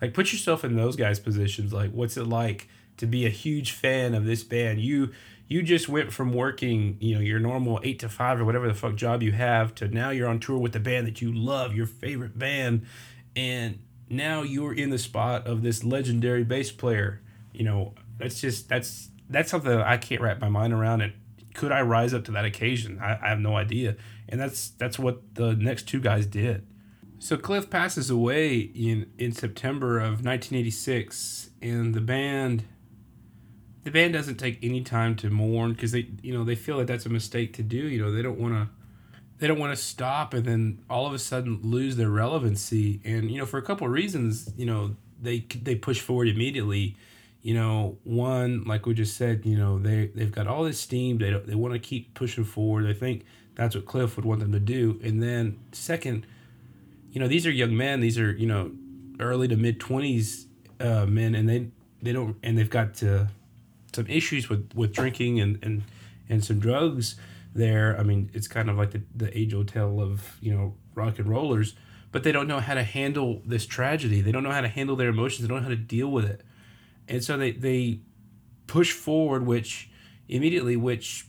like, 0.00 0.14
put 0.14 0.32
yourself 0.32 0.64
in 0.64 0.76
those 0.76 0.96
guys' 0.96 1.20
positions. 1.20 1.74
Like, 1.74 1.90
what's 1.90 2.16
it 2.16 2.26
like 2.26 2.68
to 2.96 3.06
be 3.06 3.26
a 3.26 3.28
huge 3.28 3.72
fan 3.72 4.14
of 4.14 4.24
this 4.24 4.42
band? 4.42 4.80
You 4.80 5.12
you 5.46 5.62
just 5.62 5.90
went 5.90 6.10
from 6.10 6.32
working, 6.32 6.96
you 6.98 7.14
know, 7.14 7.20
your 7.20 7.38
normal 7.38 7.78
eight 7.82 7.98
to 7.98 8.08
five 8.08 8.40
or 8.40 8.46
whatever 8.46 8.66
the 8.66 8.74
fuck 8.74 8.94
job 8.94 9.22
you 9.22 9.32
have 9.32 9.74
to 9.74 9.88
now 9.88 10.08
you're 10.08 10.28
on 10.28 10.40
tour 10.40 10.56
with 10.56 10.72
the 10.72 10.80
band 10.80 11.06
that 11.06 11.20
you 11.20 11.30
love, 11.30 11.74
your 11.74 11.84
favorite 11.84 12.38
band, 12.38 12.86
and 13.36 13.78
now 14.08 14.40
you're 14.40 14.72
in 14.72 14.88
the 14.88 14.98
spot 14.98 15.46
of 15.46 15.62
this 15.62 15.84
legendary 15.84 16.44
bass 16.44 16.72
player. 16.72 17.20
You 17.52 17.64
know, 17.64 17.92
that's 18.16 18.40
just 18.40 18.70
that's 18.70 19.10
that's 19.32 19.50
something 19.50 19.70
that 19.70 19.86
I 19.86 19.96
can't 19.96 20.20
wrap 20.20 20.40
my 20.40 20.48
mind 20.48 20.72
around. 20.72 21.00
And 21.00 21.12
could 21.54 21.72
I 21.72 21.82
rise 21.82 22.14
up 22.14 22.24
to 22.26 22.32
that 22.32 22.44
occasion? 22.44 22.98
I, 23.00 23.18
I 23.22 23.28
have 23.28 23.40
no 23.40 23.56
idea. 23.56 23.96
And 24.28 24.40
that's 24.40 24.70
that's 24.70 24.98
what 24.98 25.34
the 25.34 25.54
next 25.54 25.88
two 25.88 26.00
guys 26.00 26.26
did. 26.26 26.66
So 27.18 27.36
Cliff 27.36 27.70
passes 27.70 28.10
away 28.10 28.58
in 28.58 29.10
in 29.18 29.32
September 29.32 29.98
of 29.98 30.24
1986, 30.24 31.50
and 31.60 31.94
the 31.94 32.00
band 32.00 32.64
the 33.84 33.90
band 33.90 34.12
doesn't 34.12 34.36
take 34.36 34.58
any 34.62 34.82
time 34.82 35.16
to 35.16 35.30
mourn 35.30 35.72
because 35.72 35.92
they 35.92 36.08
you 36.22 36.32
know 36.32 36.44
they 36.44 36.54
feel 36.54 36.78
that 36.78 36.86
that's 36.86 37.06
a 37.06 37.10
mistake 37.10 37.52
to 37.54 37.62
do. 37.62 37.76
You 37.76 38.02
know 38.02 38.12
they 38.12 38.22
don't 38.22 38.38
want 38.38 38.54
to 38.54 38.68
they 39.38 39.46
don't 39.48 39.58
want 39.58 39.76
to 39.76 39.82
stop 39.82 40.34
and 40.34 40.44
then 40.44 40.84
all 40.88 41.06
of 41.06 41.12
a 41.12 41.18
sudden 41.18 41.60
lose 41.62 41.96
their 41.96 42.10
relevancy. 42.10 43.00
And 43.04 43.30
you 43.30 43.38
know 43.38 43.46
for 43.46 43.58
a 43.58 43.62
couple 43.62 43.86
of 43.86 43.92
reasons, 43.92 44.52
you 44.56 44.66
know 44.66 44.96
they 45.20 45.40
they 45.62 45.74
push 45.74 46.00
forward 46.00 46.28
immediately 46.28 46.96
you 47.42 47.54
know, 47.54 47.98
one 48.04 48.62
like 48.64 48.86
we 48.86 48.94
just 48.94 49.16
said, 49.16 49.44
you 49.44 49.58
know, 49.58 49.78
they 49.78 50.06
they've 50.14 50.30
got 50.30 50.46
all 50.46 50.62
this 50.62 50.78
steam. 50.78 51.18
They 51.18 51.32
they 51.32 51.56
want 51.56 51.74
to 51.74 51.80
keep 51.80 52.14
pushing 52.14 52.44
forward. 52.44 52.86
They 52.86 52.94
think 52.94 53.24
that's 53.56 53.74
what 53.74 53.84
Cliff 53.84 54.16
would 54.16 54.24
want 54.24 54.40
them 54.40 54.52
to 54.52 54.60
do. 54.60 55.00
And 55.02 55.20
then 55.20 55.58
second, 55.72 56.24
you 57.10 57.20
know, 57.20 57.26
these 57.26 57.44
are 57.44 57.50
young 57.50 57.76
men. 57.76 58.00
These 58.00 58.18
are 58.18 58.30
you 58.30 58.46
know, 58.46 58.70
early 59.18 59.48
to 59.48 59.56
mid 59.56 59.80
twenties 59.80 60.46
uh, 60.78 61.04
men, 61.06 61.34
and 61.34 61.48
they 61.48 61.66
they 62.00 62.12
don't 62.12 62.36
and 62.44 62.56
they've 62.56 62.70
got 62.70 63.02
uh, 63.02 63.24
some 63.92 64.06
issues 64.06 64.48
with 64.48 64.70
with 64.74 64.92
drinking 64.92 65.40
and 65.40 65.58
and 65.62 65.82
and 66.28 66.44
some 66.44 66.60
drugs 66.60 67.16
there. 67.56 67.98
I 67.98 68.04
mean, 68.04 68.30
it's 68.32 68.46
kind 68.46 68.70
of 68.70 68.78
like 68.78 68.92
the 68.92 69.02
the 69.16 69.36
age 69.36 69.52
old 69.52 69.66
tale 69.66 70.00
of 70.00 70.38
you 70.40 70.54
know 70.54 70.74
rock 70.94 71.18
and 71.18 71.28
rollers, 71.28 71.74
but 72.12 72.22
they 72.22 72.30
don't 72.30 72.46
know 72.46 72.60
how 72.60 72.74
to 72.74 72.84
handle 72.84 73.42
this 73.44 73.66
tragedy. 73.66 74.20
They 74.20 74.30
don't 74.30 74.44
know 74.44 74.52
how 74.52 74.60
to 74.60 74.68
handle 74.68 74.94
their 74.94 75.08
emotions. 75.08 75.42
They 75.42 75.48
don't 75.48 75.56
know 75.56 75.64
how 75.64 75.70
to 75.70 75.76
deal 75.76 76.06
with 76.06 76.24
it 76.24 76.42
and 77.12 77.22
so 77.22 77.36
they 77.36 77.52
they 77.52 78.00
push 78.66 78.92
forward, 78.92 79.46
which 79.46 79.90
immediately, 80.28 80.76
which 80.76 81.26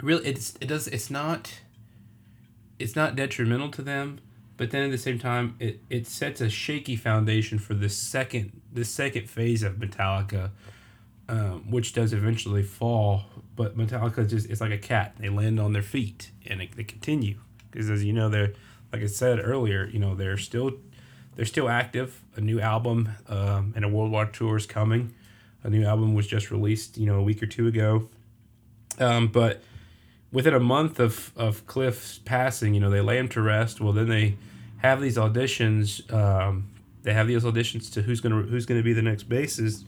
really 0.00 0.24
it's 0.24 0.54
it 0.60 0.68
does 0.68 0.86
it's 0.86 1.10
not 1.10 1.60
it's 2.78 2.94
not 2.94 3.16
detrimental 3.16 3.68
to 3.70 3.82
them, 3.82 4.20
but 4.56 4.70
then 4.70 4.84
at 4.84 4.92
the 4.92 4.98
same 4.98 5.18
time, 5.18 5.56
it 5.58 5.80
it 5.90 6.06
sets 6.06 6.40
a 6.40 6.48
shaky 6.48 6.94
foundation 6.94 7.58
for 7.58 7.74
the 7.74 7.88
second 7.88 8.62
the 8.72 8.84
second 8.84 9.28
phase 9.28 9.62
of 9.62 9.74
Metallica. 9.74 10.50
Um, 11.28 11.72
which 11.72 11.92
does 11.92 12.12
eventually 12.12 12.62
fall, 12.62 13.24
but 13.56 13.76
Metallica 13.76 14.28
just 14.28 14.48
it's 14.48 14.60
like 14.60 14.70
a 14.70 14.78
cat. 14.78 15.16
They 15.18 15.28
land 15.28 15.58
on 15.58 15.72
their 15.72 15.82
feet 15.82 16.30
and 16.46 16.62
it, 16.62 16.76
they 16.76 16.84
continue 16.84 17.40
because 17.68 17.90
as 17.90 18.04
you 18.04 18.12
know 18.12 18.28
they're 18.28 18.52
like 18.92 19.02
I 19.02 19.06
said 19.06 19.40
earlier, 19.42 19.86
you 19.86 19.98
know 19.98 20.14
they're 20.14 20.36
still 20.36 20.74
they're 21.36 21.44
still 21.44 21.68
active. 21.68 22.22
A 22.34 22.40
new 22.40 22.60
album 22.60 23.10
um, 23.28 23.72
and 23.76 23.84
a 23.84 23.88
worldwide 23.88 24.34
tour 24.34 24.56
is 24.56 24.66
coming. 24.66 25.14
A 25.62 25.70
new 25.70 25.84
album 25.84 26.14
was 26.14 26.26
just 26.26 26.50
released, 26.50 26.96
you 26.98 27.06
know, 27.06 27.16
a 27.16 27.22
week 27.22 27.42
or 27.42 27.46
two 27.46 27.66
ago. 27.66 28.08
Um, 28.98 29.28
but 29.28 29.62
within 30.32 30.54
a 30.54 30.60
month 30.60 30.98
of, 30.98 31.32
of 31.36 31.66
Cliff's 31.66 32.18
passing, 32.18 32.74
you 32.74 32.80
know, 32.80 32.90
they 32.90 33.00
lay 33.00 33.18
him 33.18 33.28
to 33.28 33.42
rest. 33.42 33.80
Well, 33.80 33.92
then 33.92 34.08
they 34.08 34.36
have 34.78 35.00
these 35.00 35.16
auditions. 35.16 36.12
Um, 36.12 36.68
they 37.02 37.12
have 37.12 37.26
these 37.28 37.44
auditions 37.44 37.92
to 37.92 38.02
who's 38.02 38.20
gonna 38.20 38.42
who's 38.42 38.66
gonna 38.66 38.82
be 38.82 38.92
the 38.92 39.02
next 39.02 39.28
bassist, 39.28 39.84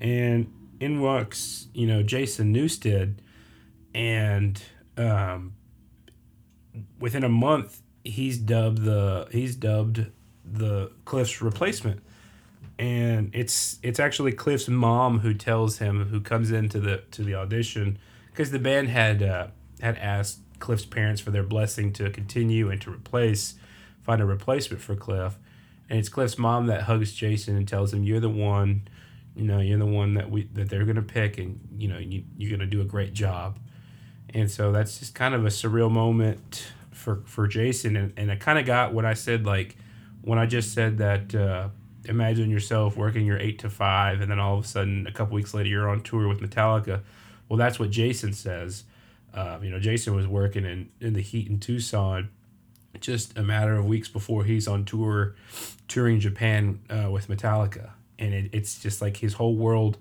and 0.00 0.52
in 0.80 1.00
walks 1.00 1.66
you 1.74 1.86
know 1.86 2.02
Jason 2.02 2.54
Newsted, 2.54 3.14
and 3.94 4.62
um, 4.96 5.54
within 6.98 7.24
a 7.24 7.28
month 7.28 7.82
he's 8.04 8.38
dubbed 8.38 8.84
the 8.84 9.28
he's 9.32 9.56
dubbed 9.56 10.06
the 10.44 10.90
Cliff's 11.04 11.40
replacement, 11.40 12.02
and 12.78 13.30
it's 13.34 13.78
it's 13.82 14.00
actually 14.00 14.32
Cliff's 14.32 14.68
mom 14.68 15.20
who 15.20 15.34
tells 15.34 15.78
him 15.78 16.06
who 16.06 16.20
comes 16.20 16.50
into 16.50 16.80
the 16.80 17.02
to 17.12 17.22
the 17.22 17.34
audition 17.34 17.98
because 18.30 18.50
the 18.50 18.58
band 18.58 18.88
had 18.88 19.22
uh, 19.22 19.48
had 19.80 19.96
asked 19.98 20.40
Cliff's 20.58 20.84
parents 20.84 21.20
for 21.20 21.30
their 21.30 21.42
blessing 21.42 21.92
to 21.94 22.10
continue 22.10 22.70
and 22.70 22.80
to 22.82 22.90
replace 22.90 23.54
find 24.02 24.20
a 24.20 24.26
replacement 24.26 24.82
for 24.82 24.96
Cliff, 24.96 25.38
and 25.88 25.98
it's 25.98 26.08
Cliff's 26.08 26.38
mom 26.38 26.66
that 26.66 26.82
hugs 26.82 27.12
Jason 27.12 27.56
and 27.56 27.68
tells 27.68 27.92
him 27.92 28.02
you're 28.02 28.20
the 28.20 28.28
one, 28.28 28.88
you 29.36 29.44
know 29.44 29.60
you're 29.60 29.78
the 29.78 29.86
one 29.86 30.14
that 30.14 30.30
we 30.30 30.44
that 30.54 30.68
they're 30.68 30.84
gonna 30.84 31.02
pick 31.02 31.38
and 31.38 31.60
you 31.76 31.88
know 31.88 31.98
you 31.98 32.24
you're 32.36 32.50
gonna 32.50 32.68
do 32.68 32.80
a 32.80 32.84
great 32.84 33.12
job, 33.12 33.58
and 34.30 34.50
so 34.50 34.72
that's 34.72 34.98
just 34.98 35.14
kind 35.14 35.34
of 35.34 35.44
a 35.44 35.50
surreal 35.50 35.90
moment 35.90 36.72
for 36.90 37.22
for 37.26 37.46
Jason 37.46 37.96
and 37.96 38.12
and 38.16 38.30
I 38.30 38.36
kind 38.36 38.58
of 38.58 38.66
got 38.66 38.92
what 38.92 39.04
I 39.04 39.14
said 39.14 39.46
like 39.46 39.76
when 40.22 40.38
I 40.38 40.46
just 40.46 40.72
said 40.72 40.98
that, 40.98 41.34
uh, 41.34 41.68
imagine 42.06 42.50
yourself 42.50 42.96
working 42.96 43.26
your 43.26 43.38
eight 43.38 43.58
to 43.60 43.70
five, 43.70 44.20
and 44.20 44.30
then 44.30 44.38
all 44.38 44.58
of 44.58 44.64
a 44.64 44.68
sudden, 44.68 45.06
a 45.06 45.12
couple 45.12 45.34
weeks 45.34 45.54
later, 45.54 45.68
you're 45.68 45.88
on 45.88 46.02
tour 46.02 46.28
with 46.28 46.40
Metallica. 46.40 47.02
Well, 47.48 47.56
that's 47.56 47.78
what 47.78 47.90
Jason 47.90 48.32
says. 48.32 48.84
Uh, 49.34 49.58
you 49.62 49.70
know, 49.70 49.78
Jason 49.78 50.14
was 50.14 50.26
working 50.26 50.64
in, 50.64 50.90
in 51.00 51.14
the 51.14 51.22
heat 51.22 51.48
in 51.48 51.58
Tucson 51.58 52.28
just 53.00 53.36
a 53.36 53.42
matter 53.42 53.74
of 53.74 53.86
weeks 53.86 54.08
before 54.08 54.44
he's 54.44 54.68
on 54.68 54.84
tour, 54.84 55.34
touring 55.88 56.20
Japan 56.20 56.80
uh, 56.90 57.10
with 57.10 57.28
Metallica. 57.28 57.90
And 58.18 58.34
it, 58.34 58.50
it's 58.52 58.80
just 58.80 59.00
like 59.00 59.16
his 59.16 59.34
whole 59.34 59.56
world 59.56 59.98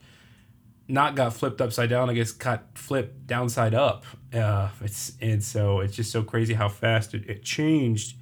not 0.87 1.15
got 1.15 1.33
flipped 1.33 1.61
upside 1.61 1.89
down, 1.89 2.09
I 2.09 2.13
guess 2.13 2.31
got 2.31 2.63
flipped 2.75 3.27
downside 3.27 3.73
up. 3.73 4.05
Uh, 4.33 4.69
it's 4.81 5.13
and 5.21 5.43
so 5.43 5.79
it's 5.79 5.95
just 5.95 6.11
so 6.11 6.21
crazy 6.21 6.53
how 6.53 6.67
fast 6.67 7.13
it, 7.13 7.29
it 7.29 7.43
changed. 7.43 8.15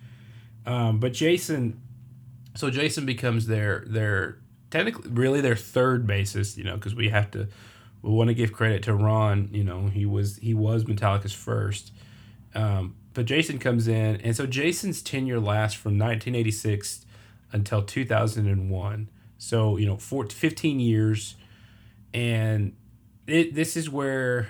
Um, 0.65 0.99
but 0.99 1.13
Jason, 1.13 1.81
so 2.55 2.69
Jason 2.69 3.05
becomes 3.05 3.47
their 3.47 3.83
their 3.87 4.39
technically 4.69 5.09
really 5.11 5.41
their 5.41 5.55
third 5.55 6.07
bassist, 6.07 6.57
you 6.57 6.63
know, 6.63 6.75
because 6.75 6.95
we 6.95 7.09
have 7.09 7.31
to 7.31 7.47
we 8.01 8.11
want 8.11 8.29
to 8.29 8.33
give 8.33 8.53
credit 8.53 8.83
to 8.83 8.93
Ron. 8.93 9.49
You 9.51 9.63
know, 9.63 9.87
he 9.87 10.05
was 10.05 10.37
he 10.37 10.53
was 10.53 10.85
Metallica's 10.85 11.33
first. 11.33 11.91
Um, 12.55 12.95
but 13.13 13.25
Jason 13.25 13.59
comes 13.59 13.87
in, 13.87 14.17
and 14.17 14.35
so 14.35 14.45
Jason's 14.45 15.01
tenure 15.01 15.39
lasts 15.39 15.77
from 15.77 15.93
1986 15.93 17.05
until 17.51 17.83
2001. 17.83 19.09
So 19.37 19.77
you 19.77 19.85
know, 19.85 19.97
for 19.97 20.25
15 20.25 20.79
years, 20.79 21.35
and 22.13 22.75
it, 23.27 23.53
this 23.53 23.75
is 23.77 23.89
where 23.89 24.49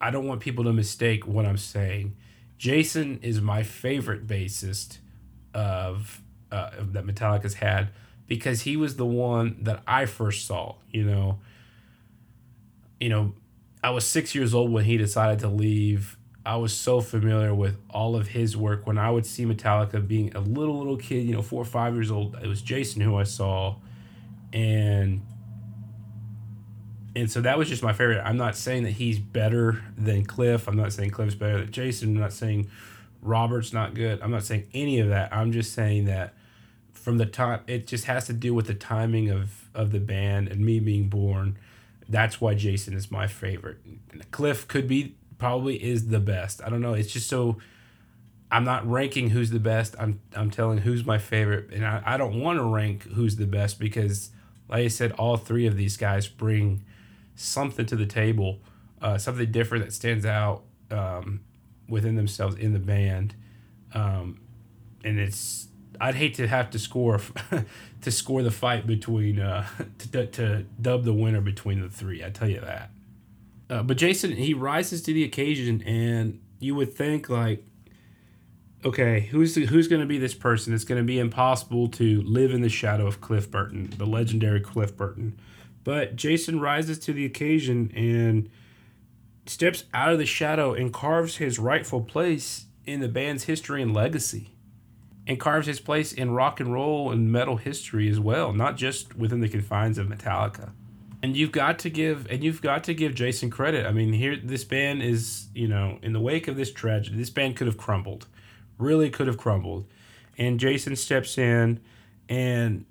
I 0.00 0.10
don't 0.10 0.26
want 0.26 0.40
people 0.40 0.64
to 0.64 0.72
mistake 0.72 1.26
what 1.26 1.46
I'm 1.46 1.56
saying. 1.56 2.16
Jason 2.58 3.18
is 3.22 3.40
my 3.40 3.62
favorite 3.62 4.26
bassist 4.26 4.98
of 5.52 6.22
uh, 6.50 6.70
that 6.78 7.04
Metallica's 7.04 7.54
had 7.54 7.88
because 8.26 8.62
he 8.62 8.76
was 8.76 8.96
the 8.96 9.06
one 9.06 9.56
that 9.62 9.82
I 9.86 10.06
first 10.06 10.46
saw. 10.46 10.76
You 10.90 11.04
know, 11.04 11.38
you 13.00 13.08
know, 13.08 13.34
I 13.82 13.90
was 13.90 14.04
six 14.04 14.34
years 14.34 14.54
old 14.54 14.72
when 14.72 14.84
he 14.84 14.96
decided 14.96 15.40
to 15.40 15.48
leave. 15.48 16.16
I 16.44 16.56
was 16.56 16.72
so 16.72 17.00
familiar 17.00 17.54
with 17.54 17.76
all 17.90 18.14
of 18.14 18.28
his 18.28 18.56
work 18.56 18.86
when 18.86 18.98
I 18.98 19.10
would 19.10 19.26
see 19.26 19.44
Metallica 19.44 20.06
being 20.06 20.34
a 20.36 20.40
little 20.40 20.78
little 20.78 20.96
kid, 20.96 21.26
you 21.26 21.32
know, 21.34 21.42
four 21.42 21.62
or 21.62 21.66
five 21.66 21.94
years 21.94 22.10
old. 22.10 22.36
It 22.42 22.46
was 22.46 22.62
Jason 22.62 23.00
who 23.02 23.16
I 23.16 23.24
saw, 23.24 23.76
and 24.52 25.22
and 27.16 27.30
so 27.30 27.40
that 27.40 27.58
was 27.58 27.68
just 27.68 27.82
my 27.82 27.92
favorite. 27.92 28.20
I'm 28.20 28.36
not 28.36 28.56
saying 28.56 28.84
that 28.84 28.92
he's 28.92 29.18
better 29.18 29.82
than 29.96 30.24
Cliff. 30.24 30.68
I'm 30.68 30.76
not 30.76 30.92
saying 30.92 31.10
Cliff's 31.10 31.34
better 31.34 31.60
than 31.60 31.72
Jason. 31.72 32.10
I'm 32.10 32.20
not 32.20 32.32
saying 32.32 32.68
Robert's 33.26 33.72
not 33.72 33.94
good. 33.94 34.20
I'm 34.22 34.30
not 34.30 34.44
saying 34.44 34.68
any 34.72 35.00
of 35.00 35.08
that. 35.08 35.34
I'm 35.34 35.52
just 35.52 35.72
saying 35.72 36.04
that 36.06 36.34
from 36.92 37.18
the 37.18 37.26
time 37.26 37.60
it 37.66 37.86
just 37.86 38.04
has 38.04 38.26
to 38.26 38.32
do 38.32 38.54
with 38.54 38.66
the 38.66 38.74
timing 38.74 39.30
of 39.30 39.68
of 39.74 39.92
the 39.92 40.00
band 40.00 40.48
and 40.48 40.64
me 40.64 40.80
being 40.80 41.08
born. 41.08 41.58
That's 42.08 42.40
why 42.40 42.54
Jason 42.54 42.94
is 42.94 43.10
my 43.10 43.26
favorite. 43.26 43.78
Cliff 44.30 44.68
could 44.68 44.86
be 44.86 45.16
probably 45.38 45.82
is 45.82 46.08
the 46.08 46.20
best. 46.20 46.62
I 46.64 46.68
don't 46.68 46.80
know. 46.80 46.94
It's 46.94 47.12
just 47.12 47.28
so 47.28 47.58
I'm 48.50 48.64
not 48.64 48.88
ranking 48.88 49.30
who's 49.30 49.50
the 49.50 49.60
best. 49.60 49.96
I'm 49.98 50.20
I'm 50.34 50.50
telling 50.50 50.78
who's 50.78 51.04
my 51.04 51.18
favorite, 51.18 51.72
and 51.72 51.84
I, 51.84 52.02
I 52.04 52.16
don't 52.16 52.40
want 52.40 52.58
to 52.58 52.64
rank 52.64 53.02
who's 53.02 53.36
the 53.36 53.46
best 53.46 53.78
because, 53.78 54.30
like 54.68 54.84
I 54.84 54.88
said, 54.88 55.12
all 55.12 55.36
three 55.36 55.66
of 55.66 55.76
these 55.76 55.96
guys 55.96 56.28
bring 56.28 56.84
something 57.34 57.86
to 57.86 57.96
the 57.96 58.06
table, 58.06 58.60
uh, 59.02 59.18
something 59.18 59.50
different 59.50 59.84
that 59.84 59.92
stands 59.92 60.24
out 60.24 60.62
um, 60.90 61.40
within 61.88 62.16
themselves 62.16 62.56
in 62.56 62.72
the 62.72 62.78
band, 62.78 63.34
um, 63.94 64.40
and 65.04 65.18
it's 65.18 65.68
I'd 66.00 66.14
hate 66.14 66.34
to 66.34 66.46
have 66.46 66.70
to 66.70 66.78
score 66.78 67.20
to 68.02 68.10
score 68.10 68.42
the 68.42 68.50
fight 68.50 68.86
between 68.86 69.40
uh, 69.40 69.66
to, 70.12 70.26
to 70.26 70.64
dub 70.80 71.04
the 71.04 71.12
winner 71.12 71.40
between 71.40 71.80
the 71.80 71.88
three. 71.88 72.24
I 72.24 72.30
tell 72.30 72.48
you 72.48 72.60
that. 72.60 72.90
Uh, 73.68 73.82
but 73.82 73.96
Jason 73.96 74.32
he 74.32 74.54
rises 74.54 75.02
to 75.02 75.12
the 75.12 75.24
occasion, 75.24 75.82
and 75.82 76.40
you 76.60 76.74
would 76.74 76.94
think 76.94 77.28
like, 77.28 77.64
okay, 78.84 79.20
who's 79.20 79.54
the, 79.54 79.66
who's 79.66 79.88
going 79.88 80.00
to 80.00 80.06
be 80.06 80.18
this 80.18 80.34
person? 80.34 80.72
It's 80.72 80.84
going 80.84 81.00
to 81.00 81.06
be 81.06 81.18
impossible 81.18 81.88
to 81.88 82.22
live 82.22 82.52
in 82.52 82.62
the 82.62 82.68
shadow 82.68 83.06
of 83.06 83.20
Cliff 83.20 83.50
Burton, 83.50 83.92
the 83.96 84.06
legendary 84.06 84.60
Cliff 84.60 84.96
Burton. 84.96 85.38
But 85.82 86.16
Jason 86.16 86.60
rises 86.60 86.98
to 87.00 87.12
the 87.12 87.24
occasion 87.24 87.92
and 87.94 88.50
steps 89.46 89.84
out 89.94 90.12
of 90.12 90.18
the 90.18 90.26
shadow 90.26 90.74
and 90.74 90.92
carves 90.92 91.36
his 91.36 91.58
rightful 91.58 92.00
place 92.00 92.66
in 92.84 93.00
the 93.00 93.08
band's 93.08 93.44
history 93.44 93.82
and 93.82 93.94
legacy 93.94 94.56
and 95.26 95.40
carves 95.40 95.66
his 95.66 95.80
place 95.80 96.12
in 96.12 96.30
rock 96.30 96.60
and 96.60 96.72
roll 96.72 97.10
and 97.10 97.32
metal 97.32 97.56
history 97.56 98.08
as 98.08 98.20
well, 98.20 98.52
not 98.52 98.76
just 98.76 99.16
within 99.16 99.40
the 99.40 99.48
confines 99.48 99.98
of 99.98 100.06
Metallica. 100.06 100.70
And 101.22 101.36
you've 101.36 101.52
got 101.52 101.78
to 101.80 101.90
give 101.90 102.26
and 102.30 102.44
you've 102.44 102.62
got 102.62 102.84
to 102.84 102.94
give 102.94 103.14
Jason 103.14 103.50
credit. 103.50 103.86
I 103.86 103.92
mean, 103.92 104.12
here 104.12 104.36
this 104.36 104.62
band 104.62 105.02
is, 105.02 105.48
you 105.54 105.66
know, 105.66 105.98
in 106.02 106.12
the 106.12 106.20
wake 106.20 106.46
of 106.46 106.56
this 106.56 106.72
tragedy, 106.72 107.16
this 107.16 107.30
band 107.30 107.56
could 107.56 107.66
have 107.66 107.76
crumbled. 107.76 108.26
Really 108.78 109.10
could 109.10 109.26
have 109.26 109.38
crumbled. 109.38 109.86
And 110.38 110.60
Jason 110.60 110.94
steps 110.94 111.38
in 111.38 111.80
and 112.28 112.84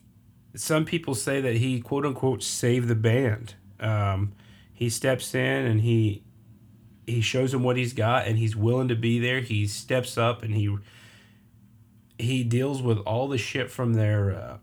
some 0.55 0.85
people 0.85 1.15
say 1.15 1.39
that 1.41 1.57
he 1.57 1.79
quote 1.79 2.05
unquote 2.05 2.43
saved 2.43 2.87
the 2.87 2.95
band. 2.95 3.55
Um, 3.79 4.33
he 4.73 4.89
steps 4.89 5.33
in 5.33 5.65
and 5.65 5.81
he 5.81 6.23
he 7.07 7.21
shows 7.21 7.53
him 7.53 7.63
what 7.63 7.77
he's 7.77 7.93
got 7.93 8.27
and 8.27 8.37
he's 8.37 8.55
willing 8.55 8.87
to 8.87 8.95
be 8.95 9.19
there. 9.19 9.41
He 9.41 9.67
steps 9.67 10.17
up 10.17 10.43
and 10.43 10.53
he 10.53 10.75
he 12.17 12.43
deals 12.43 12.81
with 12.81 12.97
all 12.99 13.27
the 13.27 13.37
shit 13.37 13.69
from 13.69 13.93
their 13.93 14.31
uh, 14.35 14.57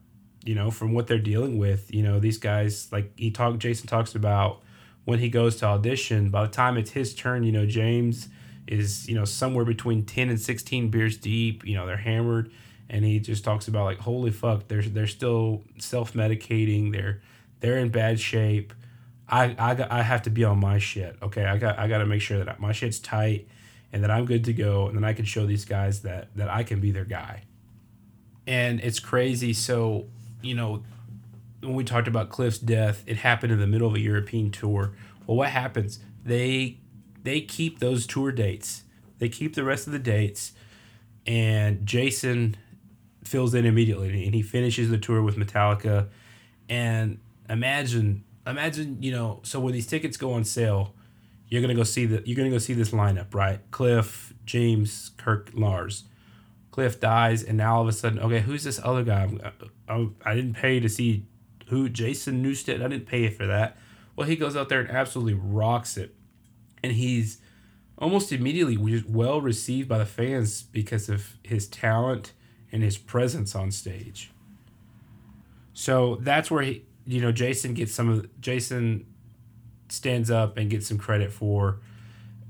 you 0.45 0.55
know 0.55 0.70
from 0.70 0.93
what 0.93 1.07
they're 1.07 1.18
dealing 1.18 1.59
with. 1.59 1.93
You 1.93 2.03
know 2.03 2.18
these 2.18 2.38
guys 2.38 2.90
like 2.93 3.12
he 3.16 3.30
talked 3.30 3.59
jason 3.59 3.86
talks 3.86 4.14
about 4.14 4.62
when 5.05 5.18
he 5.18 5.28
goes 5.28 5.57
to 5.57 5.66
audition 5.66 6.30
by 6.30 6.43
the 6.43 6.51
time 6.53 6.76
it's 6.76 6.93
his 6.93 7.14
turn 7.14 7.43
you 7.43 7.51
know 7.51 7.66
james 7.66 8.28
is 8.68 9.09
you 9.09 9.14
know 9.14 9.24
somewhere 9.24 9.64
between 9.64 10.05
10 10.05 10.28
and 10.28 10.40
16 10.40 10.88
beers 10.90 11.16
deep 11.16 11.64
you 11.64 11.74
know 11.74 11.86
they're 11.86 11.97
hammered. 11.97 12.51
And 12.90 13.07
he 13.07 13.20
just 13.20 13.43
talks 13.43 13.68
about 13.68 13.84
like 13.84 13.99
holy 13.99 14.30
fuck 14.30 14.68
they're 14.68 14.82
they're 14.82 15.07
still 15.07 15.62
self-medicating 15.78 16.93
they're 16.93 17.22
they're 17.61 17.78
in 17.78 17.88
bad 17.88 18.20
shape 18.20 18.74
I, 19.32 19.56
I, 19.58 19.98
I 19.98 20.02
have 20.02 20.22
to 20.22 20.30
be 20.30 20.44
on 20.44 20.58
my 20.60 20.78
shit 20.78 21.16
okay 21.22 21.46
i 21.46 21.56
got 21.56 21.78
i 21.78 21.88
got 21.88 21.98
to 21.98 22.06
make 22.06 22.20
sure 22.20 22.44
that 22.44 22.60
my 22.60 22.72
shit's 22.72 22.98
tight 22.98 23.48
and 23.92 24.02
that 24.02 24.10
I'm 24.10 24.24
good 24.24 24.44
to 24.44 24.52
go, 24.52 24.86
and 24.86 24.96
then 24.96 25.04
I 25.04 25.12
can 25.12 25.24
show 25.24 25.46
these 25.46 25.64
guys 25.64 26.00
that 26.02 26.34
that 26.34 26.48
I 26.48 26.62
can 26.62 26.80
be 26.80 26.90
their 26.90 27.04
guy. 27.04 27.42
And 28.46 28.80
it's 28.80 28.98
crazy. 28.98 29.52
So, 29.52 30.06
you 30.40 30.54
know, 30.54 30.82
when 31.60 31.74
we 31.74 31.84
talked 31.84 32.08
about 32.08 32.30
Cliff's 32.30 32.58
death, 32.58 33.04
it 33.06 33.18
happened 33.18 33.52
in 33.52 33.60
the 33.60 33.66
middle 33.66 33.86
of 33.86 33.94
a 33.94 34.00
European 34.00 34.50
tour. 34.50 34.92
Well, 35.26 35.36
what 35.36 35.50
happens? 35.50 36.00
They 36.24 36.78
they 37.22 37.42
keep 37.42 37.78
those 37.78 38.06
tour 38.06 38.32
dates. 38.32 38.84
They 39.18 39.28
keep 39.28 39.54
the 39.54 39.62
rest 39.62 39.86
of 39.86 39.92
the 39.92 39.98
dates, 39.98 40.52
and 41.26 41.86
Jason 41.86 42.56
fills 43.22 43.54
in 43.54 43.66
immediately, 43.66 44.24
and 44.24 44.34
he 44.34 44.42
finishes 44.42 44.90
the 44.90 44.98
tour 44.98 45.22
with 45.22 45.36
Metallica. 45.36 46.08
And 46.68 47.20
imagine, 47.48 48.24
imagine, 48.47 49.03
you 49.03 49.12
know, 49.12 49.40
so 49.43 49.61
when 49.61 49.72
these 49.72 49.86
tickets 49.86 50.16
go 50.16 50.32
on 50.32 50.45
sale, 50.45 50.95
you're 51.49 51.61
gonna 51.61 51.74
go 51.74 51.84
see 51.84 52.07
the 52.07 52.22
you're 52.24 52.36
gonna 52.36 52.51
go 52.51 52.59
see 52.59 52.74
this 52.74 52.90
lineup, 52.90 53.34
right? 53.34 53.61
Cliff, 53.70 54.32
James, 54.45 55.11
Kirk, 55.16 55.51
Lars. 55.55 56.05
Cliff 56.70 56.99
dies, 56.99 57.43
and 57.43 57.59
now 57.59 57.76
all 57.76 57.82
of 57.82 57.88
a 57.88 57.93
sudden, 57.93 58.18
okay, 58.18 58.40
who's 58.40 58.64
this 58.64 58.80
other 58.82 59.05
guy? 59.05 59.30
I, 59.43 59.47
uh, 59.47 59.51
oh, 59.90 60.12
I 60.24 60.34
didn't 60.34 60.55
pay 60.55 60.80
to 60.80 60.88
see 60.88 61.26
who 61.68 61.90
Jason 61.90 62.43
Newsted. 62.43 62.82
I 62.82 62.88
didn't 62.88 63.07
pay 63.07 63.28
for 63.28 63.47
that. 63.47 63.76
Well, 64.16 64.26
he 64.26 64.36
goes 64.36 64.57
out 64.57 64.70
there 64.70 64.80
and 64.80 64.90
absolutely 64.90 65.34
rocks 65.34 65.99
it, 65.99 66.14
and 66.82 66.93
he's 66.93 67.38
almost 67.99 68.32
immediately 68.32 69.03
well 69.07 69.40
received 69.40 69.88
by 69.88 69.99
the 69.99 70.07
fans 70.07 70.62
because 70.62 71.09
of 71.09 71.36
his 71.43 71.68
talent 71.68 72.32
and 72.72 72.82
his 72.82 72.97
presence 72.97 73.55
on 73.55 73.70
stage. 73.70 74.32
So 75.74 76.16
that's 76.20 76.51
where 76.51 76.62
he, 76.62 76.84
you 77.07 77.20
know, 77.20 77.32
Jason 77.32 77.74
gets 77.74 77.92
some 77.92 78.09
of 78.09 78.40
Jason 78.40 79.07
stands 79.88 80.30
up 80.30 80.57
and 80.57 80.70
gets 80.70 80.86
some 80.86 80.98
credit 80.98 81.32
for. 81.32 81.80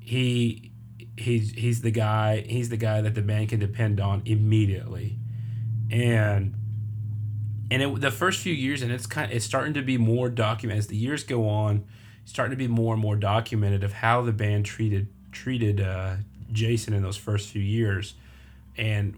He 0.00 0.70
he's 1.16 1.52
he's 1.52 1.82
the 1.82 1.90
guy 1.90 2.42
he's 2.42 2.68
the 2.68 2.76
guy 2.76 3.00
that 3.00 3.14
the 3.14 3.22
band 3.22 3.48
can 3.48 3.60
depend 3.60 4.00
on 4.00 4.22
immediately, 4.24 5.16
and 5.90 6.54
and 7.70 7.82
it, 7.82 8.00
the 8.00 8.10
first 8.10 8.40
few 8.40 8.52
years 8.52 8.82
and 8.82 8.92
it's 8.92 9.06
kind 9.06 9.30
of, 9.30 9.36
it's 9.36 9.44
starting 9.44 9.74
to 9.74 9.82
be 9.82 9.96
more 9.96 10.28
documented 10.28 10.80
as 10.80 10.86
the 10.88 10.96
years 10.96 11.24
go 11.24 11.48
on, 11.48 11.84
starting 12.24 12.50
to 12.50 12.56
be 12.56 12.68
more 12.68 12.94
and 12.94 13.02
more 13.02 13.16
documented 13.16 13.82
of 13.84 13.94
how 13.94 14.22
the 14.22 14.32
band 14.32 14.66
treated 14.66 15.08
treated 15.30 15.80
uh, 15.80 16.16
Jason 16.52 16.92
in 16.92 17.02
those 17.02 17.16
first 17.16 17.48
few 17.48 17.62
years, 17.62 18.14
and 18.76 19.16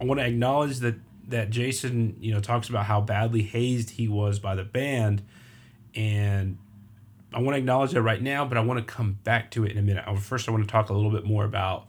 I 0.00 0.04
want 0.04 0.20
to 0.20 0.26
acknowledge 0.26 0.78
that 0.80 0.96
that 1.28 1.50
Jason 1.50 2.16
you 2.20 2.32
know 2.32 2.40
talks 2.40 2.68
about 2.68 2.86
how 2.86 3.00
badly 3.00 3.42
hazed 3.42 3.90
he 3.90 4.08
was 4.08 4.38
by 4.38 4.54
the 4.54 4.64
band, 4.64 5.22
and 5.94 6.58
I 7.32 7.40
want 7.40 7.54
to 7.54 7.58
acknowledge 7.58 7.92
that 7.92 8.02
right 8.02 8.22
now, 8.22 8.44
but 8.44 8.56
I 8.56 8.60
want 8.60 8.78
to 8.78 8.84
come 8.84 9.18
back 9.24 9.50
to 9.52 9.64
it 9.64 9.72
in 9.72 9.78
a 9.78 9.82
minute. 9.82 10.04
First, 10.20 10.48
I 10.48 10.52
want 10.52 10.64
to 10.64 10.70
talk 10.70 10.88
a 10.88 10.94
little 10.94 11.10
bit 11.10 11.24
more 11.24 11.44
about 11.44 11.86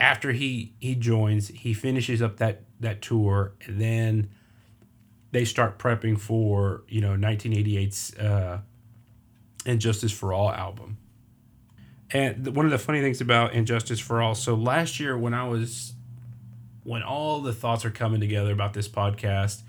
after 0.00 0.32
he 0.32 0.74
he 0.80 0.94
joins, 0.94 1.48
he 1.48 1.72
finishes 1.72 2.20
up 2.20 2.38
that 2.38 2.62
that 2.80 3.02
tour, 3.02 3.52
and 3.66 3.80
then 3.80 4.30
they 5.30 5.44
start 5.44 5.78
prepping 5.78 6.18
for 6.18 6.82
you 6.88 7.00
know 7.00 7.14
1988's 7.16 8.14
uh, 8.16 8.60
"And 9.66 9.80
Justice 9.80 10.12
for 10.12 10.32
All" 10.32 10.50
album. 10.50 10.98
And 12.10 12.54
one 12.54 12.64
of 12.64 12.70
the 12.70 12.78
funny 12.78 13.00
things 13.00 13.20
about 13.20 13.54
And 13.54 13.66
Justice 13.66 13.98
for 13.98 14.22
All, 14.22 14.34
so 14.34 14.54
last 14.54 15.00
year 15.00 15.18
when 15.18 15.34
I 15.34 15.48
was, 15.48 15.93
when 16.84 17.02
all 17.02 17.40
the 17.40 17.52
thoughts 17.52 17.84
are 17.84 17.90
coming 17.90 18.20
together 18.20 18.52
about 18.52 18.74
this 18.74 18.88
podcast, 18.88 19.62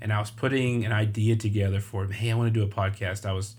and 0.00 0.12
I 0.12 0.18
was 0.20 0.30
putting 0.30 0.86
an 0.86 0.92
idea 0.92 1.36
together 1.36 1.80
for, 1.80 2.06
hey, 2.06 2.30
I 2.30 2.34
want 2.34 2.52
to 2.52 2.58
do 2.58 2.64
a 2.64 2.68
podcast. 2.68 3.26
I 3.26 3.32
was, 3.32 3.56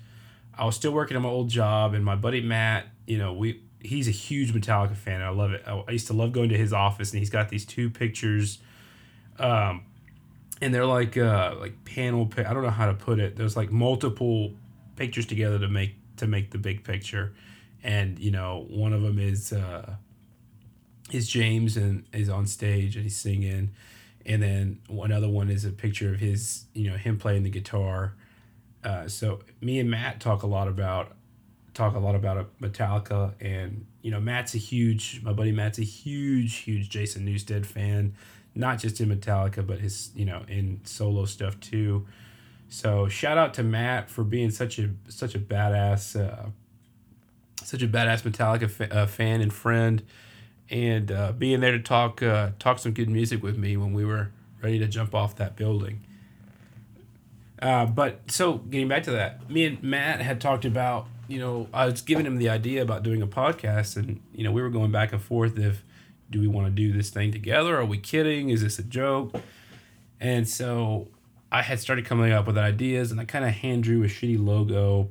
I 0.57 0.66
was 0.66 0.76
still 0.76 0.91
working 0.91 1.16
at 1.16 1.22
my 1.22 1.30
old 1.30 1.49
job, 1.49 1.93
and 1.93 2.03
my 2.03 2.16
buddy 2.16 2.41
Matt, 2.41 2.88
you 3.05 3.18
know, 3.18 3.34
we 3.34 3.62
he's 3.84 4.07
a 4.07 4.12
huge 4.12 4.53
Metallica 4.53 4.95
fan. 4.95 5.22
I 5.22 5.30
love 5.30 5.51
it. 5.51 5.64
I, 5.66 5.91
used 5.91 6.07
to 6.07 6.14
love 6.14 6.32
going 6.32 6.49
to 6.49 6.57
his 6.57 6.74
office, 6.74 7.12
and 7.12 7.20
he's 7.20 7.30
got 7.30 7.49
these 7.49 7.66
two 7.66 7.89
pictures, 7.89 8.59
um, 9.39 9.84
and 10.62 10.74
they're 10.74 10.86
like 10.86 11.18
uh 11.18 11.55
like 11.59 11.84
panel. 11.86 12.30
I 12.38 12.53
don't 12.53 12.64
know 12.64 12.70
how 12.70 12.88
to 12.88 12.93
put 12.93 13.20
it. 13.20 13.36
There's 13.36 13.57
like 13.57 13.72
multiple 13.72 14.53
pictures 14.95 15.26
together 15.26 15.59
to 15.59 15.68
make 15.68 15.95
to 16.18 16.28
make 16.28 16.51
the 16.51 16.57
big 16.57 16.84
picture, 16.84 17.34
and 17.84 18.20
you 18.20 18.32
know 18.32 18.66
one 18.70 18.93
of 18.93 19.01
them 19.01 19.20
is 19.20 19.51
uh 19.51 19.95
is 21.12 21.28
James 21.28 21.78
and 21.78 22.05
is 22.14 22.30
on 22.30 22.47
stage 22.47 22.95
and 22.95 23.03
he's 23.03 23.16
singing, 23.16 23.72
and 24.26 24.41
then 24.41 24.80
another 24.89 25.30
one 25.30 25.49
is 25.49 25.66
a 25.66 25.72
picture 25.72 26.14
of 26.14 26.20
his 26.20 26.66
you 26.74 26.89
know 26.89 26.97
him 26.97 27.18
playing 27.18 27.43
the 27.43 27.49
guitar. 27.49 28.14
Uh, 28.84 29.07
so 29.07 29.39
me 29.62 29.80
and 29.80 29.91
Matt 29.91 30.20
talk 30.20 30.43
a 30.43 30.47
lot 30.47 30.68
about 30.68 31.14
talk 31.74 31.95
a 31.95 31.99
lot 31.99 32.16
about 32.16 32.59
Metallica, 32.59 33.34
and 33.39 33.86
you 34.01 34.12
know 34.12 34.20
Matt's 34.20 34.55
a 34.55 34.57
huge 34.57 35.22
my 35.24 35.34
buddy 35.34 35.51
Matt's 35.51 35.80
a 35.80 35.84
huge 35.84 36.57
huge 36.57 36.89
Jason 36.89 37.26
Newsted 37.26 37.66
fan, 37.66 38.16
not 38.55 38.80
just 38.80 38.99
in 38.99 39.09
Metallica 39.09 39.66
but 39.66 39.80
his 39.80 40.12
you 40.16 40.26
know 40.26 40.43
in 40.47 40.82
solo 40.84 41.26
stuff 41.26 41.59
too. 41.59 42.05
So 42.70 43.09
shout 43.09 43.38
out 43.38 43.53
to 43.55 43.64
Matt 43.64 44.09
for 44.09 44.24
being 44.24 44.49
such 44.49 44.80
a 44.80 44.89
such 45.09 45.36
a 45.36 45.39
badass 45.39 46.20
uh, 46.20 46.49
such 47.64 47.84
a 47.84 47.88
badass 47.88 48.24
Metallica 48.24 48.70
fa- 48.70 48.93
uh, 48.93 49.05
fan 49.05 49.41
and 49.41 49.53
friend, 49.53 50.03
and 50.72 51.11
uh, 51.11 51.34
being 51.34 51.59
there 51.59 51.74
to 51.74 51.80
talk 51.80 52.24
uh, 52.24 52.51
talk 52.57 52.80
some 52.80 52.93
good 52.93 53.09
music 53.09 53.43
with 53.43 53.57
me 53.57 53.78
when 53.78 53.93
we 53.93 54.03
were 54.03 54.32
ready 54.63 54.80
to 54.80 54.88
jump 54.88 55.13
off 55.13 55.36
that 55.36 55.55
building. 55.55 56.01
Uh, 57.61 57.86
but 57.86 58.32
so 58.32 58.53
getting 58.53 58.88
back 58.88 59.03
to 59.03 59.11
that, 59.11 59.47
me 59.51 59.65
and 59.65 59.84
Matt 59.84 60.22
had 60.22 60.41
talked 60.41 60.65
about 60.65 61.07
you 61.32 61.39
know, 61.39 61.67
I 61.74 61.86
was 61.86 62.01
giving 62.01 62.26
him 62.26 62.38
the 62.38 62.49
idea 62.49 62.82
about 62.82 63.03
doing 63.03 63.22
a 63.22 63.28
podcast, 63.28 63.95
and 63.95 64.22
you 64.34 64.43
know, 64.43 64.51
we 64.51 64.61
were 64.61 64.69
going 64.69 64.91
back 64.91 65.13
and 65.13 65.22
forth 65.22 65.57
if 65.57 65.84
do 66.30 66.41
we 66.41 66.47
want 66.47 66.67
to 66.67 66.72
do 66.72 66.91
this 66.91 67.09
thing 67.09 67.32
together? 67.32 67.78
Are 67.78 67.86
we 67.86 67.97
kidding? 67.97 68.49
Is 68.49 68.61
this 68.61 68.80
a 68.80 68.84
joke? 68.84 69.36
And 70.19 70.47
so 70.47 71.07
I 71.51 71.61
had 71.61 71.80
started 71.80 72.05
coming 72.05 72.34
up 72.34 72.47
with 72.47 72.57
ideas, 72.57 73.11
and 73.11 73.19
I 73.19 73.26
kind 73.26 73.45
of 73.45 73.51
hand 73.51 73.84
drew 73.84 74.03
a 74.03 74.07
shitty 74.07 74.43
logo. 74.43 75.09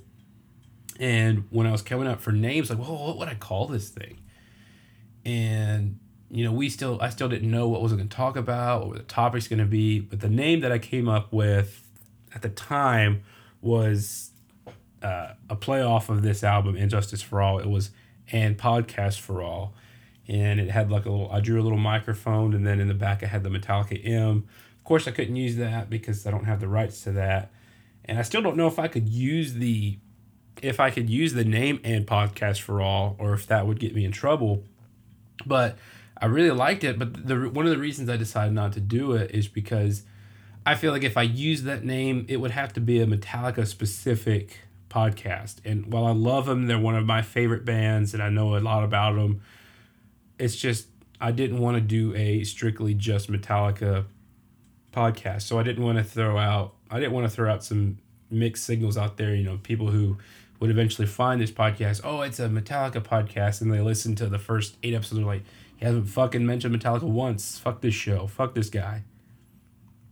And 0.98 1.44
when 1.48 1.66
I 1.66 1.72
was 1.72 1.80
coming 1.80 2.06
up 2.06 2.20
for 2.20 2.32
names, 2.32 2.68
like, 2.68 2.78
well, 2.78 3.06
what 3.06 3.16
would 3.16 3.28
I 3.28 3.34
call 3.34 3.66
this 3.66 3.88
thing? 3.88 4.18
And 5.24 5.98
you 6.30 6.44
know, 6.44 6.52
we 6.52 6.68
still, 6.68 6.98
I 7.00 7.10
still 7.10 7.28
didn't 7.28 7.50
know 7.50 7.68
what 7.68 7.82
was 7.82 7.92
going 7.92 8.08
to 8.08 8.16
talk 8.16 8.36
about, 8.36 8.82
or 8.82 8.88
what 8.88 8.96
the 8.98 9.02
topic's 9.02 9.48
going 9.48 9.58
to 9.58 9.64
be. 9.64 9.98
But 9.98 10.20
the 10.20 10.28
name 10.28 10.60
that 10.60 10.70
I 10.70 10.78
came 10.78 11.08
up 11.08 11.32
with 11.32 11.88
at 12.34 12.42
the 12.42 12.48
time 12.48 13.22
was 13.60 14.30
uh, 15.02 15.32
a 15.48 15.56
playoff 15.56 16.08
of 16.08 16.22
this 16.22 16.44
album, 16.44 16.76
And 16.76 16.90
Justice 16.90 17.22
for 17.22 17.42
All. 17.42 17.58
It 17.58 17.68
was 17.68 17.90
and 18.32 18.56
Podcast 18.56 19.18
for 19.18 19.42
All, 19.42 19.74
and 20.28 20.60
it 20.60 20.70
had 20.70 20.90
like 20.90 21.04
a 21.04 21.10
little. 21.10 21.30
I 21.32 21.40
drew 21.40 21.60
a 21.60 21.64
little 21.64 21.78
microphone, 21.78 22.54
and 22.54 22.66
then 22.66 22.80
in 22.80 22.88
the 22.88 22.94
back 22.94 23.22
I 23.22 23.26
had 23.26 23.42
the 23.42 23.50
Metallica 23.50 24.00
M. 24.06 24.46
Of 24.78 24.84
course, 24.84 25.08
I 25.08 25.10
couldn't 25.10 25.36
use 25.36 25.56
that 25.56 25.90
because 25.90 26.26
I 26.26 26.30
don't 26.30 26.44
have 26.44 26.60
the 26.60 26.68
rights 26.68 27.02
to 27.04 27.12
that, 27.12 27.50
and 28.04 28.18
I 28.18 28.22
still 28.22 28.42
don't 28.42 28.56
know 28.56 28.68
if 28.68 28.78
I 28.78 28.88
could 28.88 29.08
use 29.08 29.54
the 29.54 29.98
if 30.62 30.78
I 30.78 30.90
could 30.90 31.08
use 31.08 31.32
the 31.32 31.44
name 31.44 31.80
and 31.82 32.06
Podcast 32.06 32.60
for 32.60 32.80
All, 32.80 33.16
or 33.18 33.34
if 33.34 33.46
that 33.46 33.66
would 33.66 33.80
get 33.80 33.94
me 33.94 34.04
in 34.04 34.12
trouble. 34.12 34.64
But 35.46 35.78
I 36.16 36.26
really 36.26 36.50
liked 36.50 36.84
it. 36.84 36.98
But 36.98 37.26
the 37.26 37.48
one 37.48 37.66
of 37.66 37.72
the 37.72 37.78
reasons 37.78 38.08
I 38.08 38.16
decided 38.16 38.52
not 38.52 38.72
to 38.74 38.80
do 38.80 39.12
it 39.12 39.30
is 39.32 39.48
because 39.48 40.04
I 40.66 40.74
feel 40.74 40.92
like 40.92 41.04
if 41.04 41.16
I 41.16 41.22
use 41.22 41.62
that 41.62 41.84
name, 41.84 42.26
it 42.28 42.36
would 42.36 42.50
have 42.50 42.72
to 42.74 42.80
be 42.80 43.00
a 43.00 43.06
Metallica 43.06 43.66
specific 43.66 44.58
podcast. 44.90 45.56
And 45.64 45.92
while 45.92 46.06
I 46.06 46.12
love 46.12 46.46
them, 46.46 46.66
they're 46.66 46.78
one 46.78 46.96
of 46.96 47.06
my 47.06 47.22
favorite 47.22 47.64
bands, 47.64 48.12
and 48.12 48.22
I 48.22 48.28
know 48.28 48.56
a 48.56 48.58
lot 48.58 48.84
about 48.84 49.14
them. 49.14 49.40
It's 50.38 50.56
just 50.56 50.88
I 51.20 51.32
didn't 51.32 51.58
want 51.58 51.76
to 51.76 51.80
do 51.80 52.14
a 52.14 52.44
strictly 52.44 52.94
just 52.94 53.30
Metallica 53.30 54.04
podcast, 54.92 55.42
so 55.42 55.58
I 55.58 55.62
didn't 55.62 55.84
want 55.84 55.98
to 55.98 56.04
throw 56.04 56.36
out 56.36 56.74
I 56.90 56.98
didn't 56.98 57.12
want 57.12 57.28
to 57.28 57.34
throw 57.34 57.50
out 57.50 57.62
some 57.62 57.98
mixed 58.30 58.64
signals 58.64 58.98
out 58.98 59.16
there. 59.16 59.34
You 59.34 59.44
know, 59.44 59.58
people 59.62 59.90
who 59.90 60.18
would 60.60 60.70
eventually 60.70 61.06
find 61.06 61.40
this 61.40 61.50
podcast. 61.50 62.02
Oh, 62.04 62.20
it's 62.20 62.38
a 62.38 62.48
Metallica 62.48 63.02
podcast, 63.02 63.60
and 63.60 63.72
they 63.72 63.80
listen 63.80 64.14
to 64.16 64.26
the 64.26 64.38
first 64.38 64.76
eight 64.82 64.94
episodes. 64.94 65.16
They're 65.16 65.26
like, 65.26 65.42
he 65.76 65.86
hasn't 65.86 66.08
fucking 66.08 66.46
mentioned 66.46 66.80
Metallica 66.80 67.02
once. 67.02 67.58
Fuck 67.58 67.80
this 67.80 67.94
show. 67.94 68.26
Fuck 68.26 68.54
this 68.54 68.70
guy. 68.70 69.02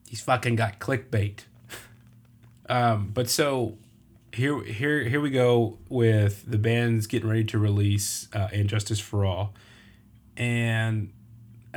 He's 0.09 0.23
fucking 0.23 0.57
got 0.57 0.81
clickbait. 0.81 1.41
um, 2.69 3.11
but 3.13 3.29
so 3.29 3.77
here 4.33 4.63
here 4.65 5.05
here 5.05 5.21
we 5.21 5.31
go 5.31 5.79
with 5.89 6.51
the 6.51 6.59
band's 6.59 7.07
getting 7.07 7.29
ready 7.29 7.45
to 7.45 7.59
release 7.59 8.29
uh, 8.35 8.49
for 9.01 9.25
all 9.25 9.55
and 10.39 11.11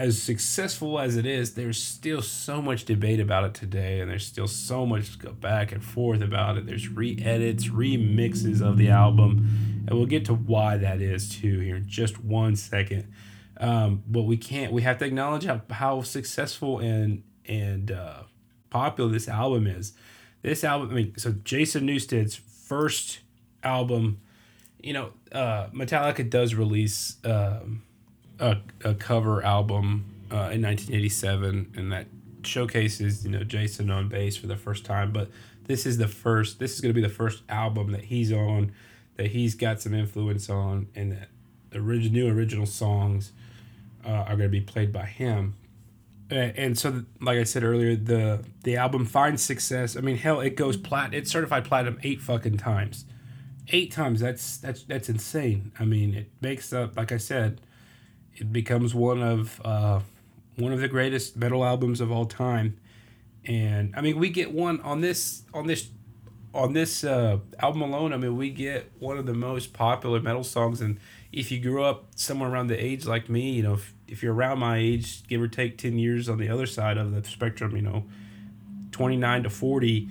as 0.02 0.20
successful 0.20 1.00
as 1.00 1.16
it 1.16 1.28
is 1.28 1.54
there's 1.54 1.82
still 1.82 2.24
so 2.24 2.60
much 2.60 2.86
debate 2.86 3.20
about 3.20 3.44
it 3.44 3.54
today 3.54 4.00
and 4.00 4.10
there's 4.10 4.26
still 4.26 4.48
so 4.48 4.84
much 4.84 5.12
to 5.12 5.18
go 5.20 5.32
back 5.32 5.72
and 5.72 5.84
forth 5.84 6.24
about 6.24 6.58
it. 6.58 6.66
There's 6.66 6.90
re-edits 6.90 7.68
remixes 7.68 8.62
of 8.62 8.80
the 8.80 8.90
album 8.90 9.84
and 9.86 9.96
we'll 9.96 10.08
get 10.08 10.26
to 10.26 10.34
why 10.34 10.78
that 10.78 11.02
is 11.02 11.30
too 11.30 11.60
here 11.60 11.76
in 11.76 11.88
just 11.88 12.20
one 12.20 12.56
second. 12.56 13.14
Um, 13.60 14.02
but 14.08 14.24
we 14.24 14.38
can't 14.38 14.74
we 14.74 14.82
have 14.82 14.98
to 15.00 15.06
acknowledge 15.06 15.46
how, 15.46 15.62
how 15.70 16.02
successful 16.02 16.80
and 16.80 17.22
and 17.46 17.92
uh, 17.92 18.24
popular 18.72 19.12
this 19.12 19.30
album 19.30 19.68
is. 19.68 19.94
This 20.42 20.64
album, 20.64 20.90
I 20.90 20.94
mean, 20.94 21.14
so 21.18 21.36
Jason 21.44 21.86
Newsted's 21.86 22.36
first 22.36 23.20
album, 23.64 24.20
you 24.82 24.94
know, 24.94 25.12
uh, 25.32 25.68
Metallica 25.68 26.28
does 26.28 26.56
release 26.56 27.18
um, 27.24 27.84
a, 28.42 28.58
a 28.84 28.94
cover 28.94 29.44
album 29.44 30.06
uh, 30.32 30.52
in 30.52 30.62
1987, 30.62 31.74
and 31.78 31.92
that 31.92 32.08
showcases, 32.44 33.24
you 33.24 33.32
know, 33.32 33.44
Jason 33.44 33.90
on 33.90 34.10
bass 34.10 34.36
for 34.36 34.48
the 34.48 34.58
first 34.58 34.84
time. 34.84 35.12
But 35.12 35.30
this 35.66 35.86
is 35.86 35.98
the 35.98 36.08
first, 36.08 36.60
this 36.60 36.74
is 36.74 36.82
going 36.82 36.94
to 36.94 37.00
be 37.00 37.06
the 37.06 37.14
first 37.14 37.44
album 37.48 37.92
that 37.92 38.06
he's 38.06 38.32
on, 38.32 38.74
that 39.16 39.28
he's 39.28 39.56
got 39.56 39.82
some 39.82 39.94
influence 39.94 40.50
on, 40.50 40.88
and 40.96 41.12
that 41.12 41.30
the 41.70 41.80
new 41.80 42.28
original 42.28 42.66
songs 42.66 43.32
uh, 44.06 44.10
are 44.10 44.36
going 44.36 44.40
to 44.40 44.50
be 44.50 44.62
played 44.62 44.92
by 44.92 45.06
him 45.06 45.56
and 46.32 46.78
so 46.78 47.04
like 47.20 47.38
I 47.38 47.44
said 47.44 47.64
earlier, 47.64 47.96
the 47.96 48.44
the 48.64 48.78
album 48.78 49.06
finds 49.06 49.44
success. 49.44 49.98
I 49.98 50.02
mean, 50.02 50.18
hell, 50.18 50.40
it 50.40 50.56
goes 50.56 50.78
plat. 50.78 51.14
It's 51.14 51.32
certified 51.32 51.66
platinum 51.66 52.00
eight 52.04 52.22
fucking 52.22 52.58
times, 52.58 53.06
eight 53.70 53.92
times. 53.92 54.22
That's 54.22 54.58
that's 54.58 54.84
that's 54.84 55.10
insane. 55.10 55.72
I 55.80 55.86
mean, 55.86 56.14
it 56.14 56.30
makes 56.40 56.72
up. 56.72 56.96
Like 56.96 57.12
I 57.12 57.18
said, 57.18 57.62
it 58.42 58.52
becomes 58.52 58.96
one 58.96 59.22
of 59.22 59.62
uh, 59.64 60.00
one 60.58 60.74
of 60.74 60.82
the 60.82 60.88
greatest 60.88 61.38
metal 61.38 61.64
albums 61.64 62.02
of 62.02 62.12
all 62.12 62.26
time. 62.26 62.78
And 63.46 63.94
I 63.96 64.02
mean, 64.02 64.18
we 64.18 64.30
get 64.30 64.52
one 64.52 64.82
on 64.82 65.02
this 65.02 65.44
on 65.54 65.68
this 65.68 65.90
on 66.54 66.74
this 66.74 67.04
uh, 67.04 67.38
album 67.60 67.84
alone. 67.84 68.12
I 68.12 68.18
mean, 68.18 68.36
we 68.36 68.50
get 68.50 68.92
one 69.00 69.18
of 69.18 69.26
the 69.28 69.34
most 69.34 69.74
popular 69.74 70.20
metal 70.20 70.44
songs. 70.44 70.82
And 70.82 71.00
if 71.32 71.52
you 71.52 71.60
grew 71.60 71.84
up 71.84 72.08
somewhere 72.16 72.50
around 72.50 72.68
the 72.68 72.84
age 72.84 73.06
like 73.06 73.30
me, 73.30 73.52
you 73.52 73.64
know. 73.64 73.74
If, 73.76 73.94
if 74.08 74.22
you're 74.22 74.34
around 74.34 74.60
my 74.60 74.76
age, 74.76 75.26
give 75.30 75.42
or 75.42 75.48
take 75.48 75.78
10 75.78 75.98
years 75.98 76.28
on 76.28 76.38
the 76.38 76.50
other 76.50 76.66
side 76.66 76.98
of 76.98 77.14
the 77.14 77.24
spectrum, 77.24 77.78
you 77.78 77.82
know, 77.82 78.04
29 78.92 79.44
to 79.44 79.50
40, 79.50 80.10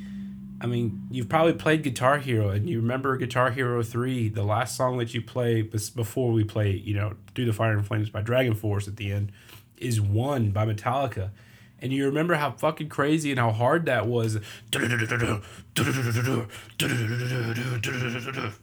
I 0.60 0.66
mean, 0.66 1.06
you've 1.10 1.28
probably 1.28 1.54
played 1.54 1.82
Guitar 1.82 2.18
Hero 2.18 2.50
and 2.50 2.68
you 2.68 2.80
remember 2.80 3.16
Guitar 3.16 3.50
Hero 3.50 3.82
3, 3.82 4.28
the 4.28 4.42
last 4.42 4.76
song 4.76 4.98
that 4.98 5.14
you 5.14 5.22
play 5.22 5.62
before 5.62 6.32
we 6.32 6.44
play, 6.44 6.72
you 6.72 6.94
know, 6.94 7.14
Do 7.34 7.46
the 7.46 7.52
Fire 7.52 7.72
and 7.72 7.86
Flames 7.86 8.10
by 8.10 8.22
DragonForce 8.22 8.86
at 8.86 8.96
the 8.96 9.10
end 9.10 9.32
is 9.78 10.00
One 10.00 10.50
by 10.50 10.66
Metallica. 10.66 11.30
And 11.80 11.94
you 11.94 12.04
remember 12.04 12.34
how 12.34 12.50
fucking 12.50 12.90
crazy 12.90 13.30
and 13.30 13.40
how 13.40 13.52
hard 13.52 13.86
that 13.86 14.06
was. 14.06 14.36
I 14.74 14.80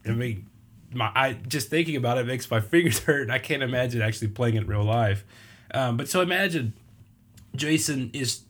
mean, 0.06 0.46
my 0.94 1.12
I 1.16 1.34
just 1.48 1.70
thinking 1.70 1.96
about 1.96 2.20
it 2.20 2.28
makes 2.28 2.50
my 2.50 2.60
fingers 2.62 3.00
hurt. 3.00 3.24
And 3.24 3.32
I 3.32 3.40
can't 3.40 3.64
imagine 3.64 4.04
actually 4.04 4.28
playing 4.28 4.54
it 4.56 4.62
in 4.62 4.68
real 4.68 4.84
life. 4.84 5.26
Um, 5.74 5.98
but 5.98 6.08
so 6.08 6.22
imagine 6.22 6.74
Jason 7.56 8.12
is 8.14 8.42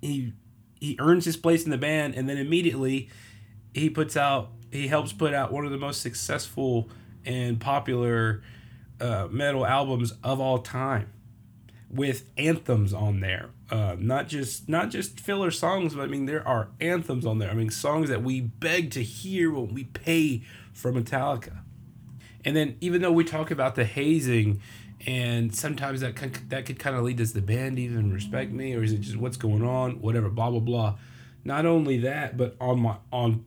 he 0.00 0.32
he 0.80 0.96
earns 0.98 1.24
his 1.24 1.36
place 1.36 1.64
in 1.64 1.70
the 1.70 1.78
band, 1.78 2.14
and 2.14 2.28
then 2.28 2.36
immediately 2.36 3.08
he 3.74 3.90
puts 3.90 4.16
out 4.16 4.50
he 4.70 4.88
helps 4.88 5.12
put 5.12 5.32
out 5.32 5.52
one 5.52 5.64
of 5.64 5.70
the 5.70 5.78
most 5.78 6.02
successful 6.02 6.90
and 7.24 7.60
popular 7.60 8.42
uh, 9.00 9.28
metal 9.30 9.66
albums 9.66 10.12
of 10.22 10.40
all 10.40 10.58
time 10.58 11.12
with 11.90 12.28
anthems 12.36 12.92
on 12.92 13.20
there. 13.20 13.50
Uh, 13.70 13.96
not 13.98 14.28
just 14.28 14.68
not 14.68 14.90
just 14.90 15.18
filler 15.18 15.50
songs 15.50 15.92
but 15.92 16.02
i 16.02 16.06
mean 16.06 16.26
there 16.26 16.46
are 16.46 16.68
anthems 16.80 17.26
on 17.26 17.38
there. 17.38 17.50
I 17.50 17.54
mean 17.54 17.70
songs 17.70 18.08
that 18.08 18.22
we 18.22 18.40
beg 18.40 18.90
to 18.92 19.02
hear 19.02 19.50
when 19.50 19.74
we 19.74 19.84
pay 19.84 20.42
for 20.72 20.92
metallica. 20.92 21.58
And 22.44 22.54
then 22.54 22.76
even 22.80 23.02
though 23.02 23.12
we 23.12 23.24
talk 23.24 23.50
about 23.50 23.74
the 23.74 23.84
hazing, 23.84 24.60
and 25.06 25.54
sometimes 25.54 26.00
that 26.00 26.16
that 26.48 26.66
could 26.66 26.78
kind 26.78 26.96
of 26.96 27.04
lead 27.04 27.16
does 27.16 27.32
the 27.32 27.40
band 27.40 27.78
even 27.78 28.12
respect 28.12 28.50
me 28.50 28.74
or 28.74 28.82
is 28.82 28.92
it 28.92 28.98
just 28.98 29.16
what's 29.16 29.36
going 29.36 29.62
on 29.62 30.00
whatever 30.02 30.28
blah 30.28 30.50
blah 30.50 30.60
blah. 30.60 30.94
Not 31.44 31.64
only 31.64 31.98
that, 31.98 32.36
but 32.36 32.56
on 32.60 32.80
my 32.80 32.96
on 33.12 33.44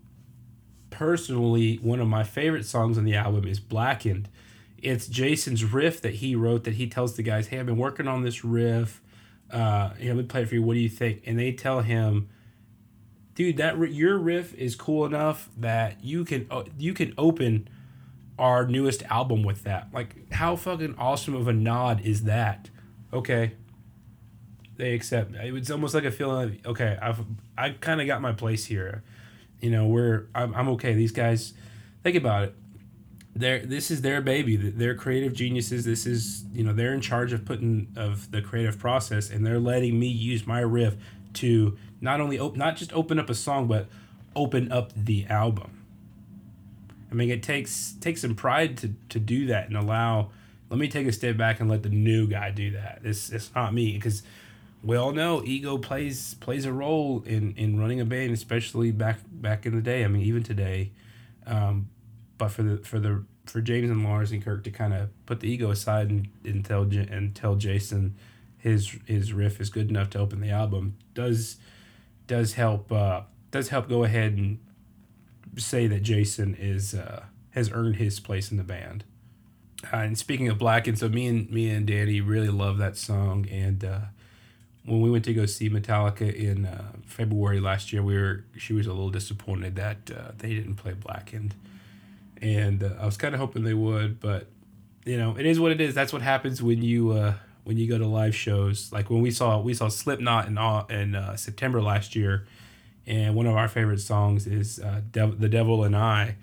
personally 0.90 1.76
one 1.78 2.00
of 2.00 2.08
my 2.08 2.24
favorite 2.24 2.66
songs 2.66 2.98
on 2.98 3.04
the 3.04 3.16
album 3.16 3.46
is 3.46 3.60
Blackened. 3.60 4.30
It's 4.82 5.08
Jason's 5.08 5.66
riff 5.66 6.02
that 6.02 6.16
he 6.16 6.34
wrote 6.34 6.64
that 6.64 6.76
he 6.76 6.88
tells 6.88 7.18
the 7.18 7.24
guys, 7.24 7.48
"Hey, 7.48 7.60
I've 7.60 7.66
been 7.66 7.78
working 7.78 8.08
on 8.08 8.24
this 8.24 8.46
riff. 8.46 9.02
Uh, 9.52 9.92
you 10.00 10.06
know, 10.06 10.16
let 10.16 10.22
me 10.22 10.28
play 10.28 10.44
it 10.44 10.48
for 10.48 10.56
you. 10.56 10.64
What 10.64 10.76
do 10.76 10.80
you 10.80 10.88
think?" 10.88 11.24
And 11.26 11.38
they 11.38 11.52
tell 11.52 11.82
him, 11.82 12.30
"Dude, 13.36 13.58
that 13.58 13.78
your 13.92 14.18
riff 14.18 14.54
is 14.54 14.78
cool 14.78 15.06
enough 15.06 15.50
that 15.58 16.02
you 16.02 16.24
can 16.24 16.48
uh, 16.50 16.64
you 16.78 16.94
can 16.94 17.14
open." 17.18 17.68
Our 18.40 18.66
newest 18.66 19.04
album 19.04 19.44
with 19.44 19.64
that. 19.64 19.90
Like, 19.94 20.32
how 20.32 20.56
fucking 20.56 20.96
awesome 20.98 21.36
of 21.36 21.48
a 21.48 21.54
nod 21.54 22.02
is 22.02 22.24
that? 22.24 22.70
Okay. 23.14 23.54
They 24.78 24.94
accept. 24.94 25.36
It's 25.36 25.70
almost 25.70 25.94
like 25.94 26.06
a 26.06 26.12
feeling. 26.12 26.50
Like, 26.50 26.66
okay, 26.66 26.98
I've 27.02 27.20
I 27.58 27.72
kind 27.72 28.00
of 28.00 28.08
got 28.08 28.22
my 28.22 28.32
place 28.32 28.66
here. 28.66 29.04
You 29.60 29.72
know, 29.72 29.88
we're 29.88 30.28
I'm, 30.34 30.56
I'm 30.56 30.70
okay. 30.70 30.94
These 30.94 31.12
guys, 31.12 31.54
think 32.02 32.16
about 32.16 32.44
it. 32.46 32.56
They're, 33.36 33.66
this 33.66 33.92
is 33.92 34.02
their 34.02 34.22
baby. 34.22 34.56
They're 34.56 34.96
creative 34.96 35.34
geniuses. 35.34 35.84
This 35.84 36.06
is 36.06 36.46
you 36.54 36.64
know 36.64 36.72
they're 36.72 36.94
in 36.94 37.02
charge 37.02 37.34
of 37.34 37.44
putting 37.44 37.90
of 37.98 38.32
the 38.32 38.42
creative 38.42 38.80
process, 38.80 39.30
and 39.30 39.46
they're 39.46 39.60
letting 39.60 40.00
me 40.00 40.08
use 40.08 40.48
my 40.48 40.62
riff 40.62 40.96
to 41.34 41.78
not 42.00 42.22
only 42.22 42.40
op- 42.40 42.56
not 42.56 42.78
just 42.78 42.94
open 42.94 43.20
up 43.20 43.30
a 43.30 43.36
song, 43.36 43.68
but 43.68 43.90
open 44.34 44.72
up 44.72 44.94
the 44.96 45.26
album 45.26 45.79
I 47.12 47.16
mean, 47.16 47.30
it 47.30 47.44
takes 47.44 47.94
takes 48.00 48.22
some 48.22 48.36
pride 48.36 48.78
to 48.80 48.94
to 49.10 49.20
do 49.20 49.48
that 49.48 49.68
and 49.68 49.78
allow. 49.78 50.32
Let 50.70 50.80
me 50.80 50.88
take 50.88 51.08
a 51.08 51.12
step 51.12 51.36
back 51.36 51.60
and 51.60 51.70
let 51.70 51.82
the 51.82 51.90
new 51.90 52.28
guy 52.28 52.52
do 52.52 52.72
that. 52.72 53.02
It's 53.04 53.32
it's 53.32 53.54
not 53.56 53.74
me 53.74 53.94
because 53.94 54.22
we 54.84 54.96
all 54.96 55.12
know 55.12 55.42
ego 55.44 55.78
plays 55.78 56.36
plays 56.36 56.66
a 56.66 56.74
role 56.74 57.24
in 57.26 57.54
in 57.58 57.80
running 57.80 58.00
a 58.00 58.06
band, 58.06 58.32
especially 58.34 58.92
back 58.92 59.20
back 59.32 59.66
in 59.66 59.76
the 59.76 59.82
day. 59.82 60.04
I 60.04 60.08
mean, 60.08 60.22
even 60.24 60.44
today. 60.44 60.92
Um, 61.46 61.90
but 62.38 62.50
for 62.50 62.64
the 62.64 62.78
for 62.78 63.00
the 63.00 63.24
for 63.46 63.62
James 63.62 63.90
and 63.90 64.04
Lars 64.04 64.32
and 64.32 64.44
Kirk 64.44 64.64
to 64.64 64.72
kind 64.72 64.94
of 64.94 65.10
put 65.26 65.40
the 65.40 65.50
ego 65.50 65.72
aside 65.72 66.10
and, 66.10 66.28
and 66.44 66.64
tell 66.64 66.84
and 66.84 67.36
tell 67.36 67.56
Jason 67.56 68.16
his 68.58 68.98
his 69.06 69.34
riff 69.34 69.60
is 69.60 69.70
good 69.70 69.90
enough 69.90 70.10
to 70.12 70.20
open 70.20 70.42
the 70.42 70.50
album 70.50 70.96
does 71.14 71.58
does 72.28 72.54
help 72.54 72.92
uh, 72.92 73.22
does 73.52 73.70
help 73.70 73.90
go 73.90 74.04
ahead 74.04 74.34
and 74.34 74.60
say 75.62 75.88
that 75.88 76.04
Jason 76.04 76.56
is 76.56 76.94
uh, 76.94 77.24
has 77.52 77.72
earned 77.72 77.98
his 77.98 78.20
place 78.20 78.52
in 78.52 78.58
the 78.58 78.64
band. 78.64 79.04
Uh, 79.94 79.98
and 79.98 80.18
speaking 80.18 80.48
of 80.50 80.58
Black, 80.58 80.88
and 80.88 80.98
so 80.98 81.08
me 81.10 81.28
and 81.28 81.50
me 81.50 81.70
and 81.70 81.88
Danny 81.88 82.22
really 82.22 82.50
love 82.50 82.78
that 82.78 82.98
song. 82.98 83.48
And 83.50 83.84
uh, 83.84 84.00
when 84.86 85.02
we 85.02 85.10
went 85.10 85.26
to 85.26 85.34
go 85.34 85.46
see 85.46 85.70
Metallica 85.70 86.34
in 86.34 86.66
uh, 86.66 86.92
February 87.06 87.60
last 87.60 87.94
year, 87.94 88.04
we 88.04 88.18
were 88.18 88.44
she 88.58 88.74
was 88.74 88.88
a 88.88 88.92
little 88.92 89.10
disappointed 89.10 89.76
that 89.76 90.12
uh, 90.12 90.32
they 90.38 90.50
didn't 90.50 90.76
play 90.76 90.94
Blackened, 90.94 91.56
and 92.42 92.84
uh, 92.84 92.96
I 93.00 93.06
was 93.06 93.18
kind 93.18 93.34
of 93.34 93.40
hoping 93.40 93.64
they 93.64 93.74
would, 93.74 94.20
but 94.20 94.48
you 95.06 95.18
know 95.18 95.36
it 95.38 95.46
is 95.46 95.60
what 95.60 95.72
it 95.72 95.80
is. 95.80 95.96
That's 95.96 96.12
what 96.12 96.22
happens 96.22 96.62
when 96.62 96.82
you 96.82 97.12
uh, 97.12 97.34
when 97.64 97.78
you 97.78 97.88
go 97.88 97.98
to 97.98 98.08
live 98.08 98.36
shows. 98.36 98.92
Like 98.92 99.10
when 99.10 99.22
we 99.22 99.32
saw 99.32 99.60
we 99.62 99.74
saw 99.74 99.88
Slipknot 99.88 100.48
in 100.48 100.58
in 100.94 101.16
uh, 101.16 101.38
September 101.38 101.82
last 101.82 102.16
year 102.16 102.46
and 103.08 103.36
one 103.36 103.46
of 103.46 103.56
our 103.56 103.68
favorite 103.68 104.02
songs 104.02 104.48
is 104.48 104.80
uh, 104.80 105.02
"The 105.12 105.50
Devil 105.50 105.84
in 105.84 105.96
I." 105.96 106.36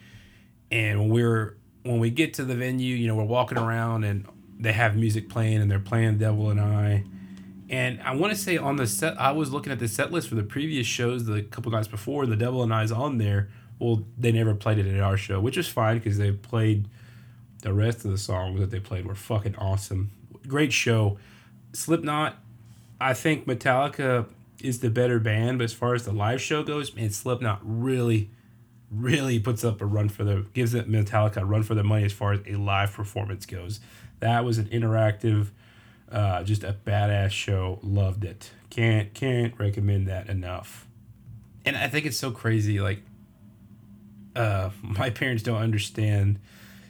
And 0.70 1.00
when 1.00 1.09
we're 1.11 1.57
when 1.82 2.00
we 2.00 2.11
get 2.11 2.34
to 2.34 2.44
the 2.44 2.54
venue, 2.54 2.94
you 2.96 3.07
know, 3.07 3.14
we're 3.14 3.24
walking 3.24 3.59
around 3.59 4.04
and 4.04 4.26
they 4.59 4.72
have 4.72 4.96
music 4.96 5.28
playing 5.28 5.61
and 5.61 5.70
they're 5.70 5.78
playing 5.78 6.18
"Devil 6.18 6.50
in 6.50 6.59
I." 6.59 7.04
And 7.68 8.00
I 8.02 8.14
want 8.14 8.32
to 8.32 8.38
say 8.38 8.57
on 8.57 8.76
the 8.76 8.86
set, 8.86 9.20
I 9.20 9.32
was 9.32 9.52
looking 9.52 9.72
at 9.72 9.80
the 9.80 9.88
set 9.88 10.12
list 10.12 10.28
for 10.28 10.36
the 10.36 10.44
previous 10.44 10.86
shows 10.86 11.26
the 11.26 11.42
couple 11.42 11.72
nights 11.72 11.88
before, 11.88 12.26
"The 12.26 12.36
Devil 12.36 12.62
in 12.62 12.72
I's 12.72 12.92
on 12.92 13.18
there. 13.18 13.48
Well, 13.78 14.04
they 14.16 14.32
never 14.32 14.54
played 14.54 14.78
it 14.78 14.86
at 14.86 15.00
our 15.00 15.16
show, 15.16 15.40
which 15.40 15.59
is 15.59 15.68
fine 15.68 15.98
because 15.98 16.16
they 16.16 16.32
played 16.32 16.88
the 17.62 17.72
rest 17.72 18.04
of 18.04 18.11
the 18.11 18.18
songs 18.18 18.61
that 18.61 18.70
they 18.70 18.80
played 18.80 19.07
were 19.07 19.14
fucking 19.14 19.57
awesome. 19.57 20.11
Great 20.46 20.72
show. 20.72 21.18
Slipknot, 21.72 22.36
I 23.00 23.12
think 23.12 23.46
Metallica 23.46 24.26
is 24.61 24.80
the 24.80 24.90
better 24.90 25.18
band, 25.18 25.59
but 25.59 25.64
as 25.64 25.72
far 25.72 25.94
as 25.94 26.04
the 26.04 26.12
live 26.12 26.40
show 26.40 26.62
goes, 26.62 26.94
man, 26.94 27.11
Slipknot 27.11 27.61
really, 27.62 28.30
really 28.90 29.38
puts 29.38 29.64
up 29.64 29.80
a 29.80 29.86
run 29.86 30.09
for 30.09 30.24
the 30.24 30.46
gives 30.54 30.74
it 30.74 30.90
Metallica 30.90 31.38
a 31.38 31.44
run 31.44 31.62
for 31.62 31.74
their 31.74 31.84
money 31.84 32.04
as 32.04 32.12
far 32.12 32.32
as 32.32 32.40
a 32.46 32.57
live 32.57 32.92
performance 32.92 33.46
goes. 33.46 33.80
That 34.20 34.44
was 34.44 34.59
an 34.59 34.66
interactive, 34.66 35.48
uh, 36.11 36.42
just 36.42 36.64
a 36.64 36.76
badass 36.86 37.30
show. 37.30 37.78
Loved 37.82 38.24
it. 38.24 38.50
Can't 38.70 39.12
can't 39.14 39.54
recommend 39.59 40.07
that 40.09 40.28
enough. 40.28 40.86
And 41.64 41.76
I 41.76 41.88
think 41.88 42.07
it's 42.07 42.16
so 42.16 42.30
crazy. 42.30 42.80
Like, 42.80 43.02
uh, 44.34 44.70
my 44.82 45.11
parents 45.11 45.42
don't 45.42 45.61
understand. 45.61 46.38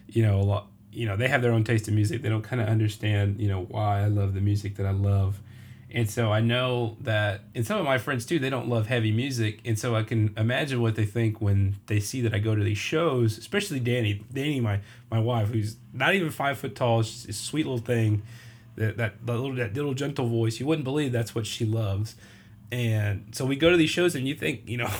You 0.09 0.23
know, 0.23 0.41
a 0.41 0.43
lot. 0.43 0.67
You 0.93 1.07
know, 1.07 1.17
they 1.17 1.29
have 1.29 1.43
their 1.43 1.53
own 1.53 1.65
taste 1.65 1.89
in 1.89 1.95
music. 1.95 2.23
They 2.23 2.29
don't 2.29 2.43
kind 2.43 2.63
of 2.63 2.69
understand. 2.69 3.41
You 3.41 3.49
know, 3.49 3.63
why 3.65 4.03
I 4.03 4.07
love 4.07 4.35
the 4.35 4.41
music 4.41 4.77
that 4.77 4.87
I 4.87 4.93
love 4.93 5.41
and 5.91 6.11
so 6.11 6.33
I 6.33 6.41
know 6.41 6.97
that, 7.01 7.43
and 7.55 7.65
some 7.65 7.79
of 7.79 7.85
my 7.85 7.99
friends 7.99 8.27
too, 8.27 8.39
they 8.39 8.51
don't 8.51 8.69
love 8.69 8.89
heavy 8.89 9.13
music. 9.13 9.61
And 9.65 9.79
so 9.79 9.95
I 9.95 10.03
can 10.03 10.35
imagine 10.37 10.81
what 10.81 10.97
they 10.97 11.05
think 11.05 11.41
when 11.41 11.77
they 11.87 12.01
see 12.01 12.21
that 12.23 12.35
I 12.35 12.39
go 12.39 12.57
to 12.57 12.63
these 12.63 12.79
shows, 12.79 13.39
especially 13.39 13.79
Danny. 13.79 14.25
Danny, 14.33 14.61
my, 14.61 14.81
my 15.11 15.21
wife, 15.21 15.49
who's 15.49 15.77
not 15.93 16.15
even 16.15 16.31
five 16.31 16.59
foot 16.59 16.75
tall, 16.75 17.03
she's 17.03 17.27
a 17.29 17.33
sweet 17.33 17.67
little 17.67 17.79
thing. 17.79 18.23
That, 18.75 18.99
that, 18.99 19.25
that 19.25 19.33
little 19.33 19.55
that 19.55 19.75
little 19.75 19.95
gentle 19.95 20.29
voice, 20.29 20.61
you 20.61 20.67
wouldn't 20.67 20.85
believe 20.85 21.11
that's 21.11 21.35
what 21.35 21.47
she 21.47 21.65
loves. 21.65 22.15
And 22.71 23.29
so 23.33 23.47
we 23.47 23.57
go 23.57 23.71
to 23.71 23.77
these 23.79 23.89
shows, 23.89 24.15
and 24.15 24.29
you 24.29 24.35
think, 24.35 24.69
you 24.69 24.77
know, 24.77 24.91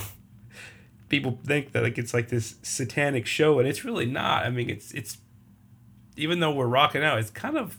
people 1.09 1.37
think 1.45 1.73
that 1.73 1.83
like 1.83 1.99
it's 1.99 2.11
like 2.11 2.29
this 2.29 2.55
satanic 2.63 3.27
show, 3.27 3.59
and 3.59 3.67
it's 3.67 3.85
really 3.85 4.07
not. 4.07 4.47
I 4.47 4.49
mean, 4.49 4.71
it's 4.71 4.91
it's 4.93 5.19
even 6.15 6.39
though 6.39 6.49
we're 6.51 6.65
rocking 6.65 7.03
out, 7.03 7.19
it's 7.19 7.29
kind 7.29 7.55
of 7.55 7.77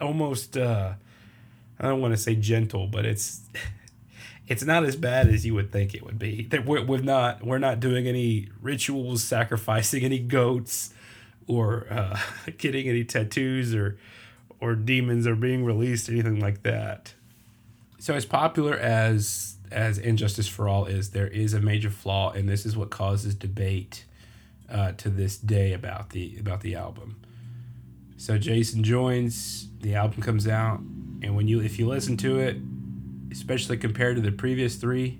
almost 0.00 0.56
uh 0.56 0.94
I 1.78 1.88
don't 1.88 2.00
want 2.00 2.14
to 2.14 2.18
say 2.18 2.34
gentle, 2.34 2.86
but 2.86 3.04
it's 3.04 3.42
it's 4.48 4.64
not 4.64 4.84
as 4.84 4.96
bad 4.96 5.28
as 5.28 5.44
you 5.44 5.54
would 5.54 5.72
think 5.72 5.94
it 5.94 6.04
would 6.04 6.18
be. 6.18 6.44
That 6.44 6.64
we're, 6.64 6.84
we're 6.84 6.98
not 6.98 7.44
we're 7.44 7.58
not 7.58 7.80
doing 7.80 8.06
any 8.06 8.48
rituals, 8.60 9.22
sacrificing 9.22 10.04
any 10.04 10.18
goats, 10.18 10.94
or 11.46 11.86
uh, 11.90 12.18
getting 12.58 12.88
any 12.88 13.04
tattoos, 13.04 13.74
or 13.74 13.98
or 14.60 14.74
demons 14.74 15.26
are 15.26 15.36
being 15.36 15.64
released, 15.64 16.08
anything 16.08 16.40
like 16.40 16.62
that. 16.62 17.14
So 17.98 18.14
as 18.14 18.24
popular 18.24 18.76
as 18.76 19.56
as 19.70 19.98
And 19.98 20.16
Justice 20.16 20.46
for 20.46 20.68
All 20.68 20.86
is, 20.86 21.10
there 21.10 21.26
is 21.26 21.52
a 21.52 21.60
major 21.60 21.90
flaw, 21.90 22.30
and 22.30 22.48
this 22.48 22.64
is 22.64 22.76
what 22.76 22.90
causes 22.90 23.34
debate 23.34 24.04
uh, 24.70 24.92
to 24.92 25.10
this 25.10 25.36
day 25.36 25.72
about 25.72 26.10
the 26.10 26.38
about 26.38 26.60
the 26.60 26.74
album. 26.74 27.16
So 28.16 28.38
Jason 28.38 28.82
joins, 28.82 29.68
the 29.80 29.94
album 29.94 30.22
comes 30.22 30.48
out, 30.48 30.80
and 31.22 31.36
when 31.36 31.48
you 31.48 31.60
if 31.60 31.78
you 31.78 31.86
listen 31.86 32.16
to 32.18 32.38
it, 32.38 32.56
especially 33.30 33.76
compared 33.76 34.16
to 34.16 34.22
the 34.22 34.32
previous 34.32 34.76
three, 34.76 35.18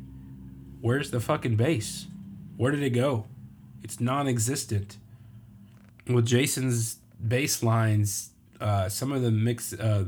where's 0.80 1.10
the 1.10 1.20
fucking 1.20 1.56
bass? 1.56 2.06
Where 2.56 2.72
did 2.72 2.82
it 2.82 2.90
go? 2.90 3.26
It's 3.82 4.00
non-existent. 4.00 4.96
With 6.06 6.26
Jason's 6.26 6.96
bass 7.26 7.62
lines, 7.62 8.30
uh, 8.60 8.88
some 8.88 9.12
of 9.12 9.22
the 9.22 9.30
mix, 9.30 9.72
uh, 9.72 10.04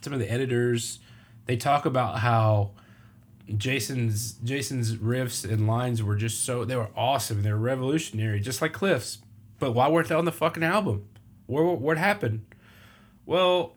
some 0.00 0.12
of 0.12 0.18
the 0.18 0.30
editors, 0.30 1.00
they 1.46 1.56
talk 1.56 1.84
about 1.84 2.18
how 2.18 2.70
Jason's 3.56 4.32
Jason's 4.44 4.94
riffs 4.96 5.50
and 5.50 5.66
lines 5.66 6.02
were 6.02 6.16
just 6.16 6.44
so 6.44 6.64
they 6.64 6.76
were 6.76 6.90
awesome. 6.96 7.42
They 7.42 7.52
were 7.52 7.58
revolutionary, 7.58 8.40
just 8.40 8.62
like 8.62 8.72
Cliff's. 8.72 9.18
But 9.58 9.72
why 9.72 9.88
weren't 9.88 10.08
they 10.08 10.14
on 10.14 10.24
the 10.24 10.32
fucking 10.32 10.62
album? 10.62 11.06
Where 11.46 11.64
what 11.64 11.98
happened? 11.98 12.46
Well, 13.26 13.74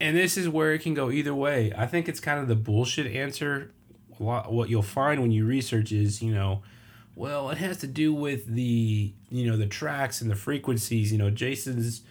and 0.00 0.16
this 0.16 0.36
is 0.36 0.48
where 0.48 0.72
it 0.72 0.80
can 0.80 0.94
go 0.94 1.10
either 1.10 1.34
way. 1.34 1.72
I 1.76 1.86
think 1.86 2.08
it's 2.08 2.20
kind 2.20 2.40
of 2.40 2.48
the 2.48 2.54
bullshit 2.54 3.06
answer. 3.06 3.72
Lot, 4.20 4.52
what 4.52 4.68
you'll 4.68 4.82
find 4.82 5.20
when 5.20 5.30
you 5.30 5.44
research 5.44 5.92
is, 5.92 6.22
you 6.22 6.34
know, 6.34 6.62
well, 7.14 7.50
it 7.50 7.58
has 7.58 7.78
to 7.78 7.86
do 7.86 8.12
with 8.14 8.46
the, 8.46 9.12
you 9.30 9.50
know, 9.50 9.56
the 9.56 9.66
tracks 9.66 10.20
and 10.20 10.30
the 10.30 10.36
frequencies. 10.36 11.12
You 11.12 11.18
know, 11.18 11.30
Jason's 11.30 12.02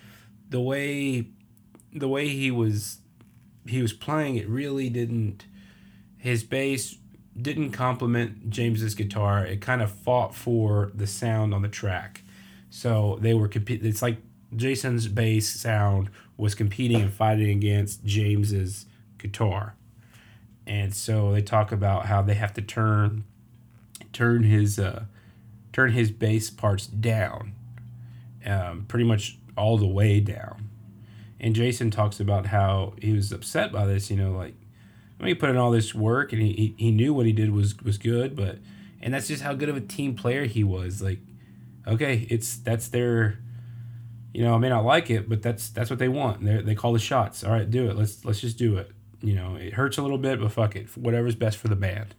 the 0.50 0.60
way, 0.62 1.28
the 1.94 2.08
way 2.08 2.28
he 2.28 2.52
was, 2.52 3.00
he 3.66 3.82
was 3.82 3.94
playing 3.94 4.36
it 4.36 4.48
really 4.48 4.90
didn't. 4.90 5.46
His 6.18 6.44
bass 6.44 6.98
didn't 7.42 7.72
complement 7.72 8.50
James's 8.50 8.96
guitar. 8.96 9.46
It 9.46 9.62
kind 9.62 9.82
of 9.82 9.92
fought 9.92 10.36
for 10.36 10.92
the 10.94 11.08
sound 11.08 11.54
on 11.54 11.62
the 11.62 11.70
track. 11.70 12.24
So 12.70 13.18
they 13.22 13.34
were 13.34 13.48
compete. 13.48 13.86
It's 13.86 14.02
like 14.02 14.18
Jason's 14.56 15.08
bass 15.08 15.50
sound 15.50 16.10
was 16.38 16.56
competing 16.56 17.02
and 17.02 17.12
fighting 17.12 17.50
against 17.50 18.06
James's 18.06 18.86
guitar. 19.18 19.76
And 20.66 20.94
so 20.94 21.32
they 21.32 21.42
talk 21.42 21.72
about 21.72 22.06
how 22.06 22.22
they 22.22 22.36
have 22.36 22.54
to 22.56 22.62
turn 22.62 23.24
turn 24.14 24.44
his 24.44 24.80
uh, 24.80 25.06
turn 25.74 25.94
his 25.94 26.12
bass 26.12 26.50
parts 26.50 26.88
down 26.88 27.54
um, 28.46 28.86
pretty 28.88 29.06
much 29.06 29.38
all 29.58 29.78
the 29.78 29.88
way 29.88 30.20
down. 30.20 30.70
And 31.40 31.54
Jason 31.54 31.92
talks 31.92 32.20
about 32.20 32.48
how 32.48 32.94
he 33.02 33.14
was 33.14 33.32
upset 33.32 33.72
by 33.72 33.86
this. 33.86 34.10
You 34.10 34.18
know, 34.18 34.32
like 34.32 34.56
I 35.20 35.24
mean, 35.24 35.30
he 35.30 35.36
put 35.36 35.50
in 35.50 35.58
all 35.58 35.72
this 35.72 35.94
work 35.94 36.34
and 36.34 36.42
he, 36.42 36.54
he, 36.54 36.76
he 36.78 36.92
knew 36.92 37.14
what 37.14 37.26
he 37.26 37.32
did 37.32 37.52
was 37.52 37.80
was 37.82 37.98
good, 37.98 38.36
but 38.36 38.58
and 39.02 39.14
that's 39.14 39.28
just 39.28 39.44
how 39.44 39.54
good 39.54 39.70
of 39.70 39.78
a 39.78 39.82
team 39.82 40.16
player 40.16 40.46
he 40.46 40.64
was. 40.64 41.02
Like, 41.02 41.20
okay, 41.88 42.28
it's 42.30 42.58
that's 42.58 42.88
their 42.88 43.40
you 44.38 44.44
know, 44.44 44.54
I 44.54 44.60
may 44.60 44.70
not 44.70 44.86
like 44.86 45.10
it, 45.10 45.28
but 45.28 45.42
that's 45.42 45.70
that's 45.70 45.90
what 45.90 45.98
they 45.98 46.10
want. 46.10 46.46
They 46.46 46.62
they 46.62 46.76
call 46.76 46.94
the 46.94 47.00
shots. 47.00 47.44
All 47.44 47.52
right, 47.52 47.68
do 47.68 47.90
it. 47.90 47.96
Let's 47.98 48.24
let's 48.24 48.40
just 48.40 48.56
do 48.56 48.78
it. 48.78 48.92
You 49.20 49.34
know, 49.34 49.56
it 49.56 49.74
hurts 49.74 49.98
a 49.98 50.04
little 50.04 50.20
bit, 50.20 50.40
but 50.40 50.52
fuck 50.52 50.76
it. 50.76 50.96
Whatever's 50.96 51.34
best 51.34 51.58
for 51.58 51.70
the 51.70 51.76
band. 51.76 52.14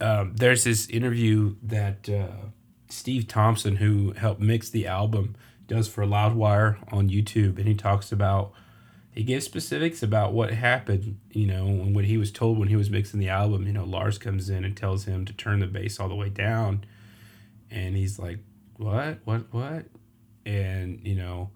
Um, 0.00 0.34
there's 0.36 0.62
this 0.62 0.88
interview 0.88 1.56
that 1.64 2.08
uh, 2.08 2.50
Steve 2.88 3.26
Thompson, 3.26 3.76
who 3.76 4.12
helped 4.12 4.40
mix 4.40 4.70
the 4.70 4.86
album, 4.86 5.34
does 5.66 5.88
for 5.88 6.04
Loudwire 6.06 6.76
on 6.92 7.10
YouTube, 7.10 7.58
and 7.58 7.66
he 7.66 7.74
talks 7.74 8.12
about 8.12 8.52
he 9.10 9.24
gives 9.24 9.44
specifics 9.44 10.04
about 10.04 10.32
what 10.32 10.52
happened. 10.52 11.18
You 11.32 11.48
know, 11.48 11.66
and 11.66 11.96
what 11.96 12.04
he 12.04 12.16
was 12.16 12.30
told 12.30 12.60
when 12.60 12.68
he 12.68 12.76
was 12.76 12.90
mixing 12.90 13.18
the 13.18 13.28
album. 13.28 13.66
You 13.66 13.72
know, 13.72 13.84
Lars 13.84 14.18
comes 14.18 14.50
in 14.50 14.64
and 14.64 14.76
tells 14.76 15.06
him 15.06 15.24
to 15.24 15.32
turn 15.32 15.58
the 15.58 15.66
bass 15.66 15.98
all 15.98 16.08
the 16.08 16.14
way 16.14 16.28
down, 16.28 16.84
and 17.72 17.96
he's 17.96 18.20
like, 18.20 18.38
"What? 18.76 19.18
What? 19.24 19.52
What?" 19.52 19.86
And 20.50 21.00
you 21.06 21.14
know 21.14 21.50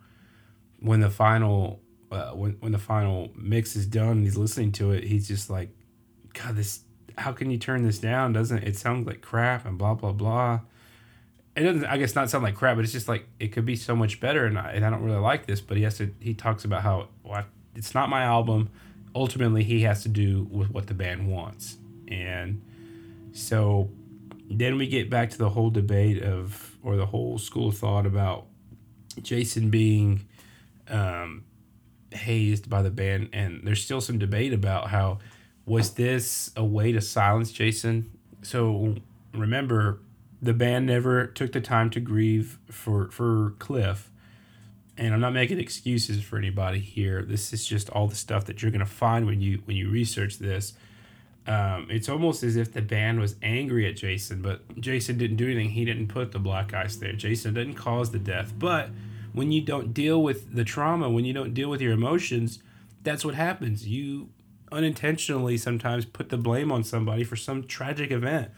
when 0.80 1.00
the 1.00 1.10
final 1.10 1.80
uh, 2.12 2.30
when 2.30 2.52
when 2.60 2.72
the 2.72 2.78
final 2.78 3.30
mix 3.34 3.74
is 3.74 3.86
done 3.86 4.10
and 4.10 4.24
he's 4.24 4.36
listening 4.36 4.70
to 4.70 4.92
it 4.92 5.04
he's 5.04 5.26
just 5.26 5.50
like 5.50 5.70
god 6.32 6.54
this 6.54 6.80
how 7.16 7.32
can 7.32 7.50
you 7.50 7.58
turn 7.58 7.82
this 7.82 7.98
down? 7.98 8.32
Doesn't 8.32 8.64
it 8.64 8.76
sound 8.76 9.06
like 9.06 9.20
crap 9.20 9.66
and 9.66 9.78
blah 9.78 9.94
blah 9.94 10.12
blah. 10.12 10.60
It 11.56 11.62
doesn't 11.62 11.84
i 11.84 11.96
guess 11.98 12.14
not 12.14 12.30
sound 12.30 12.42
like 12.42 12.56
crap 12.56 12.76
but 12.76 12.84
it's 12.84 12.92
just 12.92 13.06
like 13.08 13.28
it 13.38 13.48
could 13.48 13.64
be 13.64 13.76
so 13.76 13.94
much 13.94 14.18
better 14.18 14.44
and 14.44 14.58
I, 14.58 14.72
and 14.72 14.84
I 14.84 14.90
don't 14.90 15.04
really 15.04 15.20
like 15.20 15.46
this 15.46 15.60
but 15.60 15.76
he 15.76 15.84
has 15.84 15.98
to 15.98 16.12
he 16.18 16.34
talks 16.34 16.64
about 16.64 16.82
how 16.82 17.08
well, 17.22 17.44
it's 17.76 17.94
not 17.94 18.08
my 18.08 18.22
album. 18.22 18.70
Ultimately 19.14 19.62
he 19.62 19.82
has 19.82 20.02
to 20.02 20.08
do 20.08 20.48
with 20.50 20.70
what 20.70 20.88
the 20.88 20.94
band 20.94 21.30
wants. 21.30 21.76
And 22.08 22.62
so 23.32 23.90
then 24.50 24.76
we 24.78 24.88
get 24.88 25.08
back 25.08 25.30
to 25.30 25.38
the 25.38 25.50
whole 25.50 25.70
debate 25.70 26.22
of 26.22 26.76
or 26.82 26.96
the 26.96 27.06
whole 27.06 27.38
school 27.38 27.68
of 27.68 27.78
thought 27.78 28.06
about 28.06 28.46
Jason 29.22 29.70
being 29.70 30.26
um, 30.88 31.44
hazed 32.12 32.68
by 32.68 32.82
the 32.82 32.90
band, 32.90 33.30
and 33.32 33.62
there's 33.64 33.82
still 33.82 34.00
some 34.00 34.18
debate 34.18 34.52
about 34.52 34.88
how 34.88 35.18
was 35.66 35.92
this 35.92 36.50
a 36.56 36.64
way 36.64 36.92
to 36.92 37.00
silence 37.00 37.50
Jason. 37.52 38.10
So 38.42 38.96
remember, 39.32 40.00
the 40.42 40.52
band 40.52 40.86
never 40.86 41.26
took 41.26 41.52
the 41.52 41.60
time 41.60 41.90
to 41.90 42.00
grieve 42.00 42.58
for 42.70 43.10
for 43.10 43.54
Cliff. 43.58 44.10
And 44.96 45.12
I'm 45.12 45.20
not 45.20 45.32
making 45.32 45.58
excuses 45.58 46.22
for 46.22 46.38
anybody 46.38 46.78
here. 46.78 47.22
This 47.22 47.52
is 47.52 47.66
just 47.66 47.90
all 47.90 48.06
the 48.06 48.14
stuff 48.14 48.44
that 48.44 48.62
you're 48.62 48.70
gonna 48.70 48.86
find 48.86 49.26
when 49.26 49.40
you 49.40 49.62
when 49.64 49.76
you 49.76 49.90
research 49.90 50.38
this. 50.38 50.74
Um, 51.46 51.88
it's 51.90 52.08
almost 52.08 52.42
as 52.42 52.56
if 52.56 52.72
the 52.72 52.80
band 52.80 53.20
was 53.20 53.36
angry 53.42 53.86
at 53.86 53.96
Jason, 53.96 54.40
but 54.40 54.80
Jason 54.80 55.18
didn't 55.18 55.36
do 55.36 55.46
anything. 55.46 55.70
He 55.70 55.84
didn't 55.84 56.08
put 56.08 56.32
the 56.32 56.38
black 56.38 56.72
ice 56.72 56.96
there. 56.96 57.12
Jason 57.12 57.54
didn't 57.54 57.74
cause 57.74 58.12
the 58.12 58.18
death. 58.18 58.54
But 58.58 58.88
when 59.32 59.52
you 59.52 59.60
don't 59.60 59.92
deal 59.92 60.22
with 60.22 60.54
the 60.54 60.64
trauma, 60.64 61.10
when 61.10 61.24
you 61.24 61.34
don't 61.34 61.52
deal 61.52 61.68
with 61.68 61.82
your 61.82 61.92
emotions, 61.92 62.60
that's 63.02 63.24
what 63.24 63.34
happens. 63.34 63.86
You 63.86 64.30
unintentionally 64.72 65.58
sometimes 65.58 66.04
put 66.04 66.30
the 66.30 66.38
blame 66.38 66.72
on 66.72 66.82
somebody 66.82 67.24
for 67.24 67.36
some 67.36 67.64
tragic 67.64 68.10
event. 68.10 68.50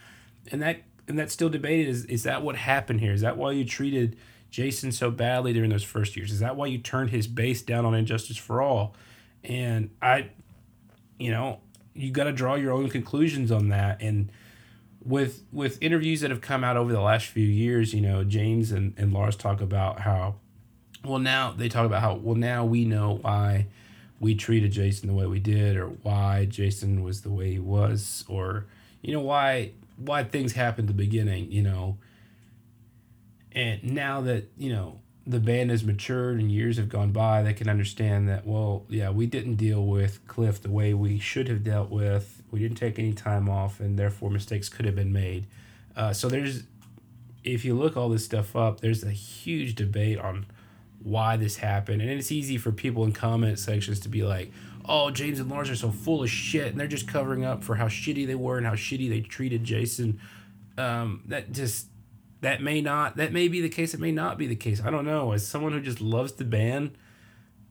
And 0.53 0.63
that 0.63 0.83
and 1.09 1.19
that's 1.19 1.33
still 1.33 1.49
debated 1.49 1.89
is 1.89 2.05
is 2.05 2.23
that 2.23 2.43
what 2.43 2.57
happened 2.57 3.01
here? 3.01 3.13
Is 3.13 3.21
that 3.23 3.37
why 3.37 3.53
you 3.53 3.65
treated 3.65 4.17
Jason 4.51 4.93
so 4.93 5.11
badly 5.11 5.53
during 5.53 5.71
those 5.71 5.83
first 5.83 6.17
years? 6.17 6.31
Is 6.31 6.39
that 6.39 6.55
why 6.55 6.67
you 6.67 6.79
turned 6.79 7.11
his 7.11 7.27
bass 7.27 7.63
down 7.63 7.85
on 7.85 7.95
And 7.95 8.07
Justice 8.07 8.37
for 8.37 8.63
All? 8.63 8.95
And 9.43 9.91
I 10.01 10.31
you 11.19 11.31
know, 11.31 11.61
you 11.97 12.11
got 12.11 12.25
to 12.25 12.33
draw 12.33 12.55
your 12.55 12.73
own 12.73 12.89
conclusions 12.89 13.51
on 13.51 13.69
that. 13.69 14.01
And 14.01 14.31
with 15.05 15.43
with 15.53 15.79
interviews 15.81 16.21
that 16.21 16.31
have 16.31 16.41
come 16.41 16.65
out 16.65 16.77
over 16.77 16.93
the 16.93 17.01
last 17.01 17.27
few 17.27 17.47
years 17.47 17.95
you 17.95 18.01
know 18.01 18.25
james 18.25 18.73
and, 18.73 18.93
and 18.97 19.13
lars 19.13 19.37
talk 19.37 19.61
about 19.61 20.01
how 20.01 20.35
well 21.05 21.21
now 21.21 21.53
they 21.53 21.69
talk 21.69 21.87
about 21.87 22.03
how 22.03 22.13
well 22.17 22.35
now 22.35 22.65
we 22.65 22.85
know 22.85 23.21
why 23.23 23.65
we 24.19 24.35
treated 24.35 24.73
jason 24.73 25.07
the 25.07 25.15
way 25.15 25.25
we 25.25 25.39
did 25.39 25.77
or 25.77 25.87
why 25.87 26.45
jason 26.45 27.05
was 27.05 27.21
the 27.21 27.31
way 27.31 27.53
he 27.53 27.59
was 27.61 28.25
or 28.27 28.67
you 29.01 29.13
know 29.13 29.21
why 29.21 29.71
why 29.97 30.23
things 30.25 30.53
happened 30.53 30.89
at 30.89 30.97
the 30.97 31.03
beginning 31.03 31.51
you 31.51 31.63
know. 31.63 31.99
And 33.53 33.83
now 33.95 34.21
that 34.23 34.51
you 34.59 34.73
know 34.73 35.01
the 35.27 35.41
band 35.41 35.71
has 35.71 35.83
matured 35.83 36.39
and 36.39 36.53
years 36.53 36.77
have 36.77 36.89
gone 36.89 37.11
by, 37.11 37.43
they 37.43 37.53
can 37.53 37.69
understand 37.69 38.29
that, 38.29 38.47
well, 38.47 38.85
yeah, 38.89 39.11
we 39.11 39.27
didn't 39.27 39.57
deal 39.57 39.85
with 39.85 40.25
Cliff 40.29 40.63
the 40.63 40.71
way 40.71 40.95
we 40.95 41.19
should 41.19 41.49
have 41.49 41.65
dealt 41.65 41.91
with. 41.91 42.43
We 42.53 42.61
didn't 42.61 42.77
take 42.77 42.99
any 42.99 43.13
time 43.13 43.49
off, 43.49 43.81
and 43.81 43.99
therefore 43.99 44.31
mistakes 44.31 44.69
could 44.69 44.85
have 44.85 44.95
been 44.95 45.13
made. 45.13 45.47
Uh, 45.97 46.13
so 46.13 46.29
there's, 46.29 46.63
if 47.43 47.65
you 47.65 47.75
look 47.75 47.97
all 47.97 48.09
this 48.09 48.25
stuff 48.25 48.55
up, 48.55 48.81
there's 48.81 49.03
a 49.03 49.11
huge 49.11 49.75
debate 49.75 50.19
on 50.19 50.47
why 51.03 51.37
this 51.37 51.57
happened. 51.57 52.03
And 52.03 52.11
it's 52.11 52.31
easy 52.31 52.57
for 52.57 52.71
people 52.71 53.05
in 53.05 53.13
comment 53.13 53.59
sections 53.59 53.99
to 54.01 54.09
be 54.09 54.23
like, 54.23 54.53
oh, 54.89 55.11
James 55.11 55.41
and 55.41 55.51
Lars 55.51 55.69
are 55.71 55.77
so 55.77 55.91
full 55.91 56.23
of 56.23 56.31
shit, 56.31 56.69
and 56.69 56.79
they're 56.79 56.87
just 56.87 57.09
covering 57.09 57.45
up 57.45 57.65
for 57.65 57.75
how 57.75 57.89
shitty 57.89 58.29
they 58.29 58.37
were 58.37 58.59
and 58.59 58.67
how 58.67 58.75
shitty 58.75 59.09
they 59.09 59.23
treated 59.23 59.65
Jason. 59.65 60.21
Um, 60.79 61.23
that 61.27 61.51
just 61.51 61.89
that 62.47 62.63
may 62.63 62.81
not 62.81 63.17
that 63.17 63.33
may 63.33 63.49
be 63.49 63.61
the 63.61 63.69
case 63.69 63.93
it 63.93 63.99
may 63.99 64.13
not 64.13 64.39
be 64.39 64.47
the 64.47 64.55
case. 64.55 64.81
I 64.81 64.91
don't 64.91 65.05
know. 65.05 65.33
As 65.33 65.45
someone 65.45 65.73
who 65.73 65.81
just 65.81 66.01
loves 66.01 66.33
the 66.33 66.45
band 66.45 66.97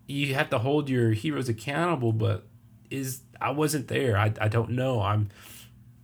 you 0.05 0.35
have 0.35 0.49
to 0.49 0.59
hold 0.59 0.89
your 0.89 1.11
heroes 1.11 1.47
accountable 1.47 2.11
but 2.11 2.45
is 2.89 3.21
i 3.39 3.51
wasn't 3.51 3.87
there. 3.87 4.17
I, 4.17 4.33
I 4.41 4.49
don't 4.49 4.71
know. 4.71 5.01
I'm 5.01 5.29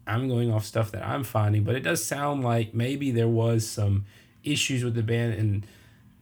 i'm 0.08 0.30
going 0.30 0.52
off 0.52 0.66
stuff 0.66 0.92
that 0.92 1.06
i'm 1.06 1.24
finding 1.24 1.64
but 1.64 1.76
it 1.76 1.82
does 1.82 2.04
sound 2.04 2.44
like 2.44 2.74
maybe 2.74 3.12
there 3.12 3.28
was 3.28 3.70
some 3.70 4.06
issues 4.44 4.84
with 4.84 4.96
the 4.96 5.04
band 5.04 5.34
and 5.34 5.68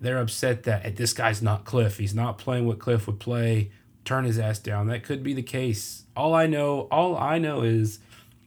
they're 0.01 0.17
upset 0.17 0.63
that 0.63 0.85
eh, 0.85 0.91
this 0.95 1.13
guy's 1.13 1.43
not 1.43 1.65
cliff. 1.65 1.97
He's 1.97 2.15
not 2.15 2.39
playing 2.39 2.65
what 2.65 2.79
cliff 2.79 3.05
would 3.05 3.19
play. 3.19 3.69
Turn 4.05 4.23
his 4.23 4.39
ass 4.39 4.57
down. 4.57 4.87
That 4.87 5.03
could 5.03 5.21
be 5.21 5.33
the 5.33 5.43
case. 5.43 6.05
All 6.17 6.33
i 6.33 6.47
know 6.47 6.87
all 6.89 7.15
i 7.15 7.37
know 7.37 7.61
is 7.61 7.99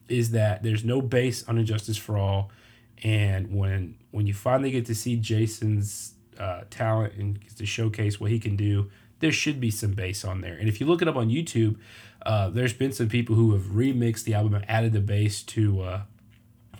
is 0.09 0.32
that 0.32 0.64
there's 0.64 0.84
no 0.84 1.00
bass 1.00 1.46
on 1.48 1.57
And 1.57 1.66
Justice 1.68 1.96
for 1.96 2.18
all 2.18 2.50
and 3.03 3.54
when 3.54 3.96
when 4.11 4.26
you 4.26 4.34
finally 4.34 4.70
get 4.70 4.87
to 4.87 4.95
see 4.95 5.16
Jason's 5.16 6.14
uh, 6.38 6.62
talent 6.70 7.14
and 7.14 7.38
to 7.57 7.66
showcase 7.66 8.20
what 8.20 8.30
he 8.30 8.38
can 8.38 8.57
do, 8.57 8.91
there 9.20 9.33
should 9.33 9.61
be 9.61 9.70
some 9.70 9.92
bass 9.92 10.24
on 10.24 10.41
there. 10.41 10.54
And 10.54 10.68
if 10.68 10.80
you 10.80 10.87
look 10.87 11.03
it 11.03 11.08
up 11.08 11.16
on 11.16 11.29
YouTube, 11.29 11.76
uh, 12.24 12.50
there's 12.50 12.72
been 12.72 12.92
some 12.92 13.08
people 13.08 13.34
who 13.34 13.53
have 13.53 13.62
remixed 13.62 14.24
the 14.24 14.34
album 14.34 14.54
and 14.54 14.68
added 14.68 14.92
the 14.92 15.00
bass 15.00 15.42
to 15.42 15.83
uh, 15.83 16.00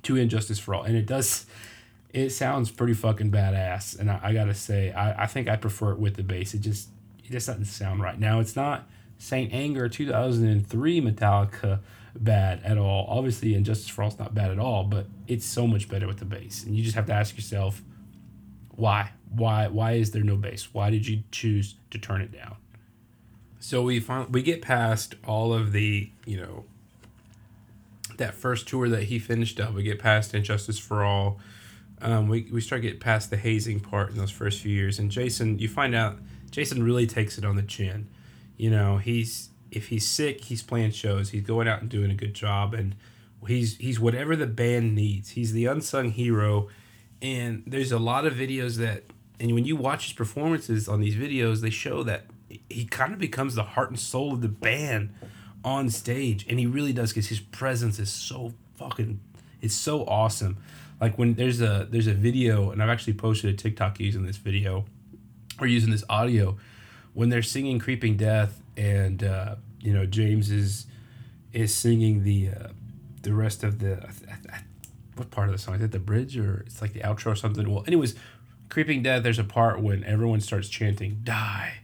to 0.03 0.16
And 0.16 0.31
Justice 0.31 0.59
for 0.59 0.74
All, 0.74 0.82
and 0.82 0.97
it 0.97 1.07
does. 1.07 1.47
It 2.12 2.28
sounds 2.28 2.70
pretty 2.70 2.93
fucking 2.93 3.31
badass, 3.31 3.99
and 3.99 4.11
I, 4.11 4.20
I 4.23 4.32
gotta 4.35 4.55
say, 4.55 4.93
I, 4.93 5.24
I 5.24 5.27
think 5.27 5.49
I 5.49 5.57
prefer 5.57 5.93
it 5.93 5.99
with 5.99 6.16
the 6.16 6.23
bass. 6.23 6.53
It 6.53 6.61
just 6.61 6.89
it 7.24 7.31
just 7.31 7.47
doesn't 7.47 7.65
sound 7.65 8.03
right. 8.03 8.19
Now 8.19 8.39
it's 8.39 8.55
not 8.55 8.86
Saint 9.19 9.53
Anger 9.53 9.89
2003 9.89 11.01
Metallica 11.01 11.81
bad 12.15 12.61
at 12.65 12.79
all. 12.79 13.07
Obviously, 13.09 13.55
Injustice 13.55 13.87
Justice 13.87 13.95
for 13.95 14.03
All 14.03 14.09
is 14.09 14.19
not 14.19 14.35
bad 14.35 14.51
at 14.51 14.59
all, 14.59 14.85
but 14.85 15.07
it's 15.27 15.47
so 15.47 15.67
much 15.67 15.89
better 15.89 16.07
with 16.07 16.19
the 16.19 16.25
bass. 16.25 16.65
And 16.65 16.77
you 16.77 16.83
just 16.83 16.95
have 16.95 17.07
to 17.07 17.13
ask 17.13 17.37
yourself, 17.37 17.83
why? 18.71 19.13
Why? 19.31 19.69
Why 19.69 19.93
is 19.93 20.11
there 20.11 20.23
no 20.23 20.37
bass? 20.37 20.69
Why 20.73 20.91
did 20.91 21.07
you 21.07 21.23
choose 21.31 21.77
to 21.91 21.99
turn 21.99 22.21
it 22.21 22.33
down? 22.33 22.57
So 23.61 23.83
we 23.83 24.01
find 24.01 24.33
we 24.35 24.43
get 24.43 24.61
past 24.61 25.15
all 25.25 25.55
of 25.55 25.73
the 25.73 26.11
you 26.27 26.37
know 26.37 26.65
that 28.17 28.35
first 28.35 28.69
tour 28.69 28.89
that 28.89 29.05
he 29.05 29.19
finished 29.19 29.61
up. 29.61 29.73
We 29.73 29.83
get 29.83 29.99
past 29.99 30.35
And 30.35 30.45
Justice 30.45 30.79
for 30.79 31.05
All. 31.05 31.39
Um, 32.01 32.29
we 32.29 32.49
we 32.53 32.61
start 32.61 32.83
getting 32.83 32.99
past 32.99 33.31
the 33.31 33.37
hazing 33.37 33.81
part 33.81 34.11
in 34.11 34.19
those 34.19 34.31
first 34.31 34.61
few 34.61 34.73
years, 34.73 34.99
and 34.99 35.11
Jason, 35.11 35.59
you 35.59 35.69
find 35.69 35.95
out 35.95 36.19
Jason 36.51 36.83
really 36.83 37.07
takes 37.07 37.39
it 37.39 37.45
on 37.45 37.57
the 37.57 37.63
chin. 37.63 38.09
You 38.57 38.71
know, 38.71 38.99
he's 38.99 39.51
if 39.73 39.89
he's 39.89 40.07
sick, 40.07 40.44
he's 40.44 40.62
playing 40.62 40.90
shows. 40.93 41.31
He's 41.31 41.43
going 41.43 41.66
out 41.66 41.81
and 41.81 41.90
doing 41.90 42.11
a 42.11 42.15
good 42.15 42.35
job, 42.35 42.74
and 42.74 42.94
he's 43.49 43.77
he's 43.78 43.99
whatever 43.99 44.36
the 44.36 44.47
band 44.47 44.94
needs. 44.94 45.31
He's 45.31 45.53
the 45.53 45.65
unsung 45.65 46.12
hero, 46.12 46.69
and 47.23 47.65
there's 47.66 47.90
a 47.90 47.99
lot 47.99 48.27
of 48.27 48.35
videos 48.35 48.77
that, 48.77 49.05
and 49.40 49.53
when 49.55 49.65
you 49.65 49.74
watch 49.74 50.05
his 50.05 50.12
performances 50.12 50.89
on 50.89 51.01
these 51.01 51.16
videos, 51.16 51.62
they 51.62 51.70
show 51.70 52.03
that 52.03 52.27
he 52.69 52.85
kind 52.85 53.15
of 53.15 53.19
becomes 53.19 53.55
the 53.55 53.62
heart 53.62 53.89
and 53.89 53.99
soul 53.99 54.35
of 54.35 54.43
the 54.43 54.49
band 54.49 55.15
on 55.65 55.89
stage, 55.89 56.47
and 56.49 56.61
he 56.61 56.66
really 56.66 56.93
does 56.93 57.11
because 57.11 57.28
his 57.28 57.40
presence 57.40 57.99
is 57.99 58.11
so 58.11 58.53
fucking, 58.74 59.20
it's 59.62 59.74
so 59.74 60.05
awesome. 60.05 60.59
Like 61.01 61.16
when 61.16 61.35
there's 61.35 61.62
a 61.62 61.89
there's 61.90 62.07
a 62.07 62.15
video, 62.15 62.70
and 62.70 62.82
I've 62.82 62.90
actually 62.90 63.15
posted 63.15 63.55
a 63.55 63.57
TikTok 63.57 63.99
using 64.01 64.27
this 64.27 64.36
video, 64.36 64.85
or 65.59 65.66
using 65.66 65.90
this 65.90 66.05
audio, 66.11 66.59
when 67.15 67.31
they're 67.31 67.43
singing 67.43 67.78
"Creeping 67.78 68.19
Death." 68.19 68.62
And 68.77 69.24
uh, 69.24 69.57
you 69.81 69.93
know 69.93 70.07
James 70.07 70.51
is 70.51 70.86
is 71.53 71.74
singing 71.74 72.24
the 72.24 72.51
uh, 72.51 72.69
the 73.23 73.32
rest 73.32 73.65
of 73.65 73.78
the 73.78 74.09
what 75.16 75.31
part 75.31 75.49
of 75.49 75.53
the 75.53 75.59
song 75.59 75.74
is 75.74 75.82
it 75.82 75.93
the 75.93 75.99
bridge 75.99 76.39
or 76.39 76.65
it's 76.66 76.81
like 76.81 76.94
the 76.94 77.01
outro 77.01 77.32
or 77.32 77.36
something 77.36 77.70
well 77.70 77.85
anyways 77.86 78.15
Creeping 78.73 79.03
Death, 79.03 79.23
there's 79.23 79.39
a 79.39 79.44
part 79.44 79.82
when 79.82 80.03
everyone 80.05 80.40
starts 80.40 80.66
chanting, 80.66 81.20
die, 81.24 81.74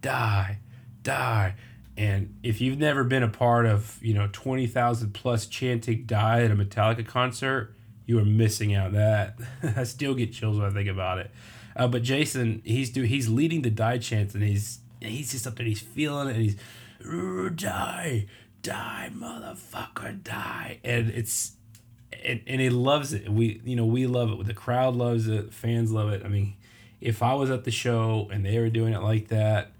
die, 0.00 0.58
die. 1.04 1.54
And 1.96 2.36
if 2.42 2.60
you've 2.60 2.80
never 2.80 3.04
been 3.04 3.22
a 3.22 3.28
part 3.28 3.64
of, 3.64 3.96
you 4.02 4.12
know, 4.12 4.28
20,000 4.32 5.14
plus 5.14 5.46
chanting 5.46 6.04
die 6.04 6.42
at 6.42 6.50
a 6.50 6.56
Metallica 6.56 7.06
concert, 7.06 7.76
you 8.06 8.18
are 8.18 8.24
missing 8.24 8.74
out. 8.74 8.90
That 8.90 9.38
I 9.76 9.84
still 9.84 10.14
get 10.14 10.32
chills 10.32 10.58
when 10.58 10.68
I 10.68 10.72
think 10.72 10.88
about 10.88 11.18
it. 11.18 11.30
Uh, 11.76 11.86
but 11.86 12.02
Jason, 12.02 12.60
he's 12.64 12.90
do 12.90 13.02
he's 13.02 13.28
leading 13.28 13.62
the 13.62 13.70
die 13.70 13.98
chants 13.98 14.34
and 14.34 14.42
he's 14.42 14.80
he's 15.10 15.32
just 15.32 15.46
up 15.46 15.56
there, 15.56 15.66
he's 15.66 15.80
feeling 15.80 16.28
it, 16.28 16.36
and 16.36 16.42
he's 16.42 16.56
die, 17.56 18.26
die, 18.62 19.10
motherfucker, 19.14 20.22
die, 20.22 20.78
and 20.84 21.10
it's 21.10 21.52
and, 22.24 22.40
and 22.46 22.60
he 22.60 22.70
loves 22.70 23.12
it. 23.12 23.28
We 23.28 23.60
you 23.64 23.76
know 23.76 23.86
we 23.86 24.06
love 24.06 24.30
it. 24.30 24.46
The 24.46 24.54
crowd 24.54 24.94
loves 24.94 25.28
it. 25.28 25.52
Fans 25.52 25.90
love 25.90 26.10
it. 26.10 26.24
I 26.24 26.28
mean, 26.28 26.54
if 27.00 27.22
I 27.22 27.34
was 27.34 27.50
at 27.50 27.64
the 27.64 27.70
show 27.70 28.28
and 28.32 28.44
they 28.44 28.58
were 28.58 28.70
doing 28.70 28.94
it 28.94 29.02
like 29.02 29.28
that, 29.28 29.72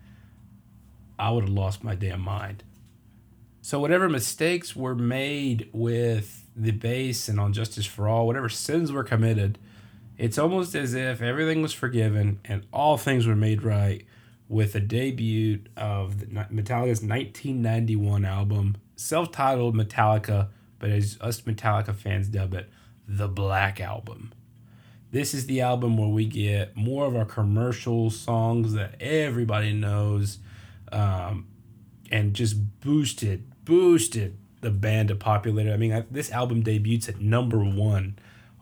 I 1.19 1.31
would 1.31 1.45
have 1.45 1.53
lost 1.53 1.85
my 1.85 1.95
damn 1.95 2.21
mind. 2.21 2.65
So 3.61 3.79
whatever 3.79 4.09
mistakes 4.09 4.75
were 4.75 4.97
made 4.97 5.69
with 5.73 6.45
the 6.57 6.73
bass 6.73 7.29
and 7.29 7.39
on 7.39 7.53
Justice 7.53 7.87
for 7.87 8.09
All, 8.09 8.27
whatever 8.27 8.49
sins 8.49 8.91
were 8.91 9.05
committed, 9.05 9.57
it's 10.19 10.37
almost 10.37 10.75
as 10.75 10.95
if 10.95 11.23
everything 11.23 11.63
was 11.63 11.73
forgiven 11.73 12.41
and 12.45 12.67
all 12.73 12.97
things 12.97 13.25
were 13.25 13.37
made 13.37 13.63
right 13.63 14.05
with 14.53 14.75
the 14.75 14.81
debut 14.81 15.61
of 15.79 16.17
Metallica's 16.17 17.01
1991 17.01 18.27
album, 18.27 18.77
self-titled 18.97 19.75
Metallica, 19.75 20.49
but 20.79 20.91
as 20.91 21.17
us 21.23 21.41
Metallica 21.41 21.95
fans 21.95 22.29
dub 22.29 22.53
it, 22.53 22.69
the 23.09 23.29
Black 23.29 23.81
Album. 23.81 24.31
This 25.11 25.33
is 25.33 25.47
the 25.47 25.63
album 25.63 25.97
where 25.97 26.09
we 26.09 26.27
get 26.27 26.77
more 26.77 27.07
of 27.07 27.17
our 27.17 27.25
commercial 27.25 28.11
songs 28.11 28.75
that 28.75 28.95
everybody 29.01 29.73
knows 29.73 30.39
um, 30.93 31.47
and 32.11 32.35
just 32.35 32.81
boosted, 32.81 33.51
boosted 33.65 34.37
the 34.61 34.71
band 34.71 35.09
to 35.09 35.15
popularity. 35.17 35.73
I 35.73 35.79
mean, 35.79 35.93
I, 35.95 36.05
this 36.11 36.31
album 36.31 36.63
debuts 36.63 37.09
at 37.09 37.21
number 37.23 37.59
one 37.59 38.19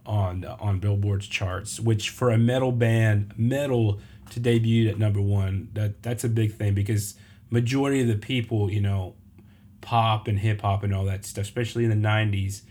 on 0.07 0.45
uh, 0.45 0.57
on 0.61 0.79
Billboard's 0.79 1.27
charts, 1.27 1.81
which 1.81 2.11
for 2.11 2.31
a 2.31 2.39
metal 2.39 2.73
band, 2.73 3.35
metal 3.37 4.01
to 4.31 4.40
debut 4.40 4.89
at 4.89 4.98
number 4.98 5.20
one, 5.20 5.69
that 5.74 6.02
that's 6.02 6.24
a 6.24 6.28
big 6.28 6.55
thing 6.55 6.74
because 6.74 7.15
majority 7.51 8.01
of 8.01 8.09
the 8.09 8.16
people, 8.16 8.70
you 8.70 8.81
know, 8.81 9.15
pop 9.81 10.28
and 10.28 10.39
hip 10.39 10.62
hop 10.62 10.82
and 10.82 10.94
all 10.94 11.05
that 11.05 11.24
stuff, 11.24 11.44
especially 11.44 11.85
in 11.85 11.90
the 11.90 12.09
'90s. 12.09 12.62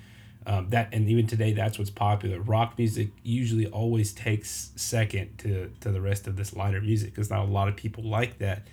Um, 0.46 0.70
that 0.70 0.90
and 0.94 1.08
even 1.10 1.28
today, 1.28 1.54
that's 1.54 1.78
what's 1.78 1.92
popular. 1.92 2.40
Rock 2.40 2.78
music 2.78 3.10
usually 3.24 3.68
always 3.68 4.14
takes 4.14 4.72
second 4.76 5.38
to 5.40 5.72
to 5.82 5.92
the 5.92 6.02
rest 6.02 6.28
of 6.28 6.36
this 6.38 6.56
lighter 6.56 6.82
music 6.82 7.12
because 7.12 7.30
not 7.30 7.42
a 7.42 7.52
lot 7.52 7.68
of 7.68 7.76
people 7.76 8.04
like 8.04 8.40
that 8.40 8.64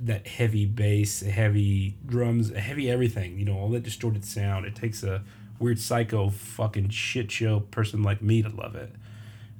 that 0.00 0.26
heavy 0.26 0.66
bass, 0.66 1.20
heavy 1.20 1.96
drums, 2.04 2.52
heavy 2.54 2.90
everything. 2.90 3.38
You 3.38 3.44
know, 3.44 3.58
all 3.58 3.68
that 3.70 3.82
distorted 3.82 4.24
sound. 4.24 4.66
It 4.66 4.74
takes 4.74 5.02
a 5.02 5.22
weird 5.58 5.78
psycho 5.78 6.30
fucking 6.30 6.88
shit 6.90 7.30
show 7.30 7.60
person 7.60 8.02
like 8.02 8.20
me 8.20 8.42
to 8.42 8.48
love 8.48 8.74
it. 8.74 8.90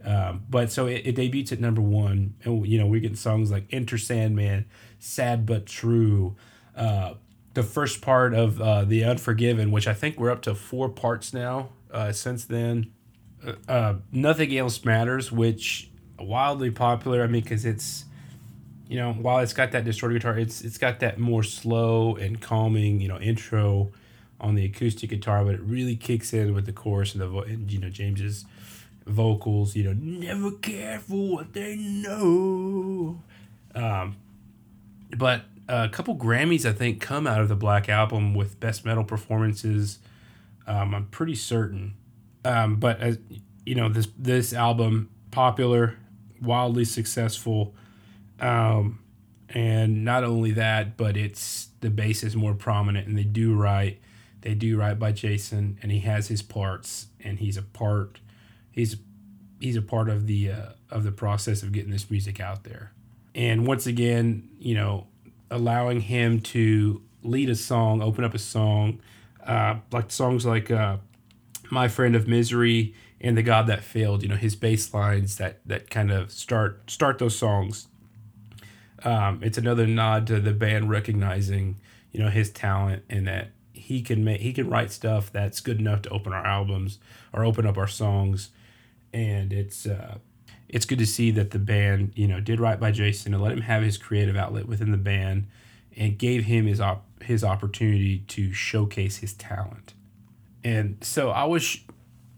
Um, 0.04 0.44
but 0.50 0.70
so 0.70 0.86
it, 0.86 1.02
it, 1.06 1.14
debuts 1.14 1.50
at 1.52 1.60
number 1.60 1.80
one, 1.80 2.34
and 2.44 2.66
you 2.66 2.78
know 2.78 2.86
we 2.86 3.00
get 3.00 3.16
songs 3.16 3.50
like 3.50 3.64
"Enter 3.70 3.96
Sandman," 3.96 4.66
"Sad 4.98 5.46
but 5.46 5.64
True," 5.66 6.36
uh, 6.76 7.14
the 7.54 7.62
first 7.62 8.02
part 8.02 8.34
of 8.34 8.60
uh, 8.60 8.84
"The 8.84 9.02
Unforgiven," 9.04 9.70
which 9.70 9.88
I 9.88 9.94
think 9.94 10.18
we're 10.18 10.30
up 10.30 10.42
to 10.42 10.54
four 10.54 10.90
parts 10.90 11.32
now 11.32 11.70
uh, 11.90 12.12
since 12.12 12.44
then. 12.44 12.92
Uh, 13.46 13.52
uh, 13.66 13.94
"Nothing 14.12 14.54
Else 14.56 14.84
Matters," 14.84 15.32
which 15.32 15.90
wildly 16.18 16.70
popular. 16.70 17.22
I 17.22 17.26
mean, 17.26 17.42
because 17.42 17.64
it's 17.64 18.04
you 18.88 18.96
know, 18.96 19.12
while 19.14 19.38
it's 19.38 19.52
got 19.52 19.72
that 19.72 19.84
distorted 19.84 20.20
guitar, 20.20 20.38
it's 20.38 20.60
it's 20.60 20.78
got 20.78 21.00
that 21.00 21.18
more 21.18 21.42
slow 21.42 22.16
and 22.16 22.40
calming, 22.40 23.00
you 23.00 23.08
know, 23.08 23.18
intro 23.18 23.90
on 24.40 24.54
the 24.54 24.64
acoustic 24.64 25.10
guitar, 25.10 25.44
but 25.44 25.54
it 25.54 25.60
really 25.62 25.96
kicks 25.96 26.32
in 26.32 26.54
with 26.54 26.66
the 26.66 26.72
chorus 26.72 27.12
and 27.12 27.22
the 27.22 27.28
vo- 27.28 27.42
and 27.42 27.72
you 27.72 27.78
know 27.78 27.88
James's 27.88 28.44
vocals. 29.06 29.76
You 29.76 29.84
know, 29.84 29.92
never 29.94 30.52
care 30.52 30.98
for 30.98 31.34
what 31.34 31.52
they 31.52 31.76
know. 31.76 33.20
Um, 33.74 34.16
but 35.16 35.42
a 35.68 35.88
couple 35.88 36.16
Grammys 36.16 36.68
I 36.68 36.72
think 36.72 37.00
come 37.00 37.26
out 37.26 37.40
of 37.40 37.48
the 37.48 37.56
Black 37.56 37.88
Album 37.88 38.34
with 38.34 38.60
best 38.60 38.84
metal 38.84 39.04
performances. 39.04 39.98
Um, 40.66 40.94
I'm 40.94 41.06
pretty 41.06 41.34
certain. 41.34 41.94
Um, 42.44 42.76
but 42.76 43.00
as 43.00 43.18
you 43.64 43.74
know, 43.74 43.88
this 43.88 44.08
this 44.18 44.52
album 44.52 45.10
popular, 45.30 45.96
wildly 46.40 46.84
successful 46.84 47.74
um, 48.40 49.00
and 49.48 50.04
not 50.04 50.24
only 50.24 50.52
that, 50.52 50.96
but 50.96 51.16
it's 51.16 51.68
the 51.80 51.90
bass 51.90 52.22
is 52.22 52.34
more 52.34 52.54
prominent, 52.54 53.06
and 53.06 53.16
they 53.16 53.24
do 53.24 53.54
right. 53.54 54.00
They 54.40 54.54
do 54.54 54.78
right 54.78 54.98
by 54.98 55.12
Jason, 55.12 55.78
and 55.82 55.90
he 55.90 56.00
has 56.00 56.28
his 56.28 56.42
parts, 56.42 57.08
and 57.22 57.38
he's 57.38 57.56
a 57.56 57.62
part. 57.62 58.20
He's 58.74 58.96
he's 59.60 59.76
a 59.76 59.82
part 59.82 60.08
of 60.08 60.26
the 60.26 60.50
uh, 60.50 60.68
of 60.90 61.04
the 61.04 61.12
process 61.12 61.62
of 61.62 61.72
getting 61.72 61.90
this 61.90 62.10
music 62.10 62.40
out 62.40 62.64
there. 62.64 62.92
And 63.34 63.66
once 63.66 63.86
again, 63.86 64.48
you 64.58 64.74
know, 64.74 65.06
allowing 65.50 66.00
him 66.00 66.40
to 66.40 67.02
lead 67.22 67.48
a 67.50 67.56
song, 67.56 68.02
open 68.02 68.24
up 68.24 68.34
a 68.34 68.38
song, 68.38 69.00
uh, 69.44 69.76
like 69.92 70.10
songs 70.10 70.44
like 70.46 70.70
uh, 70.70 70.98
"My 71.70 71.88
Friend 71.88 72.14
of 72.14 72.28
Misery" 72.28 72.94
and 73.20 73.36
"The 73.36 73.42
God 73.42 73.66
That 73.66 73.82
Failed." 73.82 74.22
You 74.22 74.28
know, 74.28 74.36
his 74.36 74.56
bass 74.56 74.92
lines 74.92 75.36
that 75.36 75.60
that 75.66 75.90
kind 75.90 76.10
of 76.10 76.30
start 76.30 76.90
start 76.90 77.18
those 77.18 77.36
songs 77.36 77.88
um, 79.04 79.40
it's 79.42 79.58
another 79.58 79.86
nod 79.86 80.26
to 80.28 80.40
the 80.40 80.52
band 80.52 80.90
recognizing 80.90 81.76
you 82.10 82.20
know 82.20 82.30
his 82.30 82.50
talent 82.50 83.04
and 83.10 83.26
that 83.26 83.50
he 83.72 84.00
can 84.00 84.24
make 84.24 84.40
he 84.40 84.52
can 84.52 84.68
write 84.68 84.90
stuff 84.90 85.30
that's 85.30 85.60
good 85.60 85.78
enough 85.78 86.02
to 86.02 86.10
open 86.10 86.32
our 86.32 86.44
albums 86.44 86.98
or 87.32 87.44
open 87.44 87.66
up 87.66 87.76
our 87.76 87.86
songs 87.86 88.50
and 89.14 89.52
it's 89.52 89.86
uh, 89.86 90.18
it's 90.68 90.84
good 90.84 90.98
to 90.98 91.06
see 91.06 91.30
that 91.30 91.52
the 91.52 91.58
band 91.58 92.12
you 92.16 92.28
know 92.28 92.40
did 92.40 92.60
right 92.60 92.78
by 92.78 92.90
Jason 92.90 93.32
and 93.32 93.42
let 93.42 93.52
him 93.52 93.62
have 93.62 93.82
his 93.82 93.96
creative 93.96 94.36
outlet 94.36 94.66
within 94.66 94.90
the 94.90 94.98
band 94.98 95.46
and 95.96 96.18
gave 96.18 96.44
him 96.44 96.66
his 96.66 96.80
op- 96.80 97.06
his 97.22 97.42
opportunity 97.42 98.18
to 98.18 98.52
showcase 98.52 99.18
his 99.18 99.32
talent. 99.32 99.94
And 100.62 100.98
so 101.00 101.30
I 101.30 101.44
was 101.44 101.78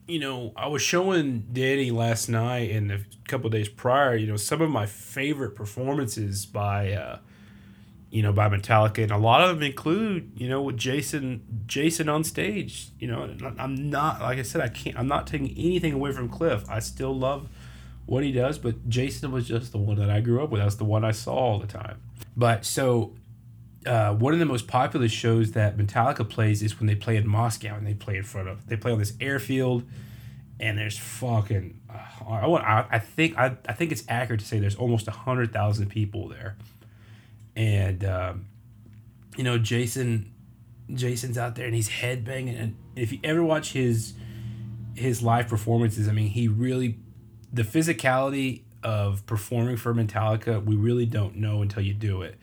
you 0.06 0.20
know, 0.20 0.52
I 0.56 0.68
was 0.68 0.82
showing 0.82 1.46
Danny 1.52 1.90
last 1.90 2.28
night 2.28 2.70
and 2.70 2.92
a 2.92 3.00
couple 3.26 3.50
days 3.50 3.68
prior, 3.68 4.14
you 4.14 4.28
know, 4.28 4.36
some 4.36 4.60
of 4.60 4.70
my 4.70 4.86
favorite 4.86 5.56
performances 5.56 6.46
by, 6.46 6.92
uh, 6.92 7.18
you 8.16 8.22
know, 8.22 8.32
by 8.32 8.48
Metallica, 8.48 9.02
and 9.02 9.12
a 9.12 9.18
lot 9.18 9.42
of 9.42 9.54
them 9.54 9.62
include, 9.62 10.32
you 10.38 10.48
know, 10.48 10.62
with 10.62 10.78
Jason, 10.78 11.42
Jason 11.66 12.08
on 12.08 12.24
stage. 12.24 12.88
You 12.98 13.08
know, 13.08 13.36
I'm 13.58 13.90
not 13.90 14.22
like 14.22 14.38
I 14.38 14.42
said, 14.42 14.62
I 14.62 14.68
can't. 14.68 14.98
I'm 14.98 15.06
not 15.06 15.26
taking 15.26 15.50
anything 15.50 15.92
away 15.92 16.12
from 16.12 16.30
Cliff. 16.30 16.64
I 16.66 16.78
still 16.78 17.14
love 17.14 17.50
what 18.06 18.24
he 18.24 18.32
does, 18.32 18.58
but 18.58 18.88
Jason 18.88 19.32
was 19.32 19.46
just 19.46 19.70
the 19.70 19.76
one 19.76 19.98
that 19.98 20.08
I 20.08 20.22
grew 20.22 20.42
up 20.42 20.48
with. 20.48 20.62
That's 20.62 20.76
the 20.76 20.86
one 20.86 21.04
I 21.04 21.10
saw 21.10 21.34
all 21.34 21.58
the 21.58 21.66
time. 21.66 22.00
But 22.34 22.64
so 22.64 23.12
uh, 23.84 24.14
one 24.14 24.32
of 24.32 24.38
the 24.38 24.46
most 24.46 24.66
popular 24.66 25.10
shows 25.10 25.52
that 25.52 25.76
Metallica 25.76 26.26
plays 26.26 26.62
is 26.62 26.80
when 26.80 26.86
they 26.86 26.94
play 26.94 27.16
in 27.16 27.28
Moscow 27.28 27.76
and 27.76 27.86
they 27.86 27.92
play 27.92 28.16
in 28.16 28.22
front 28.22 28.48
of 28.48 28.66
they 28.66 28.76
play 28.76 28.92
on 28.92 28.98
this 28.98 29.12
airfield, 29.20 29.84
and 30.58 30.78
there's 30.78 30.96
fucking 30.96 31.78
uh, 31.90 32.30
I 32.30 32.46
want 32.46 32.64
I, 32.64 32.86
I 32.92 32.98
think 32.98 33.36
I, 33.36 33.58
I 33.68 33.74
think 33.74 33.92
it's 33.92 34.04
accurate 34.08 34.40
to 34.40 34.46
say 34.46 34.58
there's 34.58 34.74
almost 34.74 35.06
a 35.06 35.10
hundred 35.10 35.52
thousand 35.52 35.90
people 35.90 36.28
there, 36.28 36.56
and 37.56 38.04
um, 38.04 38.46
you 39.36 39.44
know 39.44 39.58
Jason 39.58 40.32
Jason's 40.92 41.36
out 41.36 41.56
there 41.56 41.66
and 41.66 41.74
he's 41.74 41.88
headbanging 41.88 42.60
and 42.60 42.76
if 42.94 43.12
you 43.12 43.18
ever 43.24 43.42
watch 43.42 43.72
his 43.72 44.14
his 44.94 45.22
live 45.22 45.48
performances, 45.48 46.08
I 46.08 46.12
mean 46.12 46.28
he 46.28 46.46
really 46.46 46.98
the 47.52 47.62
physicality 47.62 48.62
of 48.82 49.26
performing 49.26 49.76
for 49.76 49.94
Metallica 49.94 50.64
we 50.64 50.76
really 50.76 51.06
don't 51.06 51.36
know 51.36 51.62
until 51.62 51.82
you 51.82 51.94
do 51.94 52.22
it 52.22 52.36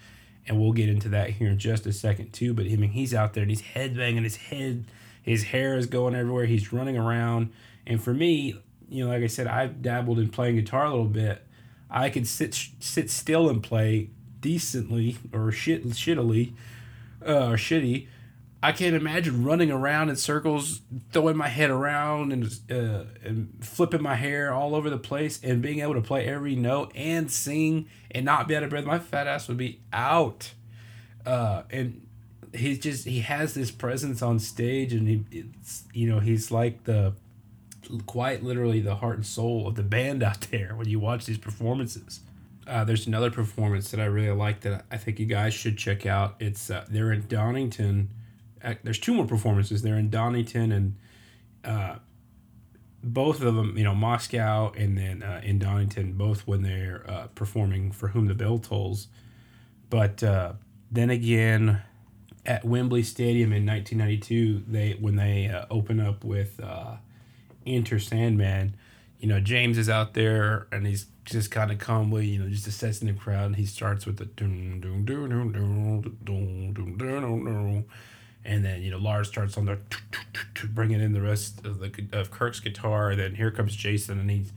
and 0.47 0.59
we'll 0.59 0.73
get 0.73 0.89
into 0.89 1.09
that 1.09 1.31
here 1.31 1.49
in 1.49 1.57
just 1.57 1.85
a 1.85 1.93
second 1.93 2.33
too. 2.33 2.53
But 2.53 2.65
I 2.65 2.75
mean, 2.75 2.91
he's 2.91 3.13
out 3.13 3.33
there 3.33 3.43
and 3.43 3.51
he's 3.51 3.61
headbanging 3.61 4.23
his 4.23 4.35
head, 4.35 4.85
his 5.21 5.43
hair 5.43 5.77
is 5.77 5.85
going 5.85 6.15
everywhere. 6.15 6.45
He's 6.45 6.73
running 6.73 6.97
around, 6.97 7.51
and 7.85 8.01
for 8.01 8.13
me, 8.13 8.55
you 8.89 9.05
know, 9.05 9.11
like 9.11 9.23
I 9.23 9.27
said, 9.27 9.47
I've 9.47 9.81
dabbled 9.81 10.19
in 10.19 10.29
playing 10.29 10.55
guitar 10.55 10.85
a 10.85 10.89
little 10.89 11.05
bit. 11.05 11.45
I 11.89 12.09
could 12.09 12.27
sit 12.27 12.53
sit 12.79 13.09
still 13.09 13.49
and 13.49 13.61
play 13.63 14.09
decently 14.43 15.17
or 15.33 15.51
shit 15.51 15.83
shittily, 15.89 16.53
uh, 17.25 17.47
or 17.47 17.57
shitty, 17.57 18.05
I 18.61 18.71
can't 18.71 18.95
imagine 18.95 19.43
running 19.43 19.71
around 19.71 20.09
in 20.09 20.15
circles, 20.15 20.81
throwing 21.11 21.35
my 21.35 21.49
head 21.49 21.69
around 21.69 22.31
and 22.31 22.45
uh, 22.71 23.05
and 23.21 23.53
flipping 23.59 24.01
my 24.01 24.15
hair 24.15 24.53
all 24.53 24.73
over 24.73 24.89
the 24.89 24.97
place, 24.97 25.43
and 25.43 25.61
being 25.61 25.79
able 25.79 25.95
to 25.95 26.01
play 26.01 26.25
every 26.25 26.55
note 26.55 26.91
and 26.95 27.29
sing 27.29 27.87
and 28.11 28.23
not 28.23 28.47
be 28.47 28.55
out 28.55 28.63
of 28.63 28.69
breath. 28.69 28.85
My 28.85 28.99
fat 28.99 29.27
ass 29.27 29.49
would 29.49 29.57
be 29.57 29.81
out. 29.91 30.53
Uh, 31.25 31.63
and 31.71 32.07
he's 32.53 32.79
just 32.79 33.05
he 33.05 33.19
has 33.19 33.53
this 33.53 33.69
presence 33.69 34.21
on 34.21 34.39
stage, 34.39 34.93
and 34.93 35.09
he 35.09 35.45
you 35.93 36.09
know 36.09 36.19
he's 36.19 36.49
like 36.49 36.85
the 36.85 37.13
quite 38.05 38.43
literally 38.43 38.79
the 38.79 38.95
heart 38.95 39.17
and 39.17 39.25
soul 39.25 39.67
of 39.67 39.75
the 39.75 39.83
band 39.83 40.23
out 40.23 40.39
there 40.51 40.73
when 40.73 40.87
you 40.87 40.99
watch 41.01 41.25
these 41.25 41.37
performances. 41.37 42.21
Uh, 42.67 42.83
there's 42.83 43.07
another 43.07 43.29
performance 43.29 43.91
that 43.91 43.99
I 43.99 44.05
really 44.05 44.35
like 44.35 44.61
that 44.61 44.85
I 44.89 44.97
think 44.97 45.19
you 45.19 45.25
guys 45.25 45.53
should 45.53 45.77
check 45.77 46.05
out. 46.05 46.35
It's 46.39 46.69
uh, 46.69 46.85
they're 46.89 47.11
in 47.11 47.27
Donington. 47.27 48.09
Uh, 48.63 48.75
there's 48.83 48.99
two 48.99 49.13
more 49.13 49.25
performances. 49.25 49.81
They're 49.81 49.97
in 49.97 50.09
Donington 50.09 50.71
and 50.71 50.95
uh, 51.63 51.95
both 53.03 53.41
of 53.41 53.55
them, 53.55 53.77
you 53.77 53.83
know, 53.83 53.93
Moscow 53.93 54.71
and 54.71 54.97
then 54.97 55.23
uh, 55.23 55.41
in 55.43 55.59
Donington, 55.59 56.13
both 56.13 56.47
when 56.47 56.63
they're 56.63 57.03
uh, 57.07 57.27
performing 57.35 57.91
for 57.91 58.09
Whom 58.09 58.27
the 58.27 58.33
Bell 58.33 58.57
Tolls. 58.57 59.07
But 59.89 60.23
uh, 60.23 60.53
then 60.89 61.09
again, 61.09 61.81
at 62.45 62.63
Wembley 62.63 63.03
Stadium 63.03 63.51
in 63.51 63.65
1992, 63.65 64.63
they 64.67 64.97
when 64.99 65.17
they 65.17 65.47
uh, 65.47 65.65
open 65.69 65.99
up 65.99 66.23
with 66.23 66.59
uh, 66.61 66.95
Enter 67.67 67.99
Sandman, 67.99 68.75
you 69.23 69.29
know, 69.29 69.39
James 69.39 69.77
is 69.77 69.87
out 69.87 70.15
there 70.15 70.67
and 70.73 70.85
he's 70.85 71.05
just 71.23 71.49
kind 71.49 71.71
of 71.71 71.79
calmly, 71.79 72.25
you 72.25 72.39
know, 72.39 72.49
just 72.49 72.67
assessing 72.67 73.07
the 73.07 73.13
crowd, 73.13 73.45
and 73.45 73.55
he 73.55 73.65
starts 73.65 74.05
with 74.05 74.17
the 74.17 74.25
and 78.45 78.65
then 78.65 78.81
you 78.81 78.91
know 78.91 78.97
Lars 78.97 79.29
starts 79.29 79.57
on 79.57 79.63
the 79.63 79.79
bringing 80.73 80.99
in 80.99 81.13
the 81.13 81.21
rest 81.21 81.65
of 81.65 81.79
the 81.79 82.05
of 82.11 82.31
Kirk's 82.31 82.59
guitar. 82.59 83.11
And 83.11 83.19
then 83.21 83.35
here 83.35 83.49
comes 83.49 83.77
Jason, 83.77 84.19
and 84.19 84.29
he's 84.29 84.51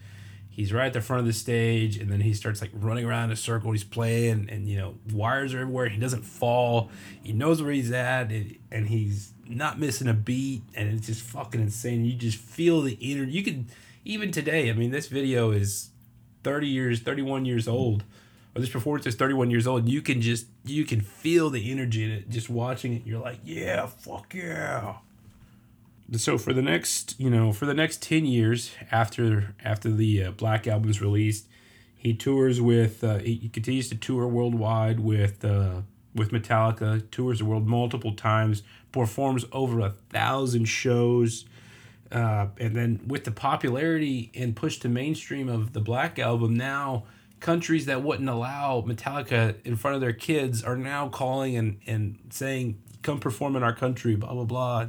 he's 0.50 0.72
right 0.72 0.86
at 0.86 0.94
the 0.94 1.00
front 1.00 1.20
of 1.20 1.26
the 1.26 1.32
stage, 1.32 1.96
and 1.96 2.10
then 2.10 2.22
he 2.22 2.34
starts 2.34 2.60
like 2.60 2.70
running 2.74 3.04
around 3.04 3.26
in 3.26 3.30
a 3.30 3.36
circle. 3.36 3.70
He's 3.70 3.84
playing, 3.84 4.48
and 4.50 4.66
you 4.66 4.78
know 4.78 4.96
wires 5.12 5.54
are 5.54 5.60
everywhere. 5.60 5.88
He 5.90 6.00
doesn't 6.00 6.24
fall. 6.24 6.90
He 7.22 7.32
knows 7.32 7.62
where 7.62 7.70
he's 7.70 7.92
at, 7.92 8.32
and, 8.32 8.56
and 8.72 8.88
he's 8.88 9.32
not 9.48 9.78
missing 9.78 10.08
a 10.08 10.14
beat, 10.14 10.62
and 10.74 10.92
it's 10.92 11.06
just 11.06 11.22
fucking 11.22 11.60
insane. 11.60 12.04
You 12.04 12.14
just 12.14 12.38
feel 12.38 12.82
the 12.82 12.98
energy. 13.00 13.30
You 13.30 13.44
can 13.44 13.68
even 14.06 14.30
today. 14.30 14.70
I 14.70 14.72
mean, 14.72 14.90
this 14.90 15.08
video 15.08 15.50
is 15.50 15.90
thirty 16.42 16.68
years, 16.68 17.00
thirty 17.00 17.22
one 17.22 17.44
years 17.44 17.68
old 17.68 18.04
or 18.56 18.60
this 18.60 18.70
performance 18.70 19.06
is 19.06 19.14
31 19.16 19.50
years 19.50 19.66
old, 19.66 19.86
you 19.86 20.00
can 20.00 20.22
just 20.22 20.46
you 20.64 20.86
can 20.86 21.02
feel 21.02 21.50
the 21.50 21.70
energy 21.70 22.04
in 22.04 22.10
it 22.10 22.30
just 22.30 22.48
watching 22.48 22.94
it. 22.94 23.02
You're 23.04 23.20
like, 23.20 23.40
yeah, 23.44 23.84
fuck 23.84 24.32
yeah. 24.34 24.94
So 26.12 26.38
for 26.38 26.54
the 26.54 26.62
next, 26.62 27.20
you 27.20 27.28
know, 27.28 27.52
for 27.52 27.66
the 27.66 27.74
next 27.74 28.02
10 28.02 28.24
years 28.24 28.70
after 28.90 29.54
after 29.62 29.90
the 29.90 30.24
uh, 30.24 30.30
Black 30.30 30.66
album's 30.66 31.02
released, 31.02 31.46
he 31.98 32.14
tours 32.14 32.58
with 32.58 33.04
uh, 33.04 33.18
he 33.18 33.50
continues 33.52 33.90
to 33.90 33.94
tour 33.94 34.26
worldwide 34.26 35.00
with 35.00 35.44
uh, 35.44 35.82
with 36.14 36.30
Metallica, 36.30 37.02
tours 37.10 37.40
the 37.40 37.44
world 37.44 37.66
multiple 37.66 38.14
times, 38.14 38.62
performs 38.90 39.44
over 39.52 39.80
a 39.80 39.90
thousand 40.08 40.64
shows. 40.64 41.44
Uh, 42.12 42.48
and 42.58 42.76
then 42.76 43.00
with 43.06 43.24
the 43.24 43.30
popularity 43.30 44.30
and 44.34 44.54
push 44.54 44.78
to 44.78 44.88
mainstream 44.88 45.48
of 45.48 45.72
the 45.72 45.80
Black 45.80 46.18
album, 46.18 46.54
now 46.54 47.04
countries 47.40 47.86
that 47.86 48.02
wouldn't 48.02 48.28
allow 48.28 48.82
Metallica 48.82 49.56
in 49.64 49.76
front 49.76 49.94
of 49.94 50.00
their 50.00 50.12
kids 50.12 50.62
are 50.62 50.76
now 50.76 51.08
calling 51.08 51.56
and, 51.56 51.78
and 51.86 52.18
saying, 52.30 52.80
come 53.02 53.18
perform 53.18 53.56
in 53.56 53.62
our 53.62 53.74
country, 53.74 54.16
blah, 54.16 54.32
blah, 54.32 54.44
blah. 54.44 54.88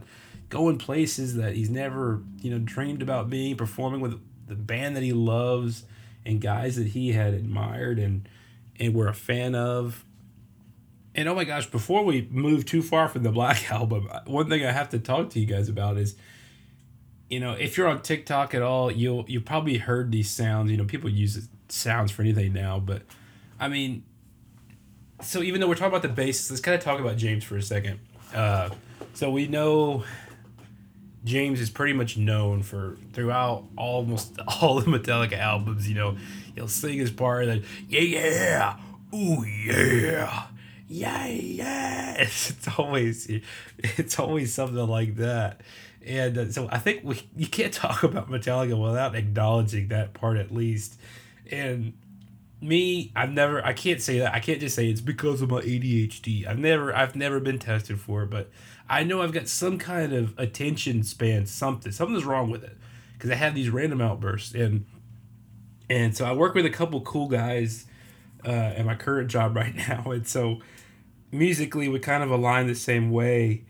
Going 0.49 0.77
places 0.77 1.35
that 1.35 1.55
he's 1.55 1.69
never, 1.69 2.21
you 2.41 2.51
know, 2.51 2.59
dreamed 2.59 3.01
about 3.01 3.29
being, 3.29 3.55
performing 3.55 3.99
with 3.99 4.19
the 4.47 4.55
band 4.55 4.95
that 4.95 5.03
he 5.03 5.13
loves 5.13 5.83
and 6.25 6.39
guys 6.39 6.77
that 6.77 6.87
he 6.87 7.11
had 7.11 7.33
admired 7.33 7.99
and, 7.99 8.27
and 8.79 8.93
were 8.93 9.07
a 9.07 9.13
fan 9.13 9.55
of. 9.55 10.05
And 11.13 11.27
oh 11.27 11.35
my 11.35 11.43
gosh, 11.43 11.65
before 11.65 12.05
we 12.05 12.27
move 12.31 12.65
too 12.65 12.81
far 12.81 13.07
from 13.07 13.23
the 13.23 13.31
Black 13.31 13.71
Album, 13.71 14.09
one 14.25 14.49
thing 14.49 14.65
I 14.65 14.71
have 14.71 14.89
to 14.89 14.99
talk 14.99 15.31
to 15.31 15.39
you 15.39 15.45
guys 15.45 15.67
about 15.67 15.97
is 15.97 16.15
you 17.29 17.39
know, 17.39 17.53
if 17.53 17.77
you're 17.77 17.87
on 17.87 18.01
TikTok 18.01 18.53
at 18.53 18.61
all, 18.61 18.91
you'll 18.91 19.25
you 19.27 19.41
probably 19.41 19.77
heard 19.77 20.11
these 20.11 20.29
sounds. 20.29 20.71
You 20.71 20.77
know, 20.77 20.85
people 20.85 21.09
use 21.09 21.47
sounds 21.69 22.11
for 22.11 22.21
anything 22.21 22.53
now, 22.53 22.79
but 22.79 23.01
I 23.59 23.67
mean, 23.67 24.03
so 25.21 25.41
even 25.41 25.59
though 25.59 25.67
we're 25.67 25.75
talking 25.75 25.87
about 25.87 26.03
the 26.03 26.09
bass, 26.09 26.49
let's 26.49 26.61
kind 26.61 26.75
of 26.75 26.83
talk 26.83 26.99
about 26.99 27.17
James 27.17 27.43
for 27.43 27.57
a 27.57 27.61
second. 27.61 27.99
Uh, 28.33 28.69
so 29.13 29.29
we 29.29 29.47
know 29.47 30.03
James 31.25 31.59
is 31.59 31.69
pretty 31.69 31.93
much 31.93 32.17
known 32.17 32.63
for 32.63 32.97
throughout 33.13 33.65
almost 33.75 34.39
all 34.61 34.79
the 34.79 34.85
Metallica 34.85 35.37
albums. 35.37 35.87
You 35.89 35.95
know, 35.95 36.17
he'll 36.55 36.67
sing 36.67 36.97
his 36.97 37.11
part, 37.11 37.47
then 37.47 37.63
yeah, 37.89 38.01
yeah, 38.01 38.77
ooh 39.13 39.43
yeah, 39.43 40.47
yeah, 40.87 41.27
yeah. 41.27 42.13
It's, 42.19 42.49
it's 42.51 42.79
always 42.79 43.29
it's 43.77 44.17
always 44.17 44.53
something 44.53 44.87
like 44.87 45.15
that. 45.17 45.61
And 46.07 46.37
uh, 46.37 46.51
so 46.51 46.69
I 46.71 46.79
think 46.79 47.03
we 47.03 47.21
you 47.35 47.47
can't 47.47 47.73
talk 47.73 48.03
about 48.03 48.29
Metallica 48.29 48.81
without 48.81 49.15
acknowledging 49.15 49.89
that 49.89 50.13
part 50.13 50.37
at 50.37 50.53
least. 50.53 50.99
And 51.51 51.93
me, 52.61 53.11
I've 53.15 53.31
never 53.31 53.63
I 53.65 53.73
can't 53.73 54.01
say 54.01 54.19
that. 54.19 54.33
I 54.33 54.39
can't 54.39 54.59
just 54.59 54.75
say 54.75 54.89
it's 54.89 55.01
because 55.01 55.41
of 55.41 55.51
my 55.51 55.61
ADHD. 55.61 56.47
I've 56.47 56.59
never 56.59 56.95
I've 56.95 57.15
never 57.15 57.39
been 57.39 57.59
tested 57.59 57.99
for 57.99 58.23
it, 58.23 58.29
but 58.29 58.49
I 58.89 59.03
know 59.03 59.21
I've 59.21 59.33
got 59.33 59.47
some 59.47 59.77
kind 59.77 60.13
of 60.13 60.33
attention 60.37 61.03
span 61.03 61.45
something. 61.45 61.91
Something's 61.91 62.25
wrong 62.25 62.49
with 62.49 62.63
it 62.63 62.77
because 63.13 63.29
I 63.29 63.35
have 63.35 63.53
these 63.53 63.69
random 63.69 64.01
outbursts 64.01 64.55
and 64.55 64.85
and 65.89 66.15
so 66.15 66.25
I 66.25 66.33
work 66.33 66.53
with 66.53 66.65
a 66.65 66.69
couple 66.69 66.99
cool 67.01 67.27
guys 67.27 67.85
uh, 68.45 68.49
at 68.49 68.85
my 68.85 68.95
current 68.95 69.29
job 69.29 69.55
right 69.57 69.75
now, 69.75 70.11
and 70.11 70.27
so 70.27 70.61
musically 71.31 71.89
we 71.89 71.99
kind 71.99 72.23
of 72.23 72.31
align 72.31 72.67
the 72.67 72.75
same 72.75 73.11
way, 73.11 73.63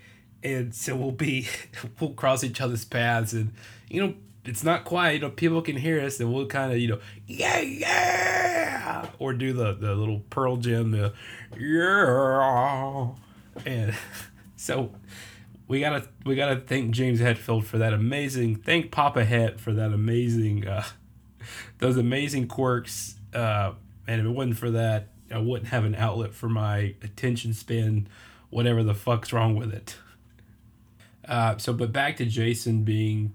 and 0.44 0.74
so 0.74 0.96
we'll 0.96 1.12
be 1.12 1.48
we'll 2.00 2.12
cross 2.12 2.44
each 2.44 2.62
other's 2.62 2.86
paths, 2.86 3.34
and 3.34 3.54
you 3.90 4.02
know 4.02 4.14
it's 4.48 4.64
not 4.64 4.86
quiet. 4.86 5.16
You 5.16 5.20
know, 5.22 5.30
people 5.30 5.62
can 5.62 5.76
hear 5.76 6.02
us, 6.02 6.20
and 6.20 6.34
we'll 6.34 6.48
kind 6.48 6.72
of, 6.72 6.80
you 6.80 6.88
know, 6.88 7.00
yeah, 7.28 7.60
yeah, 7.60 9.08
or 9.20 9.34
do 9.34 9.54
the 9.54 9.74
the 9.74 9.94
little 9.94 10.22
Pearl 10.30 10.58
Jam, 10.58 10.92
the 10.92 11.14
yeah, 11.60 13.14
and 13.66 13.96
so 14.56 14.92
we 15.68 15.80
gotta 15.80 16.08
we 16.26 16.36
gotta 16.36 16.58
thank 16.62 16.92
James 16.92 17.20
Hetfield 17.20 17.66
for 17.66 17.78
that 17.78 17.94
amazing. 17.94 18.56
Thank 18.56 18.92
Papa 18.92 19.26
Het 19.26 19.60
for 19.60 19.74
that 19.74 19.92
amazing, 19.92 20.68
uh, 20.68 20.86
those 21.80 21.98
amazing 21.98 22.48
quirks. 22.48 23.16
Uh, 23.34 23.74
and 24.08 24.22
if 24.22 24.26
it 24.26 24.30
wasn't 24.30 24.58
for 24.58 24.72
that, 24.72 25.10
I 25.30 25.40
wouldn't 25.40 25.70
have 25.70 25.84
an 25.84 25.96
outlet 25.96 26.34
for 26.34 26.48
my 26.48 26.96
attention 27.04 27.54
span, 27.54 28.08
whatever 28.50 28.84
the 28.84 28.94
fuck's 28.94 29.34
wrong 29.34 29.58
with 29.58 29.74
it. 29.74 29.98
Uh, 31.28 31.58
so, 31.58 31.74
but 31.74 31.92
back 31.92 32.18
to 32.18 32.26
Jason 32.26 32.84
being 32.84 33.34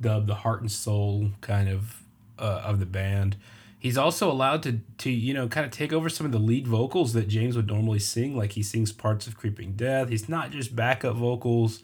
dubbed 0.00 0.26
the 0.26 0.34
heart 0.34 0.60
and 0.60 0.70
soul 0.70 1.30
kind 1.40 1.68
of 1.68 2.02
uh, 2.38 2.62
of 2.64 2.80
the 2.80 2.86
band. 2.86 3.36
He's 3.78 3.98
also 3.98 4.30
allowed 4.30 4.62
to 4.62 4.80
to 4.98 5.10
you 5.10 5.34
know 5.34 5.46
kind 5.48 5.66
of 5.66 5.70
take 5.72 5.92
over 5.92 6.08
some 6.08 6.24
of 6.24 6.32
the 6.32 6.38
lead 6.38 6.66
vocals 6.66 7.12
that 7.12 7.28
James 7.28 7.56
would 7.56 7.66
normally 7.66 7.98
sing, 7.98 8.36
like 8.36 8.52
he 8.52 8.62
sings 8.62 8.92
parts 8.92 9.26
of 9.26 9.36
Creeping 9.36 9.72
Death. 9.72 10.08
He's 10.08 10.28
not 10.28 10.50
just 10.50 10.74
backup 10.74 11.16
vocals. 11.16 11.82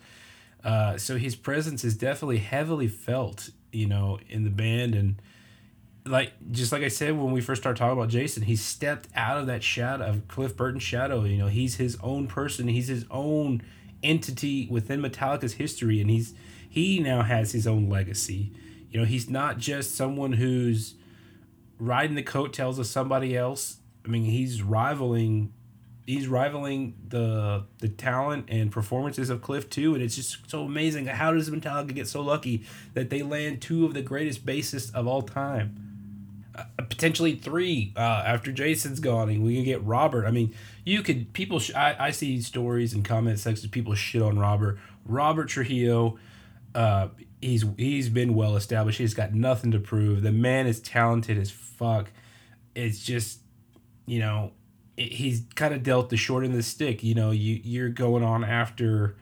Uh, 0.64 0.96
so 0.98 1.16
his 1.16 1.36
presence 1.36 1.84
is 1.84 1.96
definitely 1.96 2.38
heavily 2.38 2.88
felt, 2.88 3.50
you 3.72 3.86
know, 3.86 4.18
in 4.28 4.44
the 4.44 4.50
band 4.50 4.94
and 4.94 5.20
like 6.06 6.32
just 6.50 6.72
like 6.72 6.82
I 6.82 6.88
said 6.88 7.18
when 7.18 7.32
we 7.32 7.40
first 7.40 7.62
started 7.62 7.78
talking 7.78 7.96
about 7.96 8.08
Jason, 8.08 8.42
he 8.44 8.56
stepped 8.56 9.08
out 9.14 9.38
of 9.38 9.46
that 9.46 9.62
shadow 9.62 10.06
of 10.06 10.28
Cliff 10.28 10.56
Burton's 10.56 10.82
shadow. 10.82 11.24
You 11.24 11.36
know, 11.36 11.48
he's 11.48 11.76
his 11.76 11.98
own 12.02 12.26
person. 12.26 12.68
He's 12.68 12.88
his 12.88 13.04
own 13.10 13.62
entity 14.02 14.66
within 14.70 15.00
Metallica's 15.00 15.54
history, 15.54 16.00
and 16.00 16.10
he's 16.10 16.34
he 16.68 17.00
now 17.00 17.22
has 17.22 17.52
his 17.52 17.66
own 17.66 17.88
legacy. 17.88 18.52
You 18.90 19.00
know, 19.00 19.06
he's 19.06 19.28
not 19.28 19.58
just 19.58 19.94
someone 19.94 20.34
who's 20.34 20.94
riding 21.78 22.16
the 22.16 22.22
coattails 22.22 22.78
of 22.78 22.86
somebody 22.86 23.36
else. 23.36 23.78
I 24.04 24.08
mean, 24.08 24.24
he's 24.24 24.62
rivaling 24.62 25.52
he's 26.06 26.26
rivaling 26.26 26.94
the 27.08 27.64
the 27.78 27.88
talent 27.88 28.46
and 28.48 28.70
performances 28.70 29.30
of 29.30 29.42
Cliff 29.42 29.70
too, 29.70 29.94
and 29.94 30.02
it's 30.02 30.16
just 30.16 30.50
so 30.50 30.64
amazing. 30.64 31.06
How 31.06 31.32
does 31.32 31.48
Metallica 31.50 31.94
get 31.94 32.08
so 32.08 32.20
lucky 32.20 32.64
that 32.94 33.10
they 33.10 33.22
land 33.22 33.62
two 33.62 33.84
of 33.84 33.94
the 33.94 34.02
greatest 34.02 34.44
bassists 34.44 34.92
of 34.94 35.06
all 35.06 35.22
time? 35.22 35.89
Uh, 36.78 36.82
potentially 36.82 37.34
three 37.36 37.92
uh, 37.96 38.00
after 38.26 38.52
Jason's 38.52 39.00
gone, 39.00 39.28
and 39.28 39.42
we 39.42 39.54
can 39.56 39.64
get 39.64 39.82
Robert. 39.84 40.26
I 40.26 40.30
mean, 40.30 40.54
you 40.84 41.02
could 41.02 41.32
people. 41.32 41.58
Sh- 41.58 41.74
I 41.74 41.96
I 41.98 42.10
see 42.10 42.40
stories 42.40 42.92
and 42.92 43.04
comment 43.04 43.38
sections. 43.38 43.70
People 43.70 43.94
shit 43.94 44.22
on 44.22 44.38
Robert. 44.38 44.78
Robert 45.06 45.48
Trujillo 45.48 46.18
uh, 46.74 47.08
he's 47.40 47.64
he's 47.76 48.08
been 48.08 48.34
well 48.34 48.56
established. 48.56 48.98
He's 48.98 49.14
got 49.14 49.34
nothing 49.34 49.70
to 49.72 49.78
prove. 49.78 50.22
The 50.22 50.32
man 50.32 50.66
is 50.66 50.80
talented 50.80 51.38
as 51.38 51.50
fuck. 51.50 52.10
It's 52.74 53.00
just, 53.04 53.40
you 54.06 54.20
know, 54.20 54.52
it, 54.96 55.12
he's 55.12 55.42
kind 55.54 55.74
of 55.74 55.82
dealt 55.82 56.10
the 56.10 56.16
short 56.16 56.44
end 56.44 56.52
of 56.52 56.56
the 56.56 56.62
stick. 56.62 57.02
You 57.02 57.14
know, 57.14 57.30
you 57.30 57.60
you're 57.62 57.88
going 57.88 58.22
on 58.22 58.44
after 58.44 59.16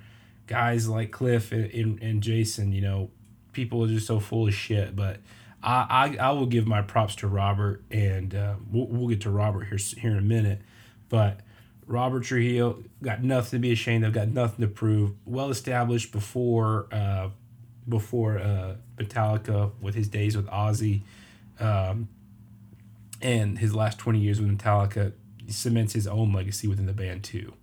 guys 0.47 0.89
like 0.89 1.10
Cliff 1.10 1.52
and, 1.52 1.70
and, 1.73 2.02
and 2.02 2.23
Jason. 2.23 2.73
You 2.73 2.82
know, 2.82 3.10
people 3.52 3.85
are 3.85 3.89
just 3.89 4.06
so 4.06 4.20
full 4.20 4.47
of 4.47 4.55
shit. 4.55 4.94
But 4.94 5.20
I 5.62 6.16
I, 6.20 6.28
I 6.28 6.30
will 6.32 6.47
give 6.47 6.66
my 6.66 6.82
props 6.82 7.16
to 7.16 7.28
Robert, 7.28 7.82
and 7.90 8.35
uh, 8.35 8.55
we'll, 8.70 8.86
we'll 8.86 9.09
get 9.09 9.20
to 9.22 9.30
Robert 9.30 9.64
here 9.64 9.78
here 9.98 10.12
in 10.12 10.18
a 10.18 10.22
minute. 10.22 10.60
But 11.09 11.40
Robert 11.86 12.24
Trujillo 12.24 12.82
got 13.02 13.22
nothing 13.22 13.59
to 13.59 13.60
be 13.60 13.72
ashamed 13.72 14.05
of, 14.05 14.12
got 14.12 14.28
nothing 14.28 14.60
to 14.62 14.68
prove. 14.68 15.12
Well 15.24 15.51
established 15.51 16.12
before 16.12 16.86
uh, 16.93 17.30
before 17.89 18.39
uh, 18.39 18.74
Metallica 18.97 19.72
with 19.80 19.94
his 19.94 20.09
days 20.09 20.36
with 20.36 20.47
Ozzy, 20.47 21.02
um, 21.59 22.09
and 23.20 23.59
his 23.59 23.74
last 23.74 23.98
twenty 23.98 24.20
years 24.20 24.40
with 24.40 24.51
Metallica 24.56 25.12
cements 25.48 25.94
his 25.94 26.06
own 26.06 26.32
legacy 26.32 26.68
within 26.68 26.86
the 26.86 26.93
band 26.93 27.24
too. 27.24 27.55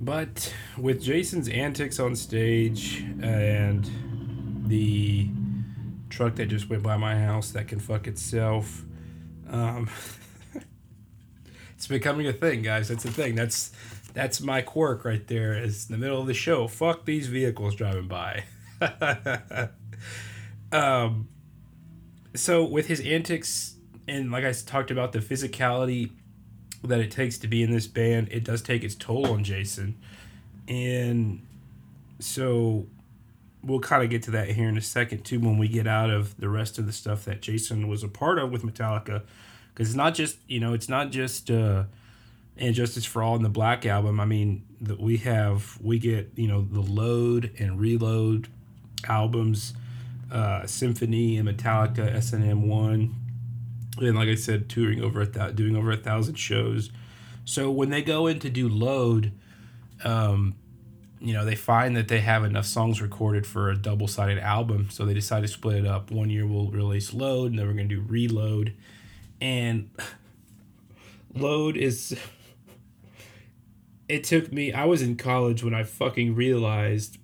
But 0.00 0.52
with 0.76 1.02
Jason's 1.02 1.48
antics 1.48 1.98
on 1.98 2.16
stage 2.16 3.02
and 3.22 3.88
the 4.66 5.28
truck 6.14 6.36
that 6.36 6.46
just 6.46 6.70
went 6.70 6.82
by 6.82 6.96
my 6.96 7.18
house 7.18 7.50
that 7.50 7.66
can 7.66 7.80
fuck 7.80 8.06
itself, 8.06 8.82
um, 9.50 9.90
it's 11.74 11.86
becoming 11.86 12.26
a 12.26 12.32
thing, 12.32 12.62
guys. 12.62 12.88
That's 12.88 13.04
a 13.04 13.10
thing. 13.10 13.34
That's 13.34 13.72
that's 14.12 14.40
my 14.40 14.62
quirk 14.62 15.04
right 15.04 15.26
there. 15.26 15.54
Is 15.54 15.90
in 15.90 15.94
the 15.94 15.98
middle 15.98 16.20
of 16.20 16.26
the 16.26 16.34
show. 16.34 16.68
Fuck 16.68 17.04
these 17.04 17.26
vehicles 17.26 17.74
driving 17.74 18.06
by. 18.06 18.44
um, 20.72 21.28
so 22.34 22.64
with 22.64 22.86
his 22.86 23.00
antics 23.00 23.74
and 24.06 24.30
like 24.30 24.44
I 24.44 24.52
talked 24.52 24.90
about 24.90 25.12
the 25.12 25.18
physicality 25.18 26.10
that 26.82 27.00
it 27.00 27.10
takes 27.10 27.38
to 27.38 27.48
be 27.48 27.62
in 27.62 27.70
this 27.70 27.86
band, 27.86 28.28
it 28.30 28.44
does 28.44 28.62
take 28.62 28.84
its 28.84 28.94
toll 28.94 29.26
on 29.32 29.42
Jason. 29.42 29.98
And 30.68 31.46
so 32.18 32.86
we'll 33.64 33.80
kind 33.80 34.02
of 34.02 34.10
get 34.10 34.22
to 34.24 34.30
that 34.32 34.48
here 34.48 34.68
in 34.68 34.76
a 34.76 34.82
second 34.82 35.24
too 35.24 35.40
when 35.40 35.58
we 35.58 35.68
get 35.68 35.86
out 35.86 36.10
of 36.10 36.36
the 36.38 36.48
rest 36.48 36.78
of 36.78 36.86
the 36.86 36.92
stuff 36.92 37.24
that 37.24 37.40
Jason 37.40 37.88
was 37.88 38.02
a 38.02 38.08
part 38.08 38.38
of 38.38 38.50
with 38.50 38.62
Metallica 38.62 39.22
because 39.72 39.88
it's 39.88 39.96
not 39.96 40.14
just 40.14 40.38
you 40.48 40.60
know 40.60 40.72
it's 40.74 40.88
not 40.88 41.10
just 41.10 41.50
uh 41.50 41.84
and 42.56 42.74
justice 42.74 43.04
for 43.04 43.22
all 43.22 43.34
and 43.34 43.44
the 43.44 43.48
black 43.48 43.84
album 43.84 44.20
i 44.20 44.24
mean 44.24 44.64
that 44.80 45.00
we 45.00 45.16
have 45.16 45.76
we 45.80 45.98
get 45.98 46.30
you 46.36 46.46
know 46.46 46.62
the 46.70 46.80
load 46.80 47.50
and 47.58 47.80
reload 47.80 48.46
albums 49.08 49.74
uh 50.30 50.64
symphony 50.64 51.36
and 51.36 51.48
metallica 51.48 52.14
snm1 52.14 53.12
and 53.98 54.16
like 54.16 54.28
I 54.28 54.34
said, 54.34 54.68
touring 54.68 55.02
over 55.02 55.20
a 55.20 55.26
th- 55.26 55.54
doing 55.54 55.76
over 55.76 55.90
a 55.90 55.96
thousand 55.96 56.36
shows. 56.36 56.90
So 57.44 57.70
when 57.70 57.90
they 57.90 58.02
go 58.02 58.26
in 58.26 58.40
to 58.40 58.50
do 58.50 58.68
load, 58.68 59.32
um, 60.02 60.54
you 61.24 61.32
know, 61.32 61.44
they 61.44 61.56
find 61.56 61.96
that 61.96 62.08
they 62.08 62.20
have 62.20 62.44
enough 62.44 62.66
songs 62.66 63.00
recorded 63.00 63.46
for 63.46 63.70
a 63.70 63.76
double 63.76 64.06
sided 64.06 64.38
album, 64.38 64.88
so 64.90 65.04
they 65.04 65.14
decide 65.14 65.42
to 65.42 65.48
split 65.48 65.76
it 65.78 65.86
up. 65.86 66.10
One 66.10 66.30
year 66.30 66.46
we'll 66.46 66.70
release 66.70 67.12
load, 67.12 67.50
and 67.50 67.58
then 67.58 67.66
we're 67.66 67.72
gonna 67.72 67.88
do 67.88 68.04
reload, 68.06 68.74
and 69.40 69.90
load 71.34 71.76
is. 71.76 72.16
It 74.06 74.24
took 74.24 74.52
me. 74.52 74.72
I 74.72 74.84
was 74.84 75.00
in 75.00 75.16
college 75.16 75.64
when 75.64 75.72
I 75.74 75.82
fucking 75.82 76.34
realized 76.34 77.16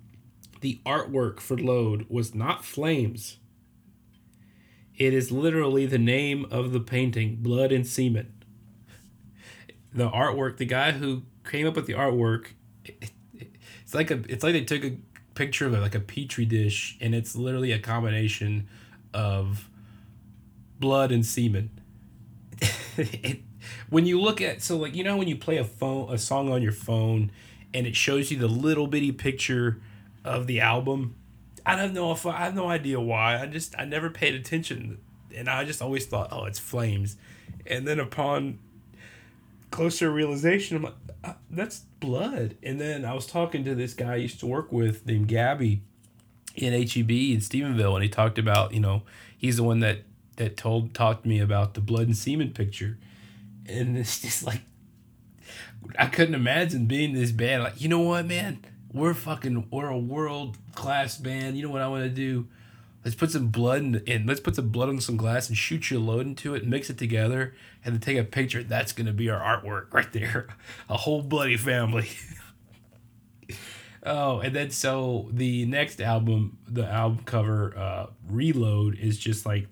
the 0.63 0.81
artwork 0.87 1.39
for 1.39 1.57
load 1.59 2.07
was 2.09 2.35
not 2.35 2.65
flames 2.65 3.37
it 5.01 5.15
is 5.15 5.33
literally 5.33 5.87
the 5.87 5.99
name 5.99 6.47
of 6.51 6.73
the 6.73 6.79
painting, 6.79 7.37
Blood 7.37 7.73
and 7.73 7.87
Semen. 7.87 8.35
The 9.95 10.11
artwork, 10.11 10.59
the 10.59 10.67
guy 10.67 10.93
who 10.93 11.23
came 11.43 11.67
up 11.67 11.75
with 11.75 11.87
the 11.87 11.95
artwork, 11.95 12.49
it's 13.91 13.95
like 13.97 14.13
a 14.13 14.23
it's 14.29 14.45
like 14.45 14.53
they 14.53 14.63
took 14.63 14.85
a 14.85 14.97
picture 15.35 15.67
of 15.67 15.75
it 15.75 15.81
like 15.81 15.97
a 15.97 16.01
petri 16.01 16.45
dish 16.45 16.97
and 17.01 17.13
it's 17.13 17.35
literally 17.35 17.73
a 17.73 17.79
combination 17.81 18.69
of 19.13 19.69
blood 20.79 21.11
and 21.11 21.27
semen. 21.27 21.71
it, 22.97 23.41
when 23.89 24.07
you 24.07 24.21
look 24.21 24.41
at 24.41 24.63
so 24.63 24.77
like 24.77 24.95
you 24.95 25.03
know 25.03 25.17
when 25.17 25.27
you 25.27 25.35
play 25.35 25.57
a 25.57 25.65
phone 25.65 26.13
a 26.13 26.19
song 26.19 26.53
on 26.53 26.63
your 26.63 26.71
phone 26.71 27.33
and 27.75 27.85
it 27.85 27.97
shows 27.97 28.31
you 28.31 28.39
the 28.39 28.47
little 28.47 28.87
bitty 28.87 29.11
picture 29.11 29.81
of 30.25 30.47
the 30.47 30.61
album 30.61 31.17
I 31.67 31.75
don't 31.75 31.93
know 31.93 32.13
if 32.13 32.25
I, 32.25 32.31
I 32.31 32.45
have 32.45 32.55
no 32.55 32.69
idea 32.69 33.01
why. 33.01 33.41
I 33.43 33.47
just 33.47 33.75
I 33.77 33.87
never 33.87 34.09
paid 34.09 34.37
attention, 34.37 34.99
and 35.35 35.49
I 35.49 35.65
just 35.65 35.83
always 35.83 36.07
thought, 36.07 36.29
oh, 36.31 36.45
it's 36.45 36.61
flames, 36.61 37.17
and 37.67 37.89
then 37.89 37.99
upon 37.99 38.61
closer 39.71 40.11
realization, 40.11 40.77
I'm 40.77 40.83
like, 40.85 40.95
uh, 41.23 41.35
that's 41.51 41.81
blood. 42.01 42.57
And 42.63 42.81
then 42.81 43.05
I 43.05 43.15
was 43.15 43.27
talking 43.27 43.65
to 43.65 43.75
this 43.75 43.95
guy 43.95 44.15
I 44.15 44.17
used 44.17 44.41
to 44.41 44.47
work 44.47 44.73
with 44.73 45.07
named 45.07 45.29
Gabby 45.29 45.83
in 46.55 46.73
HEB 46.73 47.11
in 47.11 47.39
Stephenville, 47.39 47.95
and 47.95 48.03
he 48.03 48.09
talked 48.09 48.39
about 48.39 48.73
you 48.73 48.81
know 48.81 49.03
he's 49.37 49.57
the 49.57 49.63
one 49.63 49.81
that 49.81 50.01
that 50.37 50.57
told 50.57 50.95
talked 50.95 51.25
to 51.25 51.29
me 51.29 51.39
about 51.39 51.75
the 51.75 51.81
blood 51.81 52.07
and 52.07 52.17
semen 52.17 52.53
picture, 52.53 52.99
and 53.67 53.97
it's 53.99 54.21
just 54.21 54.45
like 54.45 54.63
I 55.99 56.07
couldn't 56.07 56.35
imagine 56.35 56.87
being 56.87 57.15
this 57.15 57.33
bad. 57.33 57.63
Like 57.63 57.81
you 57.81 57.89
know 57.89 58.01
what, 58.01 58.27
man 58.27 58.65
we're 58.93 59.15
fucking 59.15 59.69
we're 59.71 59.89
a 59.89 59.99
world 59.99 60.57
class 60.75 61.17
band. 61.17 61.57
You 61.57 61.65
know 61.65 61.71
what 61.71 61.83
I 61.83 61.89
want 61.89 62.05
to 62.05 62.11
do? 62.11 62.49
Let's 63.05 63.17
put 63.17 63.31
some 63.31 63.49
blood 63.49 64.03
in, 64.07 64.27
let's 64.27 64.41
put 64.41 64.57
some 64.57 64.69
blood 64.69 64.89
on 64.89 65.01
some 65.01 65.17
glass 65.17 65.49
and 65.49 65.57
shoot 65.57 65.91
your 65.91 66.01
load 66.01 66.27
into 66.27 66.55
it, 66.55 66.67
mix 66.67 66.91
it 66.91 66.99
together, 66.99 67.55
and 67.85 67.95
then 67.95 68.01
take 68.01 68.19
a 68.19 68.25
picture. 68.25 68.63
That's 68.63 68.93
gonna 68.93 69.13
be 69.13 69.31
our 69.31 69.41
artwork 69.41 69.87
right 69.95 70.13
there. 70.13 70.49
A 70.89 70.97
whole 70.97 71.23
bloody 71.23 71.57
family. 71.57 72.09
oh, 74.03 74.41
and 74.41 74.55
then 74.55 74.71
so 74.71 75.29
the 75.33 75.65
next 75.67 76.01
album, 76.01 76.59
the 76.69 76.87
album 76.87 77.25
cover, 77.25 77.77
uh, 77.77 78.07
Reload, 78.29 78.99
is 78.99 79.19
just 79.19 79.47
like 79.47 79.67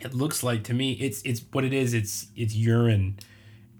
it 0.00 0.14
looks 0.14 0.42
like 0.42 0.64
to 0.64 0.74
me. 0.74 0.92
It's 0.92 1.20
it's 1.22 1.42
what 1.52 1.64
it 1.64 1.72
is. 1.72 1.92
It's 1.92 2.28
it's 2.34 2.54
urine 2.54 3.18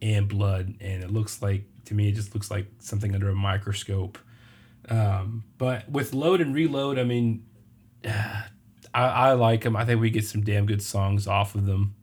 and 0.03 0.29
blood, 0.29 0.75
and 0.81 1.03
it 1.03 1.11
looks 1.11 1.41
like 1.41 1.65
to 1.87 1.95
me 1.95 2.09
it 2.09 2.13
just 2.13 2.35
looks 2.35 2.51
like 2.51 2.67
something 2.81 3.15
under 3.15 3.31
a 3.31 3.35
microscope 3.35 4.19
um, 4.91 5.45
but 5.59 5.89
with 5.91 6.15
load 6.15 6.41
and 6.41 6.55
reload, 6.55 6.99
I 6.99 7.05
mean, 7.05 7.45
uh, 8.07 8.43
I, 8.95 9.05
I 9.05 9.33
like 9.33 9.63
them. 9.63 9.77
I 9.77 9.85
think 9.85 10.01
we 10.01 10.11
get 10.11 10.25
some 10.25 10.43
damn 10.43 10.67
good 10.67 10.83
songs 10.83 11.27
off 11.27 11.55
of 11.55 11.67
them. 11.67 11.95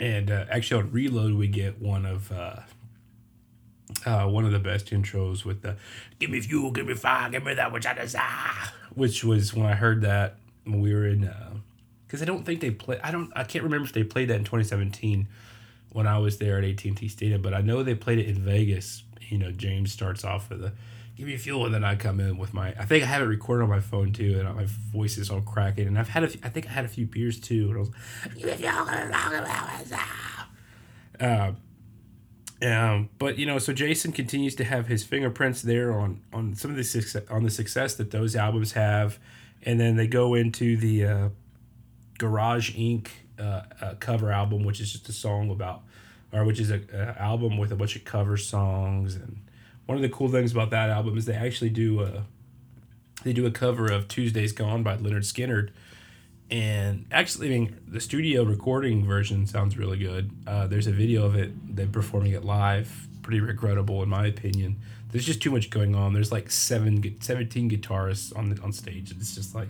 And 0.00 0.30
uh, 0.30 0.44
actually, 0.50 0.82
on 0.82 0.92
reload, 0.92 1.34
we 1.34 1.48
get 1.48 1.80
one 1.80 2.06
of 2.06 2.30
uh, 2.30 2.60
uh, 4.06 4.26
one 4.26 4.44
of 4.44 4.52
the 4.52 4.58
best 4.58 4.86
intros 4.90 5.44
with 5.44 5.62
the 5.62 5.76
"Give 6.18 6.30
me 6.30 6.40
fuel, 6.40 6.70
give 6.70 6.86
me 6.86 6.94
fire, 6.94 7.30
give 7.30 7.44
me 7.44 7.54
that 7.54 7.72
which 7.72 7.86
I 7.86 7.94
desire," 7.94 8.70
which 8.94 9.24
was 9.24 9.54
when 9.54 9.66
I 9.66 9.74
heard 9.74 10.02
that 10.02 10.36
when 10.64 10.80
we 10.80 10.94
were 10.94 11.06
in. 11.06 11.30
Because 12.06 12.20
uh, 12.20 12.24
I 12.24 12.26
don't 12.26 12.46
think 12.46 12.60
they 12.60 12.70
play. 12.70 13.00
I 13.02 13.10
don't. 13.10 13.32
I 13.34 13.42
can't 13.44 13.64
remember 13.64 13.86
if 13.86 13.92
they 13.92 14.04
played 14.04 14.28
that 14.28 14.36
in 14.36 14.44
2017 14.44 15.26
when 15.90 16.06
I 16.06 16.18
was 16.18 16.38
there 16.38 16.58
at 16.58 16.64
AT&T 16.64 17.08
Stadium, 17.08 17.42
but 17.42 17.54
I 17.54 17.60
know 17.60 17.82
they 17.82 17.94
played 17.94 18.18
it 18.18 18.26
in 18.26 18.36
Vegas. 18.36 19.02
You 19.20 19.38
know, 19.38 19.50
James 19.50 19.90
starts 19.92 20.24
off 20.24 20.50
with 20.50 20.62
a 20.62 20.72
give 21.18 21.26
me 21.26 21.36
fuel, 21.36 21.66
and 21.66 21.74
then 21.74 21.82
I 21.82 21.96
come 21.96 22.20
in 22.20 22.38
with 22.38 22.54
my. 22.54 22.68
I 22.78 22.84
think 22.84 23.02
I 23.02 23.06
have 23.06 23.22
it 23.22 23.26
recorded 23.26 23.64
on 23.64 23.68
my 23.68 23.80
phone 23.80 24.12
too, 24.12 24.38
and 24.38 24.54
my 24.54 24.66
voice 24.66 25.18
is 25.18 25.30
all 25.30 25.40
cracking. 25.40 25.88
And 25.88 25.98
I've 25.98 26.08
had 26.08 26.22
a, 26.22 26.26
I 26.44 26.48
think 26.48 26.66
I 26.66 26.70
had 26.70 26.84
a 26.84 26.88
few 26.88 27.06
beers 27.06 27.40
too, 27.40 27.68
and 27.68 27.76
I 27.76 27.80
was, 27.80 27.90
uh, 31.20 31.52
um, 32.62 33.08
but 33.18 33.36
you 33.36 33.46
know, 33.46 33.58
so 33.58 33.72
Jason 33.72 34.12
continues 34.12 34.54
to 34.54 34.64
have 34.64 34.86
his 34.86 35.02
fingerprints 35.02 35.60
there 35.60 35.92
on 35.98 36.22
on 36.32 36.54
some 36.54 36.70
of 36.70 36.76
the 36.76 36.84
success 36.84 37.24
on 37.28 37.42
the 37.42 37.50
success 37.50 37.96
that 37.96 38.12
those 38.12 38.36
albums 38.36 38.72
have, 38.72 39.18
and 39.62 39.80
then 39.80 39.96
they 39.96 40.06
go 40.06 40.34
into 40.34 40.76
the 40.76 41.04
uh, 41.04 41.28
Garage 42.16 42.76
Inc. 42.76 43.08
Uh, 43.40 43.62
uh, 43.80 43.94
cover 44.00 44.32
album, 44.32 44.64
which 44.64 44.80
is 44.80 44.90
just 44.90 45.08
a 45.08 45.12
song 45.12 45.48
about, 45.48 45.82
or 46.32 46.44
which 46.44 46.58
is 46.58 46.72
a, 46.72 46.80
a 46.92 47.22
album 47.22 47.56
with 47.56 47.70
a 47.70 47.76
bunch 47.76 47.94
of 47.94 48.04
cover 48.04 48.36
songs 48.36 49.14
and 49.14 49.47
one 49.88 49.96
of 49.96 50.02
the 50.02 50.08
cool 50.10 50.28
things 50.28 50.52
about 50.52 50.68
that 50.68 50.90
album 50.90 51.16
is 51.16 51.24
they 51.24 51.32
actually 51.32 51.70
do 51.70 52.02
a 52.02 52.24
they 53.24 53.32
do 53.32 53.46
a 53.46 53.50
cover 53.50 53.90
of 53.90 54.06
Tuesdays 54.06 54.52
Gone 54.52 54.82
by 54.82 54.98
Lynyrd 54.98 55.24
Skynyrd. 55.24 55.70
And 56.50 57.06
actually, 57.10 57.46
I 57.46 57.58
mean, 57.58 57.76
the 57.88 57.98
studio 57.98 58.42
recording 58.42 59.06
version 59.06 59.46
sounds 59.46 59.78
really 59.78 59.96
good. 59.96 60.30
Uh, 60.46 60.66
there's 60.66 60.86
a 60.86 60.92
video 60.92 61.24
of 61.24 61.36
it, 61.36 61.74
them 61.74 61.90
performing 61.90 62.32
it 62.32 62.44
live. 62.44 63.08
Pretty 63.22 63.40
regrettable, 63.40 64.02
in 64.02 64.10
my 64.10 64.26
opinion. 64.26 64.76
There's 65.10 65.24
just 65.24 65.40
too 65.40 65.50
much 65.50 65.70
going 65.70 65.94
on. 65.94 66.12
There's 66.12 66.30
like 66.30 66.50
seven, 66.50 67.16
17 67.20 67.70
guitarists 67.70 68.36
on 68.36 68.50
the 68.50 68.60
on 68.60 68.72
stage. 68.72 69.10
It's 69.10 69.34
just 69.34 69.54
like, 69.54 69.68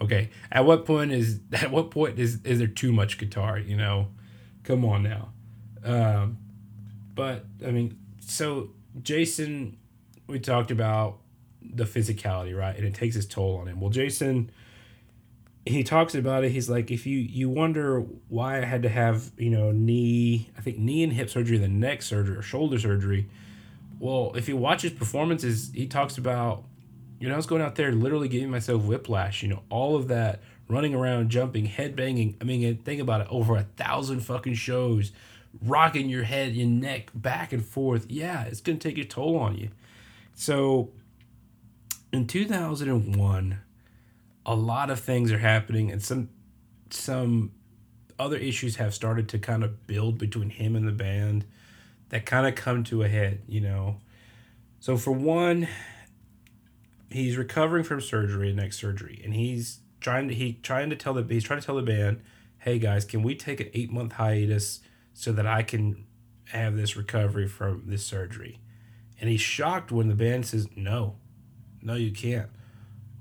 okay, 0.00 0.30
at 0.50 0.64
what 0.64 0.86
point 0.86 1.12
is 1.12 1.40
at 1.52 1.70
what 1.70 1.90
point 1.90 2.18
is 2.18 2.40
is 2.42 2.58
there 2.58 2.68
too 2.68 2.90
much 2.90 3.18
guitar? 3.18 3.58
You 3.58 3.76
know, 3.76 4.08
come 4.64 4.82
on 4.86 5.02
now. 5.02 5.28
Um, 5.84 6.38
but 7.14 7.44
I 7.66 7.70
mean, 7.70 7.98
so 8.20 8.70
Jason, 9.00 9.78
we 10.26 10.38
talked 10.38 10.70
about 10.70 11.18
the 11.62 11.84
physicality, 11.84 12.56
right? 12.56 12.76
And 12.76 12.84
it 12.84 12.94
takes 12.94 13.16
its 13.16 13.26
toll 13.26 13.56
on 13.56 13.68
him. 13.68 13.80
Well, 13.80 13.90
Jason, 13.90 14.50
he 15.64 15.84
talks 15.84 16.14
about 16.14 16.44
it. 16.44 16.50
He's 16.50 16.68
like, 16.68 16.90
if 16.90 17.06
you 17.06 17.18
you 17.18 17.48
wonder 17.48 18.00
why 18.28 18.58
I 18.58 18.64
had 18.64 18.82
to 18.82 18.88
have 18.88 19.30
you 19.36 19.50
know 19.50 19.70
knee, 19.70 20.50
I 20.58 20.60
think 20.60 20.78
knee 20.78 21.02
and 21.02 21.12
hip 21.12 21.30
surgery, 21.30 21.58
the 21.58 21.68
neck 21.68 22.02
surgery 22.02 22.36
or 22.36 22.42
shoulder 22.42 22.78
surgery. 22.78 23.28
Well, 23.98 24.32
if 24.34 24.48
you 24.48 24.56
watch 24.56 24.82
his 24.82 24.92
performances, 24.92 25.70
he 25.72 25.86
talks 25.86 26.18
about, 26.18 26.64
you 27.20 27.28
know, 27.28 27.34
I 27.34 27.36
was 27.36 27.46
going 27.46 27.62
out 27.62 27.76
there 27.76 27.92
literally 27.92 28.26
giving 28.26 28.50
myself 28.50 28.82
whiplash. 28.82 29.42
You 29.42 29.48
know, 29.50 29.62
all 29.70 29.94
of 29.94 30.08
that 30.08 30.40
running 30.68 30.94
around, 30.94 31.30
jumping, 31.30 31.66
head 31.66 31.94
banging. 31.94 32.36
I 32.40 32.44
mean, 32.44 32.78
think 32.78 33.00
about 33.00 33.20
it. 33.20 33.28
Over 33.30 33.56
a 33.56 33.62
thousand 33.62 34.20
fucking 34.20 34.54
shows 34.54 35.12
rocking 35.60 36.08
your 36.08 36.24
head, 36.24 36.54
your 36.54 36.68
neck 36.68 37.10
back 37.14 37.52
and 37.52 37.64
forth, 37.64 38.06
yeah, 38.08 38.42
it's 38.44 38.60
going 38.60 38.78
to 38.78 38.88
take 38.88 38.98
a 38.98 39.06
toll 39.06 39.36
on 39.36 39.56
you. 39.56 39.70
So 40.34 40.90
in 42.12 42.26
2001, 42.26 43.58
a 44.44 44.54
lot 44.54 44.90
of 44.90 45.00
things 45.00 45.30
are 45.30 45.38
happening, 45.38 45.90
and 45.90 46.02
some 46.02 46.28
some 46.90 47.52
other 48.18 48.36
issues 48.36 48.76
have 48.76 48.94
started 48.94 49.28
to 49.30 49.38
kind 49.38 49.64
of 49.64 49.86
build 49.86 50.18
between 50.18 50.50
him 50.50 50.76
and 50.76 50.86
the 50.86 50.92
band 50.92 51.44
that 52.10 52.26
kind 52.26 52.46
of 52.46 52.54
come 52.54 52.84
to 52.84 53.02
a 53.02 53.08
head, 53.08 53.40
you 53.48 53.60
know. 53.60 53.96
So 54.80 54.96
for 54.96 55.12
one, 55.12 55.68
he's 57.10 57.36
recovering 57.36 57.84
from 57.84 58.00
surgery, 58.00 58.52
neck 58.52 58.72
surgery, 58.72 59.20
and 59.24 59.32
he's 59.32 59.80
trying 60.00 60.28
to 60.28 60.34
he 60.34 60.54
trying 60.62 60.90
to 60.90 60.96
tell 60.96 61.14
the 61.14 61.24
he's 61.28 61.44
trying 61.44 61.60
to 61.60 61.66
tell 61.66 61.76
the 61.76 61.82
band, 61.82 62.20
"Hey 62.58 62.78
guys, 62.78 63.04
can 63.04 63.22
we 63.22 63.34
take 63.34 63.60
an 63.60 63.68
8-month 63.68 64.14
hiatus 64.14 64.80
so 65.14 65.32
that 65.32 65.46
I 65.46 65.62
can 65.62 66.06
have 66.46 66.76
this 66.76 66.96
recovery 66.96 67.48
from 67.48 67.84
this 67.86 68.04
surgery?" 68.04 68.60
And 69.20 69.30
he's 69.30 69.40
shocked 69.40 69.92
when 69.92 70.08
the 70.08 70.14
band 70.14 70.46
says, 70.46 70.68
"No. 70.76 71.16
No, 71.80 71.94
you 71.94 72.12
can't." 72.12 72.50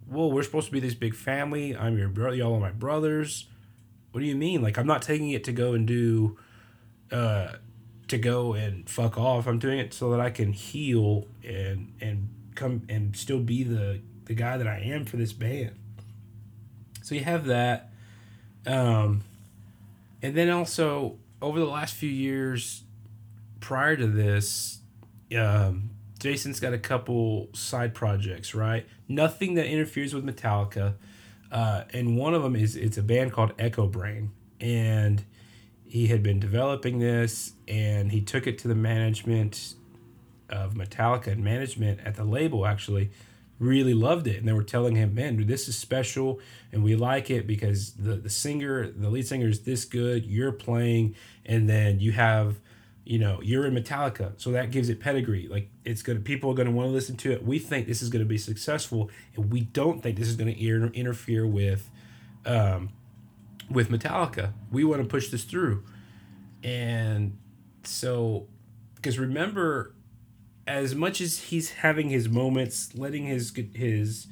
Well, 0.07 0.31
we're 0.31 0.43
supposed 0.43 0.67
to 0.67 0.71
be 0.73 0.79
this 0.79 0.93
big 0.93 1.15
family. 1.15 1.75
I'm 1.75 1.97
your 1.97 2.09
brother. 2.09 2.35
Y'all 2.35 2.55
are 2.55 2.59
my 2.59 2.71
brothers. 2.71 3.47
What 4.11 4.19
do 4.19 4.27
you 4.27 4.35
mean? 4.35 4.61
Like 4.61 4.77
I'm 4.77 4.87
not 4.87 5.01
taking 5.01 5.29
it 5.29 5.43
to 5.45 5.53
go 5.53 5.73
and 5.73 5.87
do, 5.87 6.37
uh, 7.11 7.53
to 8.09 8.17
go 8.17 8.53
and 8.53 8.89
fuck 8.89 9.17
off. 9.17 9.47
I'm 9.47 9.57
doing 9.57 9.79
it 9.79 9.93
so 9.93 10.11
that 10.11 10.19
I 10.19 10.29
can 10.29 10.51
heal 10.51 11.27
and 11.43 11.93
and 12.01 12.29
come 12.55 12.83
and 12.89 13.15
still 13.15 13.39
be 13.39 13.63
the 13.63 14.01
the 14.25 14.33
guy 14.33 14.57
that 14.57 14.67
I 14.67 14.79
am 14.79 15.05
for 15.05 15.17
this 15.17 15.33
band. 15.33 15.75
So 17.03 17.15
you 17.15 17.23
have 17.23 17.45
that, 17.45 17.89
um, 18.65 19.23
and 20.21 20.35
then 20.35 20.49
also 20.49 21.17
over 21.41 21.59
the 21.59 21.65
last 21.65 21.95
few 21.95 22.09
years, 22.09 22.83
prior 23.59 23.95
to 23.95 24.07
this, 24.07 24.79
um, 25.37 25.91
Jason's 26.19 26.59
got 26.59 26.73
a 26.73 26.77
couple 26.77 27.49
side 27.53 27.93
projects, 27.93 28.53
right? 28.53 28.85
Nothing 29.07 29.55
that 29.55 29.65
interferes 29.65 30.13
with 30.13 30.25
Metallica. 30.25 30.95
Uh, 31.51 31.83
and 31.93 32.15
one 32.15 32.33
of 32.33 32.43
them 32.43 32.55
is 32.55 32.75
it's 32.75 32.97
a 32.97 33.03
band 33.03 33.33
called 33.33 33.57
Echobrain, 33.57 34.29
and 34.59 35.23
he 35.85 36.07
had 36.07 36.23
been 36.23 36.39
developing 36.39 36.99
this, 36.99 37.53
and 37.67 38.11
he 38.11 38.21
took 38.21 38.47
it 38.47 38.57
to 38.59 38.67
the 38.67 38.75
management 38.75 39.75
of 40.49 40.75
Metallica 40.75 41.27
and 41.27 41.43
management 41.43 41.99
at 42.05 42.15
the 42.15 42.23
label 42.23 42.65
actually 42.65 43.09
really 43.61 43.93
loved 43.93 44.27
it, 44.27 44.37
and 44.37 44.47
they 44.47 44.53
were 44.53 44.63
telling 44.63 44.95
him, 44.95 45.13
"Man, 45.13 45.37
dude, 45.37 45.47
this 45.47 45.67
is 45.67 45.77
special, 45.77 46.39
and 46.71 46.83
we 46.83 46.95
like 46.95 47.29
it 47.29 47.45
because 47.47 47.93
the 47.93 48.15
the 48.15 48.29
singer, 48.29 48.89
the 48.89 49.09
lead 49.09 49.27
singer, 49.27 49.47
is 49.47 49.61
this 49.61 49.85
good. 49.85 50.25
You're 50.25 50.51
playing, 50.51 51.15
and 51.45 51.69
then 51.69 51.99
you 51.99 52.11
have." 52.11 52.59
you 53.03 53.17
know 53.17 53.39
you're 53.41 53.65
in 53.65 53.73
metallica 53.73 54.31
so 54.37 54.51
that 54.51 54.69
gives 54.69 54.87
it 54.87 54.99
pedigree 54.99 55.47
like 55.47 55.71
it's 55.83 56.03
gonna 56.03 56.19
people 56.19 56.51
are 56.51 56.53
gonna 56.53 56.69
want 56.69 56.87
to 56.87 56.91
listen 56.91 57.17
to 57.17 57.31
it 57.31 57.43
we 57.43 57.57
think 57.57 57.87
this 57.87 58.03
is 58.03 58.09
gonna 58.09 58.23
be 58.23 58.37
successful 58.37 59.09
and 59.35 59.51
we 59.51 59.61
don't 59.61 60.03
think 60.03 60.19
this 60.19 60.27
is 60.27 60.35
gonna 60.35 60.51
inter- 60.51 60.91
interfere 60.93 61.47
with 61.47 61.89
um 62.45 62.89
with 63.71 63.89
metallica 63.89 64.53
we 64.71 64.83
want 64.83 65.01
to 65.01 65.07
push 65.07 65.29
this 65.29 65.43
through 65.43 65.83
and 66.63 67.35
so 67.83 68.45
because 68.95 69.17
remember 69.17 69.95
as 70.67 70.95
much 70.95 71.21
as 71.21 71.39
he's 71.39 71.71
having 71.71 72.09
his 72.09 72.29
moments 72.29 72.95
letting 72.95 73.25
his 73.25 73.53
his 73.73 74.27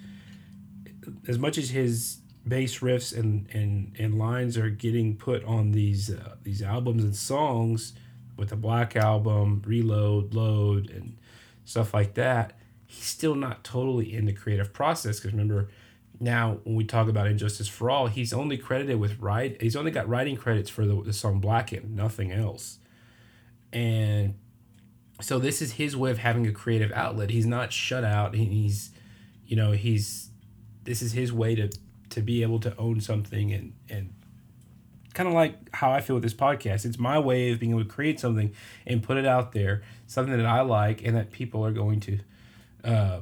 as 1.28 1.40
much 1.40 1.58
as 1.58 1.72
his 1.72 2.20
bass 2.48 2.80
riffs 2.80 3.18
and 3.18 3.48
and 3.54 3.96
and 3.98 4.18
lines 4.18 4.58
are 4.58 4.70
getting 4.70 5.16
put 5.16 5.44
on 5.44 5.72
these 5.72 6.10
uh, 6.10 6.36
these 6.44 6.62
albums 6.62 7.04
and 7.04 7.16
songs 7.16 7.94
with 8.40 8.50
the 8.50 8.56
Black 8.56 8.96
Album, 8.96 9.62
Reload, 9.66 10.34
Load, 10.34 10.90
and 10.90 11.18
stuff 11.66 11.94
like 11.94 12.14
that, 12.16 12.58
he's 12.88 13.04
still 13.04 13.36
not 13.36 13.64
totally 13.64 14.16
in 14.16 14.26
the 14.26 14.34
creative 14.34 14.74
process. 14.74 15.20
Because 15.20 15.34
remember, 15.34 15.70
now 16.20 16.60
when 16.64 16.76
we 16.76 16.86
talk 16.86 17.10
about 17.10 17.28
And 17.28 17.38
Justice 17.38 17.68
for 17.68 17.92
All, 17.92 18.08
he's 18.08 18.34
only 18.34 18.58
credited 18.58 19.00
with 19.00 19.20
write. 19.20 19.62
He's 19.62 19.76
only 19.76 19.92
got 19.92 20.08
writing 20.08 20.38
credits 20.38 20.70
for 20.70 20.86
the, 20.86 21.04
the 21.04 21.14
song 21.14 21.40
Blackened, 21.40 21.96
nothing 21.96 22.32
else. 22.32 22.80
And 23.72 24.36
so 25.22 25.40
this 25.40 25.62
is 25.62 25.74
his 25.74 25.96
way 25.96 26.12
of 26.12 26.20
having 26.20 26.48
a 26.48 26.52
creative 26.52 26.92
outlet. 26.94 27.30
He's 27.30 27.46
not 27.46 27.74
shut 27.74 28.04
out. 28.04 28.34
He's, 28.36 28.92
you 29.46 29.56
know, 29.56 29.72
he's. 29.72 30.30
This 30.84 31.02
is 31.02 31.12
his 31.12 31.32
way 31.32 31.56
to 31.56 31.70
to 32.12 32.22
be 32.22 32.42
able 32.42 32.60
to 32.60 32.76
own 32.78 33.02
something 33.02 33.54
and 33.54 33.74
and 33.90 34.14
kind 35.14 35.28
of 35.28 35.36
like 35.36 35.56
how 35.74 35.92
I 35.92 36.02
feel 36.02 36.16
with 36.16 36.24
this 36.24 36.34
podcast. 36.34 36.86
It's 36.86 36.98
my 36.98 37.20
way 37.20 37.52
of 37.52 37.60
being 37.60 37.72
able 37.72 37.84
to 37.84 37.90
create 37.90 38.20
something 38.20 38.54
and 38.86 39.04
put 39.04 39.18
it 39.18 39.26
out 39.26 39.52
there, 39.52 39.82
something 40.08 40.36
that 40.36 40.46
I 40.46 40.62
like 40.62 41.04
and 41.04 41.16
that 41.18 41.32
people 41.32 41.66
are 41.66 41.72
going 41.74 42.00
to 42.02 42.20
uh, 42.84 43.20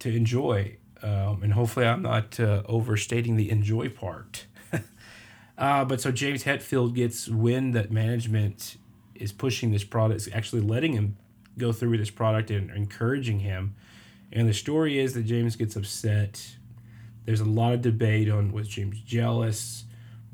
to 0.00 0.14
enjoy. 0.14 0.76
Um, 1.02 1.42
and 1.42 1.52
hopefully, 1.52 1.86
I'm 1.86 2.02
not 2.02 2.40
uh, 2.40 2.62
overstating 2.66 3.36
the 3.36 3.50
enjoy 3.50 3.90
part. 3.90 4.46
uh, 5.58 5.84
but 5.84 6.00
so 6.00 6.10
James 6.10 6.44
Hetfield 6.44 6.94
gets 6.94 7.28
wind 7.28 7.74
that 7.74 7.92
management 7.92 8.76
is 9.14 9.32
pushing 9.32 9.72
this 9.72 9.84
product, 9.84 10.20
is 10.20 10.28
actually 10.32 10.62
letting 10.62 10.92
him 10.92 11.16
go 11.56 11.72
through 11.72 11.90
with 11.90 12.00
this 12.00 12.10
product 12.10 12.50
and 12.50 12.70
encouraging 12.70 13.40
him. 13.40 13.74
And 14.32 14.48
the 14.48 14.54
story 14.54 14.98
is 14.98 15.14
that 15.14 15.22
James 15.22 15.56
gets 15.56 15.76
upset. 15.76 16.56
There's 17.24 17.40
a 17.40 17.44
lot 17.44 17.72
of 17.72 17.82
debate 17.82 18.28
on 18.28 18.52
was 18.52 18.68
James 18.68 19.00
jealous 19.00 19.84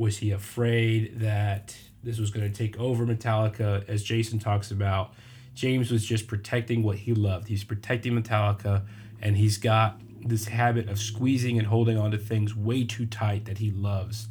was 0.00 0.16
he 0.16 0.30
afraid 0.30 1.20
that 1.20 1.76
this 2.02 2.18
was 2.18 2.30
going 2.30 2.50
to 2.50 2.58
take 2.58 2.80
over 2.80 3.04
Metallica? 3.04 3.86
As 3.86 4.02
Jason 4.02 4.38
talks 4.38 4.70
about, 4.70 5.12
James 5.54 5.90
was 5.90 6.06
just 6.06 6.26
protecting 6.26 6.82
what 6.82 6.96
he 6.96 7.12
loved. 7.12 7.48
He's 7.48 7.64
protecting 7.64 8.14
Metallica, 8.14 8.86
and 9.20 9.36
he's 9.36 9.58
got 9.58 10.00
this 10.24 10.46
habit 10.46 10.88
of 10.88 10.98
squeezing 10.98 11.58
and 11.58 11.66
holding 11.66 11.98
on 11.98 12.12
to 12.12 12.16
things 12.16 12.56
way 12.56 12.82
too 12.82 13.04
tight 13.04 13.44
that 13.44 13.58
he 13.58 13.70
loves. 13.70 14.28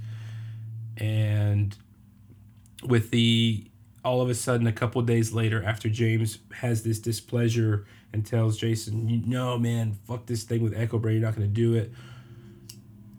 And 0.97 1.77
with 2.83 3.11
the 3.11 3.69
all 4.03 4.21
of 4.21 4.29
a 4.29 4.35
sudden, 4.35 4.67
a 4.67 4.71
couple 4.71 5.01
days 5.01 5.33
later, 5.33 5.63
after 5.63 5.89
James 5.89 6.39
has 6.53 6.83
this 6.83 6.99
displeasure 6.99 7.85
and 8.13 8.25
tells 8.25 8.57
Jason, 8.57 9.23
"No, 9.27 9.57
man, 9.57 9.97
fuck 10.07 10.25
this 10.25 10.43
thing 10.43 10.63
with 10.63 10.73
Echobrain. 10.73 11.13
You're 11.13 11.21
not 11.21 11.35
going 11.35 11.47
to 11.47 11.53
do 11.53 11.73
it." 11.75 11.91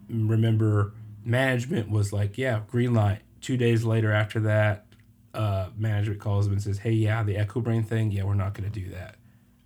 Remember, 0.09 0.93
management 1.23 1.89
was 1.89 2.11
like, 2.11 2.37
yeah, 2.37 2.61
green 2.67 2.93
light. 2.93 3.19
Two 3.41 3.57
days 3.57 3.83
later 3.83 4.11
after 4.11 4.39
that, 4.41 4.85
uh, 5.33 5.69
management 5.77 6.19
calls 6.19 6.47
him 6.47 6.53
and 6.53 6.61
says, 6.61 6.79
hey, 6.79 6.91
yeah, 6.91 7.23
the 7.23 7.35
Echobrain 7.35 7.85
thing, 7.85 8.11
yeah, 8.11 8.23
we're 8.23 8.33
not 8.33 8.53
going 8.53 8.69
to 8.69 8.79
do 8.79 8.89
that. 8.89 9.15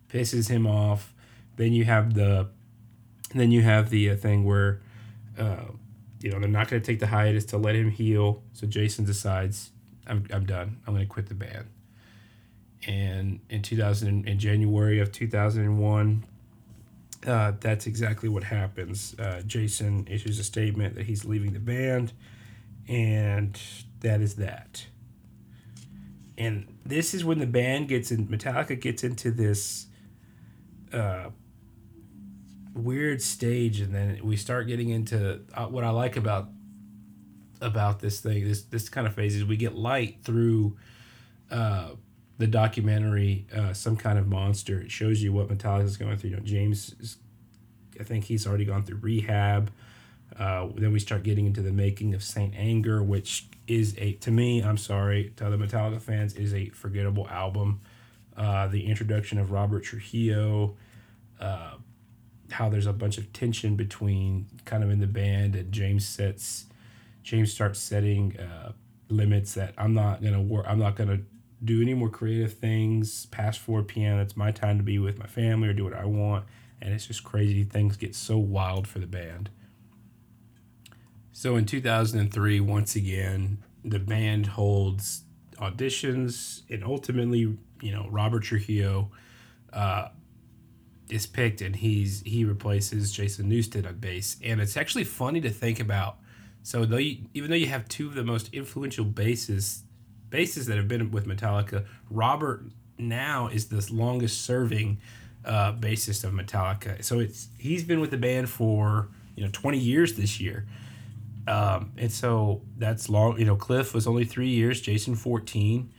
Pisses 0.10 0.50
him 0.50 0.68
off. 0.68 1.14
Then 1.56 1.74
you 1.74 1.86
have 1.86 2.14
the, 2.14 2.50
then 3.34 3.52
you 3.52 3.62
have 3.62 3.90
the 3.90 4.12
uh, 4.12 4.16
thing 4.16 4.44
where, 4.46 4.82
uh, 5.38 5.66
you 6.22 6.32
know, 6.32 6.40
they're 6.40 6.50
not 6.50 6.70
going 6.70 6.82
to 6.82 6.86
take 6.86 7.00
the 7.00 7.08
hiatus 7.08 7.46
to 7.46 7.58
let 7.58 7.76
him 7.76 7.90
heal. 7.92 8.44
So 8.54 8.68
Jason 8.68 9.06
decides, 9.06 9.72
I'm, 10.07 10.26
I'm 10.32 10.45
done. 10.45 10.77
I'm 10.86 10.94
going 10.94 11.06
to 11.06 11.11
quit 11.11 11.27
the 11.27 11.36
band. 11.36 11.68
And 12.88 13.40
in 13.49 13.61
2000, 13.61 14.27
in 14.27 14.40
January 14.40 14.99
of 14.99 15.11
2001, 15.11 16.26
uh, 17.26 17.53
that's 17.60 17.88
exactly 17.88 18.30
what 18.30 18.44
happens. 18.44 19.15
Uh, 19.18 19.41
Jason 19.45 20.07
issues 20.10 20.38
a 20.40 20.44
statement 20.44 20.95
that 20.95 21.06
he's 21.06 21.26
leaving 21.26 21.53
the 21.53 21.60
band, 21.60 22.14
and 22.88 23.60
that 24.02 24.22
is 24.22 24.36
that. 24.36 24.86
And 26.38 26.77
this 26.86 27.14
is 27.14 27.26
when 27.26 27.40
the 27.40 27.48
band 27.48 27.88
gets 27.88 28.11
in, 28.11 28.27
Metallica 28.27 28.80
gets 28.80 29.03
into 29.03 29.32
this 29.32 29.88
uh, 30.94 31.30
weird 32.76 33.22
stage, 33.22 33.80
and 33.80 33.95
then 33.95 34.19
we 34.23 34.36
start 34.36 34.68
getting 34.68 34.90
into 34.90 35.41
uh, 35.53 35.65
what 35.65 35.84
I 35.84 35.90
like 35.90 36.18
about 36.18 36.49
about 37.66 38.00
this 38.00 38.22
thing. 38.22 38.48
This 38.48 38.62
this 38.64 38.88
kind 38.88 39.08
of 39.08 39.14
phase 39.14 39.36
is 39.36 39.44
we 39.44 39.58
get 39.58 39.76
light 39.76 40.20
through 40.24 40.78
uh, 41.52 41.90
the 42.38 42.48
documentary 42.48 43.48
uh, 43.54 43.74
some 43.74 43.98
kind 43.98 44.20
of 44.20 44.28
monster. 44.28 44.80
It 44.82 44.92
shows 44.92 45.22
you 45.22 45.34
what 45.34 45.48
metallica 45.48 45.86
is 45.86 45.98
going 45.98 46.18
through. 46.18 46.32
You 46.32 46.36
know 46.38 46.44
james 46.44 46.96
is, 47.00 47.18
i 48.00 48.04
think 48.04 48.26
he's 48.26 48.46
already 48.46 48.66
gone 48.66 48.84
through 48.84 48.98
rehab. 48.98 49.72
Uh, 50.38 50.68
then 50.76 50.92
we 50.92 51.00
start 51.00 51.24
getting 51.24 51.46
into 51.46 51.62
the 51.62 51.72
making 51.72 52.14
of 52.14 52.22
saint 52.24 52.54
anger 52.58 53.02
which 53.02 53.48
is 53.68 53.96
a 53.98 54.14
to 54.14 54.32
me 54.32 54.62
i'm 54.62 54.78
sorry 54.78 55.32
to 55.38 55.46
other 55.48 55.58
metallica 55.58 56.02
fans 56.02 56.34
is 56.36 56.54
a 56.54 56.70
forgettable 56.70 57.28
album. 57.30 57.82
Uh, 58.36 58.68
the 58.68 58.86
introduction 58.86 59.38
of 59.38 59.52
robert 59.52 59.84
trujillo 59.84 60.76
uh, 61.40 61.76
how 62.52 62.70
there's 62.70 62.86
a 62.86 62.94
bunch 62.94 63.18
of 63.18 63.32
tension 63.32 63.76
between 63.76 64.46
kind 64.66 64.84
of 64.84 64.90
in 64.90 65.00
the 65.00 65.08
band 65.08 65.56
and 65.56 65.72
james 65.72 66.06
sets 66.06 66.66
james 67.26 67.52
starts 67.52 67.80
setting 67.80 68.39
uh, 68.39 68.72
limits 69.10 69.53
that 69.53 69.73
i'm 69.77 69.93
not 69.93 70.23
gonna 70.23 70.41
work 70.41 70.65
i'm 70.69 70.80
not 70.80 70.95
gonna 70.95 71.19
do 71.65 71.81
any 71.81 71.93
more 71.93 72.10
creative 72.10 72.53
things 72.53 73.26
past 73.27 73.60
4 73.60 73.84
p.m. 73.84 74.19
It's 74.19 74.35
my 74.38 74.52
time 74.52 74.77
to 74.77 74.84
be 74.84 74.99
with 74.99 75.18
my 75.18 75.27
family 75.27 75.68
or 75.68 75.73
do 75.73 75.84
what 75.84 75.93
I 75.93 76.06
want. 76.06 76.45
And 76.81 76.93
it's 76.93 77.07
just 77.07 77.23
crazy. 77.23 77.64
Things 77.64 77.97
get 77.97 78.15
so 78.15 78.38
wild 78.38 78.88
for 78.88 78.99
the 78.99 79.07
band. 79.07 79.49
So 81.31 81.56
in 81.56 81.65
2003, 81.65 82.60
once 82.60 82.95
again, 82.95 83.57
the 83.84 83.99
band 83.99 84.47
holds 84.47 85.23
auditions 85.57 86.61
and 86.69 86.84
ultimately, 86.84 87.57
you 87.81 87.91
know, 87.91 88.07
Robert 88.10 88.43
Trujillo 88.43 89.11
uh, 89.73 90.10
is 91.10 91.26
picked 91.26 91.61
and 91.61 91.76
he's 91.76 92.22
he 92.22 92.45
replaces 92.45 93.11
Jason 93.11 93.49
Newsted 93.49 93.88
on 93.88 93.97
bass. 93.97 94.38
And 94.43 94.61
it's 94.61 94.77
actually 94.77 95.03
funny 95.03 95.41
to 95.41 95.49
think 95.49 95.80
about. 95.80 96.18
So 96.66 96.84
though 96.84 96.98
you, 96.98 97.18
even 97.36 97.52
though 97.52 97.56
you 97.56 97.68
have 97.68 97.88
two 97.88 98.08
of 98.08 98.16
the 98.16 98.24
most 98.24 98.52
influential 98.52 99.06
bassists 99.06 99.82
bassists 100.32 100.66
that 100.66 100.78
have 100.78 100.88
been 100.88 101.12
with 101.12 101.28
Metallica, 101.28 101.86
Robert 102.10 102.64
now 102.98 103.50
is 103.50 103.68
the 103.68 103.88
longest 103.94 104.42
serving 104.42 104.98
uh, 105.46 105.74
bassist 105.74 106.24
of 106.24 106.34
Metallica. 106.34 107.04
So 107.04 107.20
it's 107.20 107.50
he's 107.60 107.84
been 107.84 108.00
with 108.00 108.10
the 108.10 108.18
band 108.18 108.50
for 108.50 109.10
you 109.36 109.44
know 109.44 109.52
20 109.54 109.78
years 109.78 110.16
this 110.16 110.40
year. 110.40 110.66
Um, 111.48 111.92
and 111.98 112.12
so 112.12 112.64
that's 112.80 113.10
long. 113.10 113.38
You 113.38 113.46
know, 113.46 113.56
Cliff 113.56 113.94
was 113.94 114.08
only 114.08 114.26
three 114.26 114.50
years, 114.50 114.82
Jason 114.82 115.14
14. 115.14 115.94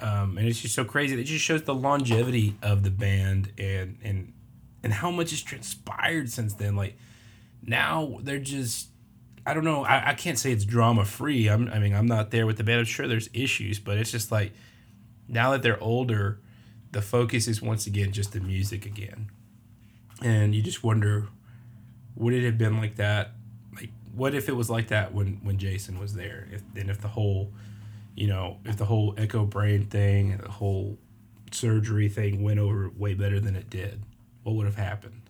Um, 0.00 0.36
and 0.36 0.46
it's 0.46 0.60
just 0.60 0.74
so 0.74 0.84
crazy. 0.84 1.18
It 1.18 1.24
just 1.24 1.42
shows 1.42 1.62
the 1.62 1.74
longevity 1.74 2.56
of 2.60 2.82
the 2.82 2.90
band 2.90 3.52
and 3.56 3.96
and 4.04 4.34
and 4.82 4.92
how 4.92 5.10
much 5.10 5.30
has 5.30 5.40
transpired 5.40 6.28
since 6.28 6.52
then. 6.52 6.76
Like 6.76 6.98
now 7.62 8.18
they're 8.20 8.38
just 8.38 8.88
I 9.46 9.52
don't 9.52 9.64
know. 9.64 9.84
I, 9.84 10.10
I 10.10 10.14
can't 10.14 10.38
say 10.38 10.52
it's 10.52 10.64
drama 10.64 11.04
free. 11.04 11.48
I'm 11.48 11.68
I 11.68 11.78
mean 11.78 11.94
I'm 11.94 12.06
not 12.06 12.30
there 12.30 12.46
with 12.46 12.56
the 12.56 12.64
band. 12.64 12.80
I'm 12.80 12.84
sure 12.86 13.06
there's 13.06 13.28
issues, 13.34 13.78
but 13.78 13.98
it's 13.98 14.10
just 14.10 14.32
like 14.32 14.52
now 15.28 15.52
that 15.52 15.62
they're 15.62 15.82
older, 15.82 16.40
the 16.92 17.02
focus 17.02 17.48
is 17.48 17.60
once 17.60 17.86
again 17.86 18.12
just 18.12 18.32
the 18.32 18.40
music 18.40 18.86
again, 18.86 19.30
and 20.22 20.54
you 20.54 20.62
just 20.62 20.82
wonder, 20.82 21.28
would 22.14 22.32
it 22.34 22.44
have 22.44 22.58
been 22.58 22.78
like 22.78 22.96
that? 22.96 23.32
Like 23.74 23.90
what 24.14 24.34
if 24.34 24.48
it 24.48 24.52
was 24.56 24.70
like 24.70 24.88
that 24.88 25.12
when 25.12 25.40
when 25.42 25.58
Jason 25.58 25.98
was 25.98 26.14
there? 26.14 26.48
If 26.50 26.62
and 26.76 26.90
if 26.90 27.00
the 27.00 27.08
whole 27.08 27.52
you 28.14 28.28
know, 28.28 28.58
if 28.64 28.76
the 28.76 28.84
whole 28.84 29.14
Echobrain 29.14 29.90
thing 29.90 30.32
and 30.32 30.40
the 30.40 30.50
whole 30.50 30.98
surgery 31.50 32.08
thing 32.08 32.42
went 32.42 32.60
over 32.60 32.90
way 32.96 33.14
better 33.14 33.40
than 33.40 33.56
it 33.56 33.68
did, 33.68 34.02
what 34.42 34.54
would 34.54 34.66
have 34.66 34.76
happened? 34.76 35.23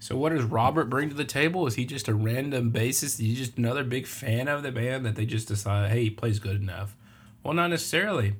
So 0.00 0.16
what 0.16 0.30
does 0.30 0.44
Robert 0.44 0.88
bring 0.88 1.08
to 1.08 1.14
the 1.14 1.24
table? 1.24 1.66
Is 1.66 1.74
he 1.74 1.84
just 1.84 2.08
a 2.08 2.14
random 2.14 2.70
bassist? 2.72 3.02
Is 3.02 3.18
he 3.18 3.34
just 3.34 3.58
another 3.58 3.82
big 3.82 4.06
fan 4.06 4.46
of 4.46 4.62
the 4.62 4.70
band 4.70 5.04
that 5.04 5.16
they 5.16 5.26
just 5.26 5.48
decide, 5.48 5.90
hey, 5.90 6.04
he 6.04 6.10
plays 6.10 6.38
good 6.38 6.60
enough? 6.60 6.96
Well, 7.42 7.54
not 7.54 7.70
necessarily. 7.70 8.34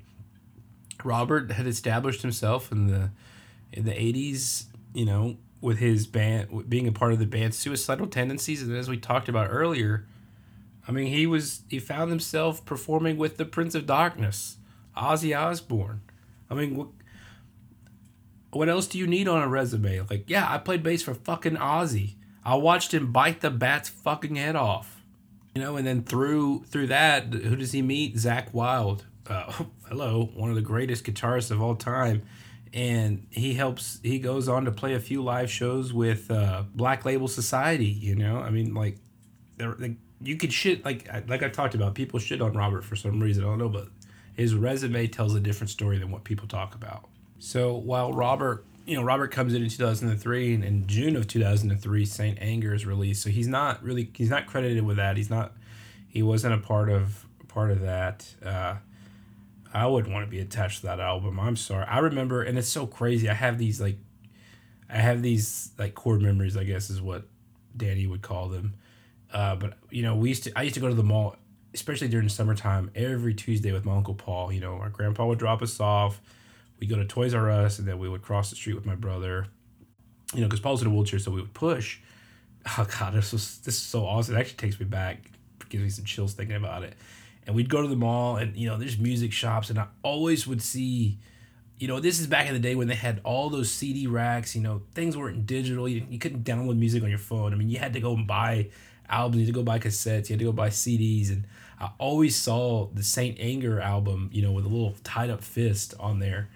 Robert 1.05 1.53
had 1.53 1.67
established 1.67 2.23
himself 2.23 2.71
in 2.73 2.87
the 2.87 3.11
in 3.73 3.85
the 3.85 4.01
eighties, 4.01 4.67
you 4.95 5.05
know, 5.05 5.37
with 5.61 5.79
his 5.79 6.07
band 6.07 6.69
being 6.69 6.89
a 6.89 6.93
part 6.93 7.13
of 7.13 7.19
the 7.19 7.27
band's 7.27 7.57
suicidal 7.57 8.07
tendencies, 8.07 8.63
and 8.63 8.75
as 8.77 8.89
we 8.89 8.97
talked 8.97 9.29
about 9.29 9.49
earlier, 9.51 10.07
I 10.87 10.93
mean, 10.93 11.09
he 11.09 11.27
was 11.27 11.63
he 11.69 11.79
found 11.79 12.11
himself 12.11 12.65
performing 12.65 13.19
with 13.19 13.37
the 13.37 13.45
Prince 13.45 13.75
of 13.75 13.87
Darkness, 13.87 14.57
Ozzy 14.97 15.39
Osbourne. 15.39 16.01
I 16.51 16.55
mean, 16.55 16.89
what 18.51 18.69
else 18.69 18.87
do 18.87 18.99
you 18.99 19.07
need 19.07 19.29
on 19.29 19.43
a 19.43 19.49
resume? 19.49 20.01
Like, 20.09 20.29
yeah, 20.29 20.47
I 20.49 20.59
played 20.59 20.83
bass 20.83 21.03
for 21.03 21.15
fucking 21.15 21.57
Ozzy. 21.57 22.15
I 22.45 22.55
watched 22.55 22.95
him 22.95 23.13
bite 23.13 23.41
the 23.41 23.51
bat's 23.51 23.89
fucking 23.89 24.37
head 24.37 24.57
off. 24.57 25.03
You 25.55 25.63
know, 25.63 25.77
and 25.77 25.87
then 25.87 26.03
through 26.03 26.65
through 26.65 26.87
that, 26.89 27.33
who 27.33 27.57
does 27.57 27.73
he 27.73 27.83
meet? 27.83 28.17
Zakk 28.17 28.53
Wylde. 28.53 29.05
Uh, 29.27 29.53
hello, 29.89 30.31
one 30.35 30.49
of 30.51 30.57
the 30.57 30.63
greatest 30.63 31.05
guitarists 31.05 31.51
of 31.51 31.61
all 31.61 31.75
time. 31.75 32.23
And 32.73 33.27
he 33.31 33.55
helps. 33.55 33.99
He 34.03 34.19
goes 34.19 34.49
on 34.49 34.67
to 34.67 34.71
play 34.71 34.95
a 34.95 35.01
few 35.01 35.23
live 35.23 35.51
shows 35.51 35.93
with 35.93 36.31
uh, 36.31 36.65
Black 36.75 37.05
Label 37.05 37.29
Society. 37.29 37.87
You 37.87 38.15
know, 38.15 38.39
I 38.39 38.51
mean, 38.51 38.75
like, 38.75 38.99
they're, 39.57 39.75
they 39.75 39.97
you 40.21 40.37
could 40.37 40.53
shit 40.53 40.85
like 40.85 41.09
like 41.29 41.43
I 41.43 41.49
talked 41.49 41.75
about. 41.75 41.95
People 41.95 42.19
shit 42.19 42.41
on 42.41 42.53
Robert 42.53 42.85
for 42.85 42.97
some 42.97 43.21
reason. 43.21 43.45
I 43.45 43.49
don't 43.49 43.59
know, 43.59 43.69
but 43.69 43.89
his 44.35 44.55
resume 44.55 45.07
tells 45.07 45.35
a 45.35 45.41
different 45.41 45.71
story 45.71 45.99
than 45.99 46.11
what 46.11 46.25
people 46.25 46.47
talk 46.47 46.75
about. 46.75 47.09
So 47.39 47.75
while 47.75 48.13
Robert, 48.13 48.65
you 48.87 48.97
know, 48.97 49.03
Robert 49.03 49.31
comes 49.31 49.55
in 49.55 49.63
in 49.63 49.69
2003, 49.69 50.55
and 50.55 50.65
in 50.65 50.87
June 50.87 51.17
of 51.17 51.27
2003, 51.27 52.05
Saint 52.05 52.39
Anger 52.41 52.75
is 52.75 52.87
released. 52.87 53.23
So 53.23 53.31
he's 53.31 53.49
not 53.49 53.83
really 53.83 54.11
he's 54.15 54.31
not 54.31 54.47
credited 54.47 54.85
with 54.85 54.97
that. 54.97 55.17
He's 55.17 55.31
not 55.31 55.53
he 56.09 56.23
wasn't 56.23 56.55
a 56.55 56.59
part 56.59 56.89
of 56.89 57.27
part 57.49 57.71
of 57.71 57.81
that. 57.83 58.27
Uh, 58.45 58.77
I 59.73 59.87
wouldn't 59.87 60.13
want 60.13 60.25
to 60.25 60.31
be 60.31 60.41
attached 60.41 60.81
to 60.81 60.87
that 60.87 61.01
album. 61.01 61.39
I'm 61.39 61.57
sorry. 61.57 61.85
I 61.85 61.99
remember, 61.99 62.43
and 62.43 62.59
it's 62.59 62.69
so 62.69 62.87
crazy. 62.87 63.29
I 63.29 63.35
have 63.35 63.59
these 63.59 63.81
like, 63.81 63.99
I 64.89 64.97
have 64.97 65.23
these 65.23 65.73
like 65.79 65.95
core 65.95 66.19
memories. 66.19 66.57
I 66.57 66.65
guess 66.65 66.89
is 66.89 67.03
what 67.03 67.25
Danny 67.77 68.07
would 68.07 68.23
call 68.23 68.49
them 68.49 68.75
uh, 69.33 69.57
but 69.57 69.75
you 69.91 70.03
know, 70.03 70.17
we 70.17 70.31
used 70.31 70.45
to. 70.45 70.53
I 70.57 70.63
used 70.63 70.75
to 70.75 70.81
go 70.81 70.89
to 70.89 70.95
the 70.95 71.03
mall, 71.03 71.37
especially 71.75 72.09
during 72.09 72.27
the 72.27 72.33
summertime, 72.33 72.91
every 72.95 73.35
Tuesday 73.35 73.73
with 73.73 73.85
my 73.85 73.95
uncle 73.97 74.15
Paul. 74.15 74.53
You 74.53 74.61
know, 74.61 74.75
our 74.75 74.89
grandpa 74.89 75.27
would 75.27 75.39
drop 75.39 75.63
us 75.63 75.79
off. 75.81 76.21
We 76.79 76.87
go 76.87 76.97
to 76.97 77.05
Toys 77.05 77.35
R 77.35 77.51
Us, 77.51 77.79
and 77.79 77.89
then 77.89 77.99
we 77.99 78.09
would 78.09 78.23
cross 78.23 78.51
the 78.51 78.57
street 78.57 78.75
with 78.75 78.87
my 78.87 78.95
brother. 78.95 79.47
You 80.35 80.41
know, 80.41 80.47
because 80.47 80.61
Paul's 80.61 80.83
in 80.83 80.89
a 80.89 80.91
wheelchair, 80.91 81.19
so 81.19 81.31
we 81.31 81.41
would 81.41 81.55
push. 81.55 82.01
Oh 82.77 82.87
God, 82.99 83.15
this 83.15 83.33
was 83.33 83.61
this 83.61 83.77
is 83.77 83.83
so 83.83 84.05
awesome. 84.05 84.37
It 84.37 84.41
actually 84.41 84.57
takes 84.57 84.79
me 84.79 84.85
back, 84.85 85.31
gives 85.71 85.83
me 85.83 85.89
some 85.89 86.05
chills 86.05 86.35
thinking 86.35 86.57
about 86.57 86.83
it. 86.83 86.95
And 87.47 87.57
we'd 87.57 87.71
go 87.71 87.81
to 87.81 87.89
the 87.89 87.97
mall, 87.97 88.37
and 88.37 88.55
you 88.55 88.69
know, 88.69 88.77
there's 88.77 88.99
music 88.99 89.33
shops, 89.33 89.71
and 89.71 89.79
I 89.79 89.87
always 90.03 90.47
would 90.47 90.61
see 90.61 91.19
you 91.79 91.87
know, 91.87 92.01
this 92.01 92.19
is 92.19 92.27
back 92.27 92.49
in 92.49 92.55
the 92.55 92.61
day 92.61 92.75
when 92.75 92.89
they 92.89 92.95
had 92.95 93.21
all 93.25 93.51
those 93.51 93.71
CD 93.71 94.07
racks. 94.07 94.57
You 94.57 94.63
know, 94.63 94.83
things 94.95 95.17
weren't 95.17 95.47
digital. 95.47 95.89
You, 95.89 96.05
you 96.11 96.19
couldn't 96.19 96.45
download 96.45 96.77
music 96.77 97.03
on 97.03 97.09
your 97.09 97.19
phone. 97.19 97.53
I 97.53 97.57
mean, 97.57 97.69
you 97.69 97.79
had 97.79 97.93
to 97.93 98.01
go 98.01 98.15
and 98.15 98.27
buy 98.27 98.71
albums. 99.09 99.41
You 99.41 99.47
had 99.47 99.55
to 99.55 99.61
go 99.61 99.63
buy 99.63 99.79
cassettes. 99.79 100.29
You 100.29 100.35
had 100.35 100.41
to 100.41 100.45
go 100.47 100.53
buy 100.53 100.71
CDs. 100.71 101.31
And 101.31 101.47
I 101.81 101.91
always 101.99 102.35
saw 102.37 102.89
the 102.93 103.03
Saint 103.03 103.39
Anger 103.39 103.81
album, 103.81 104.29
you 104.33 104.43
know, 104.43 104.53
with 104.53 104.65
a 104.65 104.69
little 104.69 104.97
tied 105.05 105.31
up 105.31 105.43
fist 105.43 105.95
on 106.01 106.19
there. 106.19 106.51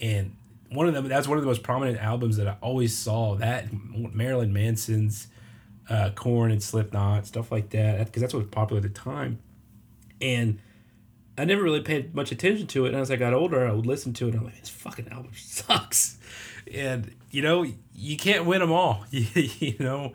And 0.00 0.36
one 0.70 0.88
of 0.88 0.94
them, 0.94 1.08
that's 1.08 1.28
one 1.28 1.38
of 1.38 1.44
the 1.44 1.48
most 1.48 1.62
prominent 1.62 1.98
albums 1.98 2.36
that 2.36 2.48
I 2.48 2.56
always 2.60 2.96
saw. 2.96 3.36
That 3.36 3.66
Marilyn 3.92 4.52
Manson's 4.52 5.28
uh, 5.88 6.10
Korn 6.14 6.50
and 6.50 6.62
Slipknot, 6.62 7.26
stuff 7.26 7.52
like 7.52 7.70
that, 7.70 8.06
because 8.06 8.20
that's 8.22 8.32
what 8.32 8.40
was 8.40 8.50
popular 8.50 8.78
at 8.78 8.82
the 8.82 9.00
time. 9.00 9.40
And 10.20 10.60
I 11.36 11.44
never 11.44 11.62
really 11.62 11.80
paid 11.80 12.14
much 12.14 12.32
attention 12.32 12.66
to 12.68 12.86
it. 12.86 12.92
And 12.92 12.98
as 13.00 13.10
I 13.10 13.16
got 13.16 13.32
older, 13.34 13.66
I 13.66 13.72
would 13.72 13.86
listen 13.86 14.12
to 14.14 14.26
it. 14.26 14.30
And 14.30 14.40
I'm 14.40 14.44
like, 14.44 14.60
this 14.60 14.68
fucking 14.68 15.08
album 15.08 15.32
sucks. 15.36 16.18
And, 16.72 17.14
you 17.30 17.42
know, 17.42 17.66
you 17.94 18.16
can't 18.16 18.44
win 18.44 18.60
them 18.60 18.72
all. 18.72 19.04
you 19.10 19.76
know, 19.78 20.12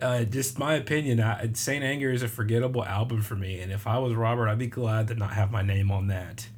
uh, 0.00 0.24
just 0.24 0.58
my 0.58 0.74
opinion, 0.74 1.20
I, 1.20 1.50
Saint 1.54 1.84
Anger 1.84 2.10
is 2.10 2.22
a 2.22 2.28
forgettable 2.28 2.84
album 2.84 3.22
for 3.22 3.34
me, 3.34 3.60
and 3.60 3.72
if 3.72 3.86
I 3.86 3.98
was 3.98 4.14
Robert, 4.14 4.48
I'd 4.48 4.58
be 4.58 4.66
glad 4.66 5.08
to 5.08 5.14
not 5.14 5.32
have 5.32 5.50
my 5.50 5.62
name 5.62 5.90
on 5.90 6.06
that. 6.08 6.48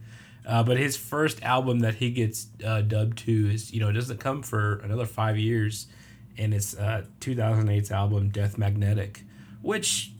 Uh, 0.46 0.62
but 0.62 0.78
his 0.78 0.96
first 0.96 1.42
album 1.42 1.80
that 1.80 1.96
he 1.96 2.10
gets 2.10 2.48
uh, 2.64 2.80
dubbed 2.80 3.18
to 3.18 3.50
is, 3.52 3.72
you 3.72 3.80
know, 3.80 3.88
it 3.88 3.92
doesn't 3.92 4.18
come 4.18 4.42
for 4.42 4.78
another 4.78 5.06
five 5.06 5.36
years, 5.36 5.86
and 6.38 6.54
it's 6.54 6.76
uh, 6.76 7.04
2008's 7.20 7.90
album 7.90 8.30
Death 8.30 8.56
Magnetic, 8.56 9.22
which 9.62 10.12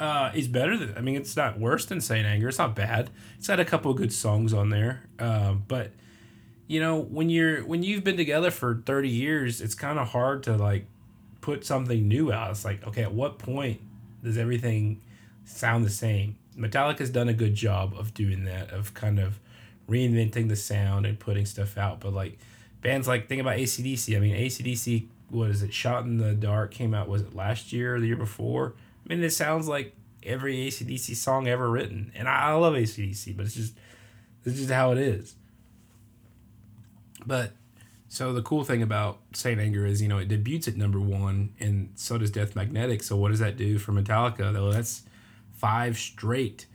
uh, 0.00 0.30
is 0.34 0.48
better 0.48 0.76
than. 0.76 0.94
I 0.96 1.00
mean, 1.00 1.16
it's 1.16 1.36
not 1.36 1.58
worse 1.58 1.86
than 1.86 2.00
Saint 2.00 2.26
Anger. 2.26 2.48
It's 2.48 2.58
not 2.58 2.74
bad. 2.76 3.10
It's 3.38 3.48
got 3.48 3.60
a 3.60 3.64
couple 3.64 3.90
of 3.90 3.96
good 3.96 4.12
songs 4.12 4.52
on 4.52 4.70
there, 4.70 5.02
uh, 5.18 5.54
but 5.54 5.90
you 6.66 6.80
know, 6.80 6.98
when 7.00 7.28
you're 7.30 7.64
when 7.64 7.82
you've 7.82 8.04
been 8.04 8.16
together 8.16 8.50
for 8.50 8.82
30 8.86 9.08
years, 9.08 9.60
it's 9.60 9.74
kind 9.74 9.98
of 9.98 10.08
hard 10.08 10.42
to 10.44 10.56
like 10.56 10.86
put 11.40 11.64
something 11.64 12.08
new 12.08 12.32
out. 12.32 12.50
It's 12.50 12.64
like, 12.64 12.86
okay, 12.86 13.02
at 13.02 13.12
what 13.12 13.38
point 13.38 13.80
does 14.22 14.38
everything 14.38 15.02
sound 15.44 15.84
the 15.84 15.90
same? 15.90 16.36
Metallica's 16.56 17.10
done 17.10 17.28
a 17.28 17.34
good 17.34 17.54
job 17.54 17.94
of 17.98 18.14
doing 18.14 18.44
that, 18.44 18.70
of 18.70 18.94
kind 18.94 19.18
of 19.18 19.38
reinventing 19.88 20.48
the 20.48 20.56
sound 20.56 21.06
and 21.06 21.18
putting 21.18 21.46
stuff 21.46 21.76
out. 21.76 22.00
But 22.00 22.12
like 22.12 22.38
bands 22.82 23.08
like 23.08 23.28
think 23.28 23.40
about 23.40 23.56
ACDC. 23.56 24.16
I 24.16 24.20
mean 24.20 24.36
ACDC 24.36 25.06
was 25.30 25.62
it 25.62 25.72
Shot 25.72 26.04
in 26.04 26.18
the 26.18 26.32
Dark 26.32 26.70
came 26.72 26.94
out 26.94 27.08
was 27.08 27.22
it 27.22 27.34
last 27.34 27.72
year 27.72 27.96
or 27.96 28.00
the 28.00 28.06
year 28.06 28.16
before? 28.16 28.74
I 29.04 29.14
mean 29.14 29.22
it 29.22 29.30
sounds 29.30 29.68
like 29.68 29.94
every 30.22 30.56
ACDC 30.56 31.14
song 31.16 31.48
ever 31.48 31.70
written. 31.70 32.12
And 32.14 32.28
I, 32.28 32.50
I 32.50 32.52
love 32.54 32.74
ACDC, 32.74 33.36
but 33.36 33.46
it's 33.46 33.54
just 33.54 33.74
it's 34.44 34.58
just 34.58 34.70
how 34.70 34.92
it 34.92 34.98
is. 34.98 35.34
But 37.26 37.52
so 38.08 38.32
the 38.32 38.42
cool 38.42 38.64
thing 38.64 38.82
about 38.82 39.18
Saint 39.32 39.58
Anger 39.58 39.86
is, 39.86 40.00
you 40.00 40.08
know, 40.08 40.18
it 40.18 40.28
debuts 40.28 40.68
at 40.68 40.76
number 40.76 41.00
one, 41.00 41.54
and 41.58 41.90
so 41.94 42.18
does 42.18 42.30
Death 42.30 42.54
Magnetic. 42.54 43.02
So 43.02 43.16
what 43.16 43.30
does 43.30 43.40
that 43.40 43.56
do 43.56 43.78
for 43.78 43.92
Metallica? 43.92 44.52
Though 44.52 44.70
that's 44.70 45.02
five 45.56 45.96
straight 45.96 46.66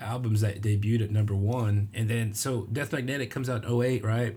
albums 0.00 0.40
that 0.40 0.60
debuted 0.60 1.02
at 1.02 1.10
number 1.10 1.34
one, 1.34 1.88
and 1.94 2.08
then 2.08 2.34
so 2.34 2.66
Death 2.72 2.92
Magnetic 2.92 3.30
comes 3.30 3.48
out 3.48 3.64
in 3.64 3.82
08, 3.82 4.04
right? 4.04 4.36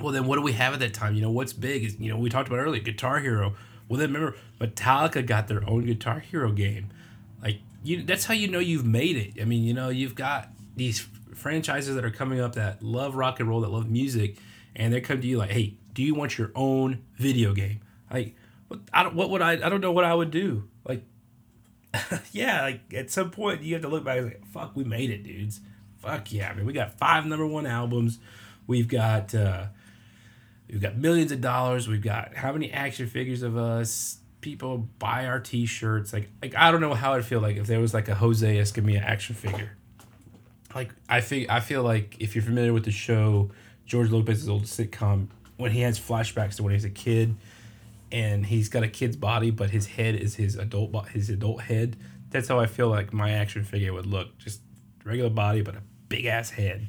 Well, 0.00 0.12
then 0.12 0.26
what 0.26 0.36
do 0.36 0.42
we 0.42 0.52
have 0.52 0.74
at 0.74 0.80
that 0.80 0.94
time? 0.94 1.14
You 1.14 1.22
know, 1.22 1.30
what's 1.30 1.52
big 1.52 1.84
is 1.84 1.98
you 1.98 2.10
know 2.10 2.18
we 2.18 2.30
talked 2.30 2.48
about 2.48 2.58
earlier, 2.58 2.82
Guitar 2.82 3.20
Hero. 3.20 3.54
Well, 3.88 3.98
then 3.98 4.12
remember 4.12 4.36
Metallica 4.60 5.24
got 5.24 5.48
their 5.48 5.68
own 5.68 5.84
Guitar 5.84 6.20
Hero 6.20 6.52
game. 6.52 6.90
Like 7.42 7.60
you, 7.82 8.02
that's 8.02 8.24
how 8.24 8.34
you 8.34 8.48
know 8.48 8.58
you've 8.58 8.86
made 8.86 9.16
it. 9.16 9.40
I 9.40 9.44
mean, 9.44 9.64
you 9.64 9.74
know, 9.74 9.88
you've 9.88 10.14
got 10.14 10.48
these 10.76 11.06
franchises 11.34 11.94
that 11.94 12.04
are 12.04 12.10
coming 12.10 12.40
up 12.40 12.54
that 12.54 12.82
love 12.82 13.14
rock 13.14 13.40
and 13.40 13.48
roll, 13.48 13.60
that 13.60 13.70
love 13.70 13.90
music 13.90 14.36
and 14.74 14.92
they 14.92 15.00
come 15.00 15.20
to 15.20 15.26
you 15.26 15.38
like, 15.38 15.50
"Hey, 15.50 15.74
do 15.92 16.02
you 16.02 16.14
want 16.14 16.38
your 16.38 16.50
own 16.54 17.04
video 17.16 17.52
game?" 17.54 17.80
Like, 18.10 18.34
what? 18.68 18.80
I 18.92 19.02
don't. 19.02 19.14
What 19.14 19.30
would 19.30 19.42
I? 19.42 19.52
I 19.52 19.68
don't 19.68 19.80
know 19.80 19.92
what 19.92 20.04
I 20.04 20.14
would 20.14 20.30
do. 20.30 20.68
Yeah, 22.32 22.62
like 22.62 22.94
at 22.94 23.10
some 23.10 23.30
point 23.30 23.62
you 23.62 23.74
have 23.74 23.82
to 23.82 23.88
look 23.88 24.04
back 24.04 24.18
and 24.18 24.26
like, 24.26 24.46
"Fuck, 24.46 24.74
we 24.74 24.84
made 24.84 25.10
it, 25.10 25.22
dudes." 25.22 25.60
Fuck 25.98 26.32
yeah, 26.32 26.50
I 26.50 26.54
mean, 26.54 26.66
we 26.66 26.72
got 26.72 26.98
five 26.98 27.26
number 27.26 27.46
one 27.46 27.66
albums. 27.66 28.18
We've 28.66 28.88
got, 28.88 29.34
uh, 29.34 29.66
we've 30.68 30.80
got 30.80 30.96
millions 30.96 31.30
of 31.32 31.40
dollars. 31.40 31.86
We've 31.88 32.02
got 32.02 32.34
how 32.34 32.52
many 32.52 32.72
action 32.72 33.06
figures 33.06 33.42
of 33.42 33.56
us? 33.56 34.18
People 34.40 34.88
buy 34.98 35.26
our 35.26 35.38
T-shirts. 35.38 36.12
Like, 36.12 36.28
like 36.42 36.56
I 36.56 36.72
don't 36.72 36.80
know 36.80 36.94
how 36.94 37.14
I'd 37.14 37.24
feel 37.24 37.40
like 37.40 37.56
if 37.56 37.66
there 37.66 37.78
was 37.78 37.94
like 37.94 38.08
a 38.08 38.14
Jose 38.14 38.56
Escamilla 38.56 39.02
action 39.02 39.36
figure. 39.36 39.76
Like 40.74 40.90
I 41.08 41.20
feel, 41.20 41.46
I 41.48 41.60
feel 41.60 41.82
like 41.82 42.16
if 42.18 42.34
you're 42.34 42.42
familiar 42.42 42.72
with 42.72 42.84
the 42.84 42.90
show, 42.90 43.50
George 43.86 44.10
Lopez's 44.10 44.48
old 44.48 44.64
sitcom, 44.64 45.28
when 45.56 45.70
he 45.70 45.82
has 45.82 46.00
flashbacks 46.00 46.56
to 46.56 46.62
when 46.62 46.70
he 46.72 46.76
was 46.76 46.84
a 46.84 46.90
kid, 46.90 47.36
and 48.12 48.44
he's 48.46 48.68
got 48.68 48.82
a 48.82 48.88
kid's 48.88 49.16
body, 49.16 49.50
but 49.50 49.70
his 49.70 49.86
head 49.86 50.14
is 50.14 50.36
his 50.36 50.56
adult, 50.56 51.08
his 51.08 51.30
adult 51.30 51.62
head. 51.62 51.96
That's 52.28 52.46
how 52.46 52.60
I 52.60 52.66
feel 52.66 52.88
like 52.88 53.12
my 53.12 53.30
action 53.30 53.64
figure 53.64 53.92
would 53.94 54.06
look. 54.06 54.38
Just 54.38 54.60
regular 55.02 55.30
body, 55.30 55.62
but 55.62 55.74
a 55.74 55.82
big 56.08 56.26
ass 56.26 56.50
head. 56.50 56.88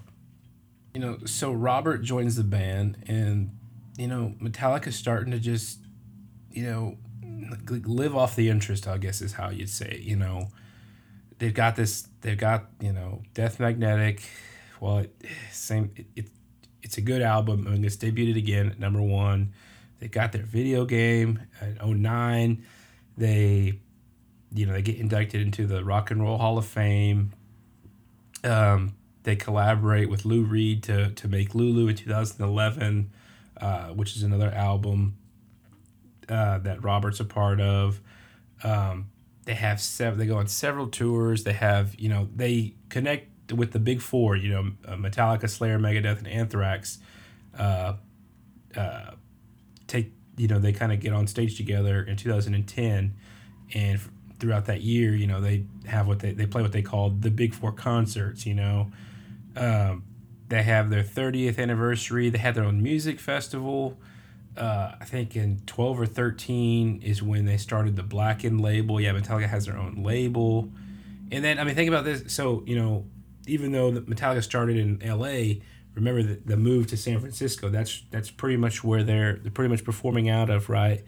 You 0.93 1.01
know, 1.01 1.17
so 1.25 1.51
Robert 1.51 2.03
joins 2.03 2.35
the 2.35 2.43
band, 2.43 3.03
and 3.07 3.57
you 3.97 4.07
know, 4.07 4.35
Metallica's 4.41 4.95
starting 4.95 5.31
to 5.31 5.39
just, 5.39 5.79
you 6.51 6.63
know, 6.63 6.97
live 7.67 8.15
off 8.15 8.35
the 8.35 8.49
interest. 8.49 8.87
I 8.87 8.97
guess 8.97 9.21
is 9.21 9.33
how 9.33 9.49
you'd 9.49 9.69
say 9.69 9.87
it. 9.87 10.01
You 10.01 10.17
know, 10.17 10.49
they've 11.39 11.53
got 11.53 11.77
this. 11.77 12.07
They've 12.21 12.37
got 12.37 12.65
you 12.81 12.91
know, 12.91 13.23
Death 13.33 13.61
Magnetic. 13.61 14.23
Well, 14.81 14.99
it, 14.99 15.15
same. 15.51 15.91
It, 15.95 16.05
it, 16.15 16.29
it's 16.81 16.97
a 16.97 17.01
good 17.01 17.21
album. 17.21 17.65
I 17.65 17.71
mean, 17.71 17.85
it's 17.85 17.95
debuted 17.95 18.37
again 18.37 18.67
at 18.71 18.77
number 18.77 19.01
one. 19.01 19.53
They 20.03 20.09
got 20.09 20.33
their 20.33 20.43
video 20.43 20.83
game 20.83 21.39
in 21.61 22.01
09. 22.01 22.65
They 23.15 23.79
you 24.53 24.65
know, 24.65 24.73
they 24.73 24.81
get 24.81 24.97
inducted 24.97 25.39
into 25.39 25.65
the 25.65 25.81
Rock 25.81 26.11
and 26.11 26.21
Roll 26.21 26.37
Hall 26.37 26.57
of 26.57 26.65
Fame. 26.65 27.31
Um, 28.43 28.95
they 29.23 29.37
collaborate 29.37 30.09
with 30.09 30.25
Lou 30.25 30.43
Reed 30.43 30.83
to, 30.83 31.11
to 31.11 31.27
make 31.29 31.55
Lulu 31.55 31.87
in 31.87 31.95
2011, 31.95 33.11
uh, 33.61 33.87
which 33.91 34.17
is 34.17 34.23
another 34.23 34.51
album 34.51 35.15
uh, 36.27 36.57
that 36.59 36.83
Robert's 36.83 37.21
a 37.21 37.25
part 37.25 37.61
of. 37.61 38.01
Um, 38.61 39.09
they 39.45 39.53
have 39.53 39.79
several. 39.79 40.17
They 40.17 40.25
go 40.25 40.37
on 40.37 40.47
several 40.47 40.87
tours. 40.87 41.45
They 41.45 41.53
have 41.53 41.95
you 41.97 42.09
know 42.09 42.27
they 42.35 42.75
connect 42.89 43.53
with 43.53 43.71
the 43.71 43.79
big 43.79 44.01
four. 44.01 44.35
You 44.35 44.49
know 44.49 44.71
uh, 44.85 44.97
Metallica, 44.97 45.49
Slayer, 45.49 45.79
Megadeth, 45.79 46.17
and 46.17 46.27
Anthrax. 46.27 46.99
Uh, 47.57 47.93
uh, 48.75 49.11
take 49.87 50.13
you 50.37 50.47
know 50.47 50.59
they 50.59 50.73
kind 50.73 50.91
of 50.91 50.99
get 50.99 51.13
on 51.13 51.27
stage 51.27 51.57
together 51.57 52.03
in 52.03 52.17
2010, 52.17 53.13
and 53.73 53.99
throughout 54.39 54.65
that 54.65 54.81
year, 54.81 55.15
you 55.15 55.25
know, 55.25 55.39
they 55.39 55.63
have 55.85 56.05
what 56.05 56.19
they, 56.19 56.33
they 56.33 56.45
play 56.45 56.61
what 56.61 56.73
they 56.73 56.81
call 56.81 57.09
the 57.09 57.31
Big 57.31 57.53
Four 57.53 57.71
concerts, 57.71 58.45
you 58.45 58.53
know. 58.53 58.91
Um, 59.55 60.03
they 60.49 60.63
have 60.63 60.89
their 60.89 61.03
30th 61.03 61.57
anniversary. 61.57 62.29
They 62.29 62.39
had 62.39 62.53
their 62.53 62.65
own 62.65 62.83
music 62.83 63.21
festival. 63.21 63.97
Uh, 64.57 64.91
I 64.99 65.05
think 65.05 65.35
in 65.37 65.61
12 65.65 66.01
or 66.01 66.05
13 66.05 67.01
is 67.01 67.23
when 67.23 67.45
they 67.45 67.57
started 67.57 67.95
the 67.95 68.03
Blackened 68.03 68.59
label. 68.61 68.99
Yeah, 68.99 69.13
Metallica 69.13 69.47
has 69.47 69.65
their 69.65 69.77
own 69.77 70.03
label. 70.03 70.69
And 71.31 71.43
then, 71.43 71.57
I 71.57 71.63
mean, 71.63 71.73
think 71.73 71.87
about 71.87 72.03
this. 72.03 72.25
So, 72.27 72.63
you 72.67 72.75
know, 72.75 73.05
even 73.47 73.71
though 73.71 73.93
Metallica 73.93 74.43
started 74.43 74.77
in 74.77 74.99
LA, 74.99 75.61
remember 75.95 76.23
the, 76.23 76.39
the 76.45 76.57
move 76.57 76.87
to 76.87 76.97
San 76.97 77.19
Francisco. 77.19 77.69
That's 77.69 78.03
that's 78.11 78.31
pretty 78.31 78.57
much 78.57 78.83
where 78.83 79.03
they're 79.03 79.37
they're 79.37 79.51
pretty 79.51 79.69
much 79.69 79.83
performing 79.83 80.29
out 80.29 80.49
of, 80.49 80.69
right? 80.69 81.03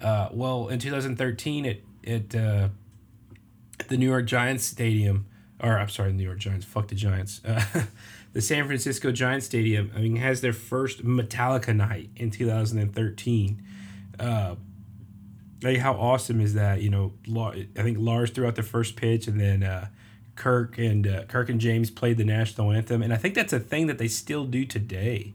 Uh, 0.00 0.28
well, 0.32 0.68
in 0.68 0.78
2013, 0.78 1.64
it 1.64 1.84
at 2.06 2.34
uh, 2.34 2.68
the 3.88 3.96
New 3.96 4.08
York 4.08 4.26
Giants 4.26 4.64
Stadium, 4.64 5.26
or 5.60 5.78
I'm 5.78 5.88
sorry, 5.88 6.10
the 6.10 6.16
New 6.16 6.24
York 6.24 6.38
Giants. 6.38 6.64
Fuck 6.64 6.88
the 6.88 6.94
Giants. 6.94 7.40
Uh, 7.48 7.82
the 8.34 8.42
San 8.42 8.66
Francisco 8.66 9.10
Giants 9.10 9.46
Stadium. 9.46 9.90
I 9.96 10.00
mean, 10.00 10.16
has 10.16 10.42
their 10.42 10.52
first 10.52 11.04
Metallica 11.04 11.74
night 11.74 12.10
in 12.14 12.30
2013. 12.30 13.62
Uh, 14.20 14.54
like 15.62 15.78
how 15.78 15.94
awesome 15.94 16.40
is 16.40 16.54
that? 16.54 16.82
You 16.82 16.90
know, 16.90 17.12
I 17.34 17.82
think 17.82 17.98
Lars 17.98 18.30
threw 18.30 18.46
out 18.46 18.54
the 18.54 18.62
first 18.62 18.96
pitch, 18.96 19.26
and 19.26 19.40
then 19.40 19.62
uh, 19.62 19.88
Kirk 20.38 20.78
and 20.78 21.06
uh, 21.06 21.24
Kirk 21.24 21.50
and 21.50 21.60
James 21.60 21.90
played 21.90 22.16
the 22.16 22.24
national 22.24 22.70
anthem, 22.70 23.02
and 23.02 23.12
I 23.12 23.16
think 23.16 23.34
that's 23.34 23.52
a 23.52 23.58
thing 23.60 23.88
that 23.88 23.98
they 23.98 24.08
still 24.08 24.44
do 24.44 24.64
today. 24.64 25.34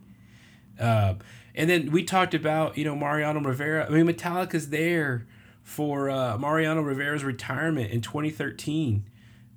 Uh, 0.79 1.15
and 1.53 1.69
then 1.69 1.91
we 1.91 2.03
talked 2.03 2.33
about 2.33 2.77
you 2.77 2.85
know 2.85 2.95
Mariano 2.95 3.41
Rivera. 3.41 3.85
I 3.85 3.89
mean, 3.89 4.07
Metallica's 4.07 4.69
there 4.69 5.27
for 5.61 6.09
uh, 6.09 6.37
Mariano 6.37 6.81
Rivera's 6.81 7.23
retirement 7.23 7.91
in 7.91 8.01
2013. 8.01 9.05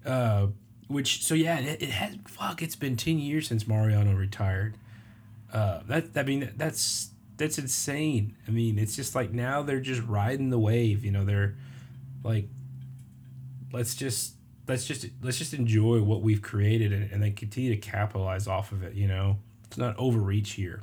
Uh, 0.04 0.48
which 0.88 1.24
so 1.24 1.34
yeah, 1.34 1.58
it, 1.58 1.82
it 1.82 1.90
has 1.90 2.16
fuck. 2.28 2.60
It's 2.60 2.76
been 2.76 2.96
ten 2.96 3.18
years 3.18 3.48
since 3.48 3.66
Mariano 3.66 4.14
retired. 4.14 4.76
Uh, 5.52 5.80
that 5.86 6.08
I 6.16 6.22
mean 6.24 6.52
that's 6.56 7.10
that's 7.36 7.58
insane. 7.58 8.36
I 8.46 8.50
mean 8.50 8.78
it's 8.78 8.94
just 8.94 9.14
like 9.14 9.32
now 9.32 9.62
they're 9.62 9.80
just 9.80 10.02
riding 10.02 10.50
the 10.50 10.58
wave. 10.58 11.04
You 11.04 11.12
know 11.12 11.24
they're 11.24 11.54
like, 12.22 12.48
let's 13.72 13.94
just 13.94 14.35
let's 14.68 14.86
just 14.86 15.06
let's 15.22 15.38
just 15.38 15.54
enjoy 15.54 16.02
what 16.02 16.22
we've 16.22 16.42
created 16.42 16.92
and, 16.92 17.10
and 17.10 17.22
then 17.22 17.34
continue 17.34 17.70
to 17.70 17.80
capitalize 17.80 18.46
off 18.46 18.72
of 18.72 18.82
it. 18.82 18.94
You 18.94 19.08
know 19.08 19.36
it's 19.66 19.78
not 19.78 19.96
overreach 19.98 20.52
here. 20.52 20.82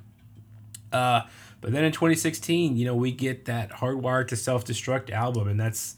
Uh, 0.92 1.22
but 1.62 1.72
then 1.72 1.84
in 1.84 1.92
2016, 1.92 2.78
you 2.78 2.86
know, 2.86 2.96
we 2.96 3.12
get 3.12 3.46
that 3.46 3.72
Hardwired 3.72 4.28
to 4.28 4.36
Self 4.36 4.66
Destruct 4.66 5.10
album, 5.10 5.48
and 5.48 5.60
that's 5.60 5.96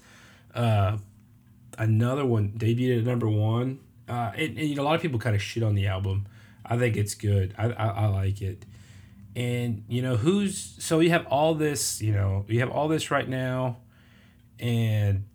uh, 0.53 0.97
another 1.77 2.25
one 2.25 2.53
debuted 2.57 2.99
at 2.99 3.03
number 3.03 3.27
one. 3.27 3.79
Uh, 4.07 4.31
and, 4.35 4.57
and, 4.57 4.69
you 4.69 4.75
know, 4.75 4.83
a 4.83 4.85
lot 4.85 4.95
of 4.95 5.01
people 5.01 5.19
kind 5.19 5.35
of 5.35 5.41
shit 5.41 5.63
on 5.63 5.75
the 5.75 5.87
album. 5.87 6.27
I 6.65 6.77
think 6.77 6.95
it's 6.95 7.15
good. 7.15 7.53
I, 7.57 7.71
I, 7.71 7.87
I 7.87 8.05
like 8.07 8.41
it. 8.41 8.65
And 9.35 9.83
you 9.89 10.01
know 10.01 10.15
who's 10.15 10.75
so 10.79 11.01
you 11.01 11.09
have 11.09 11.25
all 11.27 11.55
this, 11.55 12.01
you 12.01 12.13
know, 12.13 12.45
you 12.47 12.61
have 12.61 12.71
all 12.71 12.87
this 12.87 13.11
right 13.11 13.27
now, 13.27 13.77
and 14.61 15.25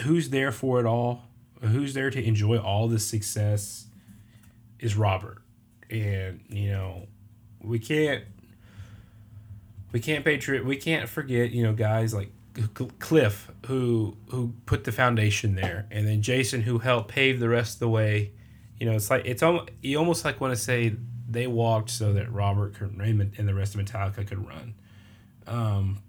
who's 0.00 0.30
there 0.30 0.52
for 0.52 0.80
it 0.80 0.86
all? 0.86 1.24
Who's 1.60 1.94
there 1.94 2.10
to 2.10 2.22
enjoy 2.22 2.58
all 2.58 2.88
the 2.88 2.98
success? 2.98 3.86
Is 4.78 4.96
Robert, 4.96 5.38
and 5.90 6.40
you 6.48 6.70
know 6.70 7.06
we 7.60 7.78
can't 7.78 8.24
we 9.92 10.00
can't 10.00 10.24
pay 10.24 10.38
tri- 10.38 10.60
we 10.60 10.76
can't 10.76 11.08
forget 11.08 11.52
you 11.52 11.62
know 11.62 11.72
guys 11.72 12.12
like 12.12 12.30
Cliff 12.98 13.50
who 13.66 14.16
who 14.28 14.54
put 14.66 14.84
the 14.84 14.92
foundation 14.92 15.54
there 15.54 15.86
and 15.90 16.06
then 16.06 16.20
Jason 16.20 16.62
who 16.62 16.78
helped 16.78 17.08
pave 17.08 17.40
the 17.40 17.48
rest 17.48 17.76
of 17.76 17.80
the 17.80 17.88
way 17.88 18.32
you 18.78 18.86
know 18.86 18.92
it's 18.92 19.08
like 19.08 19.24
it's 19.24 19.42
almost 19.42 19.70
you 19.82 19.98
almost 19.98 20.24
like 20.24 20.40
want 20.40 20.52
to 20.52 20.60
say 20.60 20.94
they 21.30 21.46
walked 21.46 21.88
so 21.88 22.12
that 22.12 22.30
Robert 22.30 22.74
Raymond 22.80 23.34
and 23.38 23.48
the 23.48 23.54
rest 23.54 23.74
of 23.74 23.80
Metallica 23.80 24.26
could 24.26 24.46
run 24.46 24.74
um, 25.46 26.02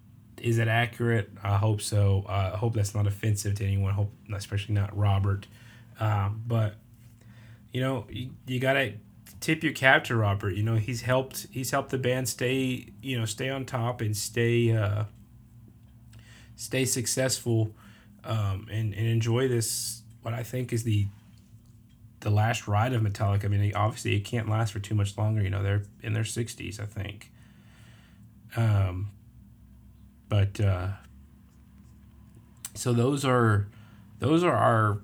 is 0.44 0.60
it 0.60 0.68
accurate 0.68 1.32
I 1.44 1.58
hope 1.58 1.82
so 1.82 2.26
uh, 2.30 2.52
I 2.54 2.58
hope 2.58 2.76
that's 2.76 2.94
not 2.94 3.08
offensive 3.08 3.56
to 3.56 3.66
anyone 3.66 3.94
hope 3.94 4.12
especially 4.34 4.76
not 4.76 4.96
Robert 4.96 5.48
um, 6.00 6.44
but 6.46 6.76
you 7.72 7.82
know 7.82 8.06
you, 8.10 8.30
you 8.46 8.60
gotta 8.60 8.94
tip 9.44 9.62
your 9.62 9.74
cap 9.74 10.06
to 10.06 10.16
Robert. 10.16 10.52
You 10.52 10.64
know, 10.64 10.76
he's 10.76 11.02
helped 11.02 11.48
he's 11.52 11.72
helped 11.72 11.90
the 11.90 11.98
band 11.98 12.30
stay, 12.30 12.88
you 13.02 13.20
know, 13.20 13.26
stay 13.26 13.50
on 13.50 13.66
top 13.66 14.00
and 14.00 14.16
stay 14.16 14.76
uh 14.76 15.04
stay 16.56 16.86
successful 16.86 17.76
um 18.24 18.68
and, 18.72 18.94
and 18.94 19.06
enjoy 19.06 19.50
this 19.50 20.04
what 20.22 20.34
I 20.34 20.44
think 20.44 20.72
is 20.72 20.84
the 20.84 21.08
the 22.22 22.30
last 22.30 22.70
ride 22.70 22.94
of 22.94 23.02
Metallica. 23.02 23.44
I 23.44 23.48
mean, 23.50 23.76
obviously 23.76 24.16
it 24.16 24.22
can't 24.22 24.48
last 24.48 24.72
for 24.72 24.80
too 24.80 24.96
much 24.96 25.18
longer, 25.18 25.42
you 25.42 25.50
know, 25.50 25.62
they're 25.62 25.84
in 26.02 26.14
their 26.14 26.24
60s, 26.24 26.80
I 26.80 26.86
think. 26.86 27.30
Um 28.56 29.12
but 30.34 30.60
uh 30.60 30.88
so 32.74 32.92
those 32.92 33.24
are 33.24 33.68
those 34.18 34.44
are 34.44 34.56
our 34.56 35.00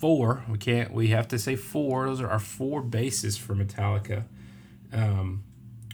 four. 0.00 0.44
We 0.48 0.58
can't. 0.58 0.92
We 0.92 1.08
have 1.08 1.26
to 1.28 1.38
say 1.38 1.56
four. 1.56 2.06
Those 2.06 2.20
are 2.20 2.28
our 2.28 2.38
four 2.38 2.80
bases 2.80 3.36
for 3.36 3.56
Metallica. 3.56 4.24
Um, 4.92 5.42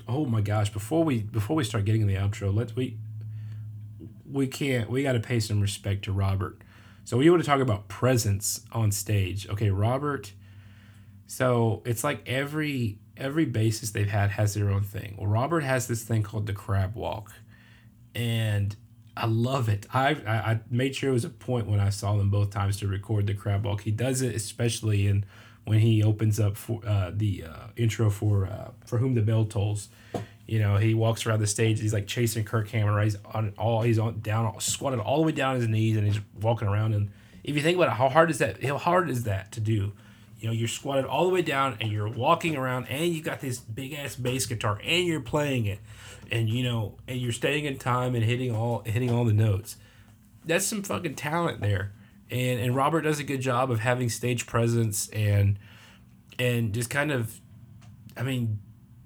oh 0.06 0.26
my 0.26 0.42
gosh! 0.42 0.70
Before 0.70 1.02
we 1.02 1.22
before 1.22 1.56
we 1.56 1.64
start 1.64 1.86
getting 1.86 2.02
in 2.02 2.08
the 2.08 2.16
outro, 2.16 2.54
let's 2.54 2.76
we 2.76 2.98
we 4.30 4.46
can't. 4.46 4.90
We 4.90 5.02
got 5.02 5.12
to 5.12 5.20
pay 5.20 5.40
some 5.40 5.62
respect 5.62 6.04
to 6.04 6.12
Robert. 6.12 6.58
So 7.04 7.16
we 7.16 7.30
want 7.30 7.42
to 7.42 7.48
talk 7.48 7.60
about 7.60 7.88
presence 7.88 8.66
on 8.72 8.92
stage. 8.92 9.48
Okay, 9.48 9.70
Robert. 9.70 10.32
So 11.26 11.82
it's 11.86 12.04
like 12.04 12.22
every 12.28 12.98
every 13.16 13.46
bassist 13.46 13.92
they've 13.92 14.10
had 14.10 14.30
has 14.30 14.52
their 14.52 14.68
own 14.68 14.82
thing. 14.82 15.14
Well, 15.16 15.28
Robert 15.28 15.60
has 15.60 15.86
this 15.86 16.02
thing 16.02 16.22
called 16.22 16.46
the 16.46 16.52
crab 16.52 16.94
walk, 16.94 17.32
and 18.14 18.76
I 19.16 19.26
love 19.26 19.68
it. 19.68 19.86
I, 19.93 20.10
I, 20.10 20.60
made 20.70 20.97
sure 20.97 21.10
it 21.10 21.12
was 21.12 21.24
a 21.24 21.30
point 21.30 21.66
when 21.66 21.80
I 21.80 21.90
saw 21.90 22.16
them 22.16 22.30
both 22.30 22.51
times 22.51 22.78
to 22.78 22.89
record 22.89 23.26
the 23.26 23.34
crab 23.34 23.64
walk. 23.64 23.82
He 23.82 23.90
does 23.90 24.22
it 24.22 24.34
especially 24.34 25.06
in 25.06 25.24
when 25.64 25.80
he 25.80 26.02
opens 26.02 26.40
up 26.40 26.56
for 26.56 26.80
uh, 26.86 27.10
the 27.14 27.44
uh, 27.44 27.66
intro 27.76 28.10
for 28.10 28.47
uh, 28.47 28.70
for 28.86 28.98
whom 28.98 29.14
the 29.14 29.22
bell 29.22 29.44
tolls. 29.44 29.89
You 30.47 30.59
know, 30.59 30.76
he 30.76 30.94
walks 30.94 31.24
around 31.24 31.40
the 31.40 31.47
stage. 31.47 31.80
He's 31.80 31.93
like 31.93 32.06
chasing 32.06 32.44
Kirk 32.44 32.68
Cameron. 32.68 33.05
He's 33.05 33.16
on 33.32 33.52
all. 33.59 33.82
He's 33.82 33.98
on 33.98 34.20
down, 34.20 34.59
squatted 34.60 34.98
all 34.98 35.18
the 35.18 35.26
way 35.26 35.32
down 35.32 35.56
his 35.56 35.68
knees, 35.68 35.97
and 35.97 36.06
he's 36.06 36.20
walking 36.40 36.68
around. 36.68 36.94
And 36.94 37.10
if 37.44 37.55
you 37.55 37.62
think 37.62 37.76
about 37.76 37.89
it, 37.89 37.94
how 37.94 38.09
hard 38.09 38.30
is 38.30 38.39
that? 38.39 38.62
How 38.64 38.78
hard 38.78 39.09
is 39.10 39.24
that 39.24 39.52
to 39.52 39.60
do? 39.60 39.93
you 40.43 40.48
know 40.48 40.52
you're 40.52 40.68
squatted 40.68 41.05
all 41.05 41.24
the 41.24 41.30
way 41.30 41.40
down 41.40 41.76
and 41.80 41.93
you're 41.93 42.09
walking 42.09 42.56
around 42.56 42.86
and 42.89 43.14
you 43.14 43.22
got 43.22 43.40
this 43.40 43.60
big 43.60 43.93
ass 43.93 44.16
bass 44.16 44.44
guitar 44.44 44.80
and 44.82 45.06
you're 45.06 45.20
playing 45.20 45.66
it 45.66 45.78
and 46.32 46.48
you 46.48 46.64
know 46.64 46.96
and 47.06 47.20
you're 47.20 47.30
staying 47.30 47.66
in 47.66 47.78
time 47.78 48.16
and 48.16 48.24
hitting 48.24 48.52
all 48.54 48.82
hitting 48.84 49.10
all 49.10 49.24
the 49.24 49.32
notes. 49.32 49.76
That's 50.44 50.66
some 50.66 50.82
fucking 50.82 51.14
talent 51.14 51.60
there. 51.60 51.92
And 52.30 52.59
and 52.59 52.74
robert 52.74 53.02
does 53.02 53.20
a 53.20 53.24
good 53.24 53.40
job 53.40 53.70
of 53.70 53.80
having 53.80 54.09
stage 54.09 54.46
presence 54.46 55.09
and 55.10 55.59
and 56.38 56.72
just 56.72 56.88
kind 56.88 57.12
of 57.12 57.40
i 58.16 58.22
mean 58.22 58.59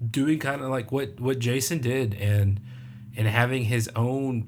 doing 0.09 0.39
kind 0.39 0.61
of 0.61 0.69
like 0.69 0.93
what 0.93 1.19
what 1.19 1.37
jason 1.37 1.79
did 1.79 2.13
and 2.13 2.61
and 3.17 3.27
having 3.27 3.65
his 3.65 3.89
own 3.97 4.47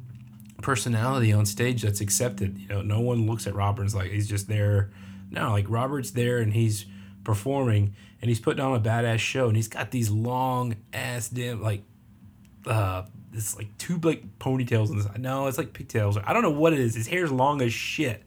personality 0.61 1.33
on 1.33 1.45
stage 1.45 1.81
that's 1.81 2.01
accepted. 2.01 2.57
You 2.57 2.67
know 2.67 2.81
no 2.81 3.01
one 3.01 3.25
looks 3.25 3.47
at 3.47 3.55
Robert's 3.55 3.95
like 3.95 4.11
he's 4.11 4.27
just 4.27 4.47
there. 4.47 4.91
No, 5.31 5.51
like 5.51 5.65
Robert's 5.67 6.11
there 6.11 6.39
and 6.39 6.53
he's 6.53 6.85
performing 7.23 7.95
and 8.21 8.29
he's 8.29 8.39
putting 8.39 8.63
on 8.63 8.75
a 8.75 8.79
badass 8.79 9.19
show 9.19 9.47
and 9.47 9.55
he's 9.55 9.67
got 9.67 9.91
these 9.91 10.09
long 10.09 10.75
ass 10.93 11.29
damn 11.29 11.61
like 11.61 11.83
uh 12.69 13.03
it's 13.33 13.55
like 13.57 13.77
two 13.77 13.97
like 13.99 14.39
ponytails 14.39 14.89
on 14.89 14.97
this 14.97 15.07
no 15.17 15.47
it's 15.47 15.57
like 15.57 15.73
pigtails. 15.73 16.17
I 16.17 16.33
don't 16.33 16.43
know 16.43 16.51
what 16.51 16.73
it 16.73 16.79
is. 16.79 16.95
His 16.95 17.07
hair's 17.07 17.31
long 17.31 17.61
as 17.61 17.73
shit. 17.73 18.23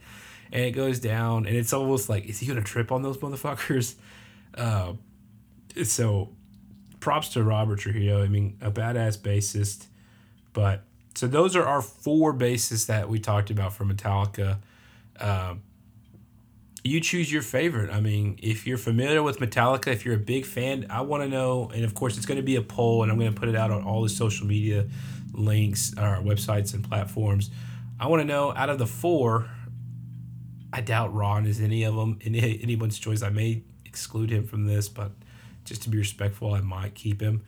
And 0.52 0.62
it 0.64 0.72
goes 0.72 1.00
down 1.00 1.46
and 1.46 1.56
it's 1.56 1.72
almost 1.72 2.08
like 2.08 2.26
is 2.26 2.40
he 2.40 2.46
gonna 2.46 2.62
trip 2.62 2.92
on 2.92 3.02
those 3.02 3.18
motherfuckers? 3.18 3.94
Uh 4.54 4.92
so 5.82 6.28
props 7.00 7.30
to 7.30 7.42
robert 7.42 7.78
trujillo. 7.78 8.22
I 8.22 8.28
mean 8.28 8.58
a 8.60 8.70
badass 8.70 9.16
bassist. 9.16 9.86
But 10.52 10.82
so 11.14 11.26
those 11.26 11.56
are 11.56 11.64
our 11.64 11.82
four 11.82 12.34
bassists 12.34 12.86
that 12.86 13.08
we 13.08 13.18
talked 13.18 13.50
about 13.50 13.72
for 13.72 13.84
metallica. 13.84 14.58
Uh, 15.18 15.54
you 16.84 17.00
choose 17.00 17.32
your 17.32 17.42
favorite. 17.42 17.90
I 17.90 18.00
mean, 18.00 18.38
if 18.42 18.66
you're 18.66 18.78
familiar 18.78 19.22
with 19.22 19.38
Metallica, 19.38 19.88
if 19.88 20.04
you're 20.04 20.16
a 20.16 20.18
big 20.18 20.44
fan, 20.44 20.86
I 20.90 21.02
want 21.02 21.22
to 21.22 21.28
know. 21.28 21.70
And 21.72 21.84
of 21.84 21.94
course, 21.94 22.16
it's 22.16 22.26
going 22.26 22.38
to 22.38 22.42
be 22.42 22.56
a 22.56 22.62
poll, 22.62 23.02
and 23.02 23.12
I'm 23.12 23.18
going 23.18 23.32
to 23.32 23.38
put 23.38 23.48
it 23.48 23.56
out 23.56 23.70
on 23.70 23.84
all 23.84 24.02
the 24.02 24.08
social 24.08 24.46
media 24.46 24.86
links, 25.32 25.96
our 25.96 26.16
websites, 26.18 26.74
and 26.74 26.82
platforms. 26.82 27.50
I 28.00 28.08
want 28.08 28.20
to 28.20 28.26
know 28.26 28.52
out 28.54 28.68
of 28.68 28.78
the 28.78 28.86
four. 28.86 29.48
I 30.72 30.80
doubt 30.80 31.14
Ron 31.14 31.46
is 31.46 31.60
any 31.60 31.84
of 31.84 31.94
them, 31.94 32.18
any 32.24 32.60
anyone's 32.62 32.98
choice. 32.98 33.22
I 33.22 33.28
may 33.28 33.62
exclude 33.84 34.30
him 34.30 34.46
from 34.46 34.66
this, 34.66 34.88
but 34.88 35.12
just 35.64 35.82
to 35.82 35.90
be 35.90 35.98
respectful, 35.98 36.54
I 36.54 36.60
might 36.60 36.94
keep 36.94 37.20
him. 37.20 37.44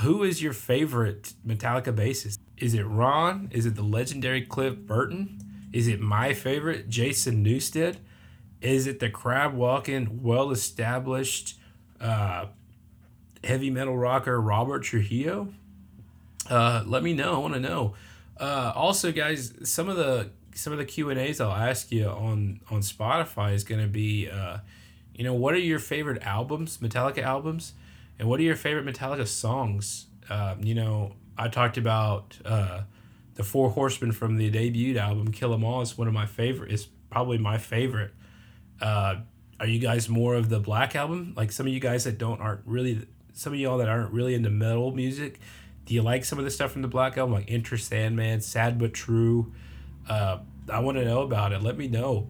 Who 0.00 0.24
is 0.24 0.42
your 0.42 0.52
favorite 0.52 1.32
Metallica 1.46 1.94
bassist? 1.94 2.38
Is 2.58 2.74
it 2.74 2.82
Ron? 2.82 3.48
Is 3.50 3.64
it 3.64 3.76
the 3.76 3.82
legendary 3.82 4.42
Cliff 4.42 4.76
Burton? 4.76 5.38
Is 5.72 5.88
it 5.88 6.00
my 6.00 6.34
favorite, 6.34 6.88
Jason 6.88 7.44
Newsted? 7.44 7.96
Is 8.62 8.86
it 8.86 9.00
the 9.00 9.10
crab 9.10 9.54
walking, 9.54 10.22
well 10.22 10.52
established 10.52 11.58
uh, 12.00 12.46
heavy 13.42 13.70
metal 13.70 13.96
rocker 13.96 14.40
Robert 14.40 14.84
Trujillo? 14.84 15.52
Uh, 16.48 16.84
let 16.86 17.02
me 17.02 17.12
know. 17.12 17.34
I 17.34 17.38
want 17.38 17.54
to 17.54 17.60
know. 17.60 17.94
Uh, 18.38 18.72
also, 18.74 19.12
guys, 19.12 19.52
some 19.64 19.88
of 19.88 19.96
the 19.96 20.30
some 20.54 20.72
of 20.72 20.78
the 20.78 20.84
Q 20.84 21.10
and 21.10 21.18
A's 21.18 21.40
I'll 21.40 21.50
ask 21.50 21.90
you 21.90 22.06
on 22.06 22.60
on 22.70 22.80
Spotify 22.80 23.52
is 23.54 23.64
going 23.64 23.80
to 23.80 23.88
be, 23.88 24.28
uh, 24.30 24.58
you 25.14 25.24
know, 25.24 25.34
what 25.34 25.54
are 25.54 25.58
your 25.58 25.78
favorite 25.78 26.22
albums, 26.22 26.78
Metallica 26.78 27.22
albums, 27.22 27.72
and 28.18 28.28
what 28.28 28.38
are 28.38 28.44
your 28.44 28.56
favorite 28.56 28.86
Metallica 28.86 29.26
songs? 29.26 30.06
Um, 30.30 30.62
you 30.62 30.74
know, 30.74 31.14
I 31.36 31.48
talked 31.48 31.76
about 31.76 32.38
uh, 32.44 32.82
the 33.34 33.42
Four 33.42 33.70
Horsemen 33.70 34.12
from 34.12 34.36
the 34.36 34.50
debut 34.50 34.96
album, 34.98 35.32
Kill 35.32 35.52
'Em 35.52 35.64
All 35.64 35.80
is 35.80 35.98
one 35.98 36.06
of 36.06 36.14
my 36.14 36.26
favorite. 36.26 36.70
Is 36.70 36.86
probably 37.10 37.38
my 37.38 37.58
favorite. 37.58 38.12
Uh, 38.82 39.20
are 39.60 39.66
you 39.66 39.78
guys 39.78 40.08
more 40.08 40.34
of 40.34 40.48
the 40.48 40.58
Black 40.58 40.96
album? 40.96 41.34
Like 41.36 41.52
some 41.52 41.66
of 41.66 41.72
you 41.72 41.80
guys 41.80 42.04
that 42.04 42.18
don't 42.18 42.40
aren't 42.40 42.62
really 42.66 43.06
some 43.32 43.52
of 43.52 43.58
y'all 43.58 43.78
that 43.78 43.88
aren't 43.88 44.12
really 44.12 44.34
into 44.34 44.50
metal 44.50 44.92
music. 44.92 45.38
Do 45.86 45.94
you 45.94 46.02
like 46.02 46.24
some 46.24 46.38
of 46.38 46.44
the 46.44 46.50
stuff 46.50 46.72
from 46.72 46.82
the 46.82 46.88
Black 46.88 47.16
album, 47.16 47.34
like 47.34 47.50
Enter 47.50 47.76
Sandman, 47.76 48.40
Sad 48.40 48.78
but 48.78 48.92
True? 48.92 49.52
Uh, 50.08 50.38
I 50.70 50.80
want 50.80 50.98
to 50.98 51.04
know 51.04 51.22
about 51.22 51.52
it. 51.52 51.62
Let 51.62 51.78
me 51.78 51.88
know. 51.88 52.28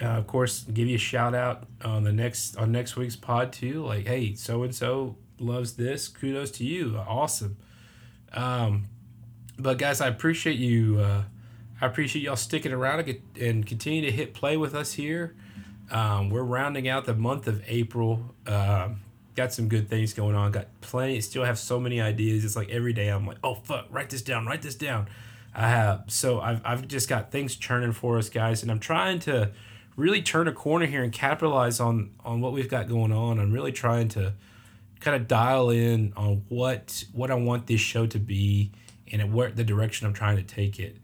Uh, 0.00 0.06
of 0.06 0.26
course, 0.26 0.62
give 0.62 0.86
you 0.86 0.96
a 0.96 0.98
shout 0.98 1.34
out 1.34 1.64
on 1.84 2.04
the 2.04 2.12
next 2.12 2.56
on 2.56 2.72
next 2.72 2.96
week's 2.96 3.16
pod 3.16 3.52
too. 3.52 3.84
Like, 3.84 4.06
hey, 4.06 4.34
so 4.34 4.64
and 4.64 4.74
so 4.74 5.16
loves 5.38 5.74
this. 5.74 6.08
Kudos 6.08 6.50
to 6.52 6.64
you. 6.64 6.98
Awesome. 6.98 7.56
Um, 8.32 8.84
but 9.58 9.78
guys, 9.78 10.00
I 10.00 10.08
appreciate 10.08 10.58
you. 10.58 11.00
Uh, 11.00 11.22
I 11.80 11.86
appreciate 11.86 12.22
y'all 12.22 12.36
sticking 12.36 12.72
around 12.72 13.08
and 13.40 13.64
continue 13.64 14.02
to 14.02 14.10
hit 14.10 14.34
play 14.34 14.56
with 14.56 14.74
us 14.74 14.94
here. 14.94 15.36
Um, 15.90 16.30
we're 16.30 16.42
rounding 16.42 16.88
out 16.88 17.04
the 17.04 17.14
month 17.14 17.46
of 17.46 17.62
April. 17.66 18.34
Uh, 18.46 18.90
got 19.34 19.52
some 19.52 19.68
good 19.68 19.88
things 19.88 20.12
going 20.12 20.34
on. 20.34 20.52
Got 20.52 20.66
plenty. 20.80 21.20
Still 21.20 21.44
have 21.44 21.58
so 21.58 21.80
many 21.80 22.00
ideas. 22.00 22.44
It's 22.44 22.56
like 22.56 22.68
every 22.70 22.92
day 22.92 23.08
I'm 23.08 23.26
like, 23.26 23.38
oh 23.42 23.54
fuck, 23.54 23.86
write 23.90 24.10
this 24.10 24.22
down. 24.22 24.46
Write 24.46 24.62
this 24.62 24.74
down. 24.74 25.08
I 25.54 25.68
have 25.68 26.04
so 26.08 26.40
I've 26.40 26.60
I've 26.64 26.88
just 26.88 27.08
got 27.08 27.30
things 27.30 27.56
churning 27.56 27.92
for 27.92 28.18
us 28.18 28.28
guys, 28.28 28.62
and 28.62 28.70
I'm 28.70 28.80
trying 28.80 29.18
to 29.20 29.50
really 29.96 30.22
turn 30.22 30.46
a 30.46 30.52
corner 30.52 30.86
here 30.86 31.02
and 31.02 31.12
capitalize 31.12 31.80
on 31.80 32.10
on 32.24 32.40
what 32.40 32.52
we've 32.52 32.68
got 32.68 32.88
going 32.88 33.12
on. 33.12 33.40
I'm 33.40 33.52
really 33.52 33.72
trying 33.72 34.08
to 34.10 34.34
kind 35.00 35.16
of 35.16 35.26
dial 35.26 35.70
in 35.70 36.12
on 36.16 36.44
what 36.48 37.04
what 37.12 37.30
I 37.30 37.34
want 37.34 37.66
this 37.66 37.80
show 37.80 38.06
to 38.06 38.18
be 38.18 38.72
and 39.10 39.32
where 39.32 39.50
the 39.50 39.64
direction 39.64 40.06
I'm 40.06 40.12
trying 40.12 40.36
to 40.36 40.42
take 40.42 40.78
it. 40.78 40.96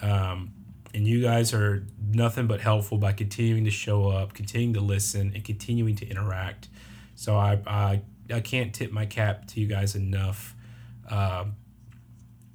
Um, 0.00 0.52
and 0.94 1.06
you 1.06 1.22
guys 1.22 1.54
are 1.54 1.86
nothing 2.10 2.46
but 2.46 2.60
helpful 2.60 2.98
by 2.98 3.12
continuing 3.12 3.64
to 3.64 3.70
show 3.70 4.08
up, 4.08 4.34
continuing 4.34 4.74
to 4.74 4.80
listen, 4.80 5.32
and 5.34 5.44
continuing 5.44 5.96
to 5.96 6.08
interact. 6.08 6.68
So 7.14 7.36
I 7.36 7.60
I, 7.66 8.02
I 8.32 8.40
can't 8.40 8.74
tip 8.74 8.92
my 8.92 9.06
cap 9.06 9.46
to 9.48 9.60
you 9.60 9.66
guys 9.66 9.94
enough. 9.94 10.54
Um, 11.08 11.56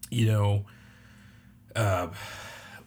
you 0.09 0.27
know, 0.27 0.65
uh, 1.75 2.07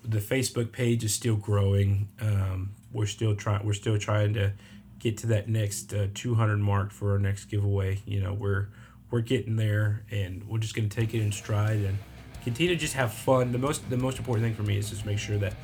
the 0.04 0.18
Facebook 0.18 0.72
page 0.72 1.04
is 1.04 1.14
still 1.14 1.36
growing. 1.36 2.08
Um, 2.20 2.70
we're 2.92 3.06
still 3.06 3.34
trying. 3.34 3.64
We're 3.64 3.72
still 3.72 3.98
trying 3.98 4.34
to 4.34 4.52
get 4.98 5.16
to 5.18 5.26
that 5.28 5.48
next 5.48 5.92
uh, 5.92 6.08
200 6.14 6.58
mark 6.58 6.92
for 6.92 7.12
our 7.12 7.18
next 7.18 7.46
giveaway. 7.46 8.00
You 8.06 8.20
know, 8.20 8.34
we're 8.34 8.68
we're 9.10 9.20
getting 9.20 9.56
there, 9.56 10.04
and 10.10 10.46
we're 10.48 10.58
just 10.58 10.74
gonna 10.74 10.88
take 10.88 11.14
it 11.14 11.20
in 11.20 11.32
stride 11.32 11.78
and 11.78 11.98
continue 12.42 12.74
to 12.74 12.80
just 12.80 12.94
have 12.94 13.12
fun. 13.12 13.52
The 13.52 13.58
most 13.58 13.88
the 13.90 13.96
most 13.96 14.18
important 14.18 14.46
thing 14.46 14.54
for 14.54 14.62
me 14.62 14.76
is 14.76 14.90
just 14.90 15.06
make 15.06 15.18
sure 15.18 15.38
that 15.38 15.54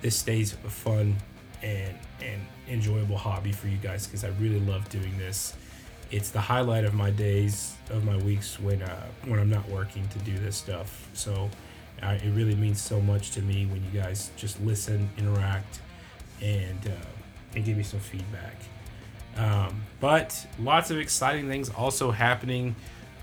this 0.00 0.16
stays 0.16 0.52
a 0.52 0.70
fun 0.70 1.16
and 1.62 1.94
and 2.22 2.40
enjoyable 2.68 3.16
hobby 3.16 3.52
for 3.52 3.68
you 3.68 3.78
guys 3.78 4.06
because 4.06 4.24
I 4.24 4.28
really 4.40 4.60
love 4.60 4.88
doing 4.88 5.16
this. 5.18 5.54
It's 6.10 6.30
the 6.30 6.40
highlight 6.40 6.84
of 6.84 6.94
my 6.94 7.10
days 7.10 7.74
of 7.90 8.04
my 8.04 8.16
weeks 8.18 8.60
when 8.60 8.82
uh, 8.82 9.06
when 9.24 9.38
I'm 9.38 9.50
not 9.50 9.68
working 9.68 10.06
to 10.08 10.18
do 10.20 10.38
this 10.38 10.56
stuff. 10.56 11.08
So 11.14 11.50
uh, 12.02 12.18
it 12.22 12.30
really 12.30 12.54
means 12.54 12.80
so 12.80 13.00
much 13.00 13.30
to 13.32 13.42
me 13.42 13.66
when 13.66 13.82
you 13.84 14.00
guys 14.00 14.30
just 14.36 14.60
listen, 14.60 15.08
interact, 15.18 15.80
and 16.42 16.86
uh, 16.86 17.54
and 17.54 17.64
give 17.64 17.76
me 17.76 17.82
some 17.82 18.00
feedback. 18.00 18.56
Um, 19.36 19.82
but 20.00 20.46
lots 20.58 20.90
of 20.90 20.98
exciting 20.98 21.48
things 21.48 21.68
also 21.70 22.10
happening 22.10 22.74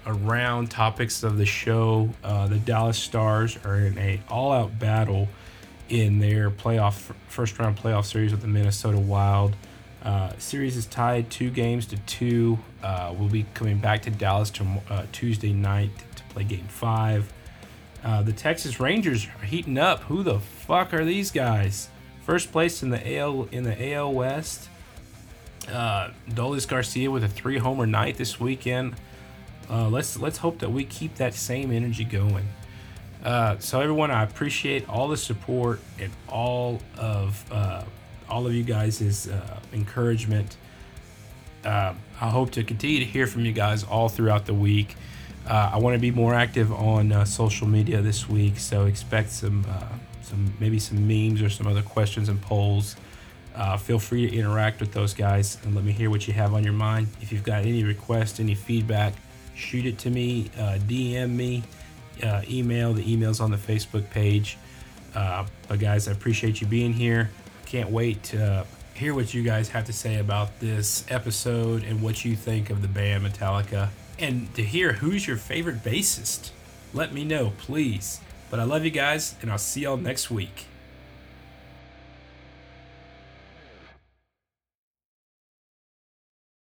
around 0.05 0.69
topics 0.69 1.23
of 1.23 1.37
the 1.37 1.45
show. 1.45 2.09
Uh, 2.23 2.47
the 2.47 2.57
Dallas 2.57 2.97
Stars 2.97 3.57
are 3.65 3.77
in 3.77 3.97
a 3.97 4.21
all-out 4.29 4.77
battle 4.79 5.27
in 5.89 6.19
their 6.19 6.49
playoff 6.49 7.13
first 7.27 7.57
round 7.59 7.77
playoff 7.77 8.05
series 8.05 8.31
with 8.31 8.41
the 8.41 8.47
Minnesota 8.47 8.97
Wild. 8.97 9.55
Uh, 10.03 10.33
series 10.37 10.75
is 10.75 10.85
tied 10.85 11.29
two 11.29 11.49
games 11.49 11.85
to 11.87 11.97
two. 11.99 12.59
Uh, 12.81 13.13
we'll 13.17 13.29
be 13.29 13.45
coming 13.53 13.77
back 13.77 14.01
to 14.01 14.09
Dallas 14.09 14.49
to, 14.51 14.65
uh, 14.89 15.05
Tuesday 15.11 15.53
night 15.53 15.91
to 16.15 16.23
play 16.25 16.43
Game 16.43 16.67
Five. 16.67 17.31
Uh, 18.03 18.21
the 18.21 18.33
Texas 18.33 18.79
Rangers 18.81 19.27
are 19.39 19.45
heating 19.45 19.77
up. 19.77 20.01
Who 20.03 20.23
the 20.23 20.39
fuck 20.39 20.93
are 20.93 21.05
these 21.05 21.31
guys? 21.31 21.89
First 22.25 22.51
place 22.51 22.83
in 22.83 22.89
the 22.89 23.17
AL 23.17 23.47
in 23.51 23.63
the 23.63 23.93
AL 23.93 24.13
West. 24.13 24.67
Uh, 25.69 26.09
Adolis 26.29 26.67
Garcia 26.67 27.09
with 27.09 27.23
a 27.23 27.29
three 27.29 27.57
homer 27.57 27.85
night 27.85 28.17
this 28.17 28.39
weekend. 28.39 28.95
Uh, 29.69 29.89
let's 29.89 30.19
let's 30.19 30.37
hope 30.37 30.59
that 30.59 30.71
we 30.71 30.83
keep 30.83 31.15
that 31.15 31.33
same 31.33 31.71
energy 31.71 32.03
going. 32.03 32.47
Uh, 33.23 33.57
so 33.59 33.79
everyone, 33.79 34.11
I 34.11 34.23
appreciate 34.23 34.87
all 34.89 35.07
the 35.07 35.17
support 35.17 35.79
and 35.99 36.11
all 36.27 36.81
of 36.97 37.43
uh, 37.51 37.83
all 38.29 38.45
of 38.45 38.53
you 38.53 38.63
guys' 38.63 39.27
uh, 39.27 39.59
encouragement. 39.71 40.57
Uh, 41.63 41.93
I 42.19 42.29
hope 42.29 42.51
to 42.51 42.63
continue 42.63 42.99
to 42.99 43.05
hear 43.05 43.25
from 43.25 43.45
you 43.45 43.53
guys 43.53 43.85
all 43.85 44.09
throughout 44.09 44.45
the 44.45 44.53
week. 44.53 44.97
Uh, 45.47 45.71
I 45.73 45.77
want 45.77 45.95
to 45.95 45.99
be 45.99 46.11
more 46.11 46.33
active 46.33 46.71
on 46.73 47.25
social 47.25 47.67
media 47.67 48.01
this 48.01 48.27
week, 48.27 48.57
so 48.57 48.85
expect 48.85 49.31
some 49.31 49.65
some 50.21 50.53
maybe 50.59 50.79
some 50.79 51.07
memes 51.07 51.41
or 51.41 51.49
some 51.49 51.67
other 51.67 51.81
questions 51.81 52.27
and 52.27 52.41
polls. 52.41 52.97
feel 53.79 53.99
free 53.99 54.29
to 54.29 54.35
interact 54.35 54.81
with 54.81 54.91
those 54.91 55.13
guys 55.13 55.57
and 55.63 55.75
let 55.75 55.85
me 55.85 55.93
hear 55.93 56.09
what 56.09 56.27
you 56.27 56.33
have 56.33 56.53
on 56.53 56.63
your 56.65 56.73
mind. 56.73 57.07
If 57.21 57.31
you've 57.31 57.43
got 57.43 57.61
any 57.61 57.85
requests, 57.85 58.41
any 58.41 58.55
feedback 58.55 59.13
shoot 59.55 59.85
it 59.85 59.97
to 59.99 60.09
me, 60.09 60.49
uh, 60.57 60.77
DM 60.87 61.31
me, 61.31 61.63
uh, 62.21 62.41
email. 62.49 62.93
The 62.93 63.11
email's 63.11 63.39
on 63.39 63.51
the 63.51 63.57
Facebook 63.57 64.09
page. 64.09 64.57
Uh, 65.15 65.45
but 65.67 65.79
guys, 65.79 66.07
I 66.07 66.11
appreciate 66.11 66.61
you 66.61 66.67
being 66.67 66.93
here. 66.93 67.29
Can't 67.65 67.89
wait 67.89 68.23
to 68.23 68.65
hear 68.93 69.13
what 69.13 69.33
you 69.33 69.43
guys 69.43 69.69
have 69.69 69.85
to 69.85 69.93
say 69.93 70.19
about 70.19 70.59
this 70.59 71.05
episode 71.09 71.83
and 71.83 72.01
what 72.01 72.23
you 72.23 72.35
think 72.35 72.69
of 72.69 72.81
the 72.81 72.87
band 72.87 73.25
Metallica, 73.25 73.89
and 74.19 74.53
to 74.55 74.63
hear 74.63 74.93
who's 74.93 75.27
your 75.27 75.37
favorite 75.37 75.83
bassist. 75.83 76.51
Let 76.93 77.13
me 77.13 77.23
know, 77.23 77.53
please. 77.57 78.21
But 78.51 78.59
I 78.59 78.63
love 78.63 78.85
you 78.85 78.91
guys, 78.91 79.35
and 79.41 79.51
I'll 79.51 79.57
see 79.57 79.81
y'all 79.81 79.97
next 79.97 80.29
week. 80.29 80.67